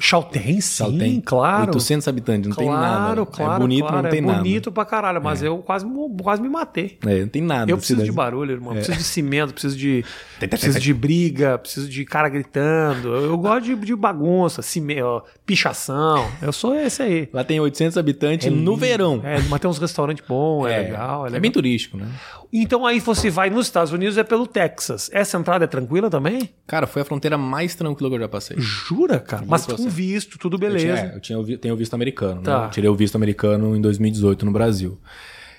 Chaltén, 0.00 0.60
sim, 0.60 0.84
Chaltén. 0.84 1.20
claro. 1.20 1.66
800 1.66 2.08
habitantes, 2.08 2.48
não 2.48 2.56
claro, 2.56 2.70
tem 2.70 2.80
nada. 2.80 3.26
Claro, 3.26 3.54
é 3.54 3.58
bonito, 3.58 3.86
claro, 3.86 4.02
não 4.02 4.10
tem 4.10 4.18
é 4.18 4.22
nada. 4.22 4.38
bonito 4.38 4.72
pra 4.72 4.84
caralho, 4.84 5.22
mas 5.22 5.42
eu 5.42 5.58
quase, 5.58 5.86
quase 6.22 6.42
me 6.42 6.48
matei. 6.48 6.98
É, 7.06 7.20
não 7.20 7.28
tem 7.28 7.42
nada. 7.42 7.70
Eu 7.70 7.76
preciso 7.76 8.00
de 8.00 8.06
cidade. 8.06 8.16
barulho, 8.16 8.52
irmão. 8.52 8.72
Preciso 8.74 8.98
de 8.98 9.04
cimento, 9.04 9.52
preciso 9.52 9.76
de. 9.76 10.04
Preciso 10.38 10.80
de 10.80 10.94
briga, 10.94 11.58
preciso 11.58 11.88
de 11.88 12.04
cara 12.04 12.28
gritando. 12.28 13.08
Eu, 13.08 13.24
eu 13.26 13.38
gosto 13.38 13.64
de, 13.64 13.76
de 13.76 13.94
bagunça, 13.94 14.62
cime, 14.62 15.02
ó, 15.02 15.22
pichação. 15.44 16.30
Eu 16.40 16.52
sou 16.52 16.74
esse 16.74 17.02
aí. 17.02 17.28
Lá 17.32 17.44
tem 17.44 17.60
800 17.60 17.98
habitantes 17.98 18.46
É 18.46 18.50
no 18.50 18.76
verão. 18.76 19.20
É, 19.22 19.40
mas 19.48 19.60
tem 19.60 19.70
uns 19.70 19.78
restaurantes 19.78 20.24
bons, 20.26 20.66
é, 20.66 20.78
legal. 20.78 21.22
É, 21.22 21.28
legal. 21.28 21.40
bem 21.40 21.50
turístico, 21.50 21.96
né? 21.96 22.06
Então 22.52 22.84
aí 22.84 22.98
você 22.98 23.30
vai 23.30 23.48
nos 23.48 23.66
Estados 23.66 23.92
Unidos 23.92 24.18
é 24.18 24.24
pelo 24.24 24.46
Texas. 24.46 25.08
Essa 25.12 25.38
entrada 25.38 25.64
é 25.64 25.68
tranquila 25.68 26.10
também? 26.10 26.50
Cara, 26.66 26.86
foi 26.86 27.02
a 27.02 27.04
fronteira 27.04 27.38
mais 27.38 27.74
tranquila 27.74 28.10
que 28.10 28.16
eu 28.16 28.20
já 28.20 28.28
passei. 28.28 28.56
Jura, 28.58 29.20
cara? 29.20 29.44
Mas 29.46 29.66
com. 29.66 29.89
Visto, 29.90 30.38
tudo 30.38 30.56
Eu 30.56 30.60
tinha, 30.60 30.70
beleza. 30.70 31.00
é, 31.12 31.16
eu 31.16 31.20
tinha 31.20 31.58
tenho 31.58 31.76
visto 31.76 31.92
americano, 31.94 32.42
Tá. 32.42 32.60
né? 32.60 32.66
Eu 32.66 32.70
tirei 32.70 32.88
o 32.90 32.94
visto 32.94 33.16
americano 33.16 33.76
em 33.76 33.80
2018 33.80 34.46
no 34.46 34.52
Brasil. 34.52 34.98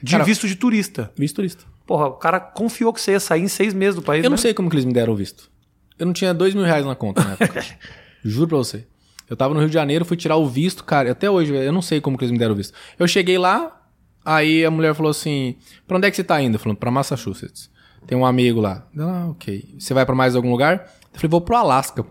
De 0.01 0.11
Cara- 0.13 0.23
visto 0.23 0.47
de 0.47 0.55
turista. 0.55 1.11
Visto 1.15 1.36
turista. 1.36 1.63
Porra, 1.86 2.07
o 2.07 2.13
cara 2.13 2.39
confiou 2.39 2.91
que 2.93 2.99
você 3.01 3.11
ia 3.11 3.19
sair 3.19 3.41
em 3.43 3.47
seis 3.47 3.73
meses 3.73 3.95
do 3.95 4.01
país. 4.01 4.23
Eu 4.23 4.29
não 4.29 4.38
né? 4.38 4.41
sei 4.41 4.53
como 4.53 4.69
que 4.69 4.75
eles 4.75 4.86
me 4.86 4.93
deram 4.93 5.13
o 5.13 5.15
visto. 5.15 5.51
Eu 5.99 6.05
não 6.07 6.13
tinha 6.13 6.34
dois 6.34 6.55
mil 6.55 6.63
reais 6.63 6.86
na 6.86 6.95
conta 6.95 7.23
na 7.23 7.32
época. 7.34 7.63
Juro 8.23 8.47
pra 8.47 8.57
você. 8.57 8.88
Eu 9.29 9.36
tava 9.38 9.53
no 9.53 9.59
Rio 9.59 9.69
de 9.69 9.73
Janeiro, 9.73 10.03
fui 10.03 10.17
tirar 10.17 10.36
o 10.38 10.47
visto, 10.47 10.84
cara. 10.84 11.11
Até 11.11 11.29
hoje, 11.29 11.53
eu 11.53 11.71
não 11.71 11.82
sei 11.82 12.01
como 12.01 12.17
que 12.17 12.23
eles 12.23 12.32
me 12.32 12.38
deram 12.39 12.53
o 12.53 12.57
visto. 12.57 12.73
Eu 12.99 13.07
cheguei 13.07 13.38
lá, 13.38 13.79
aí 14.25 14.65
a 14.65 14.71
mulher 14.71 14.93
falou 14.95 15.09
assim: 15.09 15.55
pra 15.88 15.97
onde 15.97 16.07
é 16.07 16.09
que 16.09 16.15
você 16.17 16.23
tá 16.23 16.41
indo? 16.41 16.57
Falando, 16.59 16.77
pra 16.77 16.89
Massachusetts. 16.91 17.69
Tem 18.07 18.17
um 18.17 18.25
amigo 18.25 18.59
lá. 18.59 18.88
Ah, 18.97 19.27
ok. 19.29 19.75
Você 19.77 19.93
vai 19.93 20.05
pra 20.05 20.15
mais 20.15 20.36
algum 20.36 20.49
lugar? 20.51 20.91
Eu 21.13 21.19
falei, 21.19 21.29
vou 21.29 21.41
pro 21.41 21.55
Alasca. 21.55 22.03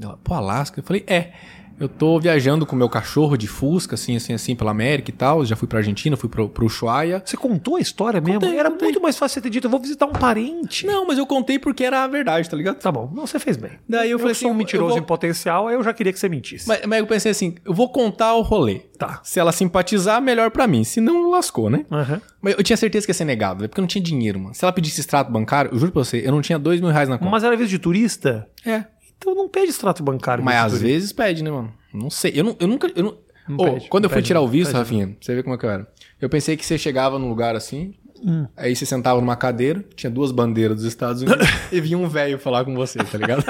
Ela, 0.00 0.16
pro 0.22 0.34
Alasca? 0.34 0.80
Eu 0.80 0.84
falei, 0.84 1.04
é. 1.06 1.32
Eu 1.80 1.88
tô 1.88 2.18
viajando 2.18 2.66
com 2.66 2.74
meu 2.74 2.88
cachorro 2.88 3.36
de 3.36 3.46
Fusca, 3.46 3.94
assim, 3.94 4.16
assim, 4.16 4.32
assim, 4.34 4.56
pela 4.56 4.72
América 4.72 5.10
e 5.10 5.12
tal. 5.14 5.44
Já 5.44 5.54
fui 5.54 5.68
pra 5.68 5.78
Argentina, 5.78 6.16
fui 6.16 6.28
pro, 6.28 6.48
pro 6.48 6.66
Ushuaia. 6.66 7.22
Você 7.24 7.36
contou 7.36 7.76
a 7.76 7.80
história 7.80 8.20
mesmo? 8.20 8.40
Contei, 8.40 8.58
Era 8.58 8.68
contei. 8.68 8.86
muito 8.88 9.00
mais 9.00 9.16
fácil 9.16 9.34
você 9.34 9.40
ter 9.42 9.50
dito, 9.50 9.68
eu 9.68 9.70
vou 9.70 9.78
visitar 9.78 10.04
um 10.06 10.10
parente. 10.12 10.84
Não, 10.84 11.06
mas 11.06 11.18
eu 11.18 11.24
contei 11.26 11.56
porque 11.56 11.84
era 11.84 12.02
a 12.02 12.08
verdade, 12.08 12.50
tá 12.50 12.56
ligado? 12.56 12.80
Tá 12.80 12.90
bom, 12.90 13.08
não, 13.14 13.28
você 13.28 13.38
fez 13.38 13.56
bem. 13.56 13.70
Daí 13.88 14.10
eu 14.10 14.18
falei 14.18 14.34
que 14.34 14.40
sou 14.40 14.48
um 14.48 14.50
assim, 14.54 14.58
mentiroso 14.58 14.88
eu 14.90 14.94
vou- 14.96 14.98
em 14.98 15.06
potencial, 15.06 15.68
aí 15.68 15.76
eu 15.76 15.82
já 15.84 15.92
queria 15.94 16.12
que 16.12 16.18
você 16.18 16.28
mentisse. 16.28 16.66
Mas, 16.66 16.84
mas 16.84 16.98
eu 16.98 17.06
pensei 17.06 17.30
assim, 17.30 17.54
eu 17.64 17.72
vou 17.72 17.88
contar 17.92 18.34
o 18.34 18.42
rolê. 18.42 18.80
Tá. 18.98 19.20
Se 19.22 19.38
ela 19.38 19.52
simpatizar, 19.52 20.20
melhor 20.20 20.50
pra 20.50 20.66
mim. 20.66 20.82
Se 20.82 21.00
não, 21.00 21.30
lascou, 21.30 21.70
né? 21.70 21.86
Aham. 21.92 22.20
Mas 22.42 22.54
eu 22.58 22.64
tinha 22.64 22.76
certeza 22.76 23.06
que 23.06 23.10
ia 23.10 23.14
ser 23.14 23.24
negado, 23.24 23.60
velho, 23.60 23.68
porque 23.68 23.80
eu 23.80 23.82
não 23.82 23.88
tinha 23.88 24.02
dinheiro, 24.02 24.40
mano. 24.40 24.52
Se 24.52 24.64
ela 24.64 24.72
pedisse 24.72 24.98
extrato 25.00 25.30
bancário, 25.30 25.70
eu 25.72 25.78
juro 25.78 25.92
pra 25.92 26.02
você, 26.02 26.22
eu 26.26 26.32
não 26.32 26.40
tinha 26.42 26.58
dois 26.58 26.80
mil 26.80 26.90
reais 26.90 27.08
na 27.08 27.18
conta. 27.18 27.30
Mas 27.30 27.44
era 27.44 27.56
vez 27.56 27.70
de 27.70 27.78
turista? 27.78 28.48
É. 28.66 28.84
Então 29.18 29.34
não 29.34 29.48
pede 29.48 29.70
extrato 29.70 30.02
bancário. 30.02 30.42
Mas 30.42 30.74
às 30.74 30.80
vezes 30.80 31.12
pede, 31.12 31.42
né, 31.42 31.50
mano? 31.50 31.72
Não 31.92 32.08
sei. 32.08 32.32
Eu, 32.34 32.44
não, 32.44 32.56
eu 32.58 32.66
nunca. 32.66 32.90
Eu 32.94 33.04
não... 33.04 33.18
Não 33.48 33.56
Ô, 33.56 33.64
pede, 33.72 33.88
quando 33.88 34.04
eu 34.04 34.10
fui 34.10 34.18
pede, 34.18 34.26
tirar 34.26 34.40
o 34.40 34.48
visto, 34.48 34.68
pede, 34.72 34.78
Rafinha, 34.78 35.16
você 35.20 35.34
vê 35.34 35.42
como 35.42 35.54
é 35.54 35.58
que 35.58 35.64
eu 35.64 35.70
era. 35.70 35.88
Eu 36.20 36.28
pensei 36.28 36.56
que 36.56 36.64
você 36.64 36.76
chegava 36.76 37.18
num 37.18 37.28
lugar 37.28 37.56
assim, 37.56 37.94
Hum. 38.24 38.46
aí 38.56 38.74
você 38.74 38.84
sentava 38.84 39.20
numa 39.20 39.36
cadeira, 39.36 39.84
tinha 39.94 40.10
duas 40.10 40.32
bandeiras 40.32 40.76
dos 40.78 40.86
Estados 40.86 41.22
Unidos 41.22 41.46
e 41.70 41.80
vinha 41.80 41.96
um 41.96 42.08
velho 42.08 42.38
falar 42.38 42.64
com 42.64 42.74
você, 42.74 42.98
tá 42.98 43.16
ligado? 43.18 43.44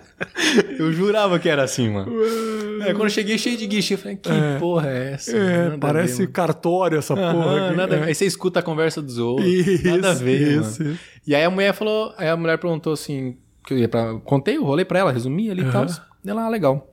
eu 0.78 0.92
jurava 0.92 1.38
que 1.38 1.48
era 1.48 1.62
assim, 1.62 1.88
mano. 1.90 2.12
É, 2.82 2.92
quando 2.92 3.04
eu 3.04 3.10
cheguei 3.10 3.38
cheio 3.38 3.56
de 3.56 3.66
guichê, 3.66 3.94
eu 3.94 3.98
falei, 3.98 4.16
que 4.16 4.30
porra 4.58 4.90
é 4.90 5.12
essa? 5.12 5.36
É, 5.36 5.76
parece 5.78 6.26
ver, 6.26 6.32
cartório 6.32 6.98
essa 6.98 7.14
porra. 7.14 7.30
Aham, 7.30 7.76
nada 7.76 7.96
É. 7.96 8.04
Aí 8.04 8.14
você 8.14 8.26
escuta 8.26 8.60
a 8.60 8.62
conversa 8.62 9.00
dos 9.00 9.18
outros. 9.18 9.46
Isso, 9.48 9.86
nada 9.86 10.10
a 10.10 10.14
ver, 10.14 10.60
isso. 10.60 10.98
E 11.26 11.34
aí 11.34 11.44
a 11.44 11.50
mulher 11.50 11.72
falou, 11.72 12.12
aí 12.16 12.28
a 12.28 12.36
mulher 12.36 12.58
perguntou 12.58 12.92
assim, 12.92 13.36
que 13.70 13.74
eu 13.74 13.78
ia 13.78 13.88
pra, 13.88 14.14
contei 14.24 14.58
o 14.58 14.64
rolê 14.64 14.84
pra 14.84 14.98
ela, 14.98 15.12
resumi 15.12 15.48
ali 15.50 15.62
e 15.62 15.70
tal. 15.70 15.86
Ela, 16.26 16.44
ah, 16.44 16.48
legal. 16.48 16.92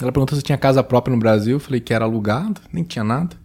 Ela 0.00 0.12
perguntou 0.12 0.36
se 0.36 0.42
tinha 0.42 0.58
casa 0.58 0.82
própria 0.82 1.14
no 1.14 1.18
Brasil, 1.20 1.56
eu 1.56 1.60
falei 1.60 1.80
que 1.80 1.92
era 1.92 2.04
alugado, 2.04 2.60
nem 2.72 2.84
tinha 2.84 3.02
nada. 3.04 3.36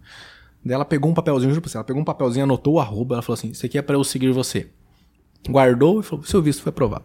Daí 0.64 0.74
ela 0.74 0.84
pegou 0.84 1.10
um 1.10 1.14
papelzinho, 1.14 1.50
juro 1.50 1.62
pra 1.62 1.70
você, 1.70 1.76
ela 1.76 1.84
pegou 1.84 2.00
um 2.02 2.04
papelzinho, 2.04 2.44
anotou 2.44 2.74
o 2.74 2.80
arroba, 2.80 3.14
ela 3.14 3.22
falou 3.22 3.34
assim, 3.34 3.50
isso 3.50 3.64
aqui 3.64 3.78
é 3.78 3.82
pra 3.82 3.96
eu 3.96 4.04
seguir 4.04 4.30
você. 4.32 4.68
Guardou 5.48 6.00
e 6.00 6.02
falou, 6.02 6.24
seu 6.24 6.42
visto 6.42 6.62
foi 6.62 6.70
aprovado. 6.70 7.04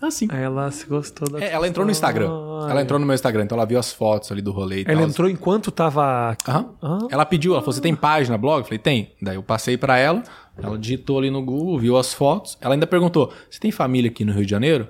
Assim. 0.00 0.26
Aí 0.32 0.42
ela 0.42 0.68
se 0.72 0.84
gostou 0.86 1.30
da 1.30 1.40
É, 1.40 1.52
ela 1.52 1.68
entrou 1.68 1.86
no 1.86 1.92
Instagram. 1.92 2.28
Ela 2.68 2.82
entrou 2.82 2.98
no 2.98 3.06
meu 3.06 3.14
Instagram, 3.14 3.44
então 3.44 3.56
ela 3.56 3.64
viu 3.64 3.78
as 3.78 3.92
fotos 3.92 4.32
ali 4.32 4.42
do 4.42 4.50
rolê 4.50 4.80
e 4.82 4.84
Ela 4.86 5.00
tal. 5.00 5.08
entrou 5.08 5.28
enquanto 5.30 5.70
tava. 5.70 6.36
Aham. 6.48 6.74
Ah. 6.82 6.98
Ela 7.08 7.24
pediu, 7.24 7.52
ela 7.52 7.60
falou: 7.60 7.72
Você 7.72 7.80
tem 7.80 7.94
página, 7.94 8.36
blog? 8.36 8.58
Eu 8.58 8.64
falei: 8.64 8.80
Tem. 8.80 9.12
Daí 9.22 9.36
eu 9.36 9.42
passei 9.44 9.76
pra 9.76 9.96
ela, 9.98 10.24
ela 10.56 10.78
digitou 10.78 11.18
ali 11.18 11.30
no 11.30 11.42
Google, 11.42 11.78
viu 11.78 11.96
as 11.96 12.12
fotos. 12.12 12.58
Ela 12.60 12.74
ainda 12.74 12.86
perguntou: 12.86 13.32
Você 13.50 13.58
tem 13.58 13.70
família 13.70 14.10
aqui 14.10 14.24
no 14.24 14.32
Rio 14.32 14.44
de 14.44 14.50
Janeiro? 14.50 14.88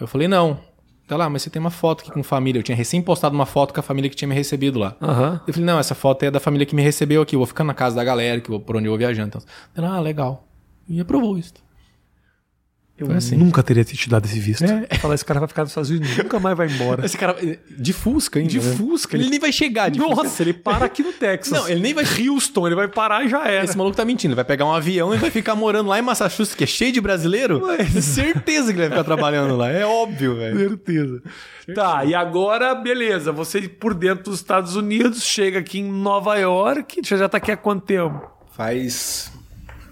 Eu 0.00 0.06
falei: 0.06 0.28
Não. 0.28 0.58
Ela, 1.06 1.24
lá, 1.24 1.30
mas 1.30 1.42
você 1.42 1.50
tem 1.50 1.60
uma 1.60 1.70
foto 1.70 2.00
aqui 2.00 2.10
com 2.10 2.22
família. 2.22 2.58
Eu 2.58 2.62
tinha 2.62 2.74
recém 2.74 3.02
postado 3.02 3.34
uma 3.34 3.44
foto 3.44 3.74
com 3.74 3.80
a 3.80 3.82
família 3.82 4.08
que 4.08 4.16
tinha 4.16 4.26
me 4.26 4.34
recebido 4.34 4.78
lá. 4.78 4.96
Aham. 5.02 5.40
Eu 5.46 5.52
falei: 5.52 5.66
Não, 5.66 5.78
essa 5.78 5.94
foto 5.94 6.22
é 6.22 6.30
da 6.30 6.40
família 6.40 6.66
que 6.66 6.74
me 6.74 6.82
recebeu 6.82 7.22
aqui. 7.22 7.34
Eu 7.36 7.40
vou 7.40 7.46
ficar 7.46 7.64
na 7.64 7.74
casa 7.74 7.96
da 7.96 8.04
galera, 8.04 8.40
que 8.40 8.58
por 8.58 8.76
onde 8.76 8.86
eu 8.86 8.92
vou 8.92 8.98
viajando. 8.98 9.28
Então, 9.28 9.42
ela, 9.76 9.96
ah, 9.96 10.00
legal. 10.00 10.46
E 10.88 11.00
aprovou 11.00 11.36
isso. 11.38 11.54
Eu 12.96 13.10
assim. 13.10 13.36
nunca 13.36 13.60
teria 13.60 13.84
te 13.84 14.08
dado 14.08 14.24
esse 14.24 14.38
visto. 14.38 14.62
É. 14.64 14.86
Falar, 14.98 15.16
esse 15.16 15.24
cara 15.24 15.40
vai 15.40 15.48
ficar 15.48 15.62
nos 15.62 15.72
Estados 15.72 15.90
Unidos, 15.90 16.16
nunca 16.16 16.38
mais 16.38 16.56
vai 16.56 16.68
embora. 16.68 17.04
Esse 17.04 17.18
cara, 17.18 17.36
de 17.76 17.92
Fusca 17.92 18.38
ainda. 18.38 18.50
De 18.50 18.60
né? 18.60 18.74
Fusca, 18.76 19.16
Ele 19.16 19.24
ele- 19.24 19.30
nem 19.30 19.40
vai 19.40 19.50
chegar 19.50 19.90
de 19.90 19.98
Fusca. 19.98 20.14
Nossa, 20.14 20.42
ele 20.42 20.52
para 20.52 20.84
aqui 20.86 21.02
no 21.02 21.12
Texas. 21.12 21.58
Não, 21.58 21.68
ele 21.68 21.80
nem 21.80 21.92
vai 21.92 22.04
Houston, 22.04 22.66
ele 22.68 22.76
vai 22.76 22.86
parar 22.86 23.24
e 23.24 23.28
já 23.28 23.44
era. 23.48 23.64
Esse 23.64 23.76
maluco 23.76 23.96
tá 23.96 24.04
mentindo. 24.04 24.30
Ele 24.32 24.36
vai 24.36 24.44
pegar 24.44 24.64
um 24.64 24.72
avião 24.72 25.12
e 25.12 25.18
vai 25.18 25.30
ficar 25.30 25.56
morando 25.56 25.88
lá 25.88 25.98
em 25.98 26.02
Massachusetts, 26.02 26.54
que 26.54 26.62
é 26.62 26.66
cheio 26.68 26.92
de 26.92 27.00
brasileiro. 27.00 27.64
Ué. 27.66 27.78
Tenho 27.78 28.00
certeza 28.02 28.66
que 28.72 28.78
ele 28.78 28.88
vai 28.88 28.90
ficar 28.90 29.04
trabalhando 29.04 29.56
lá. 29.56 29.68
É 29.70 29.84
óbvio, 29.84 30.36
velho. 30.36 30.68
Certeza. 30.68 31.22
Tá, 31.74 32.04
e 32.04 32.14
agora, 32.14 32.74
beleza. 32.76 33.32
Você 33.32 33.62
por 33.68 33.92
dentro 33.94 34.24
dos 34.30 34.36
Estados 34.36 34.76
Unidos, 34.76 35.24
chega 35.24 35.58
aqui 35.58 35.80
em 35.80 35.90
Nova 35.90 36.36
York. 36.36 37.00
Você 37.02 37.16
já 37.16 37.28
tá 37.28 37.38
aqui 37.38 37.50
há 37.50 37.56
quanto 37.56 37.84
tempo? 37.86 38.30
Faz 38.52 39.32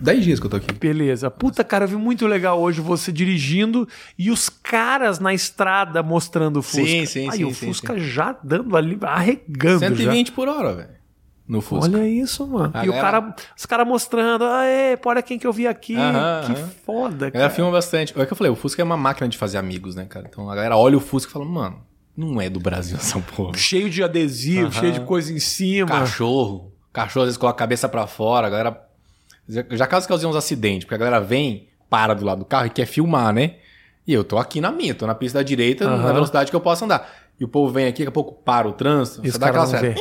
10 0.02 0.24
dias 0.24 0.40
que 0.40 0.46
eu 0.46 0.50
tô 0.50 0.56
aqui. 0.56 0.72
Beleza. 0.72 1.30
Puta, 1.30 1.62
cara, 1.62 1.84
eu 1.84 1.88
vi 1.88 1.96
muito 1.96 2.26
legal 2.26 2.60
hoje 2.60 2.80
você 2.80 3.12
dirigindo 3.12 3.88
e 4.18 4.30
os 4.30 4.48
caras 4.48 5.18
na 5.18 5.32
estrada 5.32 6.02
mostrando 6.02 6.58
o 6.58 6.62
Fusca. 6.62 6.84
Sim, 6.86 7.06
sim, 7.06 7.28
Aí 7.30 7.38
sim, 7.38 7.44
o 7.44 7.54
sim, 7.54 7.66
Fusca 7.66 7.98
já 7.98 8.36
dando 8.42 8.76
ali, 8.76 8.98
arregando 9.02 9.78
120 9.78 10.32
por 10.32 10.48
hora, 10.48 10.74
velho. 10.74 11.02
No 11.46 11.60
já. 11.60 11.66
Fusca. 11.66 11.92
Olha 11.96 12.08
isso, 12.08 12.46
mano. 12.46 12.70
A 12.74 12.84
e 12.84 12.88
o 12.88 12.92
galera- 12.92 13.20
cara, 13.22 13.36
os 13.56 13.66
caras 13.66 13.86
mostrando, 13.86 14.44
aê, 14.44 14.98
olha 15.04 15.22
quem 15.22 15.38
que 15.38 15.46
eu 15.46 15.52
vi 15.52 15.66
aqui. 15.66 15.96
Aham, 15.96 16.42
que 16.46 16.52
aham. 16.52 16.70
foda, 16.86 17.30
cara. 17.30 17.50
filma 17.50 17.70
bastante. 17.70 18.12
É 18.18 18.22
o 18.22 18.26
que 18.26 18.32
eu 18.32 18.36
falei, 18.36 18.52
o 18.52 18.56
Fusca 18.56 18.80
é 18.80 18.84
uma 18.84 18.96
máquina 18.96 19.28
de 19.28 19.36
fazer 19.38 19.58
amigos, 19.58 19.94
né, 19.94 20.04
cara? 20.04 20.26
Então 20.30 20.48
a 20.50 20.54
galera 20.54 20.76
olha 20.76 20.96
o 20.96 21.00
Fusca 21.00 21.30
e 21.30 21.32
fala, 21.32 21.44
mano, 21.44 21.80
não 22.16 22.40
é 22.40 22.48
do 22.48 22.58
Brasil 22.60 22.96
essa 23.00 23.18
porra. 23.20 23.56
Cheio 23.56 23.90
de 23.90 24.02
adesivo, 24.02 24.66
Aham. 24.66 24.72
cheio 24.80 24.92
de 24.92 25.00
coisa 25.00 25.32
em 25.32 25.38
cima. 25.40 25.88
Cachorro. 25.88 26.72
Cachorro 26.92 27.22
às 27.24 27.28
vezes 27.28 27.38
coloca 27.38 27.56
a 27.56 27.58
cabeça 27.58 27.88
pra 27.88 28.06
fora, 28.06 28.46
a 28.46 28.50
galera. 28.50 28.88
Já, 29.48 29.64
já 29.70 29.86
caso 29.86 30.06
causei 30.08 30.28
uns 30.28 30.36
acidentes, 30.36 30.84
porque 30.84 30.94
a 30.94 30.98
galera 30.98 31.20
vem, 31.20 31.68
para 31.90 32.14
do 32.14 32.24
lado 32.24 32.38
do 32.40 32.44
carro 32.44 32.66
e 32.66 32.70
quer 32.70 32.86
filmar, 32.86 33.32
né? 33.32 33.56
E 34.06 34.12
eu 34.12 34.24
tô 34.24 34.38
aqui 34.38 34.60
na 34.60 34.70
minha, 34.72 34.94
tô 34.94 35.06
na 35.06 35.14
pista 35.14 35.38
da 35.38 35.42
direita, 35.42 35.84
Aham. 35.84 36.02
na 36.02 36.12
velocidade 36.12 36.50
que 36.50 36.56
eu 36.56 36.60
posso 36.60 36.84
andar. 36.84 37.08
E 37.38 37.44
o 37.44 37.48
povo 37.48 37.72
vem 37.72 37.86
aqui, 37.86 38.02
daqui 38.02 38.08
a 38.08 38.12
pouco 38.12 38.32
para 38.42 38.68
o 38.68 38.72
trânsito, 38.72 39.24
E 39.24 39.28
os 39.28 39.34
você 39.34 39.38
dá 39.38 39.50
caras 39.50 39.74
aquela 39.74 39.94
série. 39.94 40.00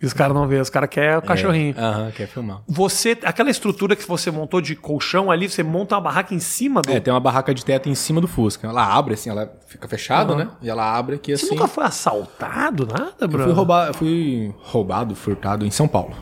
E 0.00 0.06
os 0.06 0.12
caras 0.12 0.32
não 0.32 0.46
vê, 0.46 0.60
os 0.60 0.70
caras 0.70 0.88
querem 0.88 1.16
o 1.18 1.22
cachorrinho. 1.22 1.74
É, 1.76 1.80
Aham, 1.80 2.10
quer 2.12 2.28
filmar. 2.28 2.62
Você, 2.68 3.18
aquela 3.24 3.50
estrutura 3.50 3.96
que 3.96 4.06
você 4.06 4.30
montou 4.30 4.60
de 4.60 4.76
colchão 4.76 5.28
ali, 5.28 5.48
você 5.48 5.64
monta 5.64 5.96
uma 5.96 6.00
barraca 6.00 6.32
em 6.32 6.38
cima 6.38 6.80
do. 6.80 6.92
É, 6.92 7.00
tem 7.00 7.12
uma 7.12 7.18
barraca 7.18 7.52
de 7.52 7.64
teto 7.64 7.88
em 7.88 7.94
cima 7.96 8.20
do 8.20 8.28
Fusca. 8.28 8.68
Ela 8.68 8.84
abre 8.94 9.14
assim, 9.14 9.28
ela 9.28 9.52
fica 9.66 9.88
fechada, 9.88 10.36
né? 10.36 10.48
E 10.62 10.70
ela 10.70 10.96
abre 10.96 11.16
aqui 11.16 11.36
Você 11.36 11.46
assim. 11.46 11.54
nunca 11.56 11.66
foi 11.66 11.82
assaltado, 11.84 12.86
nada, 12.86 13.14
Eu 13.22 13.28
bro? 13.28 13.42
fui, 13.42 13.52
roubar, 13.52 13.88
eu 13.88 13.94
fui 13.94 14.54
roubado, 14.60 15.16
furtado 15.16 15.66
em 15.66 15.70
São 15.72 15.88
Paulo. 15.88 16.14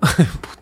O 0.00 0.61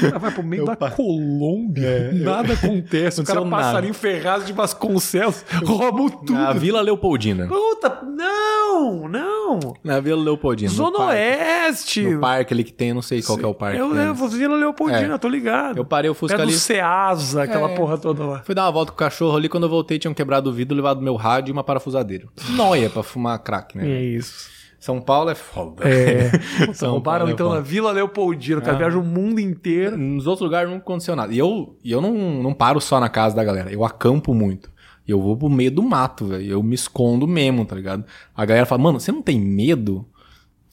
cara 0.00 0.18
vai 0.18 0.30
pro 0.30 0.42
meio 0.42 0.62
Eu 0.62 0.66
da 0.66 0.76
pa- 0.76 0.90
Colômbia. 0.90 2.10
nada 2.12 2.54
acontece. 2.54 3.20
O 3.20 3.24
cara 3.24 3.44
passarinho 3.44 3.94
ferrado 3.94 4.44
de 4.44 4.52
Vasconcelos, 4.52 5.44
roubam 5.64 6.08
tudo. 6.08 6.32
Na 6.34 6.52
Vila 6.52 6.80
Leopoldina. 6.80 7.46
Puta, 7.46 8.00
não, 8.02 9.08
não. 9.08 9.60
Na 9.84 10.00
Vila 10.00 10.22
Leopoldina. 10.22 10.70
no 10.70 10.76
Zona 10.76 10.98
parque. 10.98 11.12
Oeste. 11.20 12.02
No 12.02 12.20
parque 12.20 12.54
ali 12.54 12.64
que 12.64 12.72
tem, 12.72 12.88
eu 12.90 12.94
não 12.94 13.02
sei 13.02 13.22
qual 13.22 13.36
que 13.38 13.44
é 13.44 13.48
o 13.48 13.54
parque. 13.54 13.78
Eu 13.78 13.88
né? 13.90 14.06
levo 14.06 14.28
Vila 14.28 14.56
Leopoldina, 14.56 15.14
É. 15.14 15.18
tô 15.18 15.28
ligado. 15.28 15.76
Eu 15.78 15.84
parei 15.84 16.10
o 16.10 16.14
Fusca 16.14 16.36
do 16.36 16.42
ali. 16.42 16.52
Ceasa, 16.52 17.42
aquela 17.42 17.70
É. 17.70 17.74
porra 17.76 17.98
toda 17.98 18.24
lá. 18.24 18.42
Fui 18.44 18.54
dar 18.54 18.64
uma 18.64 18.72
volta 18.72 18.92
com 18.92 18.96
o 18.96 18.98
cachorro 18.98 19.36
ali, 19.36 19.48
quando 19.48 19.64
eu 19.64 19.70
voltei 19.70 19.98
tinham 19.98 20.14
quebrado 20.14 20.50
o 20.50 20.52
vidro, 20.52 20.74
levado 20.76 21.00
meu 21.02 21.14
rádio 21.16 21.50
e 21.50 21.52
uma 21.52 21.62
parafusadeira. 21.64 22.26
Noia 22.50 22.88
pra 22.90 23.02
fumar 23.02 23.38
crack, 23.38 23.76
né? 23.76 23.88
É 23.88 24.02
isso. 24.02 24.50
São 24.82 25.00
Paulo 25.00 25.30
é 25.30 25.34
foda. 25.36 25.88
É. 25.88 26.32
São 26.74 26.90
roubaram 26.90 27.20
Paulo 27.20 27.30
é 27.30 27.34
então 27.34 27.50
na 27.50 27.60
Vila 27.60 27.92
Leopoldina. 27.92 28.58
O 28.58 28.62
cara 28.62 28.74
Ah. 28.74 28.78
viaja 28.80 28.98
o 28.98 29.04
mundo 29.04 29.38
inteiro. 29.38 29.96
Nos 29.96 30.26
outros 30.26 30.44
lugares 30.44 30.68
não 30.68 30.78
aconteceu 30.78 31.14
nada. 31.14 31.32
E 31.32 31.38
eu, 31.38 31.78
eu 31.84 32.00
não, 32.00 32.42
não 32.42 32.52
paro 32.52 32.80
só 32.80 32.98
na 32.98 33.08
casa 33.08 33.36
da 33.36 33.44
galera. 33.44 33.72
Eu 33.72 33.84
acampo 33.84 34.34
muito. 34.34 34.72
Eu 35.06 35.20
vou 35.22 35.36
pro 35.36 35.48
meio 35.48 35.70
do 35.70 35.84
mato, 35.84 36.26
velho. 36.26 36.50
Eu 36.50 36.62
me 36.64 36.74
escondo 36.74 37.28
mesmo, 37.28 37.64
tá 37.64 37.76
ligado? 37.76 38.04
A 38.34 38.44
galera 38.44 38.66
fala, 38.66 38.82
mano, 38.82 38.98
você 38.98 39.12
não 39.12 39.22
tem 39.22 39.38
medo? 39.38 40.04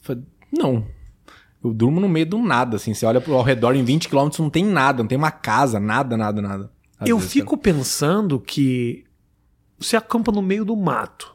falo, 0.00 0.22
não. 0.58 0.84
Eu 1.62 1.72
durmo 1.72 2.00
no 2.00 2.08
meio 2.08 2.26
do 2.26 2.38
nada, 2.38 2.78
assim. 2.78 2.92
Você 2.92 3.06
olha 3.06 3.22
ao 3.24 3.42
redor 3.42 3.76
em 3.76 3.84
20 3.84 4.08
km, 4.08 4.28
não 4.40 4.50
tem 4.50 4.64
nada. 4.64 5.04
Não 5.04 5.08
tem 5.08 5.18
uma 5.18 5.30
casa, 5.30 5.78
nada, 5.78 6.16
nada, 6.16 6.42
nada. 6.42 6.70
Às 6.98 7.08
Eu 7.08 7.16
vezes, 7.18 7.32
fico 7.32 7.56
pensando 7.56 8.40
que 8.40 9.04
você 9.78 9.96
acampa 9.96 10.32
no 10.32 10.42
meio 10.42 10.64
do 10.64 10.74
mato. 10.74 11.32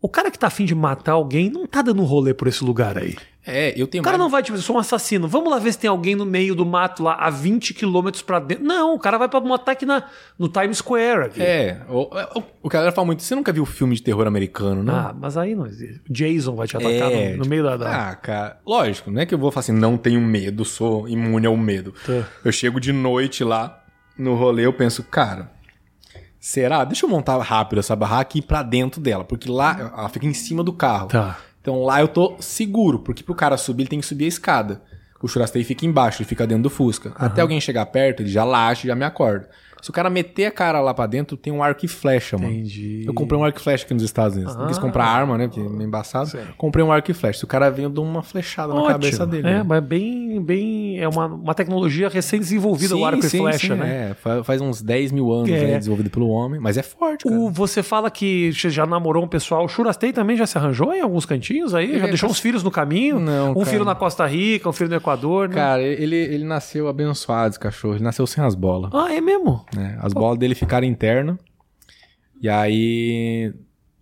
O 0.00 0.08
cara 0.08 0.30
que 0.30 0.38
tá 0.38 0.46
afim 0.46 0.64
de 0.64 0.74
matar 0.76 1.12
alguém 1.12 1.50
não 1.50 1.66
tá 1.66 1.82
dando 1.82 2.00
um 2.00 2.04
rolê 2.04 2.32
por 2.32 2.46
esse 2.46 2.62
lugar 2.64 2.96
aí. 2.96 3.14
cara. 3.14 3.26
É, 3.50 3.72
eu 3.80 3.86
tenho 3.86 4.02
O 4.02 4.04
cara 4.04 4.18
mais- 4.18 4.26
não 4.26 4.30
vai, 4.30 4.42
tipo, 4.42 4.58
eu 4.58 4.62
sou 4.62 4.76
um 4.76 4.78
assassino. 4.78 5.26
Vamos 5.26 5.50
lá 5.50 5.58
ver 5.58 5.72
se 5.72 5.78
tem 5.78 5.88
alguém 5.88 6.14
no 6.14 6.26
meio 6.26 6.54
do 6.54 6.66
mato 6.66 7.02
lá 7.02 7.14
a 7.14 7.30
20 7.30 7.72
quilômetros 7.72 8.22
pra 8.22 8.38
dentro. 8.38 8.62
Não, 8.62 8.94
o 8.94 8.98
cara 8.98 9.16
vai 9.16 9.26
pra 9.26 9.40
matar 9.40 9.72
aqui 9.72 9.86
na, 9.86 10.04
no 10.38 10.48
Times 10.48 10.78
Square. 10.78 11.24
Aqui. 11.24 11.42
É, 11.42 11.80
o, 11.88 12.02
o, 12.38 12.42
o 12.64 12.68
que 12.70 12.76
a 12.76 12.80
galera 12.80 12.92
fala 12.94 13.06
muito, 13.06 13.22
você 13.22 13.34
nunca 13.34 13.50
viu 13.50 13.64
filme 13.64 13.96
de 13.96 14.02
terror 14.02 14.26
americano, 14.26 14.82
né? 14.84 14.92
Ah, 14.94 15.14
mas 15.18 15.36
aí 15.38 15.54
não 15.54 15.66
existe. 15.66 16.00
O 16.08 16.12
Jason 16.12 16.54
vai 16.54 16.66
te 16.68 16.76
atacar 16.76 17.10
É, 17.10 17.30
no, 17.32 17.38
no 17.44 17.46
meio 17.48 17.64
da. 17.64 17.76
da... 17.78 18.10
Ah, 18.10 18.14
cara, 18.16 18.60
lógico, 18.66 19.10
não 19.10 19.20
é 19.22 19.26
que 19.26 19.34
eu 19.34 19.38
vou 19.38 19.50
falar 19.50 19.60
assim, 19.60 19.72
não 19.72 19.96
tenho 19.96 20.20
medo, 20.20 20.62
sou 20.64 21.08
imune 21.08 21.46
ao 21.46 21.56
medo. 21.56 21.94
Tá. 22.06 22.28
Eu 22.44 22.52
chego 22.52 22.78
de 22.78 22.92
noite 22.92 23.42
lá 23.42 23.82
no 24.18 24.34
rolê, 24.34 24.66
eu 24.66 24.72
penso, 24.74 25.02
cara, 25.04 25.50
será? 26.48 26.82
Deixa 26.84 27.04
eu 27.04 27.10
montar 27.10 27.36
rápido 27.38 27.78
essa 27.78 27.94
barraca 27.94 28.36
e 28.36 28.38
ir 28.38 28.42
pra 28.42 28.62
dentro 28.62 29.00
dela, 29.00 29.22
porque 29.22 29.50
lá 29.50 29.92
ela 29.94 30.08
fica 30.08 30.26
em 30.26 30.32
cima 30.32 30.64
do 30.64 30.72
carro. 30.72 31.08
Tá. 31.08 31.38
Então 31.60 31.84
lá 31.84 32.00
eu 32.00 32.08
tô 32.08 32.36
seguro, 32.40 33.00
porque 33.00 33.22
pro 33.22 33.34
cara 33.34 33.58
subir 33.58 33.82
ele 33.82 33.90
tem 33.90 34.00
que 34.00 34.06
subir 34.06 34.24
a 34.24 34.28
escada. 34.28 34.82
O 35.20 35.28
churrasqueiro 35.28 35.66
fica 35.66 35.84
embaixo, 35.84 36.22
ele 36.22 36.28
fica 36.28 36.46
dentro 36.46 36.62
do 36.62 36.70
Fusca. 36.70 37.12
Até 37.16 37.42
alguém 37.42 37.60
chegar 37.60 37.84
perto, 37.86 38.22
ele 38.22 38.30
já 38.30 38.44
laxa, 38.44 38.86
já 38.86 38.94
me 38.94 39.04
acorda. 39.04 39.48
Se 39.80 39.90
o 39.90 39.92
cara 39.92 40.10
meter 40.10 40.46
a 40.46 40.50
cara 40.50 40.80
lá 40.80 40.92
pra 40.92 41.06
dentro, 41.06 41.36
tem 41.36 41.52
um 41.52 41.62
arco 41.62 41.84
e 41.84 41.88
flecha, 41.88 42.36
mano. 42.36 42.52
Entendi. 42.52 43.04
Eu 43.06 43.14
comprei 43.14 43.38
um 43.38 43.44
arco 43.44 43.58
e 43.58 43.62
flecha 43.62 43.84
aqui 43.84 43.94
nos 43.94 44.02
Estados 44.02 44.36
Unidos. 44.36 44.56
Não 44.56 44.66
quis 44.66 44.78
Ah. 44.78 44.80
comprar 44.80 45.04
arma, 45.06 45.38
né? 45.38 45.46
Porque 45.48 45.60
é 45.60 45.68
meio 45.68 45.82
embaçado. 45.86 46.28
Sim. 46.30 46.38
Comprei 46.56 46.84
um 46.84 46.90
arco 46.92 47.10
e 47.10 47.14
flecha. 47.14 47.38
Se 47.38 47.44
o 47.44 47.48
cara 47.48 47.70
vem, 47.70 47.84
eu 47.84 47.90
dou 47.90 48.04
uma 48.04 48.22
flechada 48.22 48.68
na 48.74 48.80
Ótimo. 48.80 48.92
cabeça 48.92 49.26
dele. 49.26 49.46
É, 49.48 49.52
né? 49.58 49.62
mas 49.66 49.82
bem 49.84 50.40
bem. 50.42 50.98
É 51.00 51.08
uma, 51.08 51.26
uma 51.26 51.54
tecnologia 51.54 52.08
recém-desenvolvida, 52.08 52.96
o 52.96 53.04
arco 53.04 53.24
e 53.24 53.28
flecha, 53.28 53.74
né? 53.74 54.10
É, 54.10 54.14
fa- 54.14 54.42
faz 54.44 54.60
uns 54.60 54.82
10 54.82 55.12
mil 55.12 55.32
anos 55.32 55.48
É. 55.50 55.66
né, 55.66 55.78
desenvolvido 55.78 56.10
pelo 56.10 56.28
homem, 56.28 56.60
mas 56.60 56.76
é 56.76 56.82
forte, 56.82 57.24
cara. 57.24 57.36
O, 57.36 57.50
você 57.50 57.82
fala 57.82 58.10
que 58.10 58.52
você 58.52 58.70
já 58.70 58.86
namorou 58.86 59.24
um 59.24 59.28
pessoal. 59.28 59.64
O 59.64 59.68
Churastei 59.68 60.12
também 60.12 60.36
já 60.36 60.46
se 60.46 60.56
arranjou 60.58 60.92
em 60.94 61.00
alguns 61.00 61.24
cantinhos 61.26 61.74
aí? 61.74 61.98
já 61.98 62.04
é 62.06 62.08
deixou 62.08 62.28
uns 62.28 62.38
filhos 62.38 62.62
no 62.62 62.70
caminho? 62.70 63.18
Não, 63.20 63.50
um 63.52 63.54
cara. 63.54 63.66
filho 63.66 63.84
na 63.84 63.94
Costa 63.94 64.26
Rica, 64.26 64.68
um 64.68 64.72
filho 64.72 64.90
no 64.90 64.96
Equador, 64.96 65.48
né? 65.48 65.54
Cara, 65.54 65.82
ele, 65.82 66.16
ele 66.16 66.44
nasceu 66.44 66.88
abençoado, 66.88 67.50
esse 67.50 67.58
cachorro. 67.60 67.94
Ele 67.94 68.04
nasceu 68.04 68.26
sem 68.26 68.42
as 68.44 68.54
bolas. 68.54 68.90
Ah, 68.94 69.12
é 69.12 69.20
mesmo? 69.20 69.64
Né? 69.74 69.98
As 70.00 70.12
bolas 70.12 70.38
dele 70.38 70.54
ficaram 70.54 70.86
internas. 70.86 71.36
E 72.40 72.48
aí, 72.48 73.52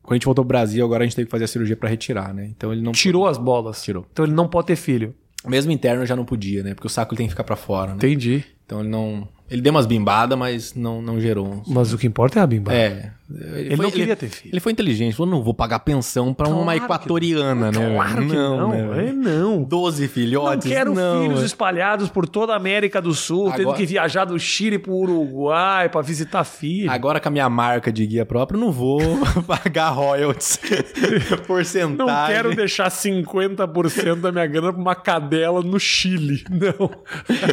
quando 0.02 0.12
a 0.12 0.14
gente 0.16 0.24
voltou 0.24 0.44
pro 0.44 0.48
Brasil, 0.48 0.84
agora 0.84 1.02
a 1.04 1.06
gente 1.06 1.16
teve 1.16 1.26
que 1.26 1.30
fazer 1.30 1.44
a 1.44 1.48
cirurgia 1.48 1.76
pra 1.76 1.88
retirar, 1.88 2.32
né? 2.32 2.46
Então 2.46 2.72
ele 2.72 2.82
não. 2.82 2.92
Tirou 2.92 3.26
as 3.26 3.38
bolas. 3.38 3.82
Tirou. 3.82 4.06
Então 4.12 4.24
ele 4.24 4.34
não 4.34 4.48
pode 4.48 4.68
ter 4.68 4.76
filho. 4.76 5.14
Mesmo 5.46 5.70
interno 5.72 6.04
já 6.04 6.16
não 6.16 6.24
podia, 6.24 6.62
né? 6.62 6.74
Porque 6.74 6.86
o 6.86 6.90
saco 6.90 7.12
ele 7.12 7.18
tem 7.18 7.26
que 7.26 7.32
ficar 7.32 7.44
pra 7.44 7.56
fora, 7.56 7.90
né? 7.90 7.96
Entendi. 7.96 8.44
Então 8.64 8.80
ele 8.80 8.88
não. 8.88 9.28
Ele 9.48 9.62
deu 9.62 9.70
umas 9.70 9.86
bimbadas, 9.86 10.36
mas 10.36 10.74
não, 10.74 11.00
não 11.00 11.20
gerou 11.20 11.46
uns. 11.46 11.68
Mas 11.68 11.92
o 11.92 11.98
que 11.98 12.06
importa 12.06 12.40
é 12.40 12.42
a 12.42 12.46
bimba. 12.46 12.74
É. 12.74 13.12
Ele 13.28 13.76
não 13.76 13.90
queria 13.90 14.14
ter 14.14 14.28
filho. 14.28 14.52
Ele 14.52 14.60
foi 14.60 14.70
inteligente, 14.72 15.16
falou: 15.16 15.30
não 15.32 15.42
vou 15.42 15.52
pagar 15.52 15.80
pensão 15.80 16.32
pra 16.32 16.46
uma 16.48 16.62
Claro 16.64 16.78
que- 16.78 16.84
equatoriana, 16.84 17.72
né? 17.72 17.94
Claro 17.94 18.26
que 18.28 18.34
não. 18.34 18.68
né, 18.68 18.86
velho? 18.86 19.08
é 19.08 19.12
não. 19.12 19.62
12 19.64 20.02
Não 20.02 20.08
filhotes. 20.08 20.68
quero 20.70 20.94
filhos 20.94 21.34
velho. 21.34 21.44
espalhados 21.44 22.08
por 22.08 22.28
toda 22.28 22.52
a 22.52 22.56
América 22.56 23.02
do 23.02 23.12
Sul, 23.12 23.50
tendo 23.50 23.62
Agora- 23.62 23.76
que 23.76 23.84
viajar 23.86 24.24
do 24.26 24.38
Chile 24.38 24.78
pro 24.78 24.92
Uruguai 24.94 25.88
pra 25.88 26.00
visitar 26.02 26.44
filho. 26.44 26.90
Agora 26.90 27.18
com 27.18 27.28
a 27.28 27.32
minha 27.32 27.48
marca 27.50 27.90
de 27.92 28.06
guia 28.06 28.24
próprio, 28.24 28.58
eu 28.58 28.64
não 28.64 28.70
vou 28.72 29.00
pagar 29.46 29.88
royalties 29.90 30.60
porcentagem. 31.46 31.96
Não 31.96 32.26
quero 32.28 32.54
deixar 32.54 32.90
50% 32.90 34.20
da 34.20 34.30
minha 34.32 34.46
grana 34.46 34.72
pra 34.72 34.80
uma 34.80 34.94
cadela 34.94 35.62
no 35.62 35.78
Chile. 35.80 36.44
Não. 36.50 36.90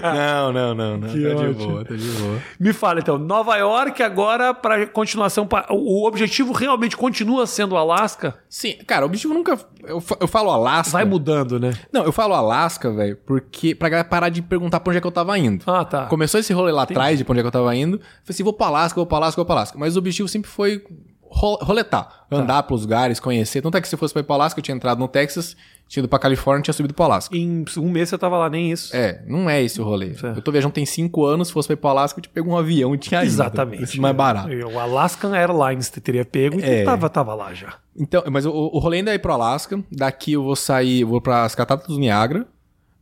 Não, 0.03 0.53
não, 0.53 0.75
não, 0.75 0.97
não. 0.97 1.07
Que 1.09 1.23
tá 1.23 1.35
de 1.47 1.53
boa, 1.53 1.85
tá 1.85 1.95
de 1.95 2.05
boa. 2.07 2.37
Me 2.59 2.73
fala 2.73 2.99
então, 2.99 3.17
Nova 3.17 3.55
York 3.57 4.01
agora 4.03 4.53
para 4.53 4.85
continuação, 4.87 5.45
pra- 5.47 5.62
o 5.69 6.07
objetivo 6.07 6.51
realmente 6.53 6.95
continua 6.97 7.45
sendo 7.47 7.75
Alasca? 7.77 8.35
Sim, 8.49 8.73
cara, 8.87 9.03
o 9.03 9.05
objetivo 9.07 9.33
nunca. 9.33 9.57
Eu, 9.83 10.03
eu 10.19 10.27
falo 10.27 10.49
Alasca. 10.51 10.91
Vai 10.93 11.05
mudando, 11.05 11.59
né? 11.59 11.73
Não, 11.91 12.03
eu 12.03 12.11
falo 12.11 12.33
Alasca, 12.33 12.91
velho, 12.91 13.17
porque. 13.25 13.73
Pra 13.75 13.89
galera 13.89 14.07
parar 14.07 14.29
de 14.29 14.41
perguntar 14.41 14.79
pra 14.79 14.91
onde 14.91 14.97
é 14.97 15.01
que 15.01 15.07
eu 15.07 15.11
tava 15.11 15.37
indo. 15.37 15.63
Ah, 15.67 15.83
tá. 15.85 16.05
Começou 16.07 16.39
esse 16.39 16.53
rolê 16.53 16.71
lá 16.71 16.83
atrás 16.83 17.17
de 17.17 17.23
pra 17.23 17.31
onde 17.33 17.39
é 17.39 17.43
que 17.43 17.47
eu 17.47 17.51
tava 17.51 17.75
indo. 17.75 17.97
Falei 17.99 18.07
assim, 18.29 18.43
vou 18.43 18.53
pra 18.53 18.67
Alasca, 18.67 18.95
vou 18.95 19.05
pra 19.05 19.17
Alasca, 19.17 19.35
vou 19.37 19.45
pra 19.45 19.55
Alasca. 19.55 19.77
Mas 19.77 19.95
o 19.95 19.99
objetivo 19.99 20.27
sempre 20.27 20.49
foi 20.49 20.83
ro- 21.23 21.57
roletar, 21.61 22.25
Tá. 22.29 22.35
andar 22.37 22.63
pelos 22.63 22.83
lugares, 22.83 23.19
conhecer. 23.19 23.61
Tanto 23.61 23.77
é 23.77 23.81
que 23.81 23.87
se 23.87 23.97
fosse 23.97 24.13
pra 24.13 24.21
ir 24.21 24.23
pra 24.25 24.35
Alasca, 24.35 24.59
eu 24.59 24.63
tinha 24.63 24.75
entrado 24.75 24.99
no 24.99 25.07
Texas, 25.07 25.55
tinha 25.87 26.01
ido 26.01 26.07
pra 26.09 26.17
Califórnia 26.19 26.61
e 26.61 26.63
tinha 26.63 26.73
subido 26.73 26.93
pra 26.93 27.05
Alasca. 27.05 27.35
Em 27.37 27.63
um 27.77 27.89
mês 27.89 28.09
você 28.09 28.17
tava 28.17 28.37
lá, 28.37 28.49
nem 28.49 28.71
isso. 28.71 28.95
É, 28.95 29.23
não 29.27 29.49
é 29.49 29.61
esse 29.61 29.79
o 29.79 29.83
rolê. 29.83 30.13
Certo. 30.15 30.37
Eu 30.37 30.41
tô 30.41 30.51
viajando 30.51 30.73
tem 30.73 30.85
cinco 30.85 31.25
anos, 31.25 31.49
se 31.49 31.53
fosse 31.53 31.67
pra 31.67 31.73
ir 31.73 31.77
pra 31.77 31.89
Alasca, 31.91 32.17
eu 32.19 32.23
te 32.23 32.29
pego 32.29 32.49
um 32.51 32.57
avião 32.57 32.95
e 32.95 32.97
tinha 32.97 33.21
ido. 33.21 33.27
Exatamente. 33.27 33.77
Preço 33.77 34.01
mais 34.01 34.15
barato. 34.15 34.49
O 34.49 34.79
Alaskan 34.79 35.35
Airlines 35.35 35.89
te 35.91 36.01
teria 36.01 36.25
pego 36.25 36.59
e 36.59 36.63
É. 36.63 36.83
tava, 36.83 37.09
tava 37.09 37.33
lá 37.35 37.53
já. 37.53 37.75
Então, 37.95 38.23
mas 38.31 38.45
o, 38.45 38.51
o 38.51 38.79
rolê 38.79 38.97
ainda 38.97 39.11
é 39.11 39.15
ir 39.15 39.19
pro 39.19 39.33
Alasca. 39.33 39.83
Daqui 39.91 40.33
eu 40.33 40.43
vou 40.43 40.55
sair, 40.55 41.01
eu 41.01 41.07
vou 41.07 41.21
pras 41.21 41.53
Cataratas 41.53 41.87
do 41.93 41.99
Niagara. 41.99 42.47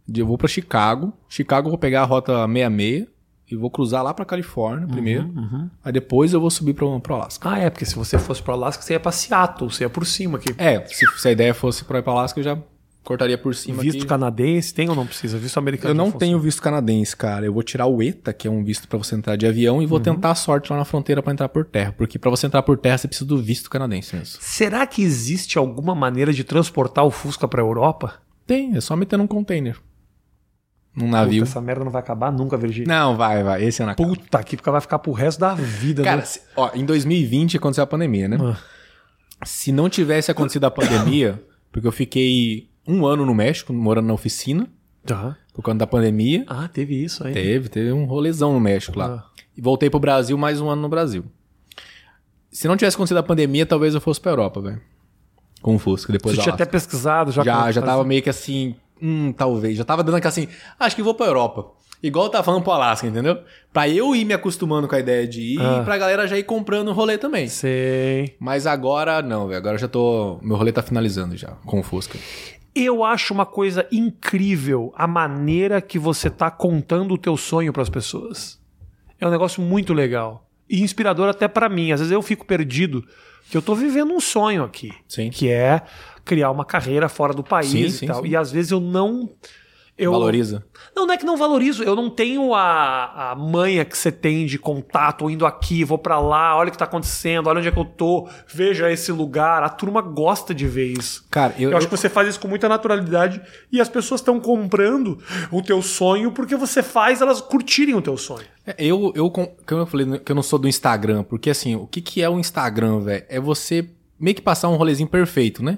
de- 0.07 0.19
Eu 0.21 0.27
vou 0.27 0.37
pra 0.37 0.47
Chicago. 0.49 1.13
Chicago 1.29 1.67
eu 1.67 1.71
vou 1.71 1.79
pegar 1.79 2.01
a 2.01 2.05
rota 2.05 2.45
66 2.47 3.07
e 3.51 3.57
vou 3.57 3.69
cruzar 3.69 4.03
lá 4.03 4.13
pra 4.13 4.25
Califórnia 4.25 4.87
primeiro. 4.87 5.31
Aí 5.83 5.91
depois 5.91 6.33
eu 6.33 6.39
vou 6.39 6.49
subir 6.49 6.73
pro, 6.73 6.99
pro 6.99 7.15
Alasca. 7.15 7.49
Ah, 7.49 7.59
é, 7.59 7.69
porque 7.69 7.85
se 7.85 7.95
você 7.95 8.17
fosse 8.17 8.41
pro 8.41 8.53
Alasca, 8.53 8.83
você 8.83 8.93
ia 8.93 8.99
pra 8.99 9.11
Seattle, 9.11 9.71
você 9.71 9.83
ia 9.83 9.89
por 9.89 10.05
cima 10.05 10.37
aqui. 10.37 10.53
É, 10.57 10.85
se, 10.87 11.05
se 11.05 11.27
a 11.27 11.31
ideia 11.31 11.53
fosse 11.53 11.83
pra 11.83 11.99
ir 11.99 12.01
pra 12.01 12.13
Alasca, 12.13 12.39
eu 12.39 12.43
já 12.43 12.57
cortaria 13.03 13.37
por 13.37 13.55
cima 13.55 13.81
Visto 13.81 13.97
aqui. 13.97 14.05
canadense, 14.05 14.73
tem 14.73 14.89
ou 14.89 14.95
não 14.95 15.05
precisa? 15.05 15.37
Visto 15.37 15.57
americano 15.57 15.91
Eu 15.91 15.95
não 15.95 16.11
tenho 16.11 16.39
visto 16.39 16.61
canadense, 16.61 17.15
cara. 17.15 17.45
Eu 17.45 17.53
vou 17.53 17.63
tirar 17.63 17.87
o 17.87 18.01
ETA, 18.01 18.31
que 18.31 18.47
é 18.47 18.51
um 18.51 18.63
visto 18.63 18.87
pra 18.87 18.97
você 18.97 19.15
entrar 19.15 19.35
de 19.35 19.47
avião, 19.47 19.81
e 19.81 19.85
vou 19.85 19.99
tentar 19.99 20.31
a 20.31 20.35
sorte 20.35 20.71
lá 20.71 20.77
na 20.77 20.85
fronteira 20.85 21.21
pra 21.21 21.33
entrar 21.33 21.49
por 21.49 21.65
terra. 21.65 21.93
Porque 21.97 22.19
pra 22.19 22.29
você 22.29 22.45
entrar 22.45 22.61
por 22.61 22.77
terra, 22.77 22.97
você 22.97 23.07
precisa 23.07 23.27
do 23.27 23.37
visto 23.37 23.69
canadense 23.69 24.15
mesmo. 24.15 24.37
Será 24.39 24.85
que 24.85 25.01
existe 25.01 25.57
alguma 25.57 25.95
maneira 25.95 26.31
de 26.31 26.43
transportar 26.43 27.05
o 27.05 27.11
Fusca 27.11 27.47
pra 27.47 27.61
Europa? 27.61 28.13
Tem, 28.45 28.75
é 28.75 28.81
só 28.81 28.95
meter 28.95 29.17
num 29.17 29.27
container. 29.27 29.77
Num 30.95 31.09
navio. 31.09 31.39
Puta, 31.43 31.51
essa 31.51 31.61
merda 31.61 31.85
não 31.85 31.91
vai 31.91 32.01
acabar 32.01 32.31
nunca, 32.31 32.57
Virgínia. 32.57 32.87
Não, 32.87 33.15
vai, 33.15 33.43
vai. 33.43 33.63
Esse 33.63 33.81
é 33.81 33.85
na 33.85 33.95
Puta, 33.95 34.43
que 34.43 34.57
vai 34.61 34.81
ficar 34.81 34.99
pro 34.99 35.11
resto 35.13 35.39
da 35.39 35.53
vida, 35.55 36.03
Cara, 36.03 36.17
né? 36.17 36.25
se- 36.25 36.41
ó, 36.55 36.69
em 36.73 36.85
2020 36.85 37.57
aconteceu 37.57 37.83
a 37.83 37.87
pandemia, 37.87 38.27
né? 38.27 38.37
Ah. 38.41 38.57
Se 39.45 39.71
não 39.71 39.89
tivesse 39.89 40.29
acontecido 40.29 40.65
a 40.65 40.71
pandemia, 40.71 41.41
porque 41.71 41.87
eu 41.87 41.91
fiquei 41.91 42.69
um 42.87 43.05
ano 43.05 43.25
no 43.25 43.33
México, 43.33 43.71
morando 43.73 44.07
na 44.07 44.13
oficina, 44.13 44.67
Tá. 45.05 45.35
por 45.53 45.63
conta 45.63 45.77
da 45.79 45.87
pandemia. 45.87 46.43
Ah, 46.47 46.67
teve 46.67 47.01
isso 47.01 47.25
aí. 47.25 47.33
Teve, 47.33 47.69
teve 47.69 47.91
um 47.93 48.05
rolezão 48.05 48.53
no 48.53 48.59
México 48.59 48.99
lá. 48.99 49.25
Ah. 49.25 49.41
E 49.57 49.61
voltei 49.61 49.89
pro 49.89 49.99
Brasil 49.99 50.37
mais 50.37 50.59
um 50.61 50.69
ano 50.69 50.81
no 50.81 50.89
Brasil. 50.89 51.23
Se 52.51 52.67
não 52.67 52.75
tivesse 52.75 52.95
acontecido 52.95 53.17
a 53.17 53.23
pandemia, 53.23 53.65
talvez 53.65 53.95
eu 53.95 54.01
fosse 54.01 54.19
pra 54.19 54.31
Europa, 54.31 54.61
velho. 54.61 54.81
Com 55.61 55.75
o 55.75 55.79
Fusca, 55.79 56.11
depois 56.11 56.35
Você 56.35 56.41
tinha 56.41 56.53
até 56.53 56.65
pesquisado, 56.65 57.31
já 57.31 57.43
Já, 57.43 57.71
já 57.71 57.81
tava 57.81 58.03
meio 58.03 58.21
que 58.21 58.29
assim, 58.29 58.75
hum, 59.01 59.31
talvez. 59.31 59.77
Já 59.77 59.83
tava 59.83 60.03
dando 60.03 60.15
aquela 60.15 60.29
assim, 60.29 60.47
acho 60.79 60.95
que 60.95 61.03
vou 61.03 61.13
pra 61.13 61.25
Europa. 61.27 61.71
Igual 62.03 62.25
eu 62.25 62.31
tava 62.31 62.43
falando 62.43 62.63
pro 62.63 62.71
Alasca, 62.71 63.05
entendeu? 63.05 63.37
Pra 63.71 63.87
eu 63.87 64.15
ir 64.15 64.25
me 64.25 64.33
acostumando 64.33 64.87
com 64.87 64.95
a 64.95 64.99
ideia 64.99 65.27
de 65.27 65.39
ir 65.55 65.61
Ah. 65.61 65.79
e 65.81 65.85
pra 65.85 65.97
galera 65.99 66.27
já 66.27 66.35
ir 66.37 66.43
comprando 66.43 66.87
o 66.87 66.93
rolê 66.93 67.15
também. 67.17 67.47
Sei. 67.47 68.35
Mas 68.39 68.65
agora 68.65 69.21
não, 69.21 69.45
velho. 69.47 69.57
Agora 69.59 69.75
eu 69.75 69.79
já 69.79 69.87
tô. 69.87 70.39
Meu 70.41 70.57
rolê 70.57 70.71
tá 70.71 70.81
finalizando 70.81 71.37
já 71.37 71.49
com 71.65 71.79
o 71.79 71.83
Fusca. 71.83 72.17
Eu 72.73 73.03
acho 73.03 73.33
uma 73.33 73.45
coisa 73.45 73.85
incrível 73.91 74.91
a 74.95 75.05
maneira 75.05 75.79
que 75.81 75.99
você 75.99 76.29
tá 76.29 76.49
contando 76.49 77.13
o 77.13 77.17
teu 77.17 77.35
sonho 77.37 77.71
pras 77.73 77.89
pessoas. 77.89 78.59
É 79.19 79.27
um 79.27 79.31
negócio 79.31 79.61
muito 79.61 79.93
legal. 79.93 80.47
E 80.69 80.81
inspirador 80.81 81.29
até 81.29 81.47
pra 81.47 81.69
mim. 81.69 81.91
Às 81.91 81.99
vezes 81.99 82.11
eu 82.11 82.21
fico 82.21 82.45
perdido, 82.45 83.03
que 83.49 83.57
eu 83.57 83.61
tô 83.61 83.75
vivendo 83.75 84.11
um 84.13 84.19
sonho 84.19 84.63
aqui. 84.63 84.91
Sim. 85.07 85.29
Que 85.29 85.49
é 85.49 85.81
criar 86.25 86.51
uma 86.51 86.65
carreira 86.65 87.07
fora 87.09 87.33
do 87.33 87.43
país 87.43 87.69
Sim, 87.69 87.79
e 87.85 87.91
sim, 87.91 88.07
tal. 88.07 88.21
sim. 88.21 88.29
E 88.29 88.35
às 88.35 88.51
vezes 88.51 88.71
eu 88.71 88.79
não. 88.79 89.29
Eu, 89.97 90.13
Valoriza. 90.13 90.63
Não, 90.95 91.05
não 91.05 91.13
é 91.13 91.17
que 91.17 91.25
não 91.25 91.37
valorizo. 91.37 91.83
Eu 91.83 91.95
não 91.95 92.09
tenho 92.09 92.55
a, 92.55 93.31
a 93.31 93.35
manha 93.35 93.85
que 93.85 93.95
você 93.95 94.11
tem 94.11 94.47
de 94.47 94.57
contato, 94.57 95.29
indo 95.29 95.45
aqui, 95.45 95.83
vou 95.83 95.97
pra 95.97 96.19
lá, 96.19 96.57
olha 96.57 96.69
o 96.69 96.71
que 96.71 96.77
tá 96.77 96.85
acontecendo, 96.85 97.47
olha 97.47 97.59
onde 97.59 97.67
é 97.67 97.71
que 97.71 97.77
eu 97.77 97.85
tô, 97.85 98.27
veja 98.47 98.89
esse 98.91 99.11
lugar. 99.11 99.61
A 99.61 99.69
turma 99.69 100.01
gosta 100.01 100.55
de 100.55 100.65
ver 100.65 100.97
isso. 100.97 101.27
Cara, 101.29 101.53
eu. 101.59 101.69
Eu, 101.69 101.77
acho 101.77 101.87
que 101.87 101.95
você 101.95 102.09
faz 102.09 102.29
isso 102.29 102.39
com 102.39 102.47
muita 102.47 102.67
naturalidade 102.67 103.41
e 103.71 103.79
as 103.79 103.89
pessoas 103.89 104.21
estão 104.21 104.39
comprando 104.39 105.19
o 105.51 105.61
teu 105.61 105.81
sonho 105.83 106.31
porque 106.31 106.55
você 106.55 106.81
faz 106.81 107.21
elas 107.21 107.39
curtirem 107.39 107.93
o 107.93 108.01
teu 108.01 108.17
sonho. 108.17 108.45
Eu, 108.79 109.11
eu, 109.15 109.29
com- 109.29 109.53
como 109.67 109.81
eu 109.81 109.85
falei 109.85 110.19
que 110.19 110.31
eu 110.31 110.35
não 110.35 110.43
sou 110.43 110.57
do 110.57 110.67
Instagram, 110.67 111.23
porque 111.23 111.49
assim, 111.51 111.75
o 111.75 111.85
que, 111.85 112.01
que 112.01 112.23
é 112.23 112.29
o 112.29 112.39
Instagram, 112.39 113.01
velho? 113.01 113.25
É 113.29 113.39
você 113.39 113.87
meio 114.19 114.35
que 114.35 114.41
passar 114.41 114.69
um 114.69 114.75
rolezinho 114.77 115.09
perfeito, 115.09 115.63
né? 115.63 115.77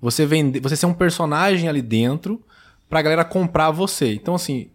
Você 0.00 0.24
vender, 0.24 0.60
você 0.60 0.76
ser 0.76 0.86
um 0.86 0.94
personagem 0.94 1.68
ali 1.68 1.82
dentro 1.82 2.42
pra 2.88 3.02
galera 3.02 3.24
comprar 3.24 3.70
você. 3.70 4.14
Então, 4.14 4.34
assim, 4.34 4.70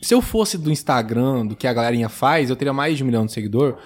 se 0.00 0.14
eu 0.14 0.22
fosse 0.22 0.56
do 0.56 0.70
Instagram, 0.70 1.46
do 1.46 1.56
que 1.56 1.66
a 1.66 1.72
galerinha 1.72 2.08
faz, 2.08 2.48
eu 2.48 2.56
teria 2.56 2.72
mais 2.72 2.96
de 2.96 3.02
um 3.02 3.06
milhão 3.06 3.26
de 3.26 3.32
seguidor, 3.32 3.76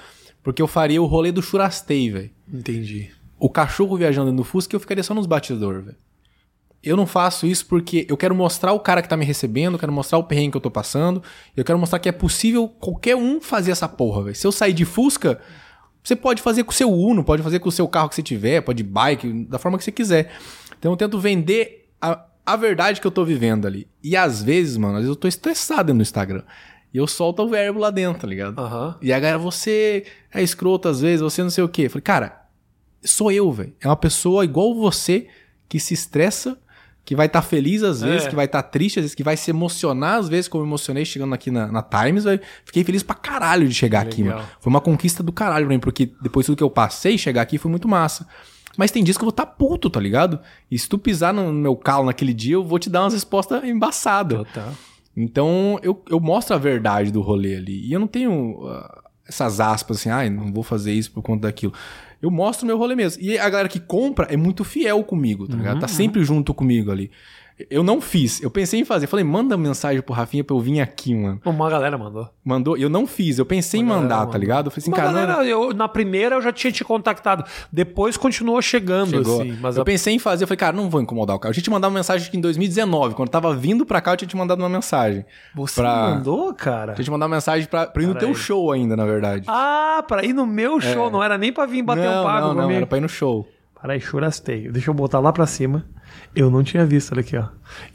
porque 0.43 0.61
eu 0.61 0.67
faria 0.67 1.01
o 1.03 1.07
rolê 1.07 1.33
do 1.33 1.43
churastei, 1.43 2.11
velho. 2.11 2.31
Entendi. 2.53 3.11
O 3.39 3.49
cachorro 3.49 3.97
viajando 3.97 4.33
no 4.33 4.45
Fusca, 4.45 4.77
eu 4.77 4.81
ficaria 4.81 5.03
só 5.03 5.15
nos 5.15 5.27
batidores, 5.27 5.85
velho. 5.85 5.97
Eu 6.83 6.97
não 6.97 7.07
faço 7.07 7.47
isso 7.47 7.67
porque 7.67 8.05
eu 8.09 8.17
quero 8.17 8.35
mostrar 8.35 8.73
o 8.73 8.81
cara 8.81 9.01
que 9.01 9.09
tá 9.09 9.17
me 9.17 9.25
recebendo, 9.25 9.75
eu 9.75 9.79
quero 9.79 9.93
mostrar 9.93 10.19
o 10.19 10.25
perrengue 10.25 10.53
que 10.53 10.57
eu 10.57 10.61
tô 10.61 10.71
passando, 10.71 11.23
eu 11.57 11.65
quero 11.65 11.79
mostrar 11.79 12.01
que 12.01 12.09
é 12.09 12.13
possível 12.13 12.69
qualquer 12.69 13.15
um 13.15 13.41
fazer 13.41 13.71
essa 13.71 13.89
porra, 13.89 14.25
velho. 14.25 14.37
Se 14.37 14.47
eu 14.47 14.51
sair 14.51 14.73
de 14.73 14.85
Fusca, 14.85 15.41
você 16.03 16.17
pode 16.17 16.43
fazer 16.43 16.65
com 16.65 16.73
o 16.73 16.75
seu 16.75 16.93
Uno, 16.93 17.23
pode 17.23 17.43
fazer 17.43 17.61
com 17.61 17.69
o 17.69 17.73
seu 17.73 17.87
carro 17.87 18.09
que 18.09 18.17
você 18.17 18.23
tiver, 18.23 18.61
pode 18.63 18.83
bike, 18.83 19.45
da 19.45 19.61
forma 19.61 19.79
que 19.79 19.85
você 19.85 19.93
quiser. 19.93 20.33
Então 20.83 20.91
eu 20.91 20.97
tento 20.97 21.17
vender 21.21 21.89
a, 22.01 22.25
a 22.45 22.57
verdade 22.57 23.01
que 23.01 23.07
eu 23.07 23.11
tô 23.13 23.25
vivendo 23.25 23.67
ali. 23.69 23.87
E 24.03 24.17
às 24.17 24.43
vezes, 24.43 24.77
mano, 24.77 24.95
às 24.95 25.03
vezes 25.03 25.11
eu 25.11 25.17
tô 25.17 25.29
estressado 25.29 25.95
no 25.95 26.03
Instagram. 26.03 26.43
E 26.93 26.99
eu 26.99 27.07
solto 27.07 27.41
o 27.45 27.49
verbo 27.49 27.79
lá 27.79 27.89
dentro, 27.93 28.23
tá 28.23 28.27
ligado? 28.27 28.59
Aham. 28.59 28.97
E 29.01 29.13
a 29.13 29.21
galera, 29.21 29.39
você 29.39 30.05
é 30.35 30.43
escroto 30.43 30.89
às 30.89 31.01
vezes, 31.01 31.21
você 31.21 31.41
não 31.41 31.51
sei 31.51 31.63
o 31.63 31.69
quê. 31.69 31.83
Eu 31.83 31.91
falei, 31.91 32.03
cara, 32.03 32.43
sou 33.05 33.31
eu, 33.31 33.51
velho. 33.53 33.73
É 33.81 33.87
uma 33.87 33.95
pessoa 33.97 34.45
igual 34.45 34.75
você 34.75 35.29
que 35.69 35.79
se 35.79 35.95
estressa, 35.95 36.59
que 37.05 37.15
vai 37.15 37.27
estar 37.27 37.43
feliz 37.43 37.85
às 37.85 38.01
vezes, 38.01 38.27
É. 38.27 38.29
que 38.31 38.35
vai 38.35 38.47
estar 38.47 38.63
triste 38.65 38.99
às 38.99 39.05
vezes, 39.05 39.15
que 39.15 39.23
vai 39.23 39.37
se 39.37 39.51
emocionar 39.51 40.19
às 40.19 40.29
vezes, 40.29 40.49
como 40.49 40.65
eu 40.65 40.67
emocionei 40.67 41.05
chegando 41.05 41.33
aqui 41.33 41.51
na, 41.53 41.69
na 41.71 41.81
Times, 41.83 42.25
velho. 42.25 42.41
Fiquei 42.65 42.83
feliz 42.83 43.05
pra 43.05 43.15
caralho 43.15 43.69
de 43.69 43.75
chegar 43.75 44.01
aqui, 44.03 44.23
Legal. 44.25 44.39
mano. 44.41 44.51
Foi 44.61 44.69
uma 44.71 44.81
conquista 44.81 45.23
do 45.23 45.33
caralho 45.33 45.67
pra 45.67 45.75
mim, 45.77 45.81
porque 45.81 46.11
depois 46.21 46.45
de 46.45 46.49
tudo 46.49 46.59
que 46.59 46.65
eu 46.65 46.71
passei, 46.71 47.17
chegar 47.17 47.43
aqui 47.43 47.57
foi 47.57 47.71
muito 47.71 47.87
massa. 47.89 48.27
Mas 48.77 48.91
tem 48.91 49.05
dias 49.05 49.17
que 49.17 49.23
eu 49.23 49.27
vou 49.27 49.31
estar 49.31 49.47
puto, 49.47 49.91
tá 49.91 50.01
ligado? 50.01 50.41
E 50.71 50.79
se 50.79 50.89
tu 50.89 50.99
pisar 50.99 51.33
no 51.33 51.53
meu 51.53 51.77
calo 51.77 52.07
naquele 52.07 52.33
dia, 52.33 52.55
eu 52.55 52.65
vou 52.65 52.79
te 52.79 52.89
dar 52.89 53.03
umas 53.03 53.13
respostas 53.13 53.63
embaçadas. 53.65 54.47
Tá. 54.53 54.73
Então 55.17 55.79
eu, 55.83 56.03
eu 56.09 56.19
mostro 56.19 56.55
a 56.55 56.59
verdade 56.59 57.13
do 57.13 57.21
rolê 57.21 57.57
ali. 57.57 57.87
E 57.87 57.93
eu 57.93 58.01
não 58.01 58.07
tenho 58.07 58.67
ah, 58.67 59.03
essas 59.29 59.61
aspas 59.61 59.99
assim, 59.99 60.09
ai, 60.09 60.31
não 60.31 60.53
vou 60.53 60.63
fazer 60.63 60.93
isso 60.93 61.11
por 61.11 61.23
conta 61.23 61.49
daquilo. 61.49 61.73
Eu 62.21 62.31
mostro 62.31 62.65
o 62.65 62.67
meu 62.67 62.79
rolê 62.79 62.95
mesmo. 62.95 63.23
E 63.23 63.39
a 63.39 63.49
galera 63.49 63.69
que 63.69 63.81
compra 63.81 64.27
é 64.31 64.37
muito 64.37 64.65
fiel 64.65 65.03
comigo, 65.03 65.49
tá 65.49 65.57
ligado? 65.57 65.81
Tá 65.81 65.89
sempre 65.89 66.23
junto 66.25 66.55
comigo 66.55 66.91
ali. 66.91 67.11
Eu 67.71 67.83
não 67.85 68.01
fiz. 68.01 68.43
Eu 68.43 68.51
pensei 68.51 68.81
em 68.81 68.85
fazer. 68.85 69.07
Falei, 69.07 69.25
manda 69.25 69.57
mensagem 69.57 70.01
pro 70.03 70.15
Rafinha 70.15 70.43
pra 70.43 70.57
eu 70.57 70.61
vir 70.61 70.81
aqui, 70.81 71.15
mano. 71.15 71.41
Uma 71.45 71.69
galera 71.71 71.97
mandou. 71.97 72.29
Mandou. 72.45 72.77
Eu 72.77 72.89
não 72.89 73.07
fiz. 73.07 73.39
Eu 73.39 73.47
pensei 73.47 73.81
em 73.81 73.83
Uma 73.83 73.91
galera 73.95 74.03
mandar, 74.09 74.17
mandou. 74.21 74.33
tá 74.33 74.39
ligado? 74.39 74.67
Eu 74.67 74.71
falei 74.71 74.83
assim, 74.83 74.91
Uma 74.91 74.97
cara, 74.97 75.11
não, 75.13 75.21
galera, 75.27 75.45
eu, 75.49 75.73
na 75.75 75.87
primeira 75.89 76.37
eu 76.37 76.43
já 76.43 76.51
tinha 76.53 76.73
te 76.73 76.83
contactado. 76.83 77.45
Depois 77.71 78.17
continuou 78.17 78.61
chegando, 78.63 79.11
Chegou. 79.11 79.41
assim. 79.43 79.59
Mas 79.61 79.77
eu 79.77 79.83
a- 79.83 79.85
pensei 79.85 80.15
em 80.15 80.19
fazer, 80.19 80.45
eu 80.45 80.49
falei, 80.49 80.57
cara, 80.59 80.77
não 80.77 80.89
vou 80.91 81.01
incomodar 81.01 81.37
o 81.37 81.39
cara. 81.39 81.51
Eu 81.51 81.55
tinha 81.55 81.63
te 81.65 81.71
mandado 81.71 81.91
uma 81.91 81.99
mensagem 81.99 82.27
aqui 82.27 82.37
em 82.37 82.41
2019. 82.41 83.15
Quando 83.15 83.29
eu 83.29 83.33
tava 83.33 83.55
vindo 83.55 83.85
pra 83.87 84.01
cá, 84.01 84.13
eu 84.13 84.17
tinha 84.17 84.29
te 84.29 84.37
mandado 84.37 84.59
uma 84.61 84.69
mensagem. 84.69 85.25
você 85.55 85.81
pra- 85.81 86.11
mandou, 86.15 86.53
cara? 86.55 86.93
Eu 86.93 86.97
tinha 86.97 87.05
te 87.05 87.11
mandado 87.11 87.29
uma 87.31 87.37
mensagem 87.37 87.69
pra, 87.69 87.87
pra 87.87 88.03
ir 88.03 88.07
no 88.07 88.15
teu 88.15 88.35
show 88.35 88.73
ainda, 88.73 88.97
na 88.97 89.05
verdade. 89.05 89.45
Ah, 89.47 90.03
pra 90.09 90.25
ir 90.25 90.33
no 90.33 90.47
meu 90.47 90.81
show, 90.81 91.11
não 91.11 91.23
era 91.23 91.37
nem 91.39 91.53
pra 91.53 91.67
vir 91.67 91.83
bater 91.83 92.05
É. 92.07 92.11
não, 92.11 92.23
um 92.23 92.25
papo 92.25 92.41
não, 92.41 92.55
não, 92.55 92.63
comigo. 92.63 92.77
era 92.79 92.87
pra 92.87 92.99
ir 92.99 93.03
no 93.03 93.09
show. 93.09 93.47
Peraí, 93.81 94.01
churasteio. 94.01 94.73
Deixa 94.73 94.91
eu 94.91 94.95
botar 94.95 95.19
lá 95.21 95.33
pra 95.33 95.47
cima. 95.47 95.85
Eu 96.35 96.51
não 96.51 96.63
tinha 96.63 96.85
visto, 96.85 97.13
olha 97.13 97.21
aqui, 97.21 97.37
ó. 97.37 97.45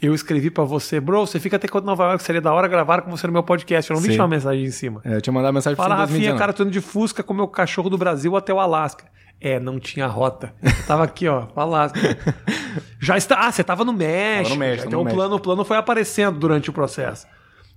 Eu 0.00 0.14
escrevi 0.14 0.50
pra 0.50 0.64
você, 0.64 1.00
bro, 1.00 1.26
você 1.26 1.40
fica 1.40 1.56
até 1.56 1.66
quando 1.68 1.84
Nova 1.84 2.04
York, 2.04 2.22
seria 2.22 2.40
da 2.40 2.52
hora 2.52 2.68
gravar 2.68 3.02
com 3.02 3.10
você 3.10 3.26
no 3.26 3.32
meu 3.32 3.42
podcast. 3.42 3.90
Eu 3.90 3.94
não 3.96 4.02
vi 4.02 4.12
Sim. 4.12 4.18
uma 4.18 4.28
mensagem 4.28 4.64
em 4.64 4.70
cima. 4.70 5.00
É, 5.04 5.16
eu 5.16 5.20
tinha 5.20 5.32
mandado 5.32 5.52
mensagem 5.54 5.76
pra 5.76 5.84
Fala, 5.84 5.96
você 5.96 6.00
em 6.00 6.04
Rafinha, 6.04 6.30
2019. 6.30 6.38
cara, 6.38 6.52
tô 6.52 6.62
indo 6.62 6.72
de 6.72 6.80
Fusca 6.80 7.22
com 7.22 7.32
o 7.32 7.36
meu 7.36 7.48
cachorro 7.48 7.90
do 7.90 7.98
Brasil 7.98 8.36
até 8.36 8.52
o 8.52 8.58
Alasca. 8.60 9.04
É, 9.40 9.60
não 9.60 9.78
tinha 9.78 10.06
rota. 10.06 10.52
Tava 10.86 11.04
aqui, 11.04 11.28
ó, 11.28 11.46
Alasca. 11.54 12.00
Já 13.00 13.16
está. 13.16 13.46
Ah, 13.46 13.52
você 13.52 13.62
tava 13.62 13.84
no 13.84 13.92
México. 13.92 14.42
Tava 14.42 14.54
no 14.54 14.60
México, 14.60 14.88
então 14.88 15.04
no 15.04 15.10
o 15.10 15.14
plano, 15.14 15.36
o 15.36 15.40
plano 15.40 15.64
foi 15.64 15.76
aparecendo 15.76 16.38
durante 16.38 16.70
o 16.70 16.72
processo. 16.72 17.26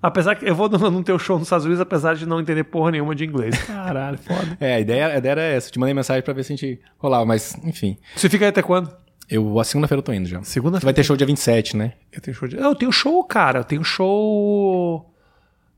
Apesar 0.01 0.35
que 0.35 0.49
eu 0.49 0.55
vou 0.55 0.67
no, 0.69 0.89
no 0.89 1.03
teu 1.03 1.19
show 1.19 1.37
nos 1.37 1.45
Estados 1.45 1.65
Unidos, 1.65 1.79
apesar 1.79 2.15
de 2.15 2.25
não 2.25 2.41
entender 2.41 2.63
porra 2.63 2.91
nenhuma 2.91 3.13
de 3.13 3.23
inglês. 3.23 3.55
Caralho, 3.65 4.17
foda. 4.17 4.57
É, 4.59 4.75
a 4.75 4.79
ideia, 4.79 5.07
a 5.07 5.17
ideia 5.17 5.31
era 5.33 5.41
essa. 5.43 5.67
Eu 5.67 5.73
te 5.73 5.79
mandei 5.79 5.93
mensagem 5.93 6.23
pra 6.23 6.33
ver 6.33 6.43
se 6.43 6.53
a 6.53 6.55
gente 6.55 6.81
rolava, 6.97 7.25
mas, 7.25 7.55
enfim. 7.63 7.97
Você 8.15 8.27
fica 8.27 8.45
aí 8.45 8.49
até 8.49 8.63
quando? 8.63 8.91
Eu, 9.31 9.59
a 9.59 9.63
segunda-feira 9.63 9.99
eu 9.99 10.03
tô 10.03 10.11
indo 10.13 10.27
já. 10.27 10.43
Segunda 10.43 10.77
Você 10.79 10.85
vai 10.85 10.93
ter 10.93 11.03
show 11.03 11.15
dia 11.15 11.25
27, 11.25 11.77
né? 11.77 11.93
Eu 12.11 12.19
tenho 12.21 12.35
show 12.35 12.47
de... 12.47 12.57
Eu 12.57 12.75
tenho 12.75 12.91
show, 12.91 13.23
cara. 13.23 13.59
Eu 13.59 13.63
tenho 13.63 13.83
show. 13.83 15.07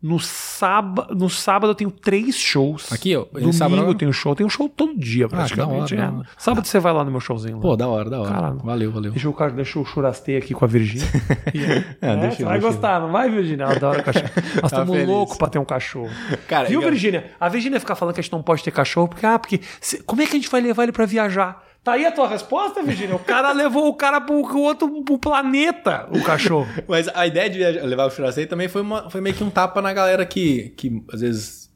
No 0.01 0.19
sábado, 0.19 1.15
no 1.15 1.29
sábado 1.29 1.69
eu 1.71 1.75
tenho 1.75 1.89
três 1.89 2.35
shows. 2.35 2.91
Aqui, 2.91 3.15
ó, 3.15 3.23
Domingo 3.31 3.53
sábado 3.53 3.81
não? 3.81 3.87
eu 3.87 3.95
tenho 3.95 4.11
show. 4.11 4.33
Eu 4.33 4.35
tenho 4.35 4.49
show 4.49 4.67
todo 4.67 4.97
dia, 4.99 5.29
praticamente. 5.29 5.95
da 5.95 6.09
hora, 6.09 6.23
é. 6.25 6.29
Sábado 6.37 6.67
você 6.67 6.77
vai 6.77 6.91
lá 6.91 7.05
no 7.05 7.11
meu 7.11 7.21
showzinho. 7.21 7.55
Lá. 7.55 7.61
Pô, 7.61 7.77
da 7.77 7.87
hora, 7.87 8.09
da 8.09 8.19
hora. 8.19 8.29
Caralho. 8.29 8.57
Valeu, 8.57 8.91
valeu. 8.91 9.11
Deixa 9.13 9.29
o, 9.29 9.33
cara, 9.33 9.51
deixa 9.51 9.79
o 9.79 9.85
churastei 9.85 10.35
aqui 10.35 10.53
com 10.53 10.65
a 10.65 10.67
Virgínia. 10.67 11.07
É, 12.01 12.09
É, 12.11 12.17
deixa 12.17 12.35
você 12.37 12.43
eu- 12.43 12.47
vai 12.47 12.57
eu- 12.57 12.61
gostar, 12.61 12.99
não 12.99 13.11
vai, 13.13 13.29
Virgínia? 13.29 13.63
Ela 13.63 13.75
adora 13.75 14.03
cachorro. 14.03 14.29
Nós 14.61 14.71
estamos 14.73 15.07
loucos 15.07 15.37
pra 15.37 15.47
ter 15.47 15.59
um 15.59 15.63
cachorro. 15.65 16.09
Cara, 16.49 16.67
Viu, 16.67 16.81
eu- 16.81 16.89
Virgínia? 16.89 17.31
A 17.39 17.47
Virgínia 17.47 17.79
fica 17.79 17.95
falando 17.95 18.13
que 18.13 18.19
a 18.19 18.23
gente 18.23 18.33
não 18.33 18.43
pode 18.43 18.61
ter 18.61 18.71
cachorro, 18.71 19.07
porque, 19.07 19.25
ah, 19.25 19.39
porque. 19.39 19.61
se- 19.79 20.03
como 20.03 20.21
é 20.21 20.25
que 20.25 20.31
a 20.31 20.35
gente 20.39 20.49
vai 20.49 20.59
levar 20.59 20.83
ele 20.83 20.91
pra 20.91 21.05
viajar? 21.05 21.63
Tá 21.83 21.93
aí 21.93 22.05
a 22.05 22.11
tua 22.11 22.27
resposta, 22.29 22.81
Virgínia? 22.81 23.15
O 23.15 23.19
cara 23.19 23.51
levou 23.53 23.87
o 23.89 23.93
cara 23.93 24.21
pro, 24.21 24.35
outro 24.57 25.03
pro 25.03 25.17
planeta, 25.17 26.07
o 26.11 26.23
cachorro. 26.23 26.67
Mas 26.87 27.09
a 27.13 27.27
ideia 27.27 27.49
de 27.49 27.59
levar 27.85 28.05
o 28.05 28.09
churrasqueiro 28.09 28.49
também 28.49 28.69
foi, 28.69 28.81
uma, 28.81 29.09
foi 29.09 29.19
meio 29.19 29.35
que 29.35 29.43
um 29.43 29.49
tapa 29.49 29.81
na 29.81 29.91
galera 29.91 30.25
que, 30.25 30.69
que 30.77 31.03
às 31.11 31.19
vezes 31.21 31.69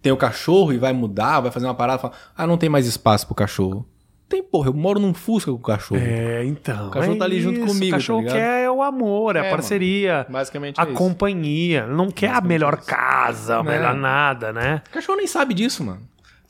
tem 0.00 0.10
o 0.10 0.16
cachorro 0.16 0.72
e 0.72 0.78
vai 0.78 0.92
mudar, 0.92 1.38
vai 1.40 1.52
fazer 1.52 1.66
uma 1.66 1.74
parada 1.76 2.00
fala, 2.00 2.14
ah, 2.36 2.44
não 2.46 2.56
tem 2.58 2.68
mais 2.68 2.86
espaço 2.86 3.24
pro 3.26 3.36
cachorro. 3.36 3.86
Tem, 4.28 4.42
porra, 4.42 4.70
eu 4.70 4.74
moro 4.74 4.98
num 4.98 5.12
Fusca 5.12 5.50
com 5.50 5.58
o 5.58 5.60
cachorro. 5.60 6.00
É, 6.02 6.42
então. 6.44 6.88
O 6.88 6.90
cachorro 6.90 7.14
é 7.14 7.18
tá 7.18 7.24
ali 7.26 7.38
junto 7.40 7.58
isso. 7.58 7.66
comigo, 7.66 7.94
O 7.94 7.98
cachorro 7.98 8.24
tá 8.26 8.32
quer 8.32 8.70
o 8.70 8.82
amor, 8.82 9.36
é 9.36 9.40
a 9.40 9.44
É, 9.44 9.50
parceria. 9.50 10.26
Basicamente 10.28 10.80
A 10.80 10.84
é 10.84 10.86
companhia. 10.86 11.86
Não 11.86 12.10
quer 12.10 12.30
a 12.30 12.40
melhor 12.40 12.78
casa, 12.78 13.56
a 13.58 13.62
Não. 13.62 13.70
melhor 13.70 13.94
nada, 13.94 14.50
né? 14.50 14.80
O 14.88 14.94
cachorro 14.94 15.18
nem 15.18 15.26
sabe 15.26 15.52
disso, 15.52 15.84
mano. 15.84 16.00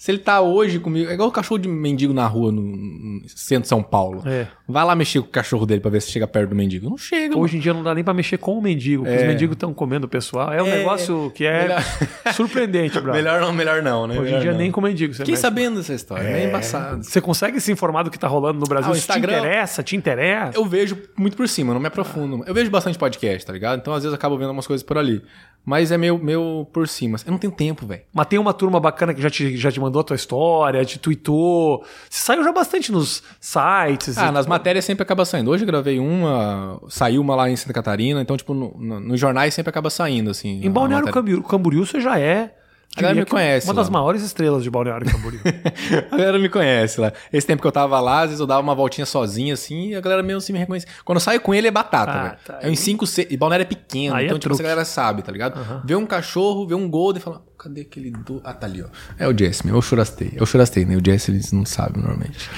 Se 0.03 0.11
ele 0.11 0.19
tá 0.19 0.41
hoje 0.41 0.81
comigo. 0.81 1.09
É 1.09 1.15
igual 1.15 1.29
o 1.29 1.33
cachorro 1.33 1.61
de 1.61 1.69
mendigo 1.69 2.13
na 2.13 2.27
rua 2.27 2.51
no, 2.51 3.23
centro 3.29 3.63
de 3.63 3.69
São 3.69 3.81
Paulo. 3.81 4.21
É. 4.27 4.49
Vai 4.73 4.85
lá 4.85 4.95
mexer 4.97 5.21
com 5.21 5.27
o 5.27 5.31
cachorro 5.31 5.65
dele 5.67 5.81
pra 5.81 5.91
ver 5.91 6.01
se 6.03 6.11
chega 6.11 6.27
perto 6.27 6.51
do 6.51 6.57
mendigo. 6.57 6.89
Não 6.91 6.97
chega, 6.99 7.37
Hoje 7.39 7.57
em 7.57 7.61
dia 7.61 7.73
não 7.75 7.83
dá 7.83 7.95
nem 7.95 8.03
pra 8.03 8.13
mexer 8.15 8.39
com 8.39 8.59
o 8.59 8.63
mendigo, 8.63 9.05
porque 9.05 9.17
os 9.19 9.23
mendigos 9.25 9.55
estão 9.55 9.73
comendo 9.75 10.07
o 10.07 10.09
pessoal. 10.09 10.53
É 10.53 10.63
um 10.63 10.67
É, 10.67 10.79
negócio 10.79 11.31
que 11.35 11.45
é 11.45 11.63
melhor- 11.63 11.83
surpreendente, 12.35 12.95
mano. 12.95 13.05
bro. 13.07 13.13
Melhor 13.15 13.41
não, 13.41 13.53
melhor 13.53 13.83
não, 13.83 14.07
né? 14.07 14.15
Hoje 14.15 14.21
em 14.23 14.25
Melhor 14.25 14.41
dia 14.41 14.51
não. 14.53 14.59
nem 14.59 14.71
com 14.71 14.81
mendigo 14.81 15.13
você 15.13 15.19
Fiquei 15.19 15.33
mexe. 15.33 15.43
sabendo 15.43 15.77
dessa 15.77 15.93
história. 15.95 16.23
É, 16.27 16.45
embaçado. 16.49 17.05
Você 17.05 17.21
consegue 17.21 17.61
se 17.61 17.71
informar 17.71 18.03
do 18.05 18.11
que 18.11 18.19
tá 18.19 18.27
rolando 18.29 18.59
no 18.59 18.67
Brasil? 18.67 18.91
Ah, 18.91 18.95
o 18.95 18.97
Instagram- 18.97 19.33
te 19.35 19.39
interessa? 19.41 19.83
Te 19.83 19.97
interessa? 19.97 20.57
Eu 20.59 20.65
vejo 20.65 20.97
muito 21.17 21.37
por 21.37 21.49
cima, 21.49 21.73
não 21.75 21.81
me 21.81 21.87
aprofundo. 21.89 22.43
Eu 22.47 22.55
vejo 22.55 22.71
bastante 22.71 22.99
podcast, 22.99 23.47
tá 23.47 23.53
ligado? 23.53 23.79
Então 23.81 23.93
às 23.93 24.03
vezes 24.03 24.13
eu 24.13 24.17
acabo 24.17 24.37
vendo 24.39 24.51
umas 24.51 24.67
coisas 24.67 24.83
por 24.83 24.97
ali. 24.99 25.23
Mas 25.65 25.93
é 25.93 25.97
meio, 25.99 26.19
meio 26.19 26.67
por 26.73 26.89
cima. 26.89 27.19
Eu 27.25 27.31
não 27.31 27.39
tenho 27.39 27.53
tempo, 27.53 27.87
velho. 27.87 28.03
Mas 28.13 28.27
tem 28.27 28.37
uma 28.37 28.53
turma 28.53 28.81
bacana 28.81 29.15
que 29.15 29.23
já 29.23 29.31
te, 29.31 29.57
já 29.57 29.71
te 29.71 29.79
mandou 29.79 30.01
a 30.01 30.05
tua 30.05 30.17
história, 30.17 30.85
te 30.85 30.99
tweetou. 30.99 31.85
Você 32.11 32.21
saiu 32.25 32.43
já 32.43 32.51
bastante 32.51 32.91
nos 32.91 33.23
sites. 33.41 34.19
Ah, 34.19 34.29
e- 34.29 34.33
nas 34.33 34.45
matérias 34.45 34.62
sempre 34.83 35.03
acaba 35.03 35.25
saindo. 35.25 35.51
Hoje 35.51 35.63
eu 35.65 35.67
gravei 35.67 35.99
uma, 35.99 36.81
saiu 36.89 37.21
uma 37.21 37.35
lá 37.35 37.51
em 37.51 37.57
Santa 37.57 37.73
Catarina, 37.73 38.21
então, 38.21 38.37
tipo, 38.37 38.55
no- 38.55 38.75
no- 38.79 39.01
nos 39.01 39.19
jornais 39.21 39.55
sempre 39.55 39.71
acaba 39.71 39.91
saindo, 39.91 40.31
assim. 40.31 40.61
Em 40.65 40.71
Balneário 40.71 41.07
matéria. 41.07 41.13
Camboriú, 41.23 41.43
Camboriú 41.43 41.87
você 41.87 42.01
já 42.01 42.19
é. 42.19 42.55
A 42.95 43.01
galera 43.01 43.21
me 43.21 43.25
conhece 43.25 43.67
Uma 43.67 43.73
das 43.73 43.87
lá. 43.89 43.93
maiores 43.95 44.21
estrelas 44.23 44.63
de 44.63 44.69
Balneário 44.71 45.11
Camboriú. 45.11 45.41
A 46.13 46.15
galera 46.15 46.39
me 46.39 46.51
conhece 46.51 47.01
lá. 47.01 47.11
Esse 47.33 47.47
tempo 47.47 47.63
que 47.63 47.67
eu 47.67 47.73
tava 47.73 47.99
lá, 48.01 48.19
às 48.21 48.25
vezes 48.27 48.41
eu 48.41 48.47
dava 48.47 48.61
uma 48.61 48.75
voltinha 48.75 49.07
sozinho, 49.07 49.55
assim, 49.55 49.89
e 49.89 49.95
a 49.95 50.01
galera 50.03 50.23
mesmo 50.23 50.37
assim 50.39 50.53
me 50.53 50.59
reconhece. 50.59 50.85
Quando 51.03 51.17
eu 51.17 51.21
saio 51.23 51.41
com 51.41 51.55
ele 51.55 51.67
é 51.69 51.71
batata, 51.71 52.13
Ah, 52.13 52.23
velho. 52.25 52.37
tá. 52.45 52.59
É 52.61 52.69
em 52.71 52.77
5, 52.77 53.07
6. 53.07 53.29
E 53.31 53.37
Balneário 53.39 53.63
é 53.63 53.67
pequeno, 53.67 54.15
Aí 54.15 54.25
é 54.25 54.27
então, 54.27 54.39
tipo, 54.39 54.51
truque. 54.51 54.57
essa 54.61 54.63
galera 54.63 54.85
sabe, 54.85 55.23
tá 55.23 55.33
ligado? 55.33 55.59
Vê 55.87 55.97
um 55.97 56.05
cachorro, 56.05 56.67
vê 56.67 56.75
um 56.75 56.87
golden 56.87 57.19
e 57.19 57.25
fala, 57.25 57.43
cadê 57.59 57.81
aquele 57.81 58.11
do. 58.11 58.43
Ah, 58.45 58.53
tá 58.53 58.67
ali, 58.67 58.83
ó. 58.83 58.89
É 59.19 59.27
o 59.27 59.35
Jesse, 59.35 59.65
meu. 59.65 59.75
Eu 59.77 59.81
churastei. 59.81 60.31
Eu 60.37 60.45
churastei, 60.45 60.85
né? 60.85 60.95
O 60.95 61.01
Jesse 61.03 61.31
eles 61.31 61.51
não 61.51 61.65
sabem 61.65 62.03
normalmente. 62.03 62.51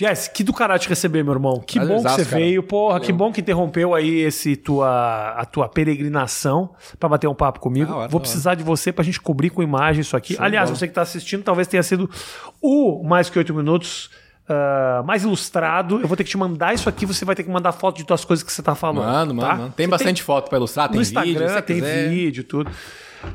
Jess, 0.00 0.28
que 0.28 0.42
do 0.42 0.54
caralho 0.54 0.80
te 0.80 0.88
receber, 0.88 1.22
meu 1.22 1.34
irmão. 1.34 1.62
Que 1.64 1.78
bom 1.78 2.02
que 2.02 2.08
você 2.08 2.24
cara. 2.24 2.36
veio. 2.42 2.62
Porra, 2.62 2.98
que 3.00 3.12
bom 3.12 3.30
que 3.30 3.42
interrompeu 3.42 3.94
aí 3.94 4.20
esse 4.20 4.56
tua, 4.56 5.32
a 5.32 5.44
tua 5.44 5.68
peregrinação 5.68 6.70
pra 6.98 7.06
bater 7.06 7.26
um 7.26 7.34
papo 7.34 7.60
comigo. 7.60 7.92
Hora, 7.92 8.08
Vou 8.08 8.18
precisar 8.18 8.54
de 8.54 8.64
você 8.64 8.92
pra 8.92 9.04
gente 9.04 9.20
cobrir 9.20 9.50
com 9.50 9.62
imagem 9.62 10.00
isso 10.00 10.16
aqui. 10.16 10.36
Show 10.36 10.44
Aliás, 10.44 10.70
você 10.70 10.88
que 10.88 10.94
tá 10.94 11.02
assistindo, 11.02 11.42
talvez 11.42 11.68
tenha 11.68 11.82
sido 11.82 12.08
o 12.62 13.04
Mais 13.04 13.28
Que 13.28 13.38
Oito 13.38 13.52
Minutos 13.52 14.08
ah, 14.48 15.02
mais 15.04 15.22
ilustrado. 15.22 16.00
Eu 16.00 16.08
vou 16.08 16.16
ter 16.16 16.24
que 16.24 16.30
te 16.30 16.38
mandar 16.38 16.72
isso 16.72 16.88
aqui. 16.88 17.04
Você 17.04 17.26
vai 17.26 17.36
ter 17.36 17.44
que 17.44 17.50
mandar 17.50 17.70
foto 17.72 17.98
de 17.98 18.04
tuas 18.04 18.24
coisas 18.24 18.42
que 18.42 18.50
você 18.50 18.62
tá 18.62 18.74
falando. 18.74 19.04
Mano, 19.04 19.34
mano, 19.34 19.48
tá? 19.48 19.54
mano. 19.54 19.74
Tem 19.76 19.86
Você 19.86 19.90
bastante 19.90 20.22
foto 20.22 20.48
pra 20.48 20.56
ilustrar, 20.56 20.88
tem 20.88 20.98
no 20.98 21.04
vídeo. 21.04 21.30
Instagram, 21.30 21.62
tem 21.62 21.76
quiser. 21.76 22.08
vídeo, 22.08 22.44
tudo. 22.44 22.70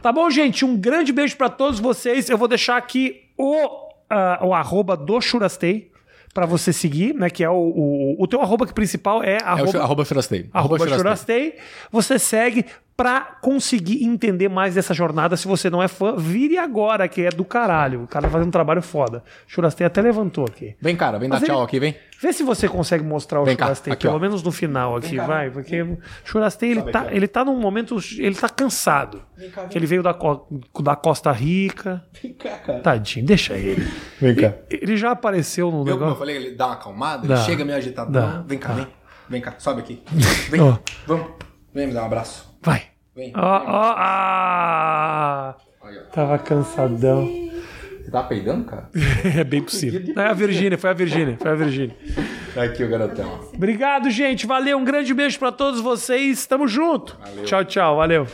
Tá 0.02 0.12
bom, 0.12 0.28
gente? 0.32 0.66
Um 0.66 0.76
grande 0.76 1.14
beijo 1.14 1.38
pra 1.38 1.48
todos 1.48 1.80
vocês. 1.80 2.28
Eu 2.28 2.40
vou 2.40 2.48
deixar 2.48 2.76
aqui 2.76 3.22
o, 3.38 3.70
ah, 4.10 4.40
o 4.42 4.54
arroba 4.54 4.98
do 4.98 5.22
Churastei 5.22 5.94
pra 6.36 6.46
você 6.46 6.74
seguir, 6.74 7.16
né? 7.16 7.30
Que 7.30 7.44
é 7.46 7.50
o, 7.50 7.54
o, 7.56 8.16
o 8.22 8.28
teu 8.28 8.42
arroba 8.42 8.68
que 8.68 8.74
principal 8.74 9.24
é 9.24 9.38
É 9.38 9.44
o 9.44 9.48
arroba, 9.48 9.72
chu- 9.72 9.78
arroba 9.80 10.06
arroba 10.54 10.78
churastei. 10.78 11.00
Churastei. 11.00 11.56
Você 11.92 12.20
segue 12.20 12.66
pra 12.98 13.20
conseguir 13.42 14.04
entender 14.06 14.48
mais 14.48 14.76
dessa 14.76 14.94
jornada. 14.94 15.36
Se 15.36 15.48
você 15.48 15.70
não 15.70 15.84
é 15.84 15.88
fã, 15.88 16.16
vire 16.16 16.58
agora, 16.58 17.08
que 17.08 17.22
é 17.24 17.30
do 17.30 17.44
caralho. 17.44 18.04
O 18.04 18.08
cara 18.08 18.30
fazendo 18.30 18.48
um 18.48 18.52
trabalho 18.52 18.82
foda. 18.82 19.22
Churastei 19.48 19.86
até 19.86 20.02
levantou 20.02 20.46
aqui. 20.46 20.76
Vem, 20.82 20.96
cara, 20.96 21.18
vem 21.20 21.28
dar 21.30 21.40
Mas 21.40 21.46
tchau 21.48 21.58
ele- 21.58 21.66
aqui, 21.66 21.80
vem. 21.80 21.96
Vê 22.22 22.32
se 22.32 22.44
você 22.44 22.70
consegue 22.70 23.04
mostrar 23.04 23.42
o 23.42 23.46
Vem 23.46 23.58
cá, 23.58 23.66
Churastei, 23.66 23.92
aqui, 23.94 24.04
pelo 24.04 24.16
ó. 24.16 24.20
menos 24.20 24.42
no 24.42 24.52
final 24.52 24.96
aqui, 24.96 25.18
cá. 25.18 25.26
vai. 25.26 25.50
Porque 25.52 25.82
o 25.82 25.98
Churastei, 26.24 26.72
ele 26.72 26.84
tá, 26.84 27.08
ele 27.12 27.28
tá 27.28 27.44
num 27.44 27.60
momento. 27.60 27.98
Ele 28.18 28.34
tá 28.36 28.48
cansado. 28.48 29.22
cá, 29.54 29.62
vem. 29.62 29.70
Que 29.70 29.78
ele 29.78 29.86
veio 29.86 30.02
da, 30.02 30.16
da 30.82 30.96
Costa 30.96 31.32
Rica. 31.34 32.02
Vem 32.24 32.34
cá, 32.34 32.58
cara. 32.60 32.80
Tadinho, 32.80 33.26
deixa 33.26 33.56
ele. 33.56 33.86
Vem 34.22 34.34
cá. 34.36 34.54
Ele 34.70 34.96
já 34.96 35.12
apareceu 35.12 35.70
no 35.70 35.84
Viu 35.84 35.94
como 35.94 35.94
eu 35.94 36.00
negócio. 36.00 36.20
falei? 36.20 36.36
Ele 36.38 36.52
dá 36.56 36.68
uma 36.68 36.74
acalmada, 36.76 37.28
Dá. 37.28 37.36
ele 37.36 37.44
chega 37.44 37.66
meio 37.66 37.78
agitado. 37.78 38.12
Dá. 38.12 38.42
Vem 38.48 38.58
cá, 38.58 38.72
vem. 38.74 38.88
Vem 39.28 39.42
cá, 39.42 39.56
sobe 39.58 39.82
aqui. 39.82 40.02
Vem, 40.50 40.62
Ó. 40.62 40.78
vamos. 41.06 41.28
Vem 41.74 41.88
me 41.88 41.94
dar 41.94 42.04
um 42.04 42.06
abraço. 42.06 42.55
Vai. 42.66 42.84
Vem. 43.16 43.32
Ó, 43.36 43.40
ó, 43.42 43.94
ah! 43.96 45.56
Tava 46.12 46.38
cansadão. 46.40 47.26
Você 48.04 48.12
tá 48.12 48.24
peidando, 48.24 48.66
cara? 48.66 48.90
É 49.38 49.44
bem 49.44 49.62
possível. 49.62 50.02
É 50.18 50.28
a 50.28 50.34
Virgínia, 50.34 50.78
foi 50.78 50.90
a 50.90 50.94
Virgínia, 50.94 51.38
foi 51.40 51.52
a 51.52 51.56
Virgínia. 51.56 51.96
Aqui 52.58 52.84
o 52.84 52.90
garotão. 52.90 53.40
Obrigado, 53.54 54.10
gente. 54.10 54.48
Valeu. 54.48 54.78
Um 54.78 54.84
grande 54.84 55.14
beijo 55.14 55.38
pra 55.38 55.52
todos 55.52 55.80
vocês. 55.80 56.46
Tamo 56.46 56.68
junto. 56.68 57.18
Tchau, 57.44 57.64
tchau. 57.66 57.98
Valeu. 57.98 58.28